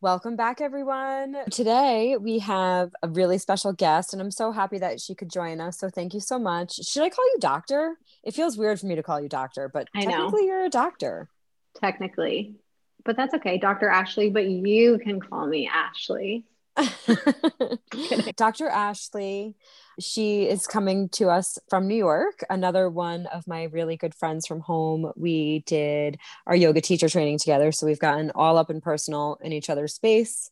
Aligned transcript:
Welcome 0.00 0.36
back, 0.36 0.60
everyone. 0.60 1.36
Today 1.50 2.16
we 2.16 2.38
have 2.38 2.94
a 3.02 3.08
really 3.08 3.36
special 3.36 3.72
guest, 3.72 4.12
and 4.12 4.22
I'm 4.22 4.30
so 4.30 4.52
happy 4.52 4.78
that 4.78 5.00
she 5.00 5.16
could 5.16 5.28
join 5.28 5.60
us. 5.60 5.76
So 5.76 5.90
thank 5.90 6.14
you 6.14 6.20
so 6.20 6.38
much. 6.38 6.74
Should 6.86 7.02
I 7.02 7.08
call 7.08 7.24
you 7.24 7.38
doctor? 7.40 7.96
It 8.22 8.32
feels 8.32 8.56
weird 8.56 8.78
for 8.78 8.86
me 8.86 8.94
to 8.94 9.02
call 9.02 9.20
you 9.20 9.28
doctor, 9.28 9.68
but 9.68 9.88
I 9.96 10.04
know. 10.04 10.10
technically 10.12 10.46
you're 10.46 10.64
a 10.64 10.68
doctor. 10.68 11.28
Technically, 11.80 12.54
but 13.04 13.16
that's 13.16 13.34
okay, 13.34 13.58
Dr. 13.58 13.88
Ashley. 13.88 14.30
But 14.30 14.46
you 14.46 15.00
can 15.00 15.20
call 15.20 15.48
me 15.48 15.68
Ashley. 15.68 16.44
Dr. 18.36 18.68
Ashley, 18.68 19.56
she 20.00 20.48
is 20.48 20.66
coming 20.66 21.08
to 21.10 21.28
us 21.28 21.58
from 21.68 21.86
New 21.88 21.96
York. 21.96 22.44
Another 22.48 22.88
one 22.88 23.26
of 23.26 23.46
my 23.46 23.64
really 23.64 23.96
good 23.96 24.14
friends 24.14 24.46
from 24.46 24.60
home. 24.60 25.12
We 25.16 25.64
did 25.66 26.18
our 26.46 26.54
yoga 26.56 26.80
teacher 26.80 27.08
training 27.08 27.38
together. 27.38 27.72
So 27.72 27.86
we've 27.86 27.98
gotten 27.98 28.30
all 28.34 28.58
up 28.58 28.70
and 28.70 28.82
personal 28.82 29.38
in 29.42 29.52
each 29.52 29.70
other's 29.70 29.94
space, 29.94 30.50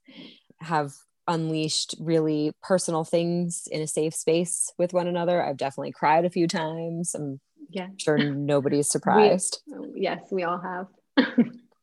have 0.60 0.92
unleashed 1.28 1.94
really 1.98 2.52
personal 2.62 3.04
things 3.04 3.66
in 3.70 3.80
a 3.82 3.86
safe 3.86 4.14
space 4.14 4.72
with 4.78 4.92
one 4.92 5.06
another. 5.08 5.44
I've 5.44 5.56
definitely 5.56 5.92
cried 5.92 6.24
a 6.24 6.30
few 6.30 6.46
times. 6.46 7.14
I'm 7.14 7.40
Yeah. 7.70 7.88
sure 7.96 8.18
nobody's 8.34 8.88
surprised. 8.88 9.60
We, 9.66 10.02
yes, 10.02 10.20
we 10.30 10.44
all 10.44 10.58
have 10.58 10.86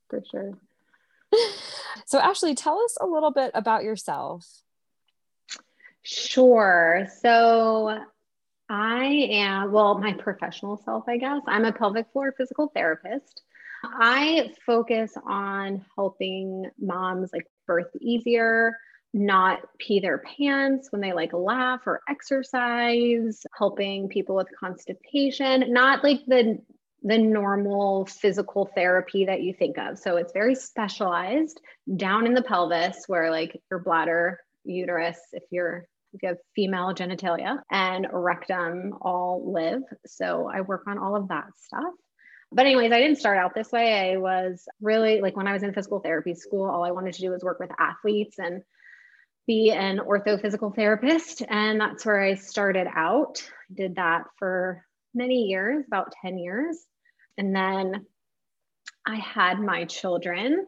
for 0.10 0.22
sure. 0.32 0.52
So, 2.06 2.20
Ashley, 2.20 2.54
tell 2.54 2.80
us 2.80 2.98
a 3.00 3.06
little 3.06 3.32
bit 3.32 3.52
about 3.54 3.84
yourself. 3.84 4.46
Sure. 6.02 7.08
So 7.22 7.98
I 8.70 9.06
am, 9.32 9.72
well, 9.72 9.98
my 9.98 10.14
professional 10.14 10.78
self, 10.78 11.06
I 11.08 11.18
guess. 11.18 11.42
I'm 11.48 11.66
a 11.66 11.72
pelvic 11.72 12.08
floor 12.12 12.34
physical 12.38 12.72
therapist. 12.76 13.42
I 13.86 14.54
focus 14.66 15.14
on 15.26 15.86
helping 15.96 16.70
moms 16.80 17.32
like 17.34 17.48
birth 17.68 17.90
easier, 18.00 18.74
not 19.14 19.62
pee 19.78 20.00
their 20.00 20.20
pants 20.20 20.92
when 20.92 21.02
they 21.02 21.14
like 21.14 21.34
laugh 21.34 21.82
or 21.86 22.02
exercise, 22.10 23.46
helping 23.58 24.08
people 24.08 24.36
with 24.36 24.48
constipation, 24.60 25.72
not 25.72 26.04
like 26.04 26.22
the 26.28 26.60
the 27.04 27.18
normal 27.18 28.06
physical 28.06 28.70
therapy 28.74 29.26
that 29.26 29.42
you 29.42 29.54
think 29.54 29.78
of. 29.78 30.00
So 30.00 30.16
it's 30.16 30.32
very 30.32 30.56
specialized 30.56 31.60
down 31.96 32.26
in 32.26 32.34
the 32.34 32.42
pelvis 32.42 33.04
where 33.08 33.30
like 33.30 33.62
your 33.70 33.80
bladder, 33.80 34.40
uterus, 34.64 35.20
if 35.34 35.44
you're 35.52 35.86
if 36.14 36.22
you 36.22 36.30
have 36.30 36.38
female 36.56 36.94
genitalia 36.94 37.58
and 37.72 38.08
rectum 38.12 38.94
all 39.02 39.52
live. 39.52 39.82
So 40.06 40.48
I 40.48 40.62
work 40.62 40.84
on 40.86 41.00
all 41.00 41.16
of 41.16 41.30
that 41.30 41.46
stuff. 41.58 41.94
But 42.52 42.68
anyways, 42.68 42.92
I 42.92 43.00
didn't 43.00 43.18
start 43.18 43.40
out 43.40 43.56
this 43.56 43.72
way. 43.72 44.12
I 44.12 44.18
was 44.18 44.68
really 44.80 45.22
like 45.22 45.36
when 45.36 45.48
I 45.48 45.54
was 45.54 45.64
in 45.64 45.74
physical 45.74 46.00
therapy 46.00 46.36
school, 46.36 46.70
all 46.70 46.84
I 46.84 46.92
wanted 46.92 47.16
to 47.16 47.22
do 47.22 47.32
was 47.32 47.44
work 47.44 47.60
with 47.60 47.72
athletes 47.80 48.38
and 48.38 48.62
be 49.48 49.72
an 49.72 49.98
ortho 49.98 50.40
physical 50.40 50.70
therapist. 50.70 51.42
And 51.50 51.82
that's 51.82 52.06
where 52.06 52.22
I 52.22 52.36
started 52.36 52.88
out. 52.96 53.44
Did 53.74 53.96
that 53.96 54.26
for 54.38 54.86
many 55.16 55.46
years, 55.46 55.84
about 55.88 56.14
10 56.22 56.38
years. 56.38 56.78
And 57.38 57.56
then 57.56 58.06
I 59.06 59.16
had 59.16 59.60
my 59.60 59.86
children, 59.86 60.66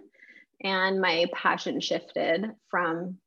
and 0.62 1.00
my 1.00 1.26
passion 1.34 1.80
shifted 1.80 2.46
from 2.70 3.18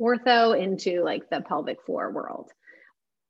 ortho 0.00 0.60
into 0.60 1.02
like 1.02 1.30
the 1.30 1.40
pelvic 1.40 1.82
floor 1.84 2.10
world. 2.10 2.50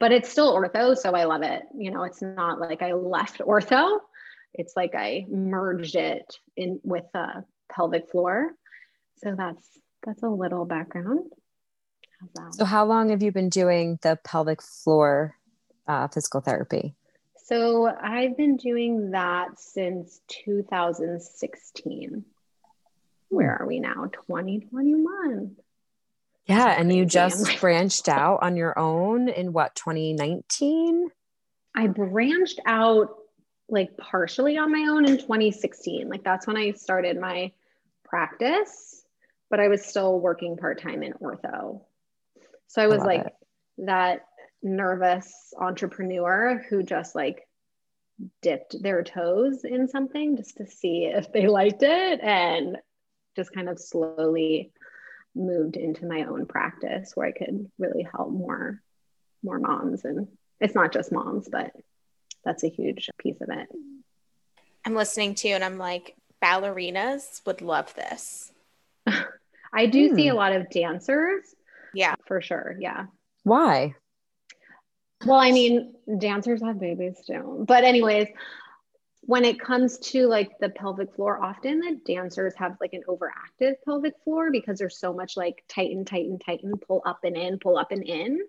But 0.00 0.12
it's 0.12 0.30
still 0.30 0.54
ortho, 0.54 0.96
so 0.96 1.12
I 1.12 1.24
love 1.24 1.42
it. 1.42 1.62
You 1.76 1.90
know, 1.90 2.02
it's 2.04 2.22
not 2.22 2.58
like 2.58 2.82
I 2.82 2.92
left 2.92 3.38
ortho. 3.38 3.98
It's 4.54 4.74
like 4.76 4.94
I 4.94 5.26
merged 5.28 5.96
it 5.96 6.34
in 6.56 6.80
with 6.82 7.04
the 7.12 7.44
pelvic 7.70 8.10
floor. 8.10 8.52
So 9.18 9.34
that's 9.36 9.66
that's 10.04 10.22
a 10.22 10.28
little 10.28 10.64
background. 10.64 11.30
So, 12.52 12.64
how 12.64 12.84
long 12.84 13.10
have 13.10 13.22
you 13.22 13.32
been 13.32 13.48
doing 13.48 13.98
the 14.02 14.18
pelvic 14.24 14.62
floor 14.62 15.36
uh, 15.86 16.08
physical 16.08 16.40
therapy? 16.40 16.94
So 17.44 17.86
I've 17.86 18.36
been 18.36 18.56
doing 18.56 19.10
that 19.12 19.58
since 19.58 20.20
2016. 20.28 22.24
Where 23.28 23.56
are 23.60 23.66
we 23.66 23.80
now? 23.80 24.10
2021. 24.12 25.56
Yeah, 26.46 26.66
and 26.78 26.94
you 26.94 27.04
just 27.04 27.60
branched 27.60 28.08
out 28.08 28.40
on 28.42 28.56
your 28.56 28.78
own 28.78 29.28
in 29.28 29.52
what 29.52 29.74
2019? 29.74 31.10
I 31.74 31.86
branched 31.86 32.60
out 32.66 33.16
like 33.68 33.96
partially 33.96 34.58
on 34.58 34.70
my 34.70 34.90
own 34.90 35.06
in 35.06 35.18
2016. 35.18 36.08
Like 36.08 36.22
that's 36.22 36.46
when 36.46 36.56
I 36.56 36.72
started 36.72 37.18
my 37.18 37.52
practice, 38.04 39.02
but 39.50 39.58
I 39.60 39.68
was 39.68 39.84
still 39.84 40.20
working 40.20 40.56
part-time 40.56 41.02
in 41.02 41.14
ortho. 41.14 41.80
So 42.66 42.82
I 42.82 42.86
was 42.86 43.02
like 43.02 43.26
it. 43.26 43.34
that 43.78 44.26
nervous 44.62 45.52
entrepreneur 45.58 46.64
who 46.68 46.82
just 46.82 47.14
like 47.14 47.46
dipped 48.40 48.80
their 48.80 49.02
toes 49.02 49.64
in 49.64 49.88
something 49.88 50.36
just 50.36 50.56
to 50.58 50.66
see 50.66 51.04
if 51.04 51.32
they 51.32 51.46
liked 51.48 51.82
it 51.82 52.20
and 52.22 52.76
just 53.34 53.52
kind 53.52 53.68
of 53.68 53.80
slowly 53.80 54.72
moved 55.34 55.76
into 55.76 56.06
my 56.06 56.24
own 56.24 56.46
practice 56.46 57.12
where 57.14 57.26
I 57.26 57.32
could 57.32 57.70
really 57.78 58.06
help 58.14 58.30
more 58.30 58.80
more 59.42 59.58
moms 59.58 60.04
and 60.04 60.28
it's 60.60 60.74
not 60.74 60.92
just 60.92 61.10
moms 61.10 61.48
but 61.50 61.72
that's 62.44 62.64
a 62.64 62.68
huge 62.68 63.08
piece 63.18 63.40
of 63.40 63.48
it. 63.50 63.68
I'm 64.84 64.94
listening 64.94 65.34
to 65.36 65.48
and 65.48 65.64
I'm 65.64 65.78
like 65.78 66.14
ballerinas 66.42 67.44
would 67.46 67.62
love 67.62 67.94
this. 67.94 68.52
I 69.72 69.86
do 69.86 70.10
hmm. 70.10 70.16
see 70.16 70.28
a 70.28 70.34
lot 70.34 70.52
of 70.52 70.70
dancers. 70.70 71.42
Yeah. 71.94 72.14
For 72.26 72.40
sure. 72.40 72.76
Yeah. 72.78 73.06
Why? 73.44 73.94
Well, 75.24 75.38
I 75.38 75.52
mean, 75.52 75.94
dancers 76.18 76.62
have 76.62 76.80
babies 76.80 77.20
too. 77.26 77.64
But 77.66 77.84
anyways, 77.84 78.28
when 79.22 79.44
it 79.44 79.60
comes 79.60 79.98
to 79.98 80.26
like 80.26 80.58
the 80.58 80.68
pelvic 80.68 81.14
floor, 81.14 81.42
often 81.42 81.78
the 81.80 82.00
dancers 82.04 82.54
have 82.56 82.76
like 82.80 82.92
an 82.92 83.02
overactive 83.08 83.74
pelvic 83.84 84.14
floor 84.24 84.50
because 84.50 84.78
there's 84.78 84.98
so 84.98 85.12
much 85.12 85.36
like 85.36 85.62
tighten, 85.68 86.04
tighten, 86.04 86.38
tighten, 86.38 86.76
pull 86.76 87.02
up 87.06 87.20
and 87.22 87.36
in, 87.36 87.58
pull 87.58 87.78
up 87.78 87.92
and 87.92 88.02
in. 88.02 88.40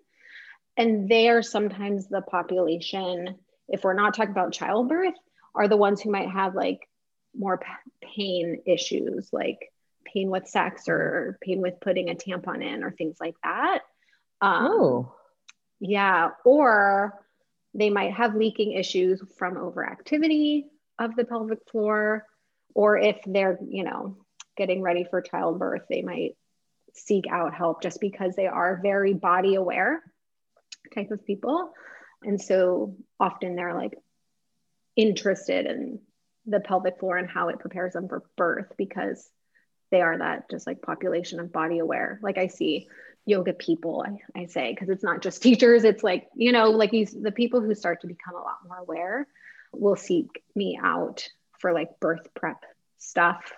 And 0.76 1.08
they 1.08 1.30
are 1.30 1.44
sometimes 1.44 2.08
the 2.08 2.22
population, 2.22 3.36
if 3.68 3.84
we're 3.84 3.94
not 3.94 4.16
talking 4.16 4.32
about 4.32 4.54
childbirth, 4.54 5.14
are 5.54 5.68
the 5.68 5.78
ones 5.78 6.02
who 6.02 6.10
might 6.10 6.30
have 6.30 6.56
like 6.56 6.90
more 7.38 7.62
pain 8.02 8.64
issues, 8.66 9.30
like 9.32 9.72
pain 10.12 10.32
with 10.32 10.48
sex 10.48 10.88
or 10.88 11.38
pain 11.42 11.62
with 11.62 11.80
putting 11.80 12.10
a 12.10 12.16
tampon 12.16 12.64
in 12.64 12.84
or 12.84 12.92
things 12.92 13.18
like 13.20 13.36
that. 13.44 13.80
Um, 14.42 14.68
oh. 14.68 15.16
Yeah. 15.84 16.30
Or 16.46 17.14
they 17.74 17.90
might 17.90 18.14
have 18.14 18.36
leaking 18.36 18.72
issues 18.72 19.22
from 19.38 19.56
overactivity 19.56 20.64
of 20.98 21.16
the 21.16 21.26
pelvic 21.26 21.60
floor. 21.70 22.26
Or 22.74 22.98
if 22.98 23.18
they're, 23.26 23.60
you 23.68 23.84
know, 23.84 24.18
getting 24.56 24.82
ready 24.82 25.04
for 25.04 25.22
childbirth, 25.22 25.84
they 25.90 26.02
might 26.02 26.38
seek 26.94 27.26
out 27.30 27.54
help 27.54 27.82
just 27.84 28.00
because 28.00 28.36
they 28.36 28.48
are 28.48 28.80
very 28.82 29.14
body 29.14 29.56
aware 29.56 30.02
type 30.96 31.12
of 31.12 31.26
people. 31.26 31.74
And 32.24 32.42
so 32.42 32.96
often 33.20 33.56
they're 33.56 33.76
like 33.76 33.98
interested 34.96 35.66
in 35.66 36.00
the 36.46 36.62
pelvic 36.62 37.00
floor 37.00 37.18
and 37.18 37.30
how 37.30 37.50
it 37.50 37.60
prepares 37.60 37.94
them 37.94 38.08
for 38.08 38.24
birth 38.38 38.72
because 38.78 39.30
they 39.92 40.02
are 40.02 40.18
that 40.18 40.50
just 40.50 40.66
like 40.66 40.82
population 40.82 41.42
of 41.42 41.52
body 41.52 41.80
aware. 41.80 42.20
Like 42.24 42.38
I 42.38 42.48
see 42.48 42.88
yoga 43.26 43.54
people 43.54 44.06
i, 44.06 44.42
I 44.42 44.46
say 44.48 44.72
because 44.72 44.90
it's 44.90 45.04
not 45.04 45.22
just 45.22 45.42
teachers 45.44 45.84
it's 45.84 46.04
like 46.04 46.28
you 46.36 46.52
know 46.52 46.70
like 46.72 46.92
these 46.92 47.12
the 47.12 47.32
people 47.32 47.62
who 47.62 47.74
start 47.76 48.02
to 48.02 48.08
become 48.08 48.36
a 48.36 48.40
lot 48.40 48.58
more 48.68 48.78
aware 48.78 49.28
will 49.72 49.96
seek 49.96 50.44
me 50.56 50.80
out 50.82 51.28
for 51.60 51.74
like 51.74 52.00
birth 52.00 52.34
prep 52.34 52.64
stuff 52.98 53.54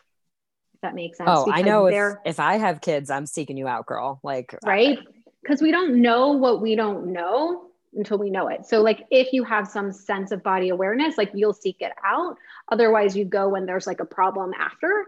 if 0.74 0.82
that 0.82 0.96
makes 0.96 1.18
sense 1.18 1.30
oh 1.32 1.52
i 1.52 1.62
know 1.62 1.88
if, 1.88 2.16
if 2.26 2.40
i 2.40 2.58
have 2.58 2.82
kids 2.82 3.10
i'm 3.10 3.26
seeking 3.26 3.58
you 3.58 3.68
out 3.68 3.86
girl 3.86 4.20
like 4.24 4.56
right? 4.64 5.00
Because 5.42 5.62
we 5.62 5.72
don't 5.72 6.02
know 6.02 6.32
what 6.32 6.62
we 6.62 6.76
don't 6.76 7.08
know 7.14 7.68
until 7.94 8.18
we 8.18 8.30
know 8.30 8.48
it. 8.48 8.66
So 8.66 8.82
like 8.82 9.06
if 9.12 9.32
you 9.32 9.44
have 9.44 9.68
some 9.68 9.92
sense 9.92 10.32
of 10.32 10.44
body 10.44 10.70
awareness 10.70 11.18
like 11.18 11.32
you'll 11.34 11.54
seek 11.54 11.78
it 11.82 11.94
out. 12.04 12.38
Otherwise 12.72 13.16
you 13.16 13.26
go 13.26 13.50
when 13.50 13.66
there's 13.66 13.88
like 13.88 14.00
a 14.00 14.06
problem 14.06 14.54
after 14.58 15.06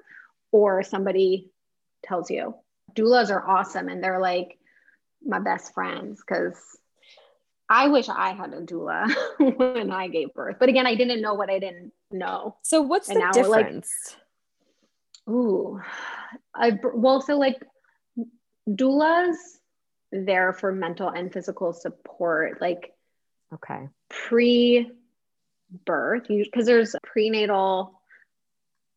or 0.52 0.84
somebody 0.84 1.50
tells 2.04 2.30
you 2.30 2.56
doulas 2.98 3.30
are 3.30 3.48
awesome 3.48 3.88
and 3.90 4.04
they're 4.04 4.20
like 4.20 4.58
my 5.26 5.40
best 5.40 5.74
friends 5.74 6.22
because 6.26 6.58
I 7.70 7.90
wish 7.90 8.08
I 8.10 8.32
had 8.32 8.54
a 8.54 8.62
doula 8.62 9.14
when 9.58 9.92
I 9.92 10.08
gave 10.08 10.34
birth. 10.34 10.58
But 10.60 10.70
again, 10.70 10.88
I 10.88 10.96
didn't 10.96 11.22
know 11.22 11.34
what 11.34 11.50
I 11.50 11.60
didn't 11.60 11.92
know. 12.12 12.56
So 12.62 12.82
what's 12.82 13.10
and 13.10 13.22
the 13.22 13.30
difference? 13.34 14.16
Like, 15.28 15.36
ooh, 15.36 15.82
I 16.56 16.80
well, 16.94 17.22
so 17.22 17.38
like 17.38 17.62
doulas, 18.70 19.36
there 20.12 20.54
for 20.54 20.72
mental 20.72 21.10
and 21.10 21.32
physical 21.32 21.74
support, 21.74 22.62
like 22.62 22.94
okay, 23.54 23.90
pre 24.10 24.90
birth, 25.86 26.28
because 26.30 26.66
there's 26.66 26.96
prenatal 27.04 28.00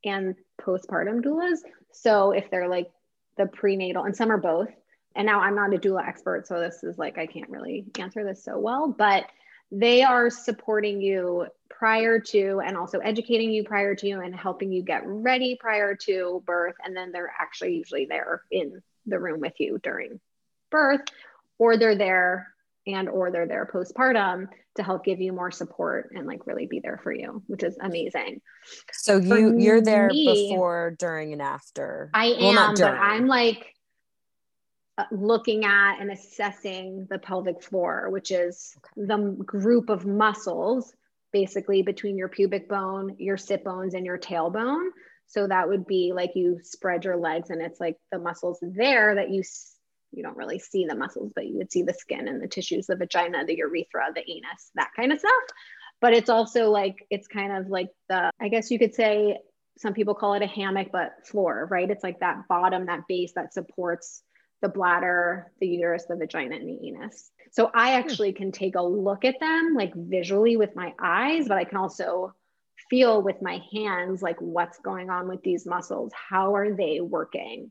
and 0.05 0.37
postpartum 0.61 1.25
doulas. 1.25 1.59
So 1.93 2.31
if 2.31 2.51
they're 2.51 2.69
like 2.69 2.91
the 3.37 3.47
prenatal, 3.47 4.05
and 4.05 4.17
some 4.17 4.31
are 4.31 4.39
both. 4.39 4.71
And 5.17 5.27
now 5.27 5.41
I'm 5.41 5.57
not 5.57 5.75
a 5.75 5.79
doula 5.79 6.07
expert, 6.07 6.47
so 6.47 6.61
this 6.61 6.85
is 6.85 6.99
like 6.99 7.19
I 7.19 7.27
can't 7.27 7.51
really 7.51 7.85
answer 7.99 8.25
this 8.25 8.45
so 8.45 8.59
well, 8.59 8.89
but 8.89 9.25
they 9.73 10.03
are 10.03 10.31
supporting 10.31 11.01
you 11.01 11.47
prior 11.69 12.19
to 12.19 12.61
and 12.65 12.77
also 12.77 12.99
educating 12.99 13.51
you 13.51 13.65
prior 13.65 13.95
to 13.95 14.11
and 14.11 14.35
helping 14.35 14.73
you 14.73 14.83
get 14.83 15.03
ready 15.07 15.57
prior 15.59 15.95
to 15.95 16.43
birth 16.45 16.75
and 16.85 16.97
then 16.97 17.13
they're 17.13 17.33
actually 17.39 17.77
usually 17.77 18.07
there 18.07 18.43
in 18.51 18.83
the 19.07 19.19
room 19.19 19.41
with 19.41 19.55
you 19.59 19.79
during 19.83 20.21
birth 20.71 21.01
or 21.59 21.77
they're 21.77 21.97
there 21.97 22.49
and 22.87 23.09
or 23.09 23.31
they're 23.31 23.47
there 23.47 23.69
postpartum 23.73 24.47
to 24.77 24.83
help 24.83 25.05
give 25.05 25.21
you 25.21 25.33
more 25.33 25.51
support 25.51 26.11
and 26.15 26.27
like 26.27 26.47
really 26.47 26.67
be 26.67 26.81
there 26.81 27.01
for 27.03 27.13
you 27.13 27.43
which 27.47 27.63
is 27.63 27.77
amazing. 27.81 28.41
So 28.93 29.17
you 29.19 29.59
you're 29.59 29.81
there 29.81 30.09
me, 30.09 30.49
before 30.49 30.97
during 30.99 31.33
and 31.33 31.43
after? 31.43 32.11
I 32.15 32.27
am 32.27 32.55
well, 32.55 32.75
but 32.75 32.95
i'm 32.95 33.27
like 33.27 33.75
uh, 34.99 35.05
looking 35.13 35.65
at 35.65 36.01
and 36.01 36.11
assessing 36.11 37.07
the 37.11 37.19
pelvic 37.19 37.63
floor 37.63 38.09
which 38.11 38.31
is 38.31 38.75
okay. 38.79 39.07
the 39.07 39.37
group 39.45 39.89
of 39.89 40.07
muscles 40.07 40.93
basically 41.33 41.83
between 41.83 42.17
your 42.17 42.29
pubic 42.29 42.69
bone 42.69 43.17
your 43.19 43.37
sit 43.37 43.65
bones 43.65 43.95
and 43.95 44.05
your 44.05 44.19
tailbone. 44.19 44.89
So 45.27 45.47
that 45.47 45.69
would 45.69 45.87
be 45.87 46.13
like 46.13 46.33
you 46.35 46.59
spread 46.63 47.05
your 47.05 47.17
legs 47.17 47.51
and 47.51 47.63
it's 47.63 47.79
like 47.79 47.97
the 48.11 48.19
muscles 48.19 48.59
there 48.63 49.15
that 49.15 49.31
you 49.31 49.45
you 50.13 50.23
don't 50.23 50.37
really 50.37 50.59
see 50.59 50.87
the 50.87 50.95
muscles, 50.95 51.33
but 51.35 51.47
you 51.47 51.57
would 51.57 51.73
see 51.73 51.83
the 51.83 51.95
skin 51.95 52.29
and 52.29 52.43
the 52.43 52.49
tissues, 52.49 52.87
the 52.87 52.97
vagina, 52.97 53.45
the 53.45 53.57
urethra, 53.57 54.07
the 54.15 54.29
anus, 54.29 54.71
that 54.75 54.91
kind 54.97 55.13
of 55.13 55.19
stuff. 55.19 55.33
But 56.01 56.15
it's 56.15 56.31
also 56.31 56.71
like, 56.71 57.07
it's 57.11 57.27
kind 57.27 57.57
of 57.57 57.69
like 57.69 57.91
the, 58.09 58.31
I 58.41 58.49
guess 58.49 58.71
you 58.71 58.79
could 58.79 58.95
say, 58.95 59.39
some 59.79 59.95
people 59.95 60.15
call 60.15 60.35
it 60.35 60.43
a 60.43 60.47
hammock, 60.47 60.89
but 60.93 61.27
floor, 61.27 61.67
right? 61.71 61.91
It's 61.91 62.03
like 62.03 62.21
that 62.21 62.49
bottom, 62.49 62.87
that 62.87 63.07
base 63.09 63.33
that 63.35 63.55
supports 63.55 64.23
the 64.63 64.69
bladder, 64.69 65.53
the 65.61 65.67
uterus, 65.67 66.05
the 66.07 66.17
vagina, 66.17 66.57
and 66.57 66.69
the 66.69 66.89
anus. 66.89 67.31
So 67.53 67.71
I 67.75 67.93
hmm. 67.93 68.01
actually 68.01 68.33
can 68.33 68.53
take 68.53 68.77
a 68.77 68.83
look 68.83 69.25
at 69.25 69.41
them 69.41 69.75
like 69.75 69.95
visually 69.95 70.57
with 70.57 70.77
my 70.77 70.93
eyes, 71.01 71.49
but 71.49 71.59
I 71.59 71.65
can 71.65 71.79
also 71.79 72.35
feel 72.89 73.23
with 73.23 73.41
my 73.41 73.61
hands 73.73 74.23
like 74.23 74.41
what's 74.41 74.79
going 74.79 75.11
on 75.11 75.29
with 75.29 75.43
these 75.43 75.67
muscles. 75.67 76.13
How 76.15 76.55
are 76.57 76.75
they 76.75 77.01
working? 77.01 77.71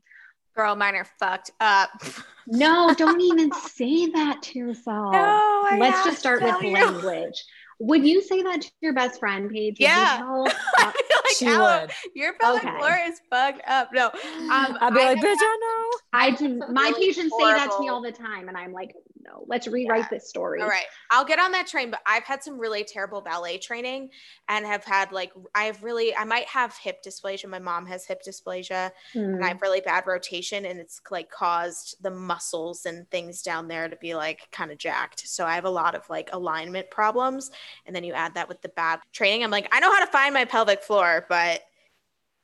Girl, 0.60 0.76
mine 0.76 0.94
are 0.94 1.06
fucked 1.18 1.52
up. 1.58 1.88
no, 2.46 2.92
don't 2.92 3.22
even 3.22 3.50
say 3.50 4.10
that 4.10 4.42
to 4.42 4.58
yourself. 4.58 5.12
No, 5.14 5.18
I 5.18 5.78
Let's 5.80 6.04
just 6.04 6.18
start 6.18 6.42
with 6.42 6.54
you. 6.60 6.72
language. 6.72 7.42
Would 7.80 8.06
you 8.06 8.20
say 8.22 8.42
that 8.42 8.60
to 8.60 8.70
your 8.82 8.92
best 8.92 9.18
friend, 9.18 9.50
Paige? 9.50 9.80
Yeah. 9.80 10.20
like, 10.78 10.94
she 11.36 11.46
would. 11.46 11.90
Your 12.14 12.34
pelvic 12.34 12.64
okay. 12.64 12.78
floor 12.78 12.98
is 13.06 13.20
fucked 13.30 13.62
up. 13.66 13.88
No. 13.94 14.06
Um, 14.08 14.76
I'd 14.80 14.94
be 14.94 15.00
I 15.00 15.14
like, 15.14 15.18
bitch, 15.18 15.36
I 15.40 15.58
know. 15.60 15.98
I 16.12 16.30
do. 16.32 16.62
My 16.70 16.88
really 16.90 17.06
patients 17.06 17.32
horrible. 17.32 17.58
say 17.58 17.66
that 17.66 17.74
to 17.74 17.80
me 17.80 17.88
all 17.88 18.02
the 18.02 18.12
time. 18.12 18.48
And 18.48 18.56
I'm 18.56 18.72
like, 18.72 18.94
no, 19.22 19.44
let's 19.46 19.66
rewrite 19.66 20.02
yeah. 20.02 20.08
this 20.10 20.28
story. 20.28 20.60
All 20.60 20.68
right. 20.68 20.84
I'll 21.10 21.24
get 21.24 21.38
on 21.38 21.52
that 21.52 21.66
train, 21.66 21.90
but 21.90 22.00
I've 22.06 22.24
had 22.24 22.42
some 22.42 22.58
really 22.58 22.84
terrible 22.84 23.20
ballet 23.20 23.58
training 23.58 24.10
and 24.48 24.64
have 24.64 24.84
had 24.84 25.12
like, 25.12 25.32
I've 25.54 25.82
really, 25.82 26.14
I 26.14 26.24
might 26.24 26.46
have 26.46 26.76
hip 26.76 27.02
dysplasia. 27.04 27.48
My 27.48 27.58
mom 27.58 27.86
has 27.86 28.06
hip 28.06 28.22
dysplasia 28.26 28.90
mm. 29.14 29.24
and 29.24 29.36
I 29.36 29.38
hmm. 29.38 29.42
have 29.44 29.62
really 29.62 29.80
bad 29.80 30.06
rotation 30.06 30.64
and 30.64 30.80
it's 30.80 31.00
like 31.10 31.30
caused 31.30 31.96
the 32.02 32.10
muscles 32.10 32.86
and 32.86 33.08
things 33.10 33.42
down 33.42 33.68
there 33.68 33.88
to 33.88 33.96
be 33.96 34.14
like 34.14 34.48
kind 34.52 34.70
of 34.70 34.78
jacked. 34.78 35.28
So 35.28 35.46
I 35.46 35.54
have 35.54 35.64
a 35.64 35.70
lot 35.70 35.94
of 35.94 36.08
like 36.08 36.30
alignment 36.32 36.90
problems. 36.90 37.50
And 37.86 37.94
then 37.94 38.04
you 38.04 38.12
add 38.12 38.34
that 38.34 38.48
with 38.48 38.62
the 38.62 38.68
bad 38.68 39.00
training. 39.12 39.44
I'm 39.44 39.50
like, 39.50 39.68
I 39.72 39.80
know 39.80 39.92
how 39.92 40.04
to 40.04 40.10
find 40.10 40.34
my 40.34 40.44
pelvic 40.44 40.82
floor, 40.82 41.26
but 41.28 41.60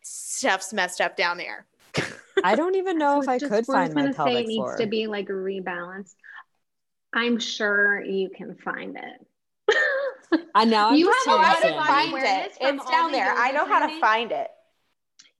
stuff's 0.02 0.72
messed 0.72 1.00
up 1.00 1.16
down 1.16 1.38
there. 1.38 1.66
I 2.42 2.54
don't 2.54 2.76
even 2.76 2.98
know 2.98 3.20
if 3.20 3.28
I 3.28 3.38
could 3.38 3.66
find 3.66 3.94
my 3.94 4.12
pelvic 4.12 4.46
say 4.46 4.52
it 4.52 4.56
floor. 4.56 4.68
needs 4.70 4.80
to 4.80 4.86
be 4.86 5.06
like 5.06 5.28
rebalanced. 5.28 6.14
I'm 7.14 7.38
sure 7.38 8.02
you 8.02 8.28
can 8.30 8.56
find 8.56 8.96
it. 8.96 9.78
I 10.54 10.64
know. 10.64 10.88
I'm 10.88 10.94
you 10.96 11.06
have 11.06 11.40
how 11.40 11.60
to 11.60 11.74
find 11.74 12.14
it. 12.16 12.52
It's 12.60 12.90
down 12.90 13.12
there. 13.12 13.32
I 13.32 13.52
know 13.52 13.64
how 13.64 13.86
to 13.86 14.00
find 14.00 14.32
it. 14.32 14.48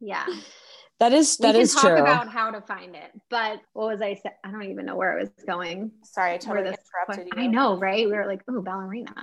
Yeah. 0.01 0.27
That 0.99 1.13
is 1.13 1.37
that 1.39 1.55
we 1.55 1.61
is 1.61 1.75
can 1.75 1.91
talk 1.91 1.99
about 1.99 2.29
how 2.29 2.51
to 2.51 2.63
find 2.63 2.95
it. 2.95 3.11
But 3.29 3.61
what 3.75 3.89
was 3.89 4.01
I 4.01 4.15
saying? 4.15 4.35
I 4.43 4.51
don't 4.51 4.63
even 4.63 4.87
know 4.87 4.97
where 4.97 5.19
it 5.19 5.21
was 5.21 5.45
going. 5.45 5.91
Sorry, 6.03 6.33
I 6.33 6.39
totally 6.39 6.69
interrupted 6.69 7.27
you. 7.37 7.43
I 7.43 7.47
know, 7.49 7.77
right? 7.77 8.07
We 8.07 8.13
were 8.13 8.27
like, 8.27 8.43
oh, 8.49 8.63
ballerina. 8.63 9.15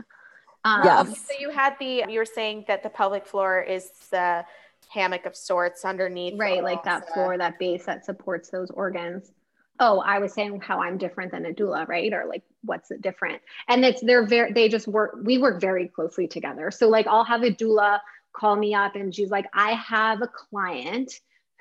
Um, 0.65 0.81
yeah. 0.83 1.03
So 1.03 1.33
you 1.39 1.49
had 1.49 1.75
the 1.79 2.05
you 2.09 2.19
were 2.19 2.25
saying 2.25 2.65
that 2.67 2.83
the 2.83 2.89
pelvic 2.89 3.25
floor 3.25 3.61
is 3.61 3.89
the 4.11 4.45
hammock 4.89 5.25
of 5.25 5.35
sorts 5.35 5.85
underneath. 5.85 6.39
Right, 6.39 6.63
like 6.63 6.83
that 6.83 7.13
floor, 7.13 7.37
that 7.37 7.59
base 7.59 7.85
that 7.85 8.05
supports 8.05 8.49
those 8.49 8.69
organs. 8.71 9.31
Oh 9.79 10.01
i 10.05 10.19
was 10.19 10.33
saying 10.33 10.61
how 10.61 10.79
i'm 10.81 10.97
different 10.99 11.31
than 11.31 11.45
a 11.47 11.51
doula 11.51 11.87
right? 11.87 12.13
Or 12.13 12.25
like 12.25 12.43
what's 12.63 12.91
it 12.91 13.01
different? 13.01 13.41
And 13.67 13.83
it's 13.83 14.01
they're 14.01 14.25
very 14.25 14.53
they 14.53 14.69
just 14.69 14.87
work 14.87 15.17
we 15.23 15.37
work 15.37 15.59
very 15.59 15.87
closely 15.87 16.27
together. 16.27 16.71
So 16.71 16.87
like 16.87 17.07
i'll 17.07 17.25
have 17.25 17.43
a 17.43 17.49
doula 17.49 17.99
call 18.33 18.55
me 18.55 18.73
up 18.73 18.95
and 18.95 19.13
she's 19.13 19.29
like 19.29 19.45
i 19.53 19.73
have 19.73 20.21
a 20.21 20.27
client 20.27 21.13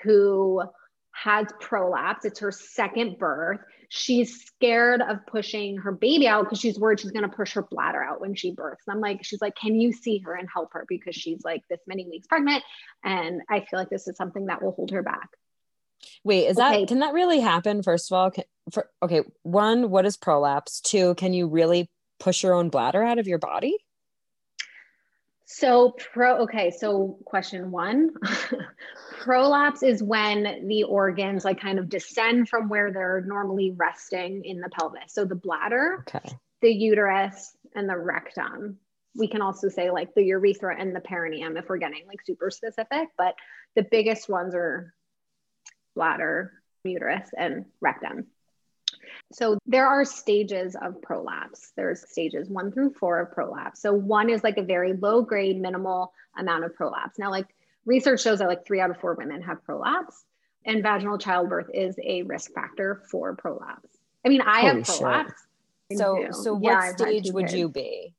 who 0.03 0.63
has 1.13 1.47
prolapse 1.61 2.25
it's 2.25 2.41
her 2.41 2.51
second 2.51 3.19
birth 3.19 3.61
she's 3.94 4.47
scared 4.47 5.03
of 5.03 5.19
pushing 5.27 5.77
her 5.77 5.93
baby 5.93 6.27
out 6.27 6.44
because 6.44 6.59
she's 6.59 6.79
worried 6.79 6.99
she's 6.99 7.11
going 7.11 7.29
to 7.29 7.37
push 7.37 7.53
her 7.53 7.62
bladder 7.62 8.03
out 8.03 8.23
when 8.23 8.35
she 8.35 8.50
births 8.50 8.85
i'm 8.89 9.00
like 9.00 9.23
she's 9.23 9.43
like 9.43 9.55
can 9.55 9.75
you 9.75 9.93
see 9.93 10.19
her 10.19 10.35
and 10.35 10.49
help 10.50 10.73
her 10.73 10.87
because 10.89 11.15
she's 11.15 11.44
like 11.44 11.62
this 11.69 11.81
many 11.87 12.09
weeks 12.09 12.27
pregnant 12.27 12.65
and 13.05 13.43
i 13.50 13.61
feel 13.61 13.79
like 13.79 13.91
this 13.91 14.09
is 14.09 14.17
something 14.17 14.47
that 14.47 14.62
will 14.62 14.73
hold 14.73 14.91
her 14.91 15.03
back 15.03 15.29
Wait, 16.25 16.47
is 16.47 16.59
okay. 16.59 16.81
that 16.81 16.89
can 16.89 16.99
that 16.99 17.15
really 17.15 17.39
happen? 17.39 17.81
First 17.81 18.11
of 18.11 18.17
all, 18.17 18.31
can, 18.33 18.43
for, 18.73 18.91
okay, 19.05 19.23
one, 19.43 19.89
what 19.89 20.05
is 20.05 20.17
prolapse? 20.17 20.81
Two, 20.81 21.15
can 21.15 21.33
you 21.33 21.47
really 21.47 21.89
push 22.19 22.43
your 22.43 22.55
own 22.55 22.71
bladder 22.71 23.05
out 23.05 23.21
of 23.21 23.29
your 23.29 23.39
body? 23.39 23.77
So 25.47 25.91
pro 25.91 26.39
okay, 26.39 26.73
so 26.73 27.19
question 27.25 27.71
1. 27.71 28.11
prolapse 29.23 29.83
is 29.83 30.03
when 30.03 30.67
the 30.69 30.83
organs 30.83 31.45
like 31.45 31.61
kind 31.61 31.79
of 31.79 31.89
descend 31.89 32.49
from 32.49 32.69
where 32.69 32.93
they're 32.93 33.23
normally 33.27 33.71
resting 33.71 34.45
in 34.45 34.61
the 34.61 34.69
pelvis. 34.69 35.15
So 35.15 35.25
the 35.25 35.37
bladder, 35.37 36.05
okay. 36.09 36.37
the 36.61 36.73
uterus 36.73 37.57
and 37.75 37.89
the 37.89 37.97
rectum. 37.97 38.79
We 39.15 39.29
can 39.29 39.41
also 39.43 39.69
say 39.69 39.91
like 39.91 40.15
the 40.15 40.25
urethra 40.25 40.77
and 40.79 40.95
the 40.95 41.01
perineum 41.01 41.57
if 41.57 41.69
we're 41.69 41.79
getting 41.79 42.07
like 42.09 42.25
super 42.25 42.51
specific, 42.51 43.09
but 43.17 43.35
the 43.77 43.87
biggest 43.89 44.29
ones 44.29 44.55
are 44.55 44.93
bladder, 45.95 46.53
uterus, 46.85 47.29
and 47.37 47.67
rectum. 47.81 48.27
So 49.32 49.58
there 49.67 49.87
are 49.87 50.05
stages 50.05 50.77
of 50.81 51.01
prolapse. 51.01 51.73
There's 51.77 52.08
stages 52.11 52.49
one 52.49 52.73
through 52.73 52.94
four 52.94 53.20
of 53.20 53.32
prolapse. 53.32 53.81
So 53.81 53.93
one 53.93 54.31
is 54.31 54.43
like 54.43 54.58
a 54.58 54.63
very 54.63 54.94
low 54.94 55.23
grade, 55.23 55.61
minimal 55.61 56.13
amount 56.37 56.65
of 56.65 56.75
prolapse. 56.75 57.19
Now, 57.19 57.31
like 57.31 57.55
research 57.84 58.22
shows 58.22 58.39
that 58.39 58.48
like 58.48 58.67
three 58.67 58.81
out 58.81 58.91
of 58.91 58.98
four 58.98 59.15
women 59.15 59.43
have 59.43 59.65
prolapse, 59.65 60.24
and 60.65 60.82
vaginal 60.82 61.19
childbirth 61.19 61.70
is 61.72 61.96
a 62.03 62.22
risk 62.22 62.53
factor 62.53 63.03
for 63.10 63.34
prolapse. 63.36 63.89
I 64.24 64.29
mean, 64.29 64.41
I 64.41 64.60
Holy 64.60 64.74
have 64.74 64.84
prolapse. 64.84 65.32
So, 65.94 66.29
so 66.31 66.55
what 66.55 66.70
yeah, 66.70 66.96
stage 66.96 67.31
would 67.32 67.46
kids. 67.46 67.55
you 67.55 67.69
be? 67.69 68.15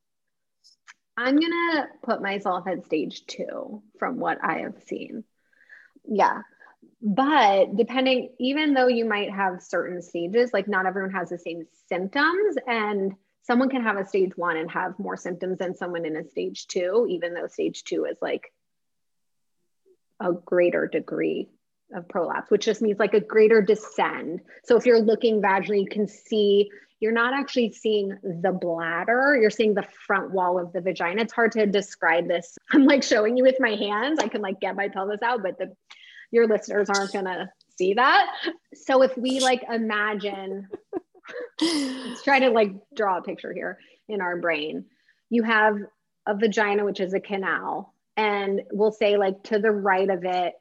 I'm 1.18 1.40
gonna 1.40 1.88
put 2.04 2.22
myself 2.22 2.68
at 2.68 2.86
stage 2.86 3.26
two 3.26 3.82
from 4.00 4.18
what 4.20 4.40
I 4.44 4.60
have 4.60 4.82
seen. 4.84 5.24
Yeah 6.08 6.42
but 7.04 7.76
depending 7.76 8.30
even 8.40 8.74
though 8.74 8.88
you 8.88 9.04
might 9.04 9.30
have 9.30 9.62
certain 9.62 10.02
stages 10.02 10.54
like 10.54 10.70
not 10.70 10.86
everyone 10.86 11.12
has 11.12 11.30
the 11.30 11.38
same 11.38 11.68
symptoms 11.90 12.56
and 12.66 13.14
someone 13.42 13.70
can 13.70 13.84
have 13.84 13.98
a 13.98 14.08
stage 14.08 14.32
one 14.38 14.56
and 14.56 14.72
have 14.72 14.98
more 14.98 15.18
symptoms 15.18 15.58
than 15.58 15.76
someone 15.76 16.06
in 16.06 16.16
a 16.16 16.24
stage 16.30 16.66
two 16.68 17.06
even 17.10 17.34
though 17.34 17.46
stage 17.46 17.84
two 17.84 18.06
is 18.06 18.18
like 18.22 18.54
a 20.20 20.32
greater 20.34 20.88
degree 20.88 21.50
of 21.96 22.08
prolapse 22.08 22.50
which 22.50 22.66
just 22.66 22.82
means 22.82 23.00
like 23.00 23.14
a 23.14 23.20
greater 23.20 23.62
descend. 23.62 24.42
So 24.64 24.78
if 24.78 24.86
you're 24.86 25.02
looking 25.02 25.42
vaginally 25.42 25.82
you 25.82 25.90
can 25.90 26.08
see 26.08 26.70
you're 27.00 27.12
not 27.12 27.34
actually 27.34 27.74
seeing 27.74 28.18
the 28.24 28.52
bladder 28.52 29.38
you're 29.40 29.50
seeing 29.50 29.74
the 29.74 29.86
front 30.08 30.32
wall 30.32 30.60
of 30.60 30.74
the 30.74 30.82
vagina. 30.82 31.22
It's 31.22 31.34
hard 31.34 31.52
to 31.54 31.66
describe 31.66 32.28
this. 32.28 32.58
I'm 32.72 32.86
like 32.86 33.04
showing 33.04 33.38
you 33.38 33.44
with 33.44 33.60
my 33.60 33.76
hands. 33.76 34.20
I 34.20 34.28
can 34.28 34.42
like 34.42 34.60
get 34.60 34.76
my 34.76 34.90
pelvis 34.90 35.22
out 35.22 35.44
but 35.44 35.58
the 35.58 35.76
your 36.32 36.48
listeners 36.48 36.90
aren't 36.90 37.12
to 37.12 37.48
see 37.78 37.94
that. 37.94 38.28
So 38.74 39.04
if 39.04 39.16
we 39.18 39.40
like 39.40 39.64
imagine, 39.72 40.68
let's 41.62 42.24
try 42.24 42.40
to 42.40 42.50
like 42.50 42.72
draw 42.96 43.20
a 43.20 43.22
picture 43.22 43.54
here 43.54 43.78
in 44.10 44.20
our 44.20 44.38
brain. 44.38 44.86
You 45.30 45.44
have 45.44 45.78
a 46.26 46.36
vagina, 46.36 46.86
which 46.86 47.00
is 47.00 47.14
a 47.14 47.20
canal, 47.20 47.93
and 48.18 48.62
we'll 48.72 48.92
say 48.92 49.18
like 49.18 49.42
to 49.44 49.60
the 49.60 49.72
right 49.72 50.10
of 50.10 50.24
it 50.24 50.54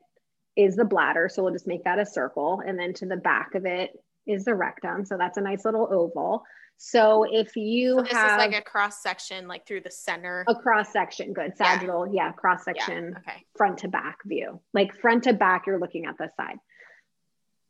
is 0.56 0.76
the 0.76 0.84
bladder. 0.84 1.28
So 1.32 1.42
we'll 1.42 1.52
just 1.52 1.66
make 1.66 1.84
that 1.84 1.98
a 1.98 2.06
circle. 2.06 2.62
And 2.66 2.78
then 2.78 2.92
to 2.94 3.06
the 3.06 3.16
back 3.16 3.54
of 3.54 3.66
it 3.66 3.90
is 4.26 4.44
the 4.44 4.54
rectum. 4.54 5.04
So 5.04 5.16
that's 5.18 5.38
a 5.38 5.40
nice 5.40 5.64
little 5.64 5.88
oval. 5.90 6.44
So 6.78 7.24
if 7.30 7.54
you 7.56 7.96
so 7.98 8.02
this 8.02 8.12
have 8.12 8.30
is 8.32 8.36
like 8.52 8.60
a 8.60 8.62
cross 8.62 9.02
section, 9.02 9.46
like 9.46 9.66
through 9.66 9.82
the 9.82 9.90
center. 9.90 10.44
a 10.48 10.54
cross 10.54 10.92
section, 10.92 11.32
good 11.32 11.56
sagittal, 11.56 12.12
yeah, 12.12 12.32
cross 12.32 12.64
section, 12.64 13.12
Yeah. 13.12 13.32
Okay. 13.32 13.44
front 13.56 13.78
to 13.78 13.88
back 13.88 14.18
view. 14.24 14.60
Like 14.74 14.94
front 15.00 15.24
to 15.24 15.32
back, 15.32 15.66
you're 15.66 15.78
looking 15.78 16.06
at 16.06 16.18
the 16.18 16.28
side, 16.36 16.56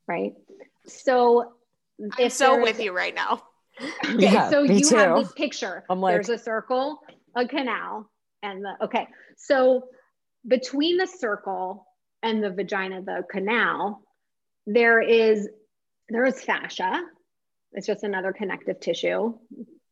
right? 0.09 0.33
So 0.87 1.53
I'm 2.19 2.31
so 2.31 2.61
with 2.63 2.81
you 2.81 2.93
right 2.93 3.15
now. 3.15 3.43
Okay, 4.05 4.17
Yeah, 4.19 4.51
so 4.51 4.65
me 4.65 4.83
you 4.83 4.97
have 4.99 5.17
this 5.17 5.33
picture. 5.33 5.83
I'm 5.89 6.01
like- 6.03 6.15
There's 6.15 6.29
a 6.29 6.37
circle, 6.39 7.01
a 7.35 7.49
canal, 7.49 8.11
and 8.43 8.65
the 8.65 8.85
okay. 8.85 9.07
So 9.37 9.89
between 10.47 10.97
the 10.97 11.07
circle 11.07 11.87
and 12.23 12.43
the 12.43 12.51
vagina, 12.51 13.03
the 13.03 13.25
canal, 13.31 14.03
there 14.67 15.01
is 15.01 15.49
there 16.09 16.25
is 16.25 16.43
fascia. 16.43 17.03
It's 17.73 17.87
just 17.87 18.05
another 18.05 18.33
connective 18.33 18.81
tissue. 18.81 19.35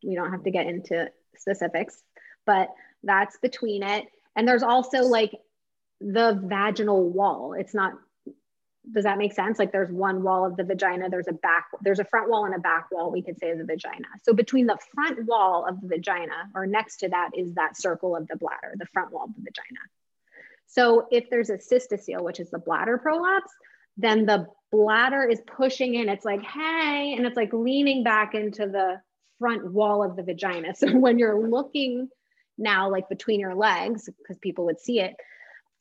We 0.03 0.15
don't 0.15 0.31
have 0.31 0.43
to 0.43 0.51
get 0.51 0.67
into 0.67 1.09
specifics, 1.37 2.01
but 2.45 2.69
that's 3.03 3.37
between 3.37 3.83
it. 3.83 4.05
And 4.35 4.47
there's 4.47 4.63
also 4.63 5.03
like 5.03 5.31
the 5.99 6.39
vaginal 6.43 7.09
wall. 7.09 7.53
It's 7.57 7.73
not 7.73 7.93
does 8.89 9.03
that 9.03 9.17
make 9.17 9.33
sense? 9.33 9.59
Like 9.59 9.71
there's 9.71 9.91
one 9.91 10.23
wall 10.23 10.45
of 10.45 10.57
the 10.57 10.63
vagina, 10.63 11.09
there's 11.09 11.27
a 11.27 11.33
back, 11.33 11.67
there's 11.81 11.99
a 11.99 12.05
front 12.05 12.29
wall 12.29 12.45
and 12.45 12.55
a 12.55 12.59
back 12.59 12.89
wall, 12.91 13.11
we 13.11 13.21
could 13.21 13.37
say 13.37 13.51
of 13.51 13.59
the 13.59 13.63
vagina. 13.63 14.07
So 14.23 14.33
between 14.33 14.65
the 14.65 14.77
front 14.93 15.25
wall 15.25 15.65
of 15.67 15.79
the 15.81 15.87
vagina 15.87 16.49
or 16.55 16.65
next 16.65 16.97
to 16.97 17.09
that 17.09 17.31
is 17.35 17.53
that 17.55 17.77
circle 17.77 18.15
of 18.15 18.27
the 18.27 18.37
bladder, 18.37 18.73
the 18.75 18.87
front 18.87 19.11
wall 19.11 19.25
of 19.25 19.35
the 19.35 19.41
vagina. 19.41 19.79
So 20.65 21.07
if 21.11 21.29
there's 21.29 21.49
a 21.49 21.57
cystocele, 21.57 22.23
which 22.23 22.39
is 22.39 22.49
the 22.49 22.57
bladder 22.57 22.97
prolapse, 22.97 23.51
then 23.97 24.25
the 24.25 24.47
bladder 24.71 25.23
is 25.25 25.41
pushing 25.45 25.95
in. 25.95 26.09
It's 26.09 26.25
like, 26.25 26.41
hey, 26.41 27.13
and 27.15 27.25
it's 27.25 27.37
like 27.37 27.53
leaning 27.53 28.03
back 28.03 28.33
into 28.33 28.67
the 28.67 29.01
front 29.37 29.71
wall 29.71 30.03
of 30.03 30.15
the 30.15 30.23
vagina. 30.23 30.73
So 30.75 30.95
when 30.95 31.19
you're 31.19 31.47
looking 31.47 32.09
now, 32.57 32.89
like 32.89 33.09
between 33.09 33.39
your 33.39 33.55
legs, 33.55 34.09
because 34.17 34.37
people 34.37 34.65
would 34.65 34.79
see 34.79 35.01
it, 35.01 35.15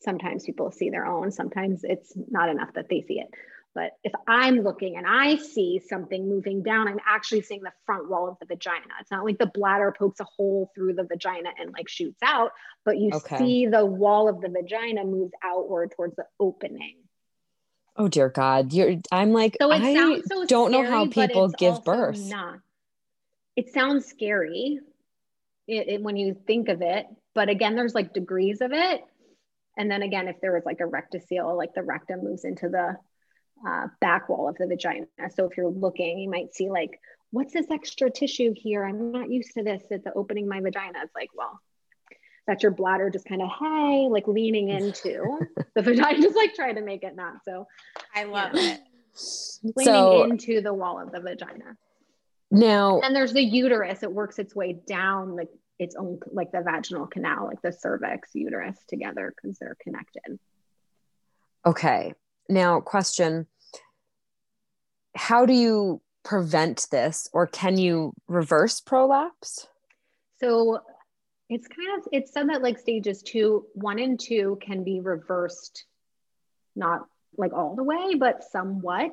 sometimes 0.01 0.45
people 0.45 0.71
see 0.71 0.91
their 0.91 1.07
own, 1.07 1.31
sometimes 1.31 1.81
it's 1.85 2.13
not 2.31 2.49
enough 2.49 2.73
that 2.75 2.89
they 2.89 3.03
see 3.03 3.21
it. 3.21 3.29
But 3.73 3.93
if 4.03 4.13
I'm 4.27 4.63
looking 4.63 4.97
and 4.97 5.07
I 5.07 5.37
see 5.37 5.81
something 5.89 6.29
moving 6.29 6.63
down, 6.65 6.89
I'm 6.89 6.99
actually 7.07 7.43
seeing 7.43 7.63
the 7.63 7.73
front 7.87 8.11
wall 8.11 8.29
of 8.29 8.37
the 8.41 8.47
vagina. 8.47 8.87
It's 9.01 9.13
not 9.13 9.25
like 9.25 9.39
the 9.39 9.47
bladder 9.47 9.95
pokes 9.97 10.19
a 10.19 10.25
hole 10.25 10.73
through 10.75 10.95
the 10.95 11.05
vagina 11.05 11.51
and 11.57 11.73
like 11.73 11.89
shoots 11.89 12.19
out, 12.23 12.51
but 12.85 12.99
you 12.99 13.11
Okay. 13.13 13.39
see 13.39 13.67
the 13.67 13.87
wall 13.87 14.29
of 14.29 14.41
the 14.41 14.49
vagina 14.49 15.05
moves 15.05 15.33
outward 15.45 15.93
towards 15.95 16.17
the 16.17 16.25
opening. 16.41 16.97
Oh 17.97 18.09
dear 18.09 18.29
God. 18.29 18.73
You're 18.73 18.97
I'm 19.13 19.33
like 19.33 19.57
So 19.61 19.71
I 19.71 20.21
so 20.27 20.45
don't 20.47 20.73
know 20.73 20.85
how 20.85 21.07
people 21.07 21.49
give 21.49 21.85
birth. 21.85 22.19
Not. 22.19 22.59
It 23.55 23.73
sounds 23.73 24.07
scary 24.07 24.81
it, 25.69 25.89
it- 25.89 26.03
when 26.03 26.17
you 26.17 26.35
think 26.47 26.69
of 26.69 26.83
it, 26.83 27.07
but 27.35 27.49
again, 27.49 27.77
there's 27.77 27.95
like 27.95 28.13
degrees 28.15 28.61
of 28.61 28.73
it. 28.73 29.05
And 29.77 29.91
then 29.91 30.03
again, 30.03 30.29
if 30.29 30.37
there 30.41 30.53
was 30.53 30.65
like 30.65 30.81
a 30.81 30.85
rectocele, 30.85 31.57
like 31.57 31.75
the 31.75 31.83
rectum 31.83 32.23
moves 32.25 32.45
into 32.45 32.69
the 32.69 32.97
uh, 33.67 33.87
back 34.01 34.29
wall 34.29 34.49
of 34.49 34.57
the 34.57 34.67
vagina. 34.67 35.07
So 35.35 35.47
if 35.47 35.57
you're 35.57 35.69
looking, 35.71 36.19
you 36.19 36.31
might 36.31 36.55
see 36.55 36.71
like, 36.71 36.99
what's 37.31 37.53
this 37.53 37.71
extra 37.71 38.11
tissue 38.11 38.53
here? 38.57 38.85
I'm 38.85 39.13
not 39.13 39.31
used 39.31 39.53
to 39.55 39.63
this 39.63 39.83
at 39.93 40.05
the 40.05 40.13
opening 40.15 40.49
my 40.49 40.61
vagina. 40.61 40.99
It's 41.03 41.15
like, 41.15 41.31
well, 41.35 41.61
that's 42.47 42.63
your 42.63 42.73
bladder 42.73 43.11
just 43.11 43.27
kind 43.27 43.43
of 43.43 43.49
hey, 43.61 44.09
like 44.11 44.27
leaning 44.27 44.69
into 44.71 45.39
the 45.75 45.83
vagina, 45.83 46.21
just 46.21 46.37
like 46.37 46.55
trying 46.55 46.75
to 46.77 46.83
make 46.83 47.05
it 47.05 47.15
not 47.15 47.35
so 47.45 47.67
I 48.15 48.25
love 48.25 48.53
Yeah. 48.55 48.75
it. 48.75 48.81
leaning 49.77 49.85
So 49.85 50.25
into 50.25 50.61
the 50.61 50.73
wall 50.75 51.01
of 51.01 51.13
the 51.13 51.21
vagina. 51.21 51.77
now 52.51 53.01
And 53.03 53.15
there's 53.15 53.33
the 53.33 53.43
uterus. 53.43 54.03
It 54.03 54.13
works 54.13 54.39
its 54.39 54.55
way 54.55 54.73
down 54.87 55.37
like 55.37 55.49
its 55.81 55.97
own, 55.97 56.21
like 56.31 56.53
the 56.53 56.61
vaginal 56.61 57.07
canal, 57.07 57.47
like 57.47 57.63
the 57.63 57.73
cervix, 57.73 58.31
uterus 58.35 58.79
together 58.87 59.35
because 59.35 59.59
they're 59.59 59.77
connected. 59.83 60.39
okay. 61.67 62.15
Now 62.49 62.81
question 62.81 63.47
how 65.17 65.47
do 65.47 65.53
you 65.53 66.01
prevent 66.23 66.87
this 66.91 67.29
or 67.33 67.47
can 67.47 67.79
you 67.79 68.13
reverse 68.29 68.81
prolapse? 68.81 69.67
So 70.39 70.81
it's 71.49 71.67
kind 71.67 71.99
of 71.99 72.09
it's 72.13 72.33
said 72.33 72.49
that 72.49 72.63
like 72.63 72.79
stages 72.79 73.23
two, 73.23 73.67
one 73.75 73.99
and 73.99 74.19
two 74.19 74.59
can 74.61 74.85
be 74.85 75.01
reversed, 75.01 75.85
not 76.77 77.07
like 77.37 77.53
all 77.53 77.75
the 77.75 77.83
way, 77.83 78.15
but 78.15 78.45
somewhat. 78.45 79.13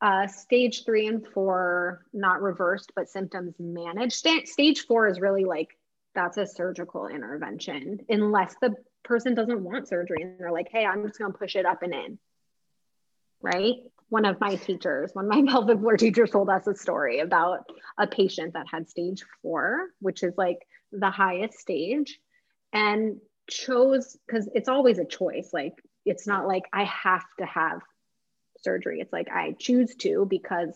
Uh, 0.00 0.26
stage 0.26 0.84
three 0.84 1.06
and 1.06 1.26
four, 1.26 2.04
not 2.12 2.42
reversed, 2.42 2.92
but 2.94 3.08
symptoms 3.08 3.54
managed. 3.58 4.12
Sta- 4.12 4.44
stage 4.44 4.86
four 4.86 5.08
is 5.08 5.20
really 5.20 5.44
like 5.44 5.76
that's 6.14 6.36
a 6.36 6.46
surgical 6.46 7.06
intervention, 7.06 8.00
unless 8.08 8.54
the 8.60 8.74
person 9.04 9.34
doesn't 9.34 9.62
want 9.62 9.88
surgery 9.88 10.18
and 10.20 10.38
they're 10.38 10.52
like, 10.52 10.68
hey, 10.70 10.84
I'm 10.84 11.06
just 11.06 11.18
gonna 11.18 11.32
push 11.32 11.56
it 11.56 11.64
up 11.64 11.82
and 11.82 11.94
in. 11.94 12.18
Right? 13.40 13.76
One 14.08 14.24
of 14.24 14.40
my 14.40 14.56
teachers, 14.56 15.10
one 15.14 15.26
of 15.26 15.30
my 15.30 15.42
pelvic 15.50 15.78
floor 15.78 15.96
teachers 15.96 16.30
told 16.30 16.50
us 16.50 16.66
a 16.66 16.74
story 16.74 17.20
about 17.20 17.66
a 17.96 18.06
patient 18.06 18.52
that 18.52 18.66
had 18.70 18.88
stage 18.88 19.24
four, 19.40 19.88
which 20.00 20.22
is 20.22 20.34
like 20.36 20.58
the 20.92 21.10
highest 21.10 21.58
stage, 21.58 22.18
and 22.72 23.18
chose 23.48 24.16
because 24.26 24.48
it's 24.54 24.68
always 24.68 24.98
a 24.98 25.04
choice. 25.04 25.50
Like 25.52 25.74
it's 26.04 26.26
not 26.26 26.46
like 26.46 26.64
I 26.72 26.84
have 26.84 27.24
to 27.38 27.46
have 27.46 27.80
surgery. 28.66 29.00
It's 29.00 29.12
like 29.12 29.28
I 29.30 29.54
choose 29.58 29.94
to 29.96 30.26
because 30.28 30.74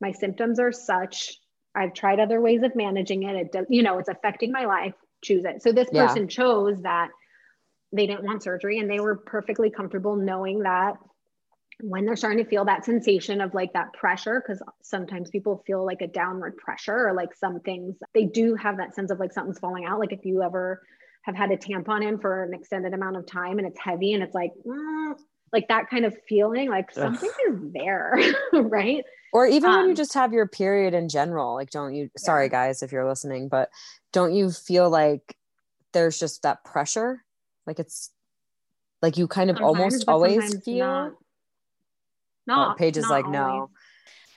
my 0.00 0.12
symptoms 0.12 0.58
are 0.58 0.72
such. 0.72 1.16
I've 1.74 1.94
tried 1.94 2.20
other 2.20 2.40
ways 2.40 2.62
of 2.62 2.76
managing 2.76 3.22
it. 3.24 3.36
It 3.36 3.52
does, 3.52 3.66
you 3.68 3.82
know, 3.82 3.98
it's 3.98 4.08
affecting 4.08 4.52
my 4.52 4.64
life. 4.64 4.94
Choose 5.22 5.44
it. 5.44 5.62
So 5.62 5.72
this 5.72 5.88
Yeah. 5.92 6.06
person 6.06 6.28
chose 6.28 6.80
that 6.82 7.10
they 7.92 8.06
didn't 8.06 8.24
want 8.24 8.42
surgery 8.42 8.78
and 8.78 8.90
they 8.90 9.00
were 9.00 9.16
perfectly 9.16 9.70
comfortable 9.70 10.16
knowing 10.16 10.60
that 10.60 10.94
when 11.80 12.04
they're 12.04 12.16
starting 12.16 12.42
to 12.42 12.48
feel 12.48 12.64
that 12.66 12.84
sensation 12.84 13.40
of 13.40 13.54
like 13.54 13.72
that 13.72 13.92
pressure, 13.92 14.40
because 14.40 14.62
sometimes 14.82 15.30
people 15.30 15.62
feel 15.66 15.84
like 15.84 16.00
a 16.00 16.06
downward 16.06 16.56
pressure 16.56 17.08
or 17.08 17.12
like 17.14 17.34
some 17.34 17.60
things, 17.60 17.96
they 18.14 18.24
do 18.24 18.54
have 18.54 18.76
that 18.76 18.94
sense 18.94 19.10
of 19.10 19.18
like 19.18 19.32
something's 19.32 19.58
falling 19.58 19.84
out. 19.84 19.98
Like 19.98 20.12
if 20.12 20.24
you 20.24 20.42
ever 20.42 20.82
have 21.22 21.34
had 21.34 21.50
a 21.50 21.56
tampon 21.56 22.06
in 22.06 22.18
for 22.18 22.44
an 22.44 22.54
extended 22.54 22.94
amount 22.94 23.16
of 23.16 23.26
time 23.26 23.58
and 23.58 23.66
it's 23.66 23.80
heavy 23.80 24.12
and 24.12 24.22
it's 24.22 24.34
like, 24.34 24.52
mm, 24.66 25.14
like 25.52 25.68
that 25.68 25.90
kind 25.90 26.04
of 26.04 26.16
feeling, 26.28 26.68
like 26.70 26.88
Ugh. 26.96 27.02
something 27.02 27.30
is 27.48 27.58
there, 27.72 28.18
right? 28.52 29.04
Or 29.32 29.46
even 29.46 29.70
when 29.70 29.84
you 29.84 29.90
Um, 29.90 29.94
just 29.94 30.14
have 30.14 30.32
your 30.32 30.46
period 30.46 30.94
in 30.94 31.08
general, 31.08 31.54
like 31.54 31.70
don't 31.70 31.94
you 31.94 32.10
sorry 32.16 32.48
guys 32.48 32.82
if 32.82 32.92
you're 32.92 33.08
listening, 33.08 33.48
but 33.48 33.70
don't 34.12 34.34
you 34.34 34.50
feel 34.50 34.90
like 34.90 35.36
there's 35.92 36.18
just 36.18 36.42
that 36.42 36.64
pressure? 36.64 37.24
Like 37.66 37.78
it's 37.78 38.10
like 39.00 39.16
you 39.16 39.26
kind 39.26 39.50
of 39.50 39.56
Sometimes, 39.56 39.78
almost 39.78 40.08
always 40.08 40.64
feel 40.64 40.86
not. 40.86 41.12
Oh, 41.12 41.16
Not, 42.46 42.76
Paige 42.76 42.96
is 42.96 43.08
like, 43.08 43.24
always. 43.24 43.40
no. 43.40 43.70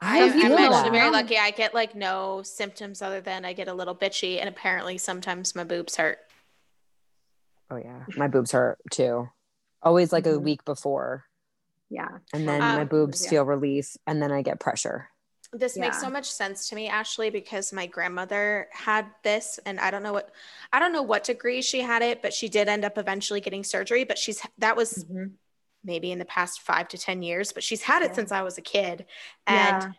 I, 0.01 0.23
I 0.23 0.25
am 0.27 0.57
actually 0.57 0.91
very 0.91 1.09
lucky. 1.09 1.37
I 1.37 1.51
get 1.51 1.73
like 1.73 1.95
no 1.95 2.41
symptoms 2.43 3.01
other 3.01 3.21
than 3.21 3.45
I 3.45 3.53
get 3.53 3.67
a 3.67 3.73
little 3.73 3.95
bitchy, 3.95 4.39
and 4.39 4.47
apparently 4.49 4.97
sometimes 4.97 5.55
my 5.55 5.63
boobs 5.63 5.95
hurt. 5.95 6.19
Oh 7.71 7.77
yeah, 7.77 8.05
my 8.15 8.27
boobs 8.27 8.51
hurt 8.51 8.77
too. 8.91 9.29
Always 9.85 10.11
like 10.11 10.25
a 10.25 10.31
Mhm. 10.31 10.41
week 10.43 10.65
before, 10.65 11.25
Yeah. 11.89 12.09
and 12.33 12.47
then 12.47 12.61
Um, 12.61 12.75
my 12.75 12.85
boobs 12.85 13.23
yeah. 13.23 13.29
feel 13.29 13.45
relief, 13.45 13.95
and 14.07 14.21
then 14.21 14.31
I 14.31 14.41
get 14.41 14.59
pressure. 14.59 15.09
This 15.53 15.77
makes 15.77 16.01
so 16.01 16.09
much 16.09 16.29
sense 16.29 16.67
to 16.69 16.75
me, 16.75 16.89
Ashley, 16.89 17.29
because 17.29 17.71
my 17.71 17.85
grandmother 17.85 18.67
had 18.73 19.05
this, 19.23 19.59
and 19.65 19.79
I 19.79 19.91
don't 19.91 20.03
know 20.03 20.11
what 20.11 20.31
I 20.73 20.79
don't 20.79 20.91
know 20.91 21.03
what 21.03 21.23
degree 21.23 21.61
she 21.61 21.81
had 21.81 22.01
it, 22.01 22.21
but 22.21 22.33
she 22.33 22.49
did 22.49 22.67
end 22.67 22.83
up 22.83 22.97
eventually 22.97 23.39
getting 23.41 23.63
surgery. 23.63 24.03
But 24.03 24.17
she's 24.17 24.41
that 24.57 24.75
was 24.75 25.05
Mhm. 25.05 25.33
maybe 25.83 26.11
in 26.11 26.17
the 26.19 26.25
past 26.25 26.61
five 26.61 26.87
to 26.89 26.97
ten 26.97 27.21
years, 27.21 27.53
but 27.53 27.63
she's 27.63 27.83
had 27.83 28.01
it 28.01 28.09
Yeah. 28.09 28.15
since 28.15 28.31
I 28.31 28.41
was 28.41 28.57
a 28.57 28.61
kid, 28.61 29.05
and 29.45 29.81
Yeah. 29.83 29.91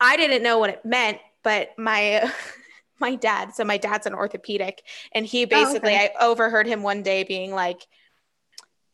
I 0.00 0.16
didn't 0.16 0.42
know 0.42 0.58
what 0.58 0.70
it 0.70 0.84
meant, 0.84 1.20
but 1.44 1.78
my 1.78 2.30
my 2.98 3.14
dad, 3.14 3.54
so 3.54 3.64
my 3.64 3.78
dad's 3.78 4.06
an 4.06 4.14
orthopedic, 4.14 4.82
and 5.12 5.24
he 5.24 5.44
basically 5.44 5.94
okay. 5.94 6.10
I 6.18 6.24
overheard 6.26 6.66
him 6.66 6.82
one 6.82 7.02
day 7.04 7.22
being 7.22 7.54
like, 7.54 7.86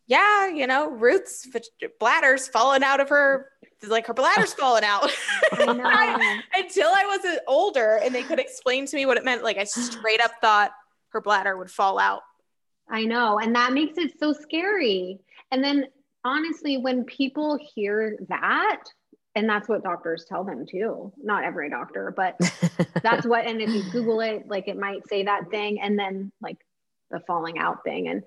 "Yeah, 0.06 0.48
you 0.48 0.66
know, 0.66 0.90
Ruth's 0.90 1.46
vag- 1.46 1.92
bladder's 1.98 2.48
falling 2.48 2.82
out 2.82 3.00
of 3.00 3.08
her, 3.08 3.50
like 3.86 4.06
her 4.06 4.14
bladder's 4.14 4.54
falling 4.54 4.84
out." 4.84 5.10
I 5.52 5.64
know. 5.72 6.62
Until 6.62 6.88
I 6.88 7.04
was 7.06 7.24
uh, 7.24 7.38
older 7.46 8.00
and 8.02 8.14
they 8.14 8.22
could 8.22 8.38
explain 8.38 8.86
to 8.86 8.96
me 8.96 9.06
what 9.06 9.16
it 9.16 9.24
meant, 9.24 9.42
like 9.42 9.58
I 9.58 9.64
straight 9.64 10.20
up 10.20 10.32
thought 10.40 10.72
her 11.10 11.20
bladder 11.20 11.56
would 11.56 11.70
fall 11.70 11.98
out. 11.98 12.22
I 12.88 13.04
know. 13.04 13.38
And 13.38 13.54
that 13.54 13.72
makes 13.72 13.96
it 13.98 14.18
so 14.18 14.32
scary. 14.32 15.20
And 15.50 15.64
then 15.64 15.86
honestly, 16.24 16.76
when 16.76 17.04
people 17.04 17.58
hear 17.74 18.18
that, 18.28 18.82
and 19.34 19.48
that's 19.48 19.68
what 19.68 19.82
doctors 19.82 20.26
tell 20.28 20.44
them 20.44 20.66
too, 20.66 21.12
not 21.22 21.44
every 21.44 21.70
doctor, 21.70 22.12
but 22.16 22.38
that's 23.02 23.26
what, 23.26 23.46
and 23.46 23.60
if 23.60 23.70
you 23.70 23.82
Google 23.90 24.20
it, 24.20 24.48
like 24.48 24.68
it 24.68 24.78
might 24.78 25.06
say 25.08 25.24
that 25.24 25.50
thing 25.50 25.80
and 25.80 25.98
then 25.98 26.30
like 26.40 26.58
the 27.10 27.20
falling 27.20 27.58
out 27.58 27.84
thing. 27.84 28.08
And 28.08 28.22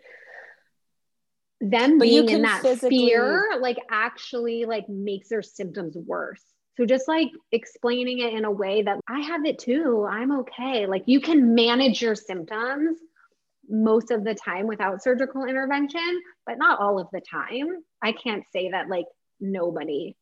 them 1.59 1.97
But 1.97 2.07
you 2.07 2.23
being 2.23 2.37
in 2.37 2.41
that 2.43 2.61
physically- 2.61 3.07
fear, 3.07 3.57
like 3.59 3.77
actually 3.89 4.65
like 4.65 4.87
makes 4.89 5.29
their 5.29 5.41
symptoms 5.41 5.95
worse. 5.95 6.43
So 6.77 6.85
just 6.85 7.07
like 7.07 7.29
explaining 7.51 8.19
it 8.19 8.33
in 8.33 8.45
a 8.45 8.51
way 8.51 8.83
that 8.83 8.99
I 9.07 9.21
have 9.21 9.45
it 9.45 9.57
too, 9.57 10.05
I'm 10.07 10.31
okay. 10.41 10.85
Like 10.85 11.03
you 11.07 11.19
can 11.19 11.55
manage 11.55 12.01
your 12.03 12.13
symptoms 12.13 12.99
most 13.67 14.11
of 14.11 14.23
the 14.23 14.35
time 14.35 14.67
without 14.67 15.01
surgical 15.01 15.45
intervention, 15.45 16.21
but 16.45 16.59
not 16.59 16.79
all 16.79 16.99
of 16.99 17.07
the 17.11 17.19
time. 17.21 17.83
I 18.01 18.11
can't 18.11 18.43
say 18.53 18.69
that 18.71 18.89
like 18.89 19.07
nobody 19.39 20.15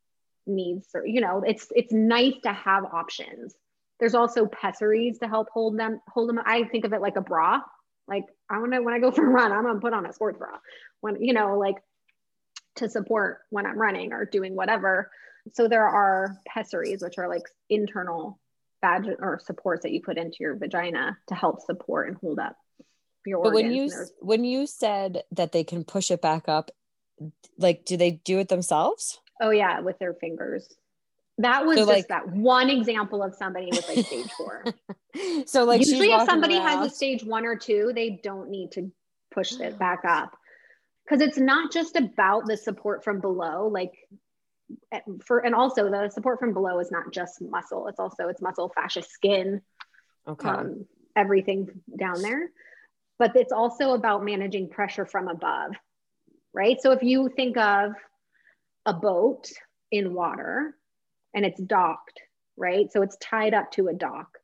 needs, 0.48 0.88
or 0.96 1.06
you 1.06 1.20
know, 1.20 1.44
it's 1.46 1.68
it's 1.75 1.92
nice 1.92 2.36
to 2.44 2.54
have 2.54 2.86
options. 2.86 3.54
There's 4.00 4.15
also 4.15 4.46
pessaries 4.46 5.20
to 5.20 5.27
help 5.27 5.50
hold 5.50 5.77
them 5.77 6.00
hold 6.08 6.30
them. 6.30 6.39
I 6.46 6.63
think 6.63 6.86
of 6.86 6.94
it 6.94 7.01
like 7.01 7.18
a 7.18 7.22
bra. 7.22 7.60
Like 8.07 8.25
I 8.50 8.59
want 8.59 8.74
to 8.74 8.81
when 8.81 8.93
I 8.93 9.00
go 9.00 9.12
for 9.12 9.25
a 9.25 9.29
run, 9.29 9.51
I'm 9.51 9.63
gonna 9.63 9.79
put 9.79 9.93
on 9.93 10.05
a 10.05 10.13
sports 10.13 10.38
bra. 10.38 10.57
When 11.01 11.21
you 11.21 11.33
know, 11.33 11.57
like 11.57 11.77
to 12.77 12.89
support 12.89 13.39
when 13.50 13.65
I'm 13.65 13.79
running 13.79 14.13
or 14.13 14.25
doing 14.25 14.55
whatever. 14.55 15.12
So 15.53 15.67
there 15.67 15.88
are 15.88 16.38
pessaries, 16.47 17.01
which 17.01 17.17
are 17.17 17.29
like 17.29 17.43
internal 17.69 18.39
vag 18.81 19.07
or 19.19 19.39
supports 19.43 19.83
that 19.83 19.91
you 19.91 20.01
put 20.01 20.17
into 20.17 20.38
your 20.39 20.55
vagina 20.57 21.17
to 21.27 21.35
help 21.35 21.62
support 21.62 22.07
and 22.07 22.17
hold 22.17 22.39
up 22.39 22.57
your 23.25 23.43
but 23.43 23.53
when 23.53 23.71
you 23.71 23.89
when 24.19 24.43
you 24.43 24.67
said 24.67 25.24
that 25.31 25.51
they 25.51 25.63
can 25.63 25.83
push 25.83 26.12
it 26.12 26.21
back 26.21 26.47
up, 26.47 26.71
like 27.57 27.85
do 27.85 27.97
they 27.97 28.12
do 28.12 28.39
it 28.39 28.50
themselves? 28.50 29.19
Oh 29.41 29.50
yeah, 29.50 29.81
with 29.81 30.00
their 30.00 30.13
fingers. 30.13 30.67
That 31.38 31.65
was 31.65 31.77
so 31.77 31.86
just 31.86 31.89
like, 31.89 32.08
that 32.08 32.30
one 32.30 32.70
example 32.70 33.22
of 33.22 33.36
somebody 33.36 33.68
with 33.72 33.88
like 33.89 34.06
stage 34.06 34.32
four. 34.38 34.63
so 35.46 35.65
like 35.65 35.82
usually 35.82 36.12
if 36.12 36.25
somebody 36.25 36.56
around. 36.56 36.80
has 36.80 36.92
a 36.92 36.96
stage 36.96 37.24
one 37.24 37.46
or 37.46 37.58
two, 37.58 37.92
they 37.94 38.22
don't 38.24 38.50
need 38.50 38.72
to 38.74 38.92
push 39.32 39.60
it 39.60 39.77
back 39.80 40.06
up. 40.06 40.38
Because 41.04 41.22
it's 41.22 41.38
not 41.38 41.72
just 41.72 41.96
about 41.98 42.48
the 42.48 42.58
support 42.58 43.04
from 43.04 43.20
below, 43.20 43.68
like 43.68 43.94
eh, 44.92 45.01
for 45.25 45.39
and 45.39 45.54
also 45.54 45.89
the 45.89 46.10
support 46.10 46.39
from 46.39 46.54
below 46.54 46.80
is 46.80 46.89
not 46.89 47.12
just 47.12 47.42
muscle, 47.42 47.88
it's 47.88 48.00
also 48.00 48.27
it's 48.30 48.42
muscle, 48.42 48.72
fascia, 48.74 49.04
skin, 49.04 49.62
okay. 50.27 50.50
Um, 50.50 50.86
everything 51.15 51.70
down 51.98 52.22
there. 52.22 52.50
But 53.20 53.36
it's 53.36 53.51
also 53.51 53.94
about 53.94 54.25
managing 54.25 54.70
pressure 54.70 55.06
from 55.06 55.27
above, 55.27 55.74
right? 56.54 56.82
So 56.82 56.92
if 56.92 57.04
you 57.04 57.30
think 57.30 57.56
of 57.58 57.94
a 58.86 58.94
boat 58.94 59.50
in 59.92 60.13
water, 60.13 60.75
and 61.36 61.46
it's 61.46 61.62
docked, 61.62 62.22
right? 62.56 62.92
So 62.92 63.01
it's 63.01 63.18
tied 63.18 63.54
up 63.54 63.72
to 63.74 63.89
a 63.89 63.94
dock. 63.94 64.39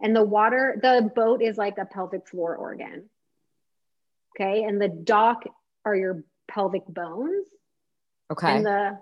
And 0.00 0.14
the 0.14 0.22
water, 0.22 0.78
the 0.80 1.10
boat 1.12 1.42
is 1.42 1.56
like 1.56 1.78
a 1.78 1.86
pelvic 1.86 2.28
floor 2.28 2.54
organ. 2.54 3.08
Okay. 4.38 4.62
And 4.62 4.80
the 4.80 4.88
dock 4.88 5.42
are 5.84 5.96
your 5.96 6.22
pelvic 6.46 6.86
bones. 6.86 7.48
Okay. 8.30 8.56
And 8.56 8.66
the 8.66 8.98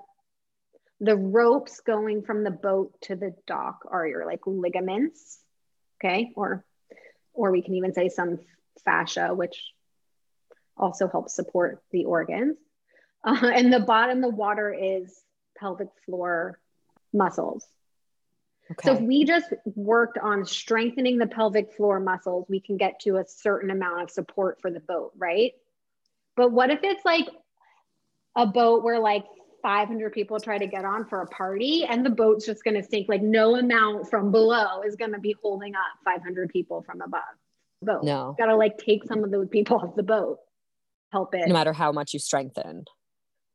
the 0.99 1.17
ropes 1.17 1.81
going 1.81 2.23
from 2.23 2.43
the 2.43 2.51
boat 2.51 2.95
to 3.03 3.17
the 3.17 3.35
dock 3.47 3.81
are 3.91 4.07
your 4.07 4.25
like 4.25 4.41
ligaments. 4.47 5.39
Okay. 5.99 6.33
Or 6.35 6.65
or 7.35 7.51
we 7.51 7.61
can 7.61 7.75
even 7.75 7.93
say 7.93 8.09
some 8.09 8.39
fascia, 8.85 9.35
which 9.35 9.73
also 10.79 11.09
helps 11.09 11.35
support 11.35 11.83
the 11.91 12.07
organs. 12.07 12.57
Uh, 13.23 13.37
and 13.55 13.71
the 13.71 13.81
bottom, 13.81 14.23
the 14.23 14.31
water 14.31 14.73
is 14.73 15.21
pelvic 15.59 15.89
floor 16.05 16.59
muscles. 17.13 17.67
Okay. 18.71 18.89
So 18.89 18.95
if 18.95 19.01
we 19.01 19.25
just 19.25 19.53
worked 19.65 20.19
on 20.19 20.45
strengthening 20.45 21.19
the 21.19 21.27
pelvic 21.27 21.73
floor 21.73 22.01
muscles, 22.01 22.47
we 22.49 22.61
can 22.61 22.77
get 22.77 23.01
to 23.01 23.19
a 23.19 23.25
certain 23.27 23.71
amount 23.71 24.03
of 24.03 24.11
support 24.11 24.61
for 24.61 24.71
the 24.71 24.81
boat, 24.81 25.13
right? 25.17 25.53
But 26.37 26.53
what 26.53 26.71
if 26.71 26.81
it's 26.83 27.05
like 27.05 27.29
a 28.37 28.47
boat 28.47 28.83
where 28.83 28.99
like 28.99 29.25
500 29.63 30.13
people 30.13 30.39
try 30.39 30.59
to 30.59 30.67
get 30.67 30.85
on 30.85 31.07
for 31.07 31.23
a 31.23 31.27
party 31.27 31.85
and 31.85 32.07
the 32.07 32.11
boat's 32.11 32.47
just 32.47 32.63
going 32.63 32.81
to 32.81 32.89
sink 32.89 33.09
like 33.09 33.23
no 33.23 33.57
amount 33.57 34.09
from 34.09 34.31
below 34.31 34.83
is 34.83 34.95
going 34.95 35.13
to 35.13 35.19
be 35.19 35.35
holding 35.43 35.75
up 35.75 35.81
500 36.05 36.51
people 36.51 36.83
from 36.83 37.01
above 37.01 37.23
boat 37.83 38.05
no 38.05 38.35
got 38.39 38.47
to 38.47 38.55
like 38.57 38.79
take 38.79 39.05
some 39.05 39.25
of 39.25 39.33
those 39.33 39.49
people 39.49 39.79
off 39.79 39.97
the 39.97 40.05
boat 40.05 40.39
help 41.11 41.35
it 41.35 41.49
no 41.49 41.53
matter 41.53 41.73
how 41.73 41.91
much 41.91 42.15
you 42.15 42.21
strengthen 42.21 42.85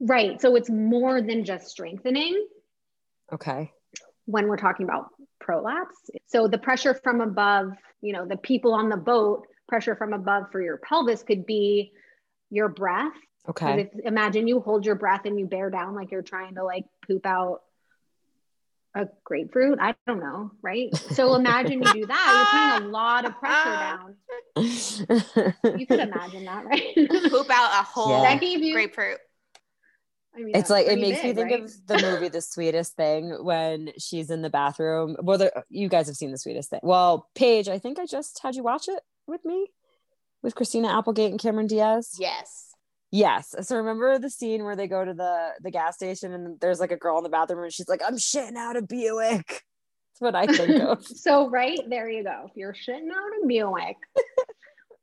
Right. 0.01 0.41
So 0.41 0.55
it's 0.55 0.69
more 0.69 1.21
than 1.21 1.45
just 1.45 1.67
strengthening. 1.67 2.47
Okay. 3.31 3.71
When 4.25 4.47
we're 4.47 4.57
talking 4.57 4.85
about 4.85 5.09
prolapse. 5.39 5.95
So 6.27 6.47
the 6.47 6.57
pressure 6.57 6.93
from 6.93 7.21
above, 7.21 7.73
you 8.01 8.13
know, 8.13 8.25
the 8.25 8.37
people 8.37 8.73
on 8.73 8.89
the 8.89 8.97
boat, 8.97 9.47
pressure 9.67 9.95
from 9.95 10.13
above 10.13 10.51
for 10.51 10.61
your 10.61 10.77
pelvis 10.77 11.23
could 11.23 11.45
be 11.45 11.91
your 12.49 12.67
breath. 12.67 13.13
Okay. 13.47 13.89
If, 13.93 14.05
imagine 14.05 14.47
you 14.47 14.59
hold 14.59 14.85
your 14.85 14.95
breath 14.95 15.21
and 15.25 15.39
you 15.39 15.45
bear 15.45 15.69
down 15.69 15.95
like 15.95 16.11
you're 16.11 16.21
trying 16.21 16.55
to 16.55 16.63
like 16.63 16.85
poop 17.07 17.25
out 17.25 17.61
a 18.93 19.07
grapefruit. 19.23 19.79
I 19.79 19.95
don't 20.05 20.19
know, 20.19 20.51
right? 20.61 20.95
So 20.95 21.35
imagine 21.35 21.81
you 21.81 21.93
do 21.93 22.05
that. 22.07 22.75
You're 22.75 22.79
putting 22.79 22.89
a 22.89 22.91
lot 22.91 23.25
of 23.25 23.37
pressure 23.39 24.15
down. 25.63 25.79
you 25.79 25.87
could 25.87 25.99
imagine 25.99 26.45
that, 26.45 26.65
right? 26.65 26.95
Poop 27.29 27.49
out 27.49 27.71
a 27.71 27.83
whole 27.83 28.23
yeah. 28.23 28.37
grapefruit. 28.37 29.19
I 30.35 30.39
mean, 30.39 30.55
it's 30.55 30.69
like 30.69 30.87
it 30.87 30.99
makes 30.99 31.21
big, 31.21 31.35
me 31.35 31.43
think 31.43 31.51
right? 31.51 31.63
of 31.63 31.87
the 31.87 32.01
movie 32.01 32.29
The 32.29 32.41
Sweetest 32.41 32.95
Thing 32.95 33.31
when 33.43 33.91
she's 33.97 34.29
in 34.29 34.41
the 34.41 34.49
bathroom. 34.49 35.17
Well, 35.21 35.49
you 35.69 35.89
guys 35.89 36.07
have 36.07 36.15
seen 36.15 36.31
The 36.31 36.37
Sweetest 36.37 36.69
Thing. 36.69 36.79
Well, 36.83 37.29
Paige, 37.35 37.67
I 37.67 37.79
think 37.79 37.99
I 37.99 38.05
just 38.05 38.39
had 38.41 38.55
you 38.55 38.63
watch 38.63 38.87
it 38.87 39.01
with 39.27 39.43
me 39.43 39.67
with 40.41 40.55
Christina 40.55 40.87
Applegate 40.97 41.31
and 41.31 41.39
Cameron 41.39 41.67
Diaz. 41.67 42.15
Yes. 42.19 42.73
Yes. 43.11 43.53
So 43.61 43.75
remember 43.75 44.17
the 44.19 44.29
scene 44.29 44.63
where 44.63 44.75
they 44.75 44.87
go 44.87 45.03
to 45.03 45.13
the 45.13 45.49
the 45.61 45.71
gas 45.71 45.95
station 45.95 46.31
and 46.31 46.59
there's 46.61 46.79
like 46.79 46.91
a 46.91 46.97
girl 46.97 47.17
in 47.17 47.23
the 47.23 47.29
bathroom 47.29 47.63
and 47.63 47.73
she's 47.73 47.89
like, 47.89 48.01
"I'm 48.05 48.15
shitting 48.15 48.55
out 48.55 48.77
a 48.77 48.81
Buick." 48.81 49.47
That's 49.47 50.19
what 50.19 50.35
I 50.35 50.47
think 50.47 50.81
of. 50.81 51.05
so 51.05 51.49
right 51.49 51.79
there 51.89 52.09
you 52.09 52.23
go. 52.23 52.45
If 52.49 52.55
you're 52.55 52.73
shitting 52.73 53.09
out 53.09 53.43
a 53.43 53.47
Buick, 53.47 53.97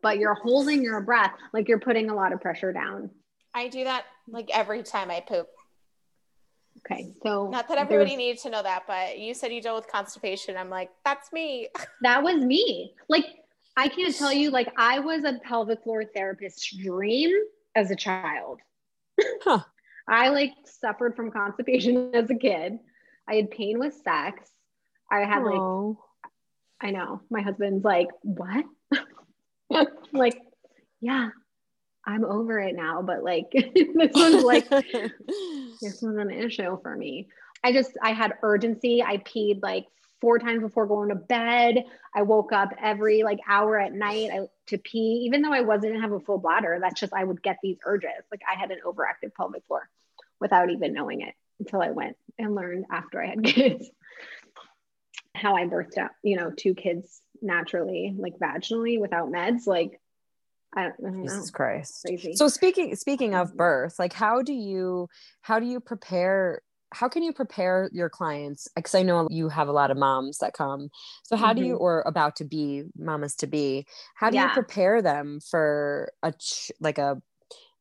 but 0.03 0.19
you're 0.19 0.35
holding 0.35 0.83
your 0.83 1.03
breath, 1.03 1.35
like 1.53 1.69
you're 1.69 1.81
putting 1.81 2.09
a 2.09 2.14
lot 2.14 2.33
of 2.33 2.41
pressure 2.41 2.73
down. 2.73 3.11
I 3.55 3.69
do 3.69 3.85
that 3.85 4.05
like 4.29 4.51
every 4.53 4.83
time 4.83 5.11
I 5.11 5.21
poop. 5.21 5.49
Okay, 6.79 7.13
so 7.23 7.49
not 7.49 7.69
that 7.69 7.79
everybody 7.79 8.15
needs 8.15 8.43
to 8.43 8.51
know 8.51 8.63
that, 8.63 8.85
but 8.87 9.19
you 9.19 9.35
said 9.35 9.53
you 9.53 9.61
deal 9.61 9.75
with 9.75 9.89
constipation. 9.89 10.57
I'm 10.57 10.71
like, 10.71 10.91
that's 11.05 11.33
me. 11.33 11.69
That 12.03 12.23
was 12.23 12.37
me. 12.37 12.95
Like, 13.09 13.25
I 13.77 13.89
can't 13.89 14.15
tell 14.15 14.33
you, 14.33 14.51
like, 14.51 14.73
I 14.77 15.01
was 15.01 15.25
a 15.25 15.41
pelvic 15.43 15.83
floor 15.83 16.05
therapist's 16.05 16.73
dream 16.77 17.33
as 17.75 17.91
a 17.91 17.97
child. 17.97 18.61
Huh. 19.43 19.61
I 20.09 20.29
like 20.29 20.53
suffered 20.65 21.17
from 21.17 21.31
constipation 21.31 22.11
as 22.15 22.31
a 22.31 22.35
kid. 22.35 22.79
I 23.29 23.35
had 23.35 23.51
pain 23.51 23.79
with 23.79 23.95
sex. 23.95 24.51
I 25.11 25.21
had 25.21 25.43
Aww. 25.43 25.89
like, 25.89 25.97
I 26.81 26.91
know 26.93 27.21
my 27.31 27.43
husband's 27.43 27.85
like, 27.85 28.09
what? 28.23 28.65
like, 30.13 30.41
yeah, 31.01 31.31
I'm 32.05 32.25
over 32.25 32.59
it 32.61 32.75
now, 32.75 33.03
but 33.03 33.23
like 33.23 33.51
this 33.53 34.15
was 34.15 34.45
like 34.45 34.69
this 35.81 36.03
was 36.03 36.17
an 36.17 36.31
issue 36.31 36.79
for 36.83 36.97
me. 36.97 37.29
I 37.63 37.73
just 37.73 37.93
I 38.03 38.13
had 38.13 38.35
urgency. 38.43 39.03
I 39.03 39.19
peed 39.19 39.61
like 39.63 39.87
four 40.21 40.39
times 40.39 40.63
before 40.63 40.87
going 40.87 41.11
to 41.11 41.15
bed. 41.15 41.85
I 42.15 42.23
woke 42.23 42.53
up 42.53 42.71
every 42.81 43.23
like 43.23 43.39
hour 43.49 43.79
at 43.79 43.93
night 43.93 44.31
to 44.67 44.79
pee, 44.79 45.25
even 45.27 45.43
though 45.43 45.53
I 45.53 45.61
wasn't 45.61 46.01
have 46.01 46.13
a 46.13 46.21
full 46.21 46.39
bladder. 46.39 46.79
That's 46.81 47.01
just 47.01 47.13
I 47.13 47.25
would 47.25 47.43
get 47.43 47.59
these 47.63 47.79
urges. 47.85 48.11
Like 48.31 48.43
I 48.49 48.59
had 48.59 48.71
an 48.71 48.79
overactive 48.87 49.35
pelvic 49.37 49.65
floor 49.67 49.89
without 50.41 50.71
even 50.71 50.93
knowing 50.93 51.23
it 51.23 51.35
until 51.59 51.83
I 51.83 51.91
went 51.91 52.17
and 52.39 52.55
learned 52.55 52.87
after 52.91 53.23
I 53.23 53.27
had 53.27 53.45
kids 53.45 53.91
how 55.35 55.57
I 55.57 55.65
birthed 55.65 55.99
out, 55.99 56.11
you 56.23 56.37
know, 56.37 56.51
two 56.51 56.75
kids 56.75 57.23
naturally, 57.41 58.15
like 58.17 58.39
vaginally 58.39 59.01
without 59.01 59.31
meds. 59.31 59.67
Like 59.67 60.01
I 60.79 60.83
don't, 60.83 61.19
I 61.19 61.23
Jesus 61.23 61.47
know. 61.47 61.53
Christ. 61.53 62.05
Crazy. 62.07 62.35
So 62.35 62.49
speaking 62.49 62.95
speaking 62.95 63.35
of 63.35 63.57
birth, 63.57 63.99
like 63.99 64.12
how 64.12 64.43
do 64.43 64.53
you 64.53 65.09
how 65.41 65.59
do 65.59 65.67
you 65.67 65.81
prepare 65.81 66.62
how 66.93 67.09
can 67.09 67.23
you 67.23 67.33
prepare 67.33 67.91
your 67.93 68.09
clients 68.09 68.69
because 68.75 68.95
i 68.95 69.03
know 69.03 69.29
you 69.31 69.49
have 69.49 69.69
a 69.69 69.73
lot 69.73 69.91
of 69.91 69.97
moms 69.97 70.38
that 70.38 70.55
come 70.55 70.88
so 71.23 71.37
how 71.37 71.49
mm-hmm. 71.49 71.59
do 71.59 71.67
you 71.67 71.75
mm-hmm. 71.75 71.83
or 71.83 72.03
about 72.07 72.37
to 72.37 72.45
be 72.45 72.85
mamas 72.97 73.35
to 73.35 73.47
be 73.47 73.87
how 74.14 74.31
do 74.31 74.37
yeah. 74.37 74.49
you 74.49 74.55
prepare 74.55 75.03
them 75.03 75.38
for 75.51 76.11
a 76.23 76.33
like 76.81 76.97
a 76.97 77.21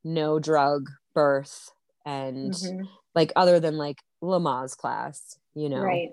no 0.04 0.40
drug 0.40 0.90
birth 1.14 1.72
and 2.06 2.54
mm-hmm. 2.54 2.84
like 3.16 3.32
other 3.36 3.60
than 3.60 3.78
like 3.78 4.02
lamaze 4.22 4.76
class 4.76 5.38
you 5.56 5.70
know 5.70 5.80
right 5.80 6.12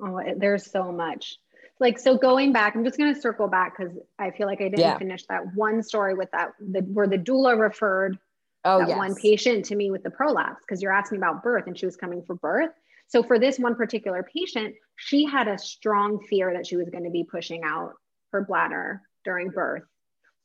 oh 0.00 0.20
there's 0.36 0.68
so 0.68 0.90
much 0.90 1.36
like 1.82 1.98
so 1.98 2.16
going 2.16 2.52
back 2.52 2.74
i'm 2.74 2.84
just 2.84 2.96
going 2.96 3.12
to 3.12 3.20
circle 3.20 3.48
back 3.48 3.76
because 3.76 3.92
i 4.18 4.30
feel 4.30 4.46
like 4.46 4.60
i 4.60 4.64
didn't 4.64 4.78
yeah. 4.78 4.96
finish 4.96 5.26
that 5.26 5.42
one 5.54 5.82
story 5.82 6.14
with 6.14 6.30
that 6.30 6.52
the, 6.60 6.80
where 6.80 7.08
the 7.08 7.18
doula 7.18 7.58
referred 7.58 8.16
oh, 8.64 8.78
that 8.78 8.88
yes. 8.88 8.96
one 8.96 9.14
patient 9.16 9.64
to 9.66 9.74
me 9.74 9.90
with 9.90 10.02
the 10.02 10.10
prolapse 10.10 10.62
because 10.66 10.80
you're 10.80 10.92
asking 10.92 11.18
about 11.18 11.42
birth 11.42 11.66
and 11.66 11.76
she 11.76 11.84
was 11.84 11.96
coming 11.96 12.22
for 12.22 12.36
birth 12.36 12.70
so 13.08 13.22
for 13.22 13.38
this 13.38 13.58
one 13.58 13.74
particular 13.74 14.22
patient 14.22 14.74
she 14.96 15.26
had 15.26 15.48
a 15.48 15.58
strong 15.58 16.18
fear 16.30 16.54
that 16.54 16.66
she 16.66 16.76
was 16.76 16.88
going 16.88 17.04
to 17.04 17.10
be 17.10 17.24
pushing 17.24 17.62
out 17.64 17.92
her 18.30 18.42
bladder 18.42 19.02
during 19.24 19.50
birth 19.50 19.82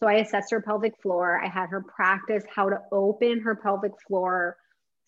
so 0.02 0.10
i 0.10 0.16
assessed 0.16 0.52
her 0.52 0.62
pelvic 0.62 1.00
floor 1.02 1.40
i 1.42 1.48
had 1.48 1.70
her 1.70 1.82
practice 1.82 2.44
how 2.54 2.68
to 2.68 2.82
open 2.92 3.40
her 3.40 3.56
pelvic 3.56 3.94
floor 4.08 4.58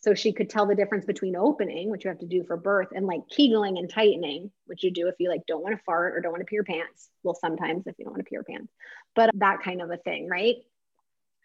So 0.02 0.14
she 0.14 0.32
could 0.32 0.50
tell 0.50 0.66
the 0.66 0.76
difference 0.76 1.06
between 1.06 1.36
opening, 1.36 1.90
which 1.90 2.06
you 2.06 2.10
have 2.10 2.20
to 2.20 2.26
do 2.26 2.44
for 2.46 2.56
birth, 2.56 2.88
and 2.94 3.06
like 3.06 3.22
kegeling 3.38 3.78
and 3.78 3.90
tightening, 3.90 4.50
which 4.66 4.84
you 4.84 4.92
do 4.92 5.08
if 5.08 5.16
you 5.20 5.30
like 5.30 5.46
don't 5.46 5.62
want 5.62 5.78
to 5.78 5.84
fart 5.84 6.16
or 6.16 6.22
don't 6.22 6.32
want 6.32 6.42
to 6.42 6.46
pee 6.46 6.56
your 6.56 6.64
pants. 6.64 7.10
Well, 7.24 7.36
sometimes 7.36 7.86
if 7.86 7.96
you 7.98 8.06
don't 8.06 8.14
want 8.14 8.26
to 8.26 8.30
pee 8.30 8.36
your 8.36 8.44
pants, 8.44 8.72
but 9.16 9.30
that 9.36 9.62
kind 9.62 9.82
of 9.82 9.92
a 9.92 9.98
thing, 9.98 10.30
right? 10.30 10.56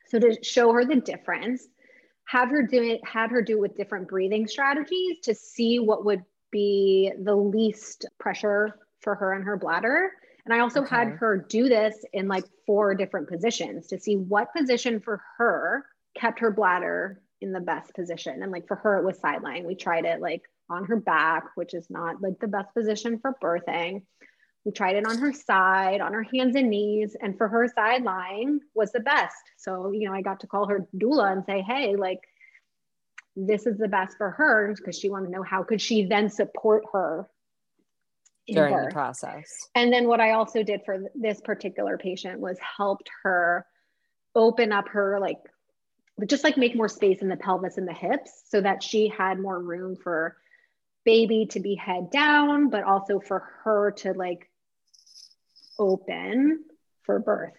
So 0.06 0.20
to 0.20 0.36
show 0.44 0.72
her 0.72 0.84
the 0.84 0.96
difference, 0.96 1.66
have 2.26 2.48
her 2.50 2.62
do 2.62 2.82
it, 2.82 3.00
had 3.04 3.30
her 3.30 3.42
do 3.42 3.56
it 3.56 3.60
with 3.60 3.76
different 3.76 4.08
breathing 4.08 4.46
strategies 4.46 5.18
to 5.24 5.34
see 5.34 5.78
what 5.78 6.04
would 6.04 6.22
be 6.52 7.12
the 7.22 7.34
least 7.34 8.06
pressure 8.18 8.78
for 9.00 9.16
her 9.16 9.32
and 9.32 9.44
her 9.44 9.56
bladder. 9.56 10.12
And 10.44 10.54
I 10.54 10.60
also 10.60 10.82
okay. 10.82 10.94
had 10.94 11.08
her 11.08 11.44
do 11.48 11.68
this 11.68 12.04
in 12.12 12.28
like 12.28 12.44
four 12.66 12.94
different 12.94 13.28
positions 13.28 13.88
to 13.88 13.98
see 13.98 14.16
what 14.16 14.54
position 14.54 15.00
for 15.00 15.22
her 15.38 15.86
kept 16.14 16.38
her 16.38 16.50
bladder 16.50 17.20
in 17.44 17.52
the 17.52 17.60
best 17.60 17.94
position. 17.94 18.42
And 18.42 18.50
like 18.50 18.66
for 18.66 18.76
her, 18.76 18.98
it 18.98 19.04
was 19.04 19.18
side 19.20 19.42
lying. 19.42 19.64
We 19.66 19.76
tried 19.76 20.04
it 20.04 20.20
like 20.20 20.42
on 20.68 20.84
her 20.86 20.96
back, 20.96 21.44
which 21.54 21.74
is 21.74 21.88
not 21.90 22.20
like 22.20 22.40
the 22.40 22.48
best 22.48 22.74
position 22.74 23.20
for 23.20 23.36
birthing. 23.42 24.02
We 24.64 24.72
tried 24.72 24.96
it 24.96 25.06
on 25.06 25.18
her 25.18 25.32
side, 25.32 26.00
on 26.00 26.14
her 26.14 26.22
hands 26.22 26.56
and 26.56 26.70
knees, 26.70 27.14
and 27.20 27.36
for 27.36 27.48
her 27.48 27.68
side 27.68 28.02
lying 28.02 28.60
was 28.74 28.90
the 28.92 29.00
best. 29.00 29.36
So, 29.58 29.92
you 29.92 30.08
know, 30.08 30.14
I 30.14 30.22
got 30.22 30.40
to 30.40 30.46
call 30.46 30.66
her 30.66 30.88
doula 30.96 31.32
and 31.32 31.44
say, 31.44 31.60
hey, 31.60 31.96
like, 31.96 32.20
this 33.36 33.66
is 33.66 33.76
the 33.76 33.88
best 33.88 34.16
for 34.16 34.30
her 34.30 34.74
because 34.74 34.98
she 34.98 35.10
wanted 35.10 35.26
to 35.26 35.32
know 35.32 35.42
how 35.42 35.62
could 35.62 35.82
she 35.82 36.06
then 36.06 36.30
support 36.30 36.84
her 36.92 37.28
during 38.48 38.72
birth. 38.72 38.88
the 38.88 38.94
process. 38.94 39.68
And 39.74 39.92
then 39.92 40.08
what 40.08 40.20
I 40.20 40.32
also 40.32 40.62
did 40.62 40.80
for 40.84 40.98
this 41.14 41.40
particular 41.42 41.98
patient 41.98 42.40
was 42.40 42.58
helped 42.58 43.10
her 43.22 43.66
open 44.34 44.72
up 44.72 44.88
her 44.88 45.18
like 45.20 45.38
just 46.26 46.44
like 46.44 46.56
make 46.56 46.76
more 46.76 46.88
space 46.88 47.22
in 47.22 47.28
the 47.28 47.36
pelvis 47.36 47.76
and 47.76 47.88
the 47.88 47.94
hips 47.94 48.44
so 48.48 48.60
that 48.60 48.82
she 48.82 49.08
had 49.08 49.38
more 49.38 49.58
room 49.58 49.96
for 49.96 50.36
baby 51.04 51.46
to 51.46 51.60
be 51.60 51.74
head 51.74 52.10
down, 52.10 52.70
but 52.70 52.84
also 52.84 53.20
for 53.20 53.40
her 53.64 53.90
to 53.92 54.12
like 54.12 54.48
open 55.78 56.64
for 57.02 57.18
birth, 57.18 57.52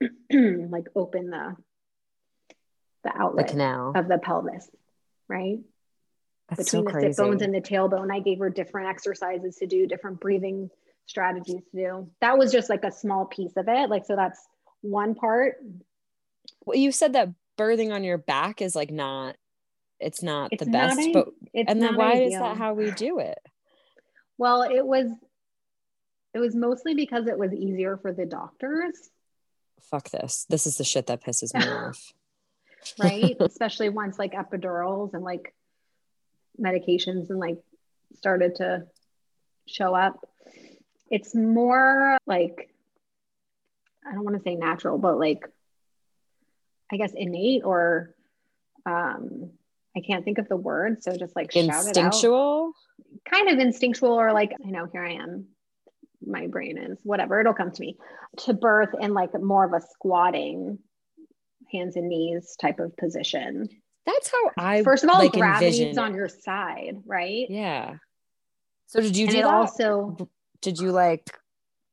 like 0.32 0.88
open 0.94 1.30
the 1.30 1.56
the 3.04 3.16
outlet 3.16 3.46
the 3.46 3.52
canal. 3.52 3.92
of 3.94 4.08
the 4.08 4.18
pelvis, 4.18 4.68
right? 5.28 5.58
That's 6.48 6.64
Between 6.64 6.90
so 6.90 7.00
the 7.00 7.12
sit 7.12 7.16
bones 7.16 7.42
and 7.42 7.54
the 7.54 7.60
tailbone, 7.60 8.12
I 8.12 8.20
gave 8.20 8.38
her 8.38 8.50
different 8.50 8.88
exercises 8.88 9.56
to 9.56 9.66
do, 9.66 9.86
different 9.86 10.20
breathing 10.20 10.70
strategies 11.06 11.62
to 11.70 11.76
do. 11.76 12.10
That 12.20 12.38
was 12.38 12.52
just 12.52 12.68
like 12.68 12.84
a 12.84 12.92
small 12.92 13.26
piece 13.26 13.56
of 13.56 13.68
it. 13.68 13.90
Like, 13.90 14.06
so 14.06 14.16
that's 14.16 14.40
one 14.80 15.14
part. 15.14 15.56
Well, 16.64 16.76
you 16.76 16.92
said 16.92 17.14
that 17.14 17.30
birthing 17.56 17.92
on 17.92 18.04
your 18.04 18.18
back 18.18 18.60
is 18.62 18.76
like 18.76 18.90
not 18.90 19.36
it's 19.98 20.22
not 20.22 20.50
it's 20.52 20.64
the 20.64 20.70
best 20.70 20.98
not 20.98 21.12
but 21.12 21.28
and 21.54 21.82
then 21.82 21.96
why 21.96 22.12
ideal. 22.12 22.26
is 22.26 22.34
that 22.34 22.56
how 22.56 22.74
we 22.74 22.90
do 22.92 23.18
it? 23.18 23.38
Well 24.38 24.62
it 24.62 24.84
was 24.84 25.10
it 26.34 26.38
was 26.38 26.54
mostly 26.54 26.94
because 26.94 27.26
it 27.26 27.38
was 27.38 27.52
easier 27.52 27.96
for 27.96 28.12
the 28.12 28.26
doctors. 28.26 29.10
Fuck 29.90 30.10
this. 30.10 30.44
This 30.48 30.66
is 30.66 30.76
the 30.76 30.84
shit 30.84 31.06
that 31.06 31.24
pisses 31.24 31.54
me 31.54 31.66
off. 31.70 32.12
Right? 32.98 33.36
Especially 33.40 33.88
once 33.88 34.18
like 34.18 34.32
epidurals 34.32 35.14
and 35.14 35.24
like 35.24 35.54
medications 36.60 37.30
and 37.30 37.38
like 37.38 37.58
started 38.16 38.56
to 38.56 38.86
show 39.66 39.94
up. 39.94 40.28
It's 41.10 41.34
more 41.34 42.18
like 42.26 42.70
i 44.06 44.12
don't 44.12 44.24
want 44.24 44.36
to 44.36 44.42
say 44.42 44.54
natural 44.54 44.98
but 44.98 45.18
like 45.18 45.48
I 46.92 46.96
guess 46.96 47.12
innate 47.14 47.64
or 47.64 48.14
um 48.84 49.50
I 49.96 50.00
can't 50.00 50.24
think 50.24 50.38
of 50.38 50.48
the 50.48 50.56
word. 50.56 51.02
So 51.02 51.16
just 51.16 51.34
like 51.34 51.56
instinctual, 51.56 52.72
kind 53.30 53.48
of 53.48 53.58
instinctual, 53.58 54.12
or 54.12 54.32
like, 54.32 54.52
I 54.64 54.70
know 54.70 54.86
here 54.92 55.02
I 55.02 55.14
am. 55.14 55.46
My 56.24 56.48
brain 56.48 56.76
is 56.76 56.98
whatever, 57.02 57.40
it'll 57.40 57.54
come 57.54 57.70
to 57.70 57.80
me 57.80 57.96
to 58.38 58.52
birth 58.52 58.90
in 59.00 59.14
like 59.14 59.30
more 59.40 59.64
of 59.64 59.72
a 59.72 59.80
squatting 59.80 60.78
hands 61.72 61.96
and 61.96 62.08
knees 62.08 62.56
type 62.60 62.78
of 62.78 62.96
position. 62.96 63.68
That's 64.04 64.30
how 64.30 64.50
I 64.58 64.82
first 64.82 65.02
of 65.02 65.10
all 65.10 65.18
like, 65.18 65.32
gravity's 65.32 65.98
on 65.98 66.14
your 66.14 66.28
side, 66.28 66.96
right? 67.06 67.46
Yeah. 67.48 67.94
So 68.86 69.00
did 69.00 69.16
you 69.16 69.26
and 69.26 69.34
do 69.34 69.42
that? 69.42 69.48
also 69.48 70.16
did 70.60 70.78
you 70.78 70.92
like 70.92 71.24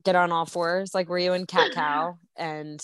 get 0.03 0.15
on 0.15 0.31
all 0.31 0.45
fours? 0.45 0.93
Like 0.93 1.09
were 1.09 1.19
you 1.19 1.33
in 1.33 1.45
cat 1.45 1.71
cow 1.71 2.17
and 2.35 2.83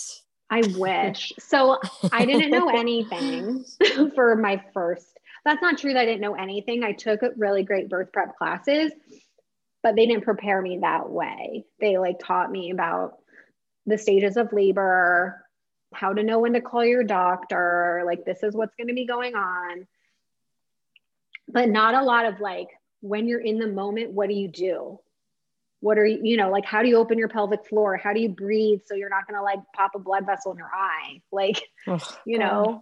I 0.50 0.62
wish. 0.76 1.34
So 1.40 1.80
I 2.12 2.26
didn't 2.26 2.52
know 2.52 2.70
anything 2.76 3.64
for 4.16 4.36
my 4.36 4.64
first. 4.74 5.20
That's 5.46 5.62
not 5.62 5.78
true 5.78 5.94
that 5.94 6.02
I 6.02 6.06
didn't 6.06 6.22
know 6.22 6.36
anything. 6.36 6.84
I 6.84 6.92
took 6.92 7.22
really 7.38 7.64
great 7.64 7.90
birth 7.90 8.12
prep 8.12 8.38
classes, 8.38 8.92
but 9.84 9.96
they 9.96 10.06
didn't 10.06 10.24
prepare 10.24 10.62
me 10.62 10.80
that 10.80 11.10
way. 11.10 11.66
They 11.80 11.98
like 11.98 12.20
taught 12.20 12.52
me 12.52 12.72
about 12.72 13.20
the 13.86 13.98
stages 13.98 14.38
of 14.38 14.52
labor, 14.52 15.46
how 15.94 16.14
to 16.14 16.24
know 16.24 16.40
when 16.40 16.54
to 16.54 16.62
call 16.62 16.86
your 16.86 17.04
doctor, 17.04 18.04
like 18.06 18.26
this 18.26 18.44
is 18.44 18.56
what's 18.56 18.76
going 18.76 18.90
to 18.90 18.94
be 18.94 19.06
going 19.06 19.36
on. 19.36 19.88
But 21.48 21.70
not 21.70 21.96
a 21.96 22.04
lot 22.04 22.26
of 22.26 22.40
like 22.40 22.68
when 23.02 23.28
you're 23.28 23.40
in 23.40 23.60
the 23.60 23.68
moment, 23.68 24.12
what 24.12 24.30
do 24.30 24.36
you 24.36 24.48
do? 24.48 25.00
What 25.82 25.98
are 25.98 26.06
you 26.06 26.20
you 26.24 26.38
know 26.38 26.50
like 26.50 26.66
how 26.66 26.82
do 26.82 26.90
you 26.90 26.98
open 26.98 27.18
your 27.18 27.28
pelvic 27.28 27.66
floor 27.66 27.98
how 27.98 28.14
do 28.14 28.20
you 28.20 28.30
breathe 28.30 28.80
so 28.86 28.96
you're 28.96 29.10
not 29.10 29.28
going 29.28 29.38
to 29.38 29.44
like 29.44 29.60
pop 29.76 29.92
a 29.96 30.00
blood 30.00 30.26
vessel 30.26 30.52
in 30.52 30.58
your 30.58 30.72
eye 30.74 31.22
like 31.32 31.62
oh, 31.88 32.00
you 32.26 32.38
know 32.38 32.64
God. 32.66 32.82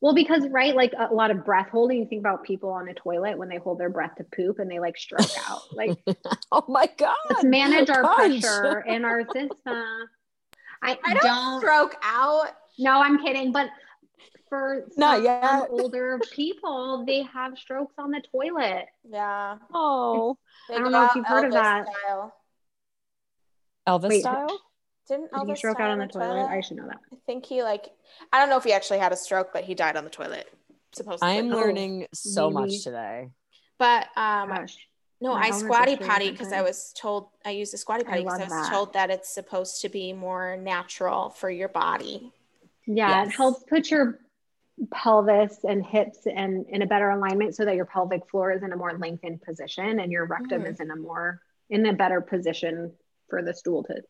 well 0.00 0.14
because 0.14 0.46
right 0.48 0.74
like 0.74 0.92
a 0.98 1.12
lot 1.12 1.30
of 1.30 1.44
breath 1.44 1.68
holding 1.70 1.98
you 1.98 2.06
think 2.06 2.20
about 2.20 2.44
people 2.44 2.70
on 2.70 2.88
a 2.88 2.94
toilet 2.94 3.38
when 3.38 3.48
they 3.48 3.58
hold 3.58 3.78
their 3.78 3.90
breath 3.90 4.14
to 4.16 4.24
poop 4.24 4.58
and 4.58 4.70
they 4.70 4.78
like 4.78 4.96
stroke 4.96 5.30
out 5.48 5.62
like 5.72 5.98
oh 6.52 6.64
my 6.68 6.88
god 6.96 7.16
let's 7.28 7.44
manage 7.44 7.90
our 7.90 8.02
Punch. 8.02 8.42
pressure 8.42 8.80
in 8.80 9.04
our 9.04 9.24
system 9.24 9.84
I, 10.82 10.98
I 11.04 11.14
don't, 11.14 11.22
don't 11.22 11.60
stroke 11.60 11.96
out 12.02 12.48
no 12.78 13.02
i'm 13.02 13.22
kidding 13.22 13.52
but 13.52 13.68
for 14.50 14.84
not 14.96 15.22
yet. 15.22 15.68
older 15.70 16.18
people, 16.32 17.04
they 17.06 17.22
have 17.22 17.56
strokes 17.56 17.94
on 17.98 18.10
the 18.10 18.20
toilet. 18.32 18.86
Yeah. 19.08 19.58
Oh, 19.72 20.36
I 20.72 20.78
don't 20.78 20.92
know 20.92 21.06
if 21.06 21.14
you've 21.14 21.26
heard 21.26 21.44
Elvis 21.44 21.46
of 21.48 21.52
that. 21.52 21.86
Style. 21.86 22.34
Elvis 23.86 24.08
Wait, 24.08 24.20
style? 24.20 24.60
Didn't 25.08 25.32
Elvis 25.32 25.46
Did 25.46 25.50
he 25.50 25.56
stroke 25.56 25.80
out 25.80 25.90
on 25.90 25.98
the, 25.98 26.06
the 26.06 26.12
toilet? 26.12 26.26
toilet? 26.26 26.48
I 26.48 26.60
should 26.60 26.76
know 26.76 26.86
that. 26.86 26.98
I 27.12 27.16
think 27.26 27.44
he 27.44 27.62
like 27.62 27.90
I 28.32 28.38
don't 28.38 28.48
know 28.48 28.56
if 28.56 28.64
he 28.64 28.72
actually 28.72 28.98
had 28.98 29.12
a 29.12 29.16
stroke, 29.16 29.52
but 29.52 29.64
he 29.64 29.74
died 29.74 29.96
on 29.96 30.04
the 30.04 30.10
toilet. 30.10 30.52
Supposedly. 30.92 31.28
I 31.28 31.34
am 31.34 31.48
learning 31.48 32.04
oh, 32.04 32.06
so 32.12 32.50
maybe. 32.50 32.72
much 32.72 32.84
today. 32.84 33.28
But 33.78 34.08
um 34.16 34.48
Gosh. 34.50 34.76
no, 35.20 35.34
My 35.34 35.48
I 35.48 35.50
squatty 35.50 35.96
potty 35.96 36.30
because 36.30 36.52
I 36.52 36.62
was 36.62 36.92
told 36.96 37.28
I 37.44 37.50
used 37.50 37.74
a 37.74 37.78
squatty 37.78 38.04
potty 38.04 38.22
because 38.22 38.40
I, 38.40 38.42
I, 38.42 38.44
was 38.44 38.50
that. 38.50 38.70
told 38.70 38.92
that 38.92 39.10
it's 39.10 39.32
supposed 39.32 39.80
to 39.82 39.88
be 39.88 40.12
more 40.12 40.56
natural 40.56 41.30
for 41.30 41.50
your 41.50 41.68
body. 41.68 42.32
Yeah, 42.86 43.08
yes. 43.08 43.28
it 43.28 43.36
helps 43.36 43.64
put 43.64 43.90
your 43.90 44.18
pelvis 44.92 45.58
and 45.64 45.84
hips 45.84 46.26
and 46.26 46.66
in 46.68 46.82
a 46.82 46.86
better 46.86 47.10
alignment 47.10 47.54
so 47.54 47.64
that 47.64 47.76
your 47.76 47.84
pelvic 47.84 48.28
floor 48.30 48.52
is 48.52 48.62
in 48.62 48.72
a 48.72 48.76
more 48.76 48.96
lengthened 48.96 49.42
position 49.42 50.00
and 50.00 50.10
your 50.10 50.24
rectum 50.26 50.62
mm. 50.62 50.70
is 50.70 50.80
in 50.80 50.90
a 50.90 50.96
more 50.96 51.40
in 51.68 51.86
a 51.86 51.92
better 51.92 52.20
position 52.20 52.92
for 53.28 53.42
the 53.42 53.54
stool 53.54 53.84
to 53.84 54.02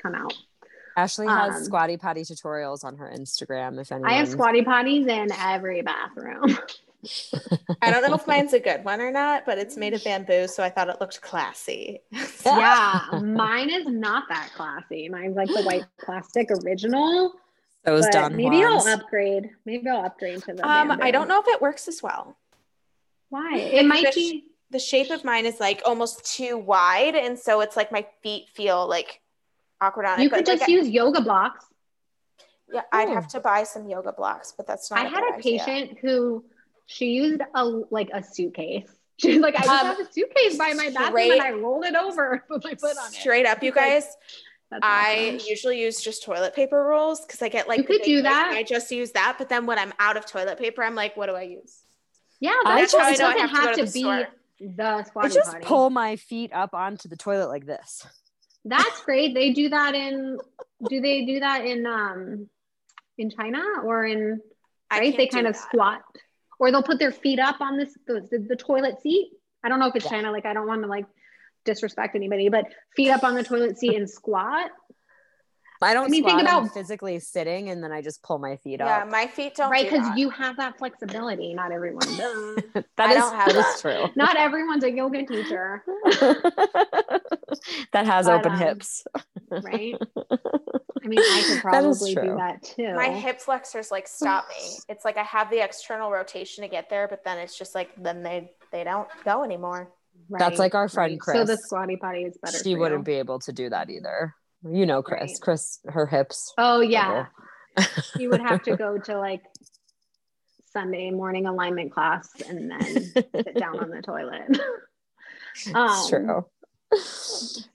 come 0.00 0.14
out. 0.14 0.34
Ashley 0.96 1.26
has 1.26 1.56
um, 1.56 1.64
squatty 1.64 1.98
potty 1.98 2.22
tutorials 2.22 2.82
on 2.82 2.96
her 2.96 3.12
Instagram. 3.14 3.78
If 3.78 3.92
anyone, 3.92 4.10
I 4.10 4.14
have 4.14 4.28
squatty 4.28 4.62
potties 4.62 5.08
in 5.08 5.28
every 5.32 5.82
bathroom. 5.82 6.58
I 7.82 7.90
don't 7.90 8.08
know 8.08 8.14
if 8.14 8.26
mine's 8.26 8.54
a 8.54 8.60
good 8.60 8.82
one 8.84 9.00
or 9.00 9.10
not, 9.10 9.44
but 9.44 9.58
it's 9.58 9.76
made 9.76 9.92
of 9.92 10.02
bamboo, 10.02 10.48
so 10.48 10.62
I 10.62 10.70
thought 10.70 10.88
it 10.88 11.00
looked 11.00 11.20
classy. 11.20 12.00
yeah, 12.44 13.02
mine 13.22 13.70
is 13.70 13.86
not 13.86 14.24
that 14.30 14.50
classy. 14.56 15.08
Mine's 15.08 15.36
like 15.36 15.48
the 15.48 15.62
white 15.62 15.84
plastic 16.00 16.50
original 16.64 17.34
those 17.86 18.06
Don 18.08 18.36
Maybe 18.36 18.64
I'll 18.64 18.86
upgrade. 18.86 19.50
Maybe 19.64 19.88
I'll 19.88 20.04
upgrade 20.04 20.42
to 20.42 20.54
the. 20.54 20.68
Um, 20.68 20.90
I 21.00 21.10
don't 21.10 21.28
know 21.28 21.40
if 21.40 21.46
it 21.48 21.62
works 21.62 21.88
as 21.88 22.02
well. 22.02 22.36
Why? 23.30 23.56
It 23.56 23.86
might 23.86 24.12
the, 24.12 24.12
be. 24.14 24.44
The 24.70 24.78
shape 24.80 25.10
of 25.10 25.24
mine 25.24 25.46
is 25.46 25.60
like 25.60 25.82
almost 25.86 26.36
too 26.36 26.58
wide, 26.58 27.14
and 27.14 27.38
so 27.38 27.60
it's 27.60 27.76
like 27.76 27.92
my 27.92 28.04
feet 28.22 28.48
feel 28.54 28.88
like 28.88 29.20
awkward 29.80 30.06
on 30.06 30.18
it. 30.18 30.24
You 30.24 30.30
could 30.30 30.44
just 30.44 30.62
like, 30.62 30.68
use 30.68 30.88
yoga 30.88 31.20
blocks. 31.20 31.64
Yeah, 32.72 32.82
I'd 32.92 33.08
have 33.08 33.28
to 33.28 33.40
buy 33.40 33.62
some 33.62 33.88
yoga 33.88 34.12
blocks, 34.12 34.52
but 34.56 34.66
that's 34.66 34.90
not. 34.90 35.00
I 35.00 35.06
a 35.06 35.08
had 35.08 35.22
a 35.38 35.40
patient 35.40 35.90
idea. 35.90 35.94
who 36.02 36.44
she 36.86 37.12
used 37.12 37.40
a 37.54 37.64
like 37.64 38.10
a 38.12 38.22
suitcase. 38.22 38.88
She's 39.18 39.40
like, 39.40 39.54
I 39.54 39.62
just 39.62 39.70
um, 39.70 39.86
have 39.86 40.00
a 40.00 40.12
suitcase 40.12 40.58
by 40.58 40.74
my 40.74 40.90
bathroom 40.90 41.30
and 41.30 41.40
I 41.40 41.52
rolled 41.52 41.86
it 41.86 41.94
over, 41.94 42.44
put 42.48 42.62
my 42.64 42.74
foot 42.74 42.98
on 42.98 43.06
it. 43.06 43.14
Straight 43.14 43.46
up, 43.46 43.62
you 43.62 43.72
guys. 43.72 44.14
That's 44.70 44.80
I 44.82 45.32
awesome. 45.36 45.48
usually 45.48 45.80
use 45.80 46.00
just 46.00 46.24
toilet 46.24 46.54
paper 46.54 46.82
rolls 46.82 47.24
because 47.24 47.40
I 47.40 47.48
get 47.48 47.68
like 47.68 47.78
you 47.78 47.84
could 47.84 48.02
do 48.02 48.22
that. 48.22 48.50
I 48.52 48.62
just 48.64 48.90
use 48.90 49.12
that, 49.12 49.36
but 49.38 49.48
then 49.48 49.64
when 49.66 49.78
I'm 49.78 49.92
out 49.98 50.16
of 50.16 50.26
toilet 50.26 50.58
paper, 50.58 50.82
I'm 50.82 50.94
like, 50.96 51.16
what 51.16 51.26
do 51.26 51.34
I 51.34 51.42
use? 51.42 51.78
Yeah, 52.40 52.52
that's 52.64 52.92
I 52.94 53.12
just, 53.12 53.20
it 53.20 53.22
doesn't 53.22 53.48
have, 53.48 53.74
to, 53.76 53.86
to 53.86 53.92
be 53.92 54.00
store. 54.00 54.26
the 54.60 55.04
squatty 55.04 55.28
I 55.28 55.32
just 55.34 55.52
potty. 55.52 55.64
pull 55.64 55.90
my 55.90 56.16
feet 56.16 56.52
up 56.52 56.74
onto 56.74 57.08
the 57.08 57.16
toilet 57.16 57.48
like 57.48 57.64
this. 57.64 58.06
That's 58.64 59.02
great. 59.02 59.34
They 59.34 59.52
do 59.52 59.68
that 59.68 59.94
in. 59.94 60.38
do 60.88 61.00
they 61.00 61.24
do 61.24 61.40
that 61.40 61.64
in 61.64 61.86
um 61.86 62.48
in 63.18 63.30
China 63.30 63.62
or 63.84 64.04
in? 64.04 64.40
Right, 64.92 65.16
they 65.16 65.26
kind 65.28 65.46
of 65.46 65.54
that. 65.54 65.62
squat. 65.62 66.02
or 66.58 66.70
they'll 66.70 66.82
put 66.82 66.98
their 66.98 67.12
feet 67.12 67.38
up 67.38 67.60
on 67.60 67.76
this 67.78 67.96
the, 68.06 68.26
the, 68.30 68.38
the 68.48 68.56
toilet 68.56 69.00
seat. 69.00 69.30
I 69.64 69.68
don't 69.68 69.78
know 69.80 69.86
if 69.88 69.96
it's 69.96 70.04
Yeah. 70.04 70.10
China. 70.12 70.32
Like 70.32 70.46
I 70.46 70.52
don't 70.54 70.66
want 70.66 70.82
to 70.82 70.88
like 70.88 71.06
disrespect 71.66 72.14
anybody, 72.16 72.48
but 72.48 72.64
feet 72.96 73.10
up 73.10 73.22
on 73.24 73.34
the 73.34 73.42
toilet 73.44 73.78
seat 73.78 73.94
and 73.96 74.08
squat. 74.08 74.70
I 75.82 75.92
don't 75.92 76.06
I 76.06 76.08
mean, 76.08 76.24
think 76.24 76.38
squat, 76.40 76.48
I'm 76.50 76.62
about- 76.62 76.72
physically 76.72 77.18
sitting 77.20 77.68
and 77.68 77.84
then 77.84 77.92
I 77.92 78.00
just 78.00 78.22
pull 78.22 78.38
my 78.38 78.56
feet 78.56 78.80
Yeah, 78.80 78.86
up. 78.96 79.04
Yeah, 79.04 79.10
my 79.10 79.26
feet 79.26 79.56
don't. 79.56 79.70
right 79.70 79.84
because 79.84 80.06
that. 80.08 80.16
you 80.16 80.30
have 80.30 80.56
that 80.56 80.78
flexibility 80.78 81.52
not 81.52 81.70
everyone 81.70 82.06
does 82.16 82.56
That 82.72 83.10
I 83.10 83.10
is 83.10 83.16
don't 83.18 83.34
have 83.34 83.52
that 83.52 83.74
is 83.74 83.80
true. 83.82 84.06
not 84.16 84.38
everyone's 84.38 84.84
a 84.84 84.90
yoga 84.90 85.26
teacher 85.26 85.84
that 87.92 88.06
has 88.06 88.24
But, 88.26 88.34
open 88.40 88.52
um, 88.52 88.58
hips. 88.58 89.04
right 89.50 89.94
i 90.30 91.08
mean 91.08 91.18
i 91.20 91.42
could 91.46 91.62
That 91.70 91.84
is 91.84 91.98
probably 91.98 92.14
do 92.14 92.36
that 92.36 92.62
too 92.62 92.94
my 92.94 93.10
hip 93.10 93.40
flexors 93.40 93.90
like 93.90 94.08
stop 94.08 94.46
me. 94.48 94.78
It's 94.88 95.04
like 95.04 95.18
I 95.18 95.22
have 95.24 95.50
the 95.50 95.62
external 95.62 96.10
rotation 96.10 96.62
to 96.62 96.68
get 96.68 96.88
there, 96.90 97.06
but 97.06 97.22
then 97.24 97.38
it's 97.38 97.56
just 97.56 97.74
like 97.74 97.90
then 98.02 98.22
they 98.22 98.50
they 98.72 98.82
don't 98.84 99.08
go 99.24 99.44
anymore. 99.44 99.88
Right, 100.28 100.38
That's 100.38 100.58
like 100.58 100.74
our 100.74 100.88
friend 100.88 101.18
right. 101.26 101.36
so 101.36 101.44
the 101.44 101.54
Chris. 101.54 101.64
squatty 101.64 101.96
potty 101.96 102.22
is 102.24 102.36
better 102.42 102.58
She 102.62 102.74
wouldn't 102.74 103.00
you. 103.00 103.04
be 103.04 103.14
able 103.14 103.38
to 103.40 103.52
do 103.52 103.70
that 103.70 103.90
either. 103.90 104.34
You 104.68 104.86
know, 104.86 105.02
Chris. 105.02 105.20
Right. 105.32 105.40
Chris, 105.40 105.78
her 105.86 106.06
hips. 106.06 106.52
oh 106.58 106.80
yeah 106.80 107.26
you 108.18 108.30
would 108.30 108.40
have 108.40 108.62
to 108.62 108.76
go 108.84 108.98
to 108.98 109.18
like 109.18 109.42
sunday 110.72 111.10
morning 111.10 111.46
alignment 111.46 111.92
class 111.92 112.28
and 112.48 112.70
then 112.70 112.80
sit 113.12 113.54
down 113.58 113.78
on 113.78 113.90
the 113.90 114.00
toilet 114.02 114.42
um, 115.74 115.88
it's 115.90 116.08
true. 116.08 116.44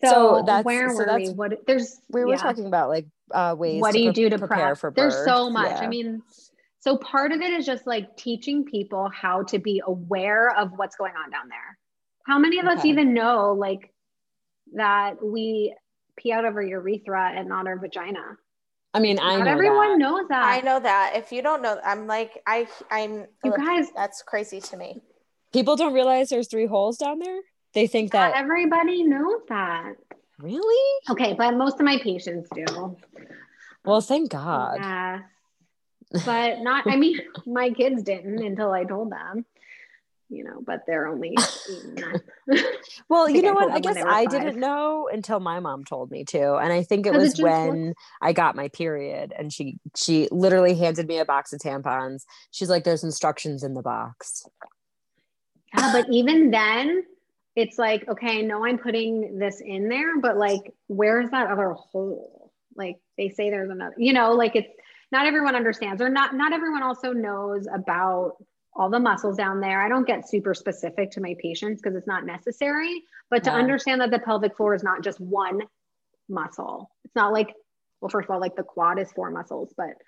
so, 0.03 0.43
that's 0.45 0.65
where 0.65 0.89
so 0.89 0.95
were 0.95 1.05
that's 1.05 1.29
we 1.29 1.33
what 1.33 1.65
there's 1.67 1.99
we 2.09 2.23
were 2.23 2.31
yeah. 2.31 2.37
talking 2.37 2.65
about 2.65 2.89
like 2.89 3.07
uh 3.31 3.55
ways 3.57 3.79
what 3.81 3.91
to 3.91 3.97
do 3.97 4.03
you 4.03 4.11
pre- 4.11 4.23
do 4.23 4.29
to 4.31 4.39
prepare 4.39 4.75
prep? 4.75 4.77
for 4.77 4.93
There's 4.95 5.23
so 5.25 5.49
much. 5.49 5.69
Yeah. 5.71 5.81
I 5.81 5.87
mean, 5.87 6.21
so 6.79 6.97
part 6.97 7.31
of 7.31 7.41
it 7.41 7.51
is 7.53 7.65
just 7.65 7.85
like 7.87 8.17
teaching 8.17 8.65
people 8.65 9.09
how 9.13 9.43
to 9.43 9.59
be 9.59 9.81
aware 9.85 10.49
of 10.57 10.71
what's 10.75 10.95
going 10.95 11.13
on 11.15 11.29
down 11.29 11.47
there. 11.47 11.70
How 12.25 12.39
many 12.39 12.59
of 12.59 12.65
us 12.65 12.85
even 12.85 13.13
know 13.13 13.53
like 13.57 13.93
that 14.73 15.23
we 15.23 15.75
pee 16.17 16.31
out 16.31 16.45
of 16.45 16.55
our 16.55 16.61
urethra 16.61 17.31
and 17.35 17.49
not 17.49 17.67
our 17.67 17.77
vagina? 17.77 18.37
I 18.93 18.99
mean, 18.99 19.19
I 19.19 19.37
not 19.37 19.45
know 19.45 19.51
everyone 19.51 19.91
that. 19.91 19.97
knows 19.99 20.27
that. 20.29 20.43
I 20.43 20.59
know 20.61 20.79
that. 20.79 21.13
If 21.15 21.31
you 21.31 21.41
don't 21.41 21.61
know, 21.61 21.79
I'm 21.83 22.07
like 22.07 22.41
I 22.45 22.67
I'm 22.89 23.25
You 23.43 23.53
guys, 23.55 23.87
that's 23.95 24.21
crazy 24.21 24.59
to 24.61 24.77
me. 24.77 25.01
people 25.53 25.75
don't 25.75 25.93
realize 25.93 26.29
there's 26.29 26.47
three 26.47 26.65
holes 26.65 26.97
down 26.97 27.19
there. 27.19 27.39
They 27.73 27.87
think 27.87 28.13
not 28.13 28.33
that 28.33 28.37
everybody 28.37 29.03
knows 29.03 29.41
that. 29.47 29.93
really. 30.39 30.99
Okay, 31.09 31.33
but 31.33 31.55
most 31.55 31.75
of 31.75 31.85
my 31.85 31.99
patients 32.03 32.49
do. 32.53 32.97
Well, 33.85 34.01
thank 34.01 34.29
God. 34.29 34.77
Yeah. 34.79 35.19
But 36.25 36.59
not, 36.59 36.85
I 36.87 36.97
mean, 36.97 37.17
my 37.45 37.69
kids 37.69 38.03
didn't 38.03 38.43
until 38.43 38.71
I 38.71 38.83
told 38.83 39.11
them, 39.11 39.45
you 40.31 40.45
know, 40.45 40.61
but 40.65 40.81
they're 40.87 41.07
only 41.07 41.29
eight 41.69 41.83
and 41.83 41.95
nine. 41.95 42.21
Well, 43.09 43.29
you 43.29 43.41
know 43.41 43.51
I 43.51 43.53
what? 43.53 43.71
I 43.71 43.79
guess 43.79 43.97
I 43.97 44.25
five. 44.25 44.29
didn't 44.29 44.59
know 44.59 45.09
until 45.11 45.39
my 45.39 45.59
mom 45.59 45.83
told 45.83 46.09
me 46.09 46.23
to, 46.25 46.55
and 46.55 46.71
I 46.71 46.83
think 46.83 47.05
it 47.05 47.13
was 47.13 47.33
just 47.33 47.43
when 47.43 47.93
I 48.21 48.31
got 48.33 48.55
my 48.55 48.69
period, 48.69 49.33
and 49.37 49.51
she 49.51 49.77
she 49.95 50.27
literally 50.31 50.75
handed 50.75 51.07
me 51.07 51.19
a 51.19 51.25
box 51.25 51.51
of 51.53 51.59
tampons. 51.59 52.23
She's 52.51 52.69
like, 52.69 52.85
"There's 52.85 53.03
instructions 53.03 53.63
in 53.63 53.73
the 53.73 53.81
box." 53.81 54.47
Yeah, 55.77 55.91
but 55.91 56.07
even 56.09 56.51
then, 56.51 57.03
it's 57.55 57.77
like, 57.77 58.07
okay, 58.07 58.41
no, 58.41 58.65
I'm 58.65 58.77
putting 58.77 59.37
this 59.37 59.61
in 59.61 59.89
there, 59.89 60.19
but 60.19 60.37
like, 60.37 60.73
where's 60.87 61.29
that 61.31 61.49
other 61.51 61.73
hole? 61.73 62.51
Like 62.75 62.97
they 63.17 63.29
say 63.29 63.49
there's 63.49 63.69
another, 63.69 63.95
you 63.97 64.13
know, 64.13 64.33
like 64.33 64.55
it's 64.55 64.73
not 65.11 65.25
everyone 65.25 65.55
understands, 65.55 66.01
or 66.01 66.09
not 66.09 66.33
not 66.35 66.53
everyone 66.53 66.83
also 66.83 67.11
knows 67.11 67.67
about 67.73 68.37
all 68.73 68.89
the 68.89 68.99
muscles 68.99 69.35
down 69.37 69.59
there. 69.59 69.81
I 69.81 69.89
don't 69.89 70.07
get 70.07 70.27
super 70.29 70.53
specific 70.53 71.11
to 71.11 71.21
my 71.21 71.35
patients 71.41 71.81
because 71.81 71.95
it's 71.97 72.07
not 72.07 72.25
necessary, 72.25 73.03
but 73.29 73.43
to 73.43 73.49
Yeah. 73.49 73.57
understand 73.57 74.01
that 74.01 74.11
the 74.11 74.19
pelvic 74.19 74.55
floor 74.55 74.73
is 74.73 74.83
not 74.83 75.03
just 75.03 75.19
one 75.19 75.67
muscle. 76.29 76.89
It's 77.03 77.15
not 77.15 77.33
like, 77.33 77.53
well, 77.99 78.09
first 78.09 78.27
of 78.29 78.31
all, 78.33 78.39
like 78.39 78.55
the 78.55 78.63
quad 78.63 78.97
is 78.99 79.11
four 79.11 79.29
muscles, 79.29 79.73
but 79.75 80.01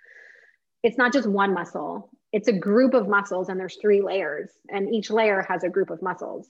it's 0.81 0.97
not 0.97 1.13
just 1.13 1.27
one 1.27 1.53
muscle. 1.53 2.09
It's 2.31 2.47
a 2.47 2.53
group 2.57 2.93
of 2.93 3.07
muscles 3.07 3.49
and 3.49 3.59
there's 3.59 3.77
three 3.81 4.01
layers 4.01 4.49
and 4.69 4.93
each 4.93 5.11
layer 5.11 5.41
has 5.41 5.63
a 5.63 5.69
group 5.69 5.89
of 5.89 6.01
muscles. 6.01 6.49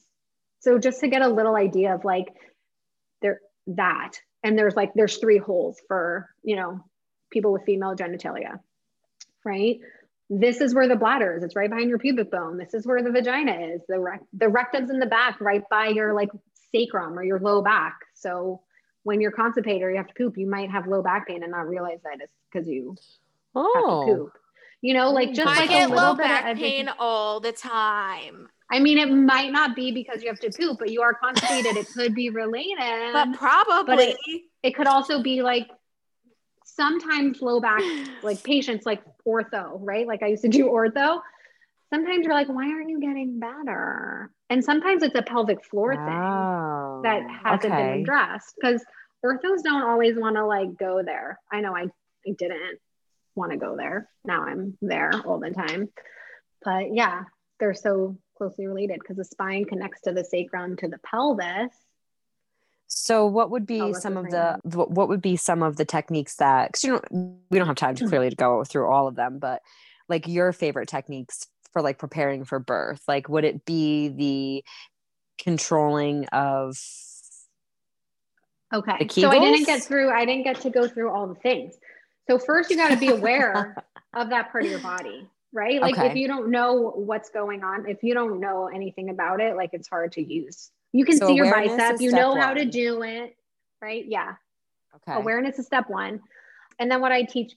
So 0.60 0.78
just 0.78 1.00
to 1.02 1.08
get 1.08 1.22
a 1.22 1.28
little 1.28 1.56
idea 1.56 1.94
of 1.94 2.06
like 2.06 2.34
there 3.22 3.42
that 3.68 4.12
and 4.44 4.58
there's 4.58 4.76
like 4.76 4.94
there's 4.94 5.18
three 5.18 5.38
holes 5.40 5.82
for, 5.88 6.30
you 6.44 6.56
know, 6.56 6.84
people 7.32 7.52
with 7.52 7.64
female 7.66 7.96
genitalia. 7.96 8.60
Right? 9.44 9.80
This 10.40 10.62
is 10.62 10.74
where 10.74 10.88
the 10.88 10.96
bladder 10.96 11.36
is. 11.38 11.44
It's 11.44 11.56
right 11.56 11.70
behind 11.70 11.90
your 11.90 12.00
pubic 12.00 12.32
bone. 12.32 12.58
This 12.58 12.74
is 12.74 12.88
where 12.88 13.04
the 13.04 13.12
vagina 13.12 13.52
is. 13.74 13.82
The 13.88 14.00
rec- 14.00 14.22
the 14.34 14.50
rectum's 14.50 14.90
in 14.90 15.00
the 15.00 15.06
back 15.06 15.40
right 15.42 15.64
by 15.70 15.88
your 15.88 16.14
like 16.14 16.30
sacrum 16.72 17.18
or 17.18 17.24
your 17.24 17.40
low 17.40 17.62
back. 17.62 18.00
So 18.16 18.62
when 19.04 19.22
you're 19.22 19.32
constipated 19.32 19.82
or 19.84 19.92
you 19.92 19.98
have 19.98 20.08
to 20.08 20.14
poop, 20.14 20.38
you 20.38 20.48
might 20.48 20.72
have 20.72 20.88
low 20.88 21.02
back 21.04 21.28
pain 21.28 21.44
and 21.44 21.52
not 21.52 21.68
realize 21.68 22.00
that 22.04 22.18
it's 22.22 22.34
because 22.52 22.68
you 22.68 22.96
have 22.96 22.98
to 22.98 23.02
Oh, 23.86 24.04
poop. 24.08 24.34
You 24.82 24.94
know, 24.94 25.12
like 25.12 25.34
just 25.34 25.48
I 25.48 25.52
I 25.52 25.56
like 25.62 25.70
a 25.70 25.74
get 25.74 25.90
little 25.90 26.06
low 26.10 26.16
bit 26.16 26.26
of 26.26 26.30
back 26.30 26.56
pain 26.58 26.90
all 27.00 27.40
the 27.40 27.52
time. 27.52 28.48
I 28.72 28.80
mean, 28.80 28.98
it 28.98 29.12
might 29.12 29.52
not 29.52 29.76
be 29.76 29.92
because 29.92 30.24
you 30.24 30.30
have 30.30 30.40
to 30.40 30.50
poop, 30.52 30.80
but 30.80 30.90
you 30.90 31.02
are 31.04 31.14
constipated. 31.14 31.78
it 31.78 31.88
could 31.94 32.16
be 32.16 32.30
related. 32.32 33.14
But 33.14 33.34
probably 33.38 33.96
But 33.96 34.18
it 34.64 34.76
could 34.76 34.88
also 34.88 35.22
be 35.22 35.42
like 35.44 35.68
sometimes 36.76 37.42
low 37.42 37.60
back, 37.60 37.82
like 38.22 38.44
patients 38.44 38.86
like 38.86 39.02
ortho, 39.28 39.78
right? 39.80 40.08
Like 40.08 40.24
I 40.24 40.28
used 40.28 40.44
to 40.44 40.50
do 40.50 40.68
ortho. 40.68 41.22
Sometimes 41.92 42.26
you're 42.26 42.34
like, 42.34 42.50
why 42.50 42.68
aren't 42.70 42.90
you 42.90 43.00
getting 43.00 43.40
better? 43.40 44.32
And 44.50 44.64
sometimes 44.64 45.04
it's 45.04 45.16
a 45.16 45.22
pelvic 45.22 45.64
floor 45.64 45.96
thing 45.96 46.04
that 47.04 47.22
hasn't 47.44 47.74
been 47.74 48.02
addressed 48.02 48.56
because 48.60 48.84
orthos 49.24 49.62
don't 49.64 49.84
always 49.84 50.16
want 50.18 50.36
to 50.36 50.46
like 50.46 50.78
go 50.78 51.04
there. 51.04 51.40
I 51.52 51.62
know 51.62 51.76
I, 51.76 51.84
I 52.28 52.32
didn't 52.38 52.80
want 53.36 53.52
to 53.52 53.58
go 53.58 53.78
there. 53.78 54.10
Now 54.26 54.44
I'm 54.44 54.78
there 54.82 55.12
all 55.26 55.40
the 55.40 55.52
time. 55.52 55.90
But 56.64 56.94
yeah, 56.94 57.24
they're 57.60 57.74
so 57.74 58.18
closely 58.38 58.68
related 58.68 59.00
because 59.00 59.18
the 59.18 59.26
spine 59.26 59.66
connects 59.66 60.02
to 60.02 60.14
the 60.14 60.24
sacrum 60.24 60.76
to 60.78 60.88
the 60.88 61.00
pelvis. 61.00 61.72
So, 62.96 63.26
what 63.26 63.50
would 63.50 63.66
be 63.66 63.94
some 63.94 64.18
of 64.18 64.30
the 64.30 64.60
what 64.64 65.10
would 65.10 65.22
be 65.22 65.36
some 65.36 65.64
of 65.64 65.78
the 65.78 65.86
techniques 65.86 66.36
that? 66.36 66.70
Because 66.70 66.84
you 66.84 66.92
don't, 66.92 67.40
we 67.50 67.58
don't 67.58 67.68
have 67.68 67.76
time 67.76 67.96
to 67.96 68.08
clearly 68.10 68.30
to 68.30 68.36
go 68.36 68.64
through 68.64 68.88
all 68.88 69.08
of 69.08 69.16
them, 69.16 69.40
but 69.40 69.62
like 70.08 70.28
your 70.28 70.54
favorite 70.54 70.88
techniques 70.88 71.48
for 71.72 71.82
like 71.82 71.98
preparing 71.98 72.46
for 72.46 72.60
birth. 72.60 73.02
Like, 73.08 73.28
would 73.28 73.44
it 73.44 73.66
be 73.66 74.10
the 74.10 74.64
controlling 75.44 76.26
of? 76.28 76.78
Okay. 78.74 79.08
So 79.10 79.30
I 79.30 79.40
didn't 79.40 79.66
get 79.66 79.84
through, 79.84 80.10
I 80.10 80.26
didn't 80.26 80.44
get 80.44 80.62
to 80.62 80.70
go 80.70 80.88
through 80.88 81.12
all 81.12 81.28
the 81.28 81.36
things. 81.36 81.76
So 82.28 82.40
first 82.40 82.70
you 82.70 82.78
got 82.78 82.90
to 82.90 82.98
be 82.98 83.10
aware 83.10 83.76
of 84.14 84.30
that 84.30 84.52
part 84.52 84.66
of 84.66 84.72
your 84.72 84.80
body, 84.80 85.28
right? 85.52 85.82
Like 85.82 85.98
if 85.98 86.16
you 86.16 86.28
don't 86.28 86.50
know 86.50 86.92
what's 86.96 87.30
going 87.30 87.64
on, 87.64 87.88
if 87.88 88.04
you 88.04 88.14
don't 88.14 88.40
know 88.40 88.68
anything 88.68 89.10
about 89.10 89.42
it, 89.42 89.56
like 89.56 89.72
it's 89.74 89.88
hard 89.88 90.14
to 90.14 90.22
use. 90.22 90.72
You 90.94 91.06
can 91.06 91.18
So 91.18 91.28
see 91.28 91.36
your 91.36 91.52
bicep, 91.52 92.00
you 92.00 92.12
know 92.12 92.36
how 92.36 92.54
to 92.54 92.66
do 92.66 93.02
it, 93.02 93.36
right? 93.82 94.06
Yeah. 94.08 94.36
Okay. 94.96 95.20
Awareness 95.20 95.60
is 95.60 95.66
step 95.66 95.90
one. 95.90 96.22
And 96.80 96.90
then 96.90 97.02
what 97.02 97.12
I 97.12 97.24
teach 97.24 97.54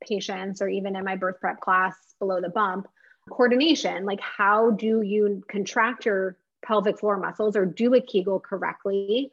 patients 0.00 0.62
or 0.62 0.68
even 0.68 0.96
in 0.96 1.04
my 1.04 1.16
birth 1.16 1.40
prep 1.40 1.60
class 1.60 1.94
below 2.18 2.40
the 2.40 2.48
bump, 2.48 2.86
coordination, 3.28 4.04
like 4.06 4.20
how 4.20 4.70
do 4.70 5.02
you 5.02 5.42
contract 5.48 6.06
your 6.06 6.36
pelvic 6.64 6.98
floor 6.98 7.16
muscles 7.16 7.56
or 7.56 7.66
do 7.66 7.94
a 7.94 8.00
Kegel 8.00 8.40
correctly? 8.40 9.30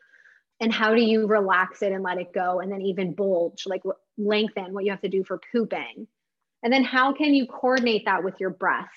And 0.59 0.73
how 0.73 0.95
do 0.95 1.01
you 1.01 1.27
relax 1.27 1.83
it 1.83 1.91
and 1.91 2.03
let 2.03 2.17
it 2.17 2.33
go? 2.33 2.59
And 2.59 2.71
then 2.71 2.81
even 2.81 3.13
bulge, 3.13 3.67
like 3.67 3.83
lengthen 4.17 4.73
what 4.73 4.83
you 4.83 4.91
have 4.91 5.01
to 5.01 5.09
do 5.09 5.23
for 5.23 5.39
pooping. 5.51 6.07
And 6.63 6.73
then 6.73 6.83
how 6.83 7.13
can 7.13 7.35
you 7.35 7.45
coordinate 7.45 8.05
that 8.05 8.23
with 8.23 8.39
your 8.39 8.49
breath? 8.49 8.89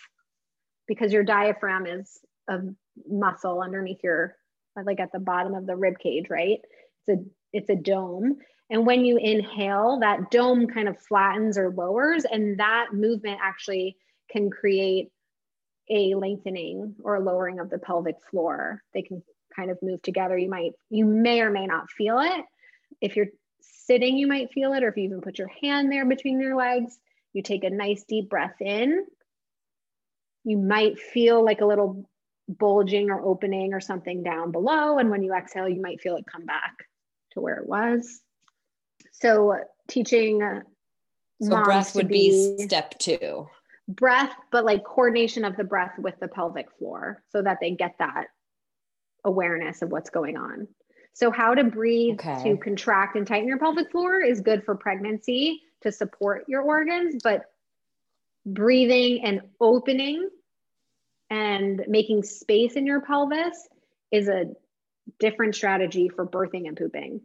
Because 0.89 1.13
your 1.13 1.25
diaphragm 1.25 1.87
is 1.87 2.19
a 2.49 2.61
muscle 3.09 3.61
underneath 3.63 4.03
your, 4.03 4.37
like 4.85 5.01
at 5.01 5.13
the 5.13 5.19
bottom 5.19 5.55
of 5.55 5.67
the 5.67 5.77
rib 5.77 5.99
cage, 5.99 6.27
right? 6.31 6.59
It's 7.07 7.21
a 7.21 7.25
it's 7.53 7.71
a 7.71 7.77
dome. 7.77 8.37
And 8.71 8.87
when 8.87 9.05
you 9.05 9.17
inhale, 9.17 9.99
that 10.01 10.31
dome 10.31 10.69
kind 10.69 10.89
of 10.89 10.99
flattens 11.01 11.59
or 11.59 11.71
lowers, 11.71 12.25
and 12.25 12.61
that 12.61 12.89
movement 12.93 13.41
actually 13.43 13.97
can 14.31 14.49
create 14.49 15.11
a 15.91 16.15
lengthening 16.15 16.95
or 17.03 17.19
lowering 17.19 17.59
of 17.59 17.69
the 17.69 17.79
pelvic 17.79 18.15
floor. 18.31 18.81
They 18.95 19.03
can 19.03 19.25
kind 19.57 19.73
of 19.73 19.79
move 19.83 20.01
together. 20.03 20.39
You 20.39 20.49
might, 20.49 20.73
you 20.89 21.05
may 21.05 21.41
or 21.41 21.51
may 21.51 21.67
not 21.67 21.91
feel 21.91 22.21
it. 22.21 22.45
If 23.01 23.17
you're 23.17 23.27
sitting, 23.61 24.17
you 24.17 24.29
might 24.29 24.53
feel 24.53 24.73
it, 24.73 24.85
or 24.85 24.89
if 24.89 24.97
you 24.97 25.03
even 25.03 25.21
put 25.21 25.39
your 25.39 25.51
hand 25.61 25.91
there 25.91 26.07
between 26.07 26.41
your 26.41 26.57
legs, 26.57 26.97
you 27.33 27.43
take 27.43 27.65
a 27.65 27.71
nice 27.71 28.05
deep 28.05 28.31
breath 28.31 28.61
in. 28.61 29.05
You 30.45 30.59
might 30.59 31.01
feel 31.01 31.45
like 31.45 31.61
a 31.61 31.67
little 31.67 32.09
bulging 32.59 33.11
or 33.11 33.25
opening 33.25 33.73
or 33.73 33.81
something 33.81 34.23
down 34.23 34.51
below. 34.53 34.99
And 34.99 35.11
when 35.11 35.23
you 35.23 35.35
exhale, 35.35 35.69
you 35.69 35.81
might 35.81 36.01
feel 36.01 36.17
it 36.17 36.25
come 36.31 36.45
back 36.45 36.75
to 37.33 37.41
where 37.41 37.57
it 37.57 37.69
was. 37.69 38.21
So 39.13 39.57
teaching 39.89 40.43
uh, 40.43 40.61
so 41.43 41.63
breath 41.63 41.95
would 41.95 42.09
be 42.09 42.59
step 42.59 42.99
two. 42.99 43.49
breath, 43.89 44.33
but 44.53 44.65
like 44.65 44.85
coordination 44.85 45.45
of 45.45 45.57
the 45.57 45.65
breath 45.65 45.93
with 45.99 46.19
the 46.21 46.29
pelvic 46.29 46.69
floor 46.79 47.23
so 47.31 47.43
that 47.43 47.59
they 47.61 47.71
get 47.73 47.95
that 47.99 48.27
awareness 49.25 49.83
of 49.83 49.91
what's 49.91 50.11
going 50.11 50.37
on. 50.37 50.69
So, 51.13 51.31
how 51.31 51.55
to 51.55 51.65
breathe 51.65 52.21
okay. 52.21 52.43
to 52.45 52.57
contract 52.57 53.17
and 53.17 53.27
tighten 53.27 53.49
your 53.49 53.59
pelvic 53.59 53.91
floor 53.91 54.21
is 54.21 54.41
good 54.41 54.65
for 54.65 54.75
pregnancy 54.77 55.63
to 55.83 55.91
support 55.91 56.45
your 56.47 56.63
organs, 56.63 57.17
but 57.23 57.45
breathing 58.47 59.25
and 59.25 59.43
opening 59.61 60.29
and 61.31 61.85
making 61.89 62.25
space 62.25 62.75
in 62.75 62.87
your 62.87 63.01
pelvis 63.01 63.69
is 64.11 64.29
a 64.29 64.47
different 65.19 65.55
strategy 65.55 66.09
for 66.09 66.27
birthing 66.27 66.67
and 66.67 66.77
pooping. 66.77 67.21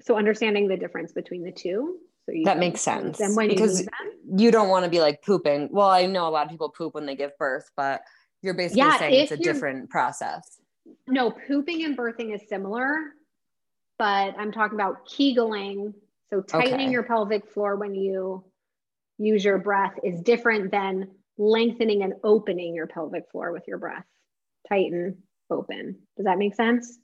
So, 0.00 0.16
understanding 0.16 0.68
the 0.68 0.76
difference 0.76 1.12
between 1.12 1.44
the 1.44 1.52
two 1.52 1.98
so 2.26 2.32
that 2.44 2.58
makes 2.58 2.80
sense. 2.80 3.20
And 3.20 3.36
when 3.36 3.48
because 3.48 3.82
you, 3.82 3.88
you 4.38 4.50
don't 4.50 4.68
want 4.68 4.84
to 4.84 4.90
be 4.90 5.00
like 5.00 5.22
pooping. 5.22 5.68
Well, 5.70 5.88
I 5.88 6.06
know 6.06 6.26
a 6.26 6.30
lot 6.30 6.46
of 6.46 6.50
people 6.50 6.70
poop 6.70 6.94
when 6.94 7.06
they 7.06 7.16
give 7.16 7.36
birth, 7.38 7.70
but 7.76 8.00
you're 8.42 8.54
basically 8.54 8.78
yeah, 8.78 8.98
saying 8.98 9.14
it's 9.14 9.32
a 9.32 9.36
different 9.36 9.90
process. 9.90 10.58
No, 11.06 11.30
pooping 11.30 11.84
and 11.84 11.96
birthing 11.96 12.34
is 12.34 12.42
similar, 12.48 12.96
but 13.98 14.34
I'm 14.38 14.52
talking 14.52 14.78
about 14.78 15.06
Kegeling. 15.06 15.94
So 16.30 16.40
tightening 16.40 16.86
okay. 16.86 16.92
your 16.92 17.02
pelvic 17.02 17.50
floor 17.50 17.76
when 17.76 17.94
you 17.94 18.44
use 19.18 19.44
your 19.44 19.58
breath 19.58 19.94
is 20.02 20.20
different 20.20 20.70
than 20.70 21.10
lengthening 21.38 22.02
and 22.02 22.14
opening 22.22 22.74
your 22.74 22.86
pelvic 22.86 23.30
floor 23.30 23.52
with 23.52 23.66
your 23.66 23.78
breath. 23.78 24.06
Tighten, 24.68 25.22
open. 25.50 25.98
Does 26.16 26.26
that 26.26 26.38
make 26.38 26.54
sense? 26.54 26.98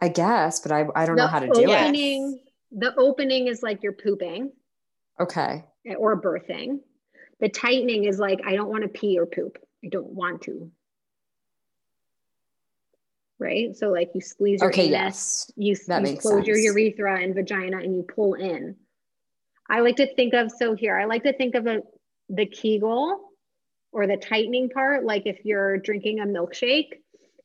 I 0.00 0.08
guess, 0.08 0.60
but 0.60 0.72
I, 0.72 0.86
I 0.94 1.06
don't 1.06 1.16
the 1.16 1.22
know 1.22 1.26
how 1.26 1.40
to 1.40 1.46
do 1.46 1.70
it 1.70 2.40
the 2.74 2.94
opening 2.96 3.46
is 3.46 3.62
like 3.62 3.82
you're 3.82 3.92
pooping. 3.92 4.52
Okay. 5.18 5.64
Or 5.96 6.20
birthing. 6.20 6.80
The 7.40 7.48
tightening 7.48 8.04
is 8.04 8.18
like, 8.18 8.40
I 8.44 8.54
don't 8.54 8.68
want 8.68 8.82
to 8.82 8.88
pee 8.88 9.18
or 9.18 9.26
poop. 9.26 9.58
I 9.84 9.88
don't 9.88 10.10
want 10.10 10.42
to. 10.42 10.70
Right. 13.38 13.76
So 13.76 13.90
like 13.90 14.10
you 14.14 14.20
squeeze 14.20 14.60
your 14.60 14.70
okay, 14.70 14.86
anus, 14.86 14.92
yes. 14.92 15.52
you, 15.56 15.76
that 15.88 16.08
you 16.08 16.16
close 16.16 16.44
sense. 16.44 16.46
your 16.46 16.56
urethra 16.56 17.20
and 17.20 17.34
vagina 17.34 17.78
and 17.78 17.94
you 17.94 18.02
pull 18.02 18.34
in. 18.34 18.76
I 19.68 19.80
like 19.80 19.96
to 19.96 20.14
think 20.14 20.34
of 20.34 20.50
so 20.50 20.74
here, 20.74 20.98
I 20.98 21.04
like 21.04 21.24
to 21.24 21.32
think 21.32 21.54
of 21.54 21.66
a, 21.66 21.80
the 22.28 22.46
Kegel 22.46 23.20
or 23.92 24.06
the 24.06 24.16
tightening 24.16 24.70
part, 24.70 25.04
like 25.04 25.26
if 25.26 25.44
you're 25.44 25.78
drinking 25.78 26.20
a 26.20 26.26
milkshake 26.26 26.92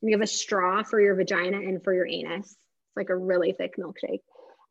and 0.00 0.10
you 0.10 0.12
have 0.12 0.22
a 0.22 0.26
straw 0.26 0.82
for 0.82 1.00
your 1.00 1.14
vagina 1.14 1.58
and 1.58 1.82
for 1.82 1.94
your 1.94 2.06
anus. 2.06 2.46
It's 2.46 2.96
like 2.96 3.10
a 3.10 3.16
really 3.16 3.52
thick 3.52 3.76
milkshake. 3.76 4.20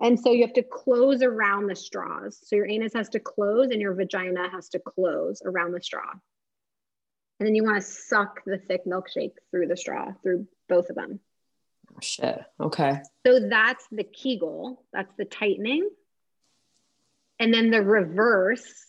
And 0.02 0.20
so 0.20 0.32
you 0.32 0.42
have 0.42 0.54
to 0.54 0.64
close 0.64 1.22
around 1.22 1.68
the 1.68 1.76
straws. 1.76 2.40
So 2.44 2.56
your 2.56 2.68
anus 2.68 2.94
has 2.94 3.10
to 3.10 3.20
close 3.20 3.70
and 3.72 3.82
your 3.82 3.94
vagina 3.94 4.50
has 4.50 4.70
to 4.70 4.80
close 4.80 5.42
around 5.44 5.74
the 5.74 5.82
straw. 5.82 6.12
And 7.40 7.48
then 7.48 7.56
you 7.56 7.64
want 7.64 7.78
to 7.78 7.90
suck 7.90 8.42
the 8.46 8.58
thick 8.58 8.86
milkshake 8.86 9.34
through 9.52 9.68
the 9.68 9.78
straw, 9.78 10.12
through 10.24 10.48
both 10.68 10.90
of 10.90 10.96
them. 10.96 11.20
Oh, 11.92 12.00
shit. 12.02 12.42
Okay. 12.60 13.02
So 13.26 13.48
that's 13.48 13.86
the 13.92 14.04
Kegel, 14.04 14.84
that's 14.94 15.14
the 15.18 15.26
tightening. 15.26 15.90
And 17.40 17.54
then 17.54 17.72
the 17.72 17.82
reverse, 17.82 18.86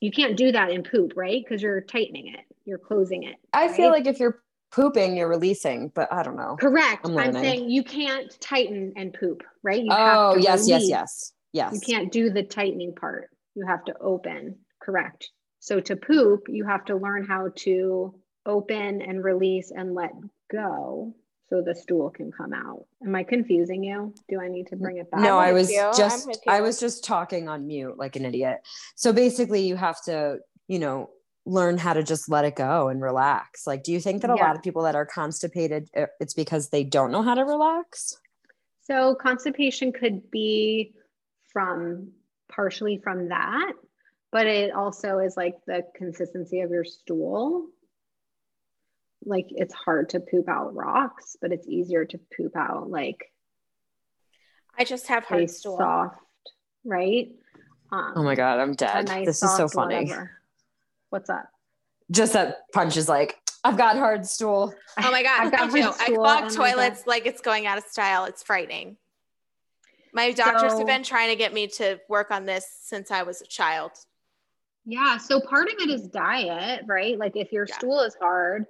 you 0.00 0.10
can't 0.10 0.36
do 0.36 0.52
that 0.52 0.70
in 0.70 0.82
poop, 0.82 1.12
right? 1.14 1.42
Because 1.42 1.62
you're 1.62 1.80
tightening 1.82 2.28
it, 2.28 2.44
you're 2.64 2.78
closing 2.78 3.22
it. 3.24 3.36
I 3.52 3.66
right? 3.66 3.76
feel 3.76 3.90
like 3.90 4.06
if 4.06 4.18
you're 4.18 4.42
pooping, 4.72 5.16
you're 5.16 5.28
releasing, 5.28 5.88
but 5.88 6.12
I 6.12 6.22
don't 6.22 6.36
know. 6.36 6.56
Correct. 6.58 7.06
I'm, 7.06 7.18
I'm 7.18 7.32
saying 7.32 7.70
you 7.70 7.84
can't 7.84 8.38
tighten 8.40 8.94
and 8.96 9.12
poop, 9.12 9.42
right? 9.62 9.82
You 9.82 9.90
oh, 9.90 10.36
yes, 10.36 10.68
release. 10.68 10.88
yes, 10.88 10.88
yes, 10.88 11.32
yes. 11.52 11.74
You 11.74 11.80
can't 11.80 12.12
do 12.12 12.30
the 12.30 12.42
tightening 12.42 12.94
part. 12.94 13.30
You 13.54 13.66
have 13.66 13.84
to 13.86 13.94
open. 14.00 14.56
Correct. 14.80 15.28
So 15.58 15.80
to 15.80 15.96
poop, 15.96 16.44
you 16.48 16.64
have 16.64 16.86
to 16.86 16.96
learn 16.96 17.26
how 17.26 17.48
to 17.58 18.14
open 18.46 19.02
and 19.02 19.22
release 19.22 19.70
and 19.70 19.94
let 19.94 20.12
go 20.50 21.14
so 21.50 21.60
the 21.60 21.74
stool 21.74 22.10
can 22.10 22.30
come 22.30 22.52
out. 22.52 22.86
Am 23.04 23.14
I 23.14 23.24
confusing 23.24 23.82
you? 23.82 24.14
Do 24.28 24.40
I 24.40 24.48
need 24.48 24.68
to 24.68 24.76
bring 24.76 24.98
it 24.98 25.10
back? 25.10 25.20
No, 25.20 25.36
I 25.36 25.52
was 25.52 25.68
you. 25.70 25.90
just 25.96 26.38
I 26.46 26.60
was 26.60 26.78
just 26.78 27.04
talking 27.04 27.48
on 27.48 27.66
mute 27.66 27.98
like 27.98 28.14
an 28.16 28.24
idiot. 28.24 28.60
So 28.94 29.12
basically 29.12 29.66
you 29.66 29.74
have 29.74 30.00
to, 30.04 30.38
you 30.68 30.78
know, 30.78 31.10
learn 31.46 31.76
how 31.76 31.92
to 31.92 32.04
just 32.04 32.28
let 32.28 32.44
it 32.44 32.54
go 32.54 32.88
and 32.88 33.00
relax 33.00 33.66
like 33.66 33.82
do 33.82 33.92
you 33.92 33.98
think 33.98 34.20
that 34.20 34.30
a 34.30 34.34
yeah. 34.36 34.46
lot 34.46 34.54
of 34.54 34.62
people 34.62 34.82
that 34.82 34.94
are 34.94 35.06
constipated 35.06 35.88
uh, 35.96 36.04
it's 36.20 36.34
because 36.34 36.68
they 36.68 36.84
don't 36.84 37.10
know 37.10 37.22
how 37.22 37.34
to 37.34 37.44
relax 37.44 38.18
so 38.82 39.14
constipation 39.14 39.90
could 39.90 40.30
be 40.30 40.92
from 41.50 42.12
partially 42.52 43.00
from 43.02 43.30
that 43.30 43.72
but 44.30 44.46
it 44.46 44.70
also 44.72 45.18
is 45.18 45.34
like 45.34 45.54
the 45.66 45.82
consistency 45.96 46.60
of 46.60 46.70
your 46.70 46.84
stool 46.84 47.66
like 49.24 49.46
it's 49.50 49.74
hard 49.74 50.08
to 50.08 50.20
poop 50.20 50.48
out 50.48 50.74
rocks 50.74 51.36
but 51.40 51.52
it's 51.52 51.66
easier 51.68 52.04
to 52.04 52.18
poop 52.36 52.56
out 52.56 52.90
like 52.90 53.30
i 54.78 54.84
just 54.84 55.08
have 55.08 55.24
hard 55.24 55.50
stool 55.50 55.76
soft 55.76 56.18
right 56.84 57.32
um, 57.92 58.12
oh 58.16 58.22
my 58.22 58.34
god 58.34 58.58
i'm 58.60 58.74
dead 58.74 59.08
nice 59.08 59.26
this 59.26 59.42
is 59.42 59.56
so 59.56 59.68
funny 59.68 60.04
whatever. 60.04 60.30
What's 61.10 61.28
up? 61.28 61.50
Just 62.10 62.32
that 62.32 62.72
punch 62.72 62.96
is 62.96 63.08
like, 63.08 63.36
I've 63.62 63.76
got 63.76 63.96
hard 63.96 64.24
stool. 64.24 64.72
Oh 64.96 65.10
my 65.10 65.22
God. 65.22 65.40
I 65.46 65.50
got 65.50 65.72
do. 65.72 65.82
I 65.82 66.06
clog 66.06 66.52
toilets 66.52 67.06
like 67.06 67.26
it's 67.26 67.40
going 67.40 67.66
out 67.66 67.78
of 67.78 67.84
style. 67.84 68.24
It's 68.24 68.42
frightening. 68.42 68.96
My 70.12 70.32
doctors 70.32 70.72
so, 70.72 70.78
have 70.78 70.86
been 70.86 71.02
trying 71.02 71.30
to 71.30 71.36
get 71.36 71.52
me 71.52 71.66
to 71.68 72.00
work 72.08 72.30
on 72.30 72.46
this 72.46 72.66
since 72.82 73.10
I 73.10 73.22
was 73.24 73.42
a 73.42 73.46
child. 73.46 73.92
Yeah. 74.84 75.18
So 75.18 75.40
part 75.40 75.68
of 75.68 75.74
it 75.78 75.90
is 75.90 76.08
diet, 76.08 76.84
right? 76.86 77.18
Like 77.18 77.36
if 77.36 77.52
your 77.52 77.66
yeah. 77.68 77.76
stool 77.76 78.00
is 78.00 78.16
hard, 78.20 78.66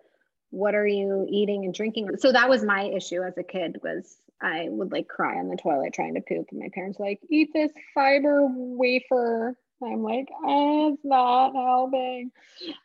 what 0.50 0.74
are 0.74 0.86
you 0.86 1.26
eating 1.28 1.64
and 1.64 1.74
drinking? 1.74 2.16
So 2.18 2.32
that 2.32 2.48
was 2.48 2.64
my 2.64 2.84
issue 2.84 3.22
as 3.22 3.36
a 3.38 3.42
kid 3.42 3.80
was 3.82 4.16
I 4.42 4.68
would 4.68 4.92
like 4.92 5.08
cry 5.08 5.38
on 5.38 5.48
the 5.48 5.56
toilet 5.56 5.92
trying 5.94 6.14
to 6.14 6.20
poop. 6.20 6.48
And 6.50 6.60
my 6.60 6.70
parents 6.72 6.98
were 6.98 7.06
like, 7.06 7.20
eat 7.28 7.50
this 7.52 7.72
fiber 7.94 8.46
wafer 8.46 9.56
I'm 9.82 10.02
like, 10.02 10.28
oh, 10.44 10.92
it's 10.94 11.04
not 11.04 11.54
helping. 11.54 12.30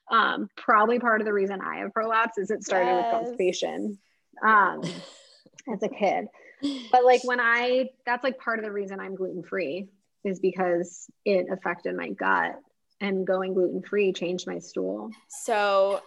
Um, 0.10 0.50
probably 0.56 1.00
part 1.00 1.22
of 1.22 1.26
the 1.26 1.34
reason 1.34 1.60
I 1.62 1.78
have 1.78 1.94
prolapse 1.94 2.38
is 2.38 2.52
it 2.52 2.64
started 2.64 2.88
yes. 2.88 3.04
with 3.04 3.22
constipation 3.22 3.98
um, 4.44 4.82
as 5.74 5.84
a 5.84 5.90
kid. 5.90 6.28
But 6.92 7.04
like 7.04 7.24
when 7.24 7.40
I, 7.40 7.90
that's 8.06 8.24
like 8.24 8.40
part 8.40 8.60
of 8.60 8.66
the 8.66 8.72
reason 8.72 9.00
I'm 9.00 9.16
gluten 9.16 9.44
free 9.44 9.90
is 10.24 10.40
because 10.40 11.08
it 11.26 11.48
affected 11.52 11.96
my 11.96 12.10
gut 12.10 12.60
and 13.02 13.28
going 13.28 13.54
gluten 13.54 13.82
free 13.82 14.14
changed 14.14 14.48
my 14.48 14.60
stool. 14.60 15.12
So, 15.28 16.02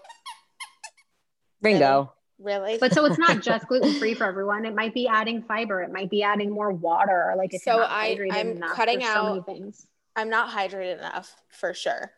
Ringo. 1.63 2.13
Really? 2.39 2.79
But 2.79 2.93
so 2.93 3.05
it's 3.05 3.19
not 3.19 3.43
just 3.43 3.67
gluten 3.67 3.95
free 3.95 4.15
for 4.15 4.25
everyone. 4.25 4.65
It 4.65 4.75
might 4.75 4.95
be 4.95 5.09
adding 5.09 5.43
fiber. 5.43 5.83
It 5.83 5.93
might 5.93 6.11
be 6.11 6.23
adding 6.23 6.51
more 6.51 6.71
water. 6.71 7.35
Like 7.37 7.55
if 7.55 7.63
so, 7.63 7.81
I 7.83 8.17
I'm 8.33 8.61
cutting 8.61 9.03
out 9.03 9.37
so 9.37 9.43
things. 9.43 9.87
I'm 10.15 10.31
not 10.31 10.51
hydrated 10.51 10.99
enough 10.99 11.35
for 11.49 11.75
sure. 11.75 12.13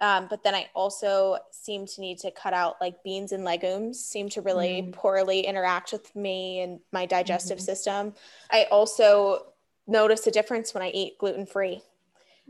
Um, 0.00 0.26
but 0.28 0.42
then 0.42 0.54
I 0.54 0.68
also 0.74 1.38
seem 1.52 1.86
to 1.86 2.00
need 2.00 2.18
to 2.18 2.30
cut 2.32 2.52
out 2.52 2.76
like 2.80 3.04
beans 3.04 3.30
and 3.30 3.44
legumes 3.44 4.04
seem 4.04 4.28
to 4.30 4.40
really 4.40 4.82
mm. 4.82 4.92
poorly 4.92 5.40
interact 5.40 5.92
with 5.92 6.14
me 6.16 6.60
and 6.60 6.80
my 6.92 7.06
digestive 7.06 7.58
mm-hmm. 7.58 7.64
system. 7.64 8.14
I 8.50 8.64
also 8.64 9.52
notice 9.86 10.26
a 10.26 10.32
difference 10.32 10.74
when 10.74 10.82
I 10.82 10.90
eat 10.90 11.18
gluten 11.18 11.46
free. 11.46 11.82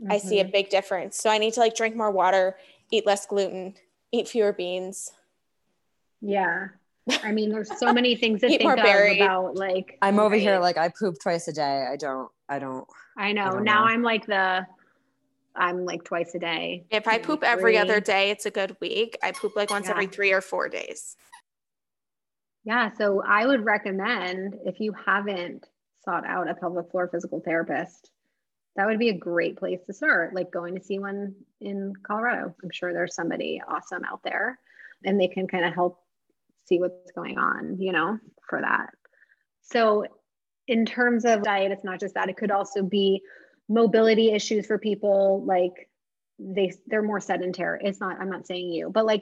Mm-hmm. 0.01 0.11
I 0.11 0.17
see 0.17 0.39
a 0.39 0.43
mm-hmm. 0.43 0.51
big 0.51 0.69
difference. 0.69 1.17
So 1.17 1.29
I 1.29 1.37
need 1.37 1.53
to 1.53 1.59
like 1.59 1.75
drink 1.75 1.95
more 1.95 2.09
water, 2.09 2.57
eat 2.89 3.05
less 3.05 3.27
gluten, 3.27 3.75
eat 4.11 4.27
fewer 4.27 4.51
beans. 4.51 5.11
Yeah. 6.23 6.69
I 7.21 7.33
mean, 7.33 7.49
there's 7.49 7.77
so 7.77 7.93
many 7.93 8.15
things 8.15 8.41
to 8.41 8.47
think 8.57 8.63
of 8.63 8.79
about 8.79 9.55
like 9.55 9.97
I'm 10.01 10.19
over 10.19 10.29
right. 10.31 10.41
here 10.41 10.59
like 10.59 10.77
I 10.77 10.89
poop 10.89 11.15
twice 11.21 11.47
a 11.47 11.53
day. 11.53 11.85
I 11.91 11.97
don't 11.97 12.31
I 12.47 12.59
don't 12.59 12.87
I 13.17 13.33
know. 13.33 13.43
I 13.43 13.49
don't 13.51 13.63
now 13.63 13.81
know. 13.81 13.91
I'm 13.91 14.01
like 14.01 14.25
the 14.25 14.65
I'm 15.55 15.85
like 15.85 16.03
twice 16.03 16.33
a 16.33 16.39
day. 16.39 16.85
If 16.89 17.07
I 17.07 17.19
poop 17.19 17.43
every 17.43 17.77
other 17.77 17.99
day, 17.99 18.31
it's 18.31 18.45
a 18.45 18.51
good 18.51 18.75
week. 18.79 19.17
I 19.21 19.33
poop 19.33 19.55
like 19.55 19.69
once 19.69 19.85
yeah. 19.85 19.91
every 19.91 20.07
three 20.07 20.31
or 20.31 20.41
four 20.41 20.69
days. 20.69 21.15
Yeah. 22.63 22.91
So 22.97 23.21
I 23.21 23.45
would 23.45 23.65
recommend 23.65 24.57
if 24.65 24.79
you 24.79 24.93
haven't 25.05 25.67
sought 26.05 26.25
out 26.25 26.49
a 26.49 26.55
pelvic 26.55 26.89
floor 26.89 27.07
physical 27.09 27.41
therapist, 27.41 28.09
that 28.75 28.87
would 28.87 28.97
be 28.97 29.09
a 29.09 29.17
great 29.17 29.57
place 29.57 29.81
to 29.85 29.93
start, 29.93 30.33
like 30.33 30.51
going 30.51 30.75
to 30.75 30.83
see 30.83 30.97
one 30.97 31.35
in 31.61 31.93
Colorado. 32.01 32.55
I'm 32.63 32.71
sure 32.71 32.93
there's 32.93 33.13
somebody 33.13 33.61
awesome 33.67 34.03
out 34.05 34.23
there 34.23 34.57
and 35.05 35.19
they 35.19 35.27
can 35.27 35.47
kind 35.47 35.65
of 35.65 35.73
help 35.73 36.02
see 36.65 36.79
what's 36.79 37.11
going 37.11 37.37
on, 37.37 37.77
you 37.79 37.91
know, 37.91 38.17
for 38.49 38.61
that. 38.61 38.89
So, 39.61 40.05
in 40.67 40.85
terms 40.85 41.25
of 41.25 41.43
diet, 41.43 41.71
it's 41.71 41.83
not 41.83 41.99
just 41.99 42.15
that, 42.15 42.29
it 42.29 42.37
could 42.37 42.51
also 42.51 42.83
be 42.83 43.21
mobility 43.69 44.31
issues 44.31 44.65
for 44.65 44.77
people 44.77 45.43
like 45.45 45.89
they 46.37 46.73
they're 46.87 47.01
more 47.01 47.21
sedentary 47.21 47.79
it's 47.83 48.01
not 48.01 48.19
i'm 48.19 48.29
not 48.29 48.45
saying 48.45 48.69
you 48.69 48.89
but 48.89 49.05
like 49.05 49.21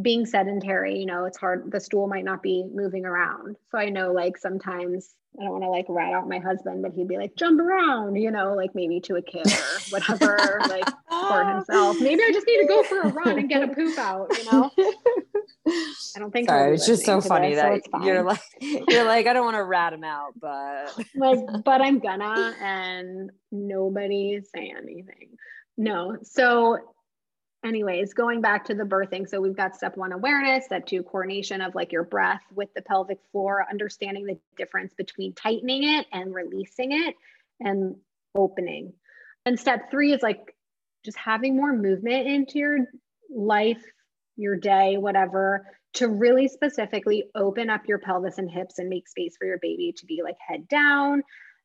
being 0.00 0.26
sedentary, 0.26 0.98
you 0.98 1.06
know, 1.06 1.24
it's 1.24 1.38
hard. 1.38 1.70
The 1.70 1.80
stool 1.80 2.08
might 2.08 2.24
not 2.24 2.42
be 2.42 2.64
moving 2.72 3.04
around. 3.04 3.56
So 3.70 3.78
I 3.78 3.88
know 3.88 4.12
like 4.12 4.36
sometimes 4.36 5.14
I 5.38 5.44
don't 5.44 5.52
want 5.52 5.64
to 5.64 5.70
like 5.70 5.86
rat 5.88 6.12
out 6.12 6.28
my 6.28 6.38
husband, 6.38 6.82
but 6.82 6.92
he'd 6.92 7.08
be 7.08 7.16
like, 7.16 7.36
jump 7.36 7.60
around, 7.60 8.16
you 8.16 8.30
know, 8.30 8.54
like 8.54 8.74
maybe 8.74 9.00
to 9.00 9.16
a 9.16 9.22
kid 9.22 9.46
or 9.46 9.80
whatever, 9.90 10.60
like 10.68 10.88
for 11.08 11.44
himself. 11.54 12.00
Maybe 12.00 12.22
I 12.22 12.30
just 12.32 12.46
need 12.46 12.62
to 12.62 12.66
go 12.66 12.82
for 12.82 13.00
a 13.00 13.08
run 13.08 13.38
and 13.38 13.48
get 13.48 13.62
a 13.62 13.68
poop 13.68 13.98
out, 13.98 14.36
you 14.36 14.50
know? 14.50 14.70
I 16.16 16.18
don't 16.18 16.30
think 16.30 16.48
Sorry, 16.48 16.74
it's 16.74 16.86
just 16.86 17.04
so 17.04 17.20
funny 17.20 17.54
this, 17.54 17.62
that 17.62 17.82
so 17.90 18.06
you're 18.06 18.22
like 18.22 18.40
you're 18.60 19.04
like, 19.04 19.26
I 19.26 19.32
don't 19.32 19.44
want 19.44 19.56
to 19.56 19.64
rat 19.64 19.92
him 19.92 20.04
out, 20.04 20.32
but 20.40 20.96
like, 21.14 21.38
but 21.64 21.80
I'm 21.80 21.98
gonna 21.98 22.54
and 22.60 23.30
nobody 23.50 24.40
say 24.54 24.72
anything. 24.76 25.36
No. 25.76 26.16
So 26.22 26.78
anyways, 27.66 28.14
going 28.14 28.40
back 28.40 28.64
to 28.66 28.74
the 28.74 28.84
birthing. 28.84 29.28
So 29.28 29.40
we've 29.40 29.56
got 29.56 29.76
step 29.76 29.96
one 29.96 30.12
awareness, 30.12 30.66
step 30.66 30.86
two 30.86 31.02
coordination 31.02 31.60
of 31.60 31.74
like 31.74 31.92
your 31.92 32.04
breath 32.04 32.42
with 32.54 32.72
the 32.74 32.82
pelvic 32.82 33.18
floor, 33.32 33.66
understanding 33.70 34.26
the 34.26 34.38
difference 34.56 34.94
between 34.94 35.34
tightening 35.34 35.84
it 35.84 36.06
and 36.12 36.34
releasing 36.34 36.92
it 36.92 37.14
and 37.60 37.96
opening. 38.34 38.92
And 39.44 39.58
step 39.58 39.90
three 39.90 40.12
is 40.12 40.22
like 40.22 40.56
just 41.04 41.18
having 41.18 41.56
more 41.56 41.72
movement 41.72 42.26
into 42.26 42.58
your 42.58 42.78
life, 43.30 43.82
your 44.36 44.56
day, 44.56 44.96
whatever, 44.96 45.66
to 45.94 46.08
really 46.08 46.48
specifically 46.48 47.24
open 47.34 47.70
up 47.70 47.82
your 47.86 47.98
pelvis 47.98 48.38
and 48.38 48.50
hips 48.50 48.78
and 48.78 48.88
make 48.88 49.08
space 49.08 49.36
for 49.38 49.46
your 49.46 49.58
baby 49.62 49.94
to 49.96 50.06
be 50.06 50.20
like 50.22 50.36
head 50.46 50.68
down 50.68 51.22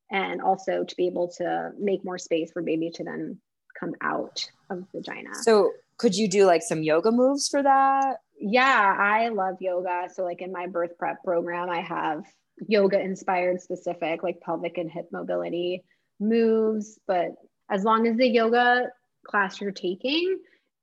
and 0.10 0.42
also 0.42 0.84
to 0.84 0.96
be 0.96 1.08
able 1.08 1.30
to 1.30 1.72
make 1.80 2.04
more 2.06 2.18
space 2.18 2.52
for 2.52 2.62
baby 2.62 2.92
to 2.92 3.04
then 3.04 3.38
come 3.78 3.94
out 4.02 4.50
of 4.70 4.86
vagina. 4.94 5.34
So 5.42 5.72
could 6.02 6.16
you 6.16 6.28
do 6.28 6.46
like 6.46 6.64
some 6.64 6.82
yoga 6.82 7.12
moves 7.12 7.48
for 7.48 7.62
that? 7.62 8.18
Yeah, 8.40 8.96
I 9.00 9.30
love 9.30 9.58
yoga. 9.60 10.10
So 10.12 10.24
like 10.24 10.42
in 10.42 10.52
my 10.52 10.66
birth 10.66 10.98
prep 10.98 11.24
program, 11.24 11.70
I 11.70 11.82
have 11.82 12.24
yoga 12.68 13.00
inspired 13.00 13.62
specific 13.62 14.24
like 14.24 14.42
pelvic 14.42 14.80
and 14.80 14.90
hip 14.90 15.10
mobility 15.12 15.84
moves, 16.20 17.00
but 17.08 17.28
as 17.70 17.84
long 17.84 18.08
as 18.08 18.18
the 18.18 18.28
yoga 18.28 18.88
class 19.28 19.62
you're 19.62 19.72
taking 19.72 20.40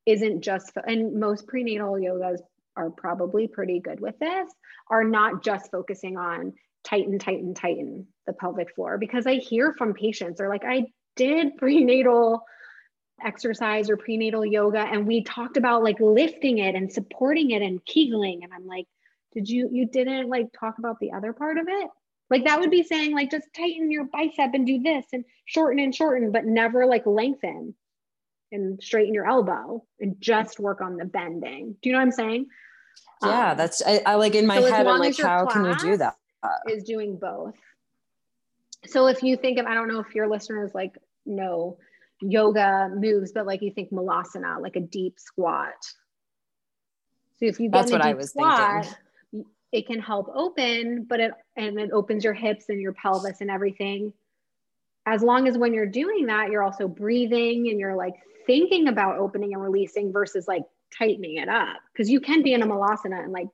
isn't 0.07 0.41
just 0.41 0.71
and 0.87 1.19
most 1.19 1.49
prenatal 1.49 1.95
yogas 1.95 2.39
are 2.77 2.91
probably 2.91 3.49
pretty 3.49 3.81
good 3.81 3.99
with 3.99 4.17
this 4.21 4.49
are 4.89 5.03
not 5.03 5.43
just 5.43 5.71
focusing 5.73 6.17
on 6.17 6.53
tighten 6.85 7.19
tighten 7.19 7.53
tighten 7.53 8.07
the 8.29 8.33
pelvic 8.33 8.73
floor 8.77 8.97
because 8.97 9.27
i 9.27 9.35
hear 9.35 9.75
from 9.77 9.93
patients 9.93 10.39
they're 10.39 10.49
like 10.49 10.65
i 10.65 10.85
did 11.17 11.57
prenatal 11.57 12.45
exercise 13.25 13.91
or 13.91 13.97
prenatal 13.97 14.45
yoga 14.45 14.81
and 14.81 15.07
we 15.07 15.23
talked 15.23 15.57
about 15.57 15.83
like 15.83 15.99
lifting 16.01 16.59
it 16.59 16.75
and 16.75 16.93
supporting 16.93 17.51
it 17.51 17.63
and 17.63 17.85
kegling 17.85 18.45
and 18.45 18.53
i'm 18.55 18.67
like 18.67 18.87
did 19.33 19.49
you 19.49 19.69
you 19.71 19.87
didn't 19.87 20.29
like 20.29 20.49
talk 20.59 20.79
about 20.79 20.99
the 21.01 21.13
other 21.13 21.33
part 21.33 21.59
of 21.59 21.67
it? 21.69 21.91
Like 22.31 22.45
that 22.45 22.61
would 22.61 22.71
be 22.71 22.83
saying 22.83 23.15
like 23.15 23.31
just 23.31 23.49
tighten 23.57 23.91
your 23.91 24.05
bicep 24.05 24.51
and 24.53 24.67
do 24.67 24.81
this 24.83 25.07
and 25.13 25.25
shorten 25.47 25.79
and 25.79 25.95
shorten 25.95 26.31
but 26.33 26.45
never 26.45 26.87
like 26.87 27.07
lengthen 27.07 27.75
and 28.53 28.83
straighten 28.83 29.15
your 29.15 29.27
elbow 29.27 29.85
and 30.01 30.17
just 30.21 30.59
work 30.59 30.81
on 30.81 30.97
the 30.97 31.05
bending. 31.05 31.77
Do 31.83 31.89
you 31.89 31.93
know 31.93 31.99
what 31.99 32.07
i'm 32.07 32.13
saying? 32.13 32.47
Yeah 33.23 33.53
um, 33.53 33.57
that's 33.57 33.83
I, 33.87 34.03
I, 34.05 34.15
like 34.17 34.35
in 34.35 34.47
my 34.47 34.61
so 34.61 34.71
head 34.71 34.87
i'm 34.87 34.99
like 34.99 35.17
how 35.19 35.47
can 35.47 35.65
you 35.65 35.77
do 35.77 35.97
that? 35.99 36.17
is 36.71 36.85
doing 36.85 37.17
both. 37.17 37.55
So 38.87 39.07
if 39.07 39.23
you 39.23 39.37
think 39.37 39.59
of 39.59 39.67
i 39.67 39.75
don't 39.75 39.89
know 39.89 40.01
if 40.01 40.15
your 40.15 40.29
listeners 40.29 40.73
like 40.75 40.97
know 41.25 41.79
yoga 42.21 42.91
moves, 42.95 43.33
but 43.33 43.47
like 43.47 43.63
you 43.63 43.71
think 43.71 43.91
malasana, 43.91 44.61
like 44.61 44.77
a 44.77 44.81
deep 44.81 45.19
squat. 45.19 45.75
So 47.39 47.47
if 47.47 47.61
you 47.61 47.71
get 47.71 47.87
That's 47.87 47.93
in 47.93 48.01
a 48.01 48.15
deep 48.15 48.23
squat, 48.23 48.87
thinking. 49.31 49.51
it 49.73 49.87
can 49.87 50.01
help 50.01 50.29
open, 50.35 51.05
but 51.09 51.21
it 51.21 51.33
and 51.57 51.79
it 51.79 51.91
opens 51.93 52.25
your 52.25 52.35
hips 52.35 52.69
and 52.69 52.81
your 52.81 52.93
pelvis 52.93 53.41
and 53.41 53.51
everything. 53.51 54.13
As 55.07 55.23
long 55.23 55.49
as 55.49 55.57
when 55.57 55.73
you're 55.73 55.87
doing 55.87 56.27
that, 56.27 56.51
you're 56.51 56.63
also 56.63 56.89
breathing 56.89 57.69
and 57.69 57.79
you're 57.79 57.97
like 57.97 58.15
thinking 58.47 58.89
about 58.89 59.19
opening 59.19 59.55
and 59.55 59.63
releasing 59.63 60.13
versus 60.13 60.47
like 60.49 60.65
tightening 60.97 61.37
it 61.37 61.49
up. 61.49 61.79
Because 61.93 62.11
you 62.11 62.21
can 62.21 62.43
be 62.43 62.53
in 62.53 62.63
a 62.63 62.67
malasana 62.67 63.23
and 63.23 63.33
like 63.33 63.49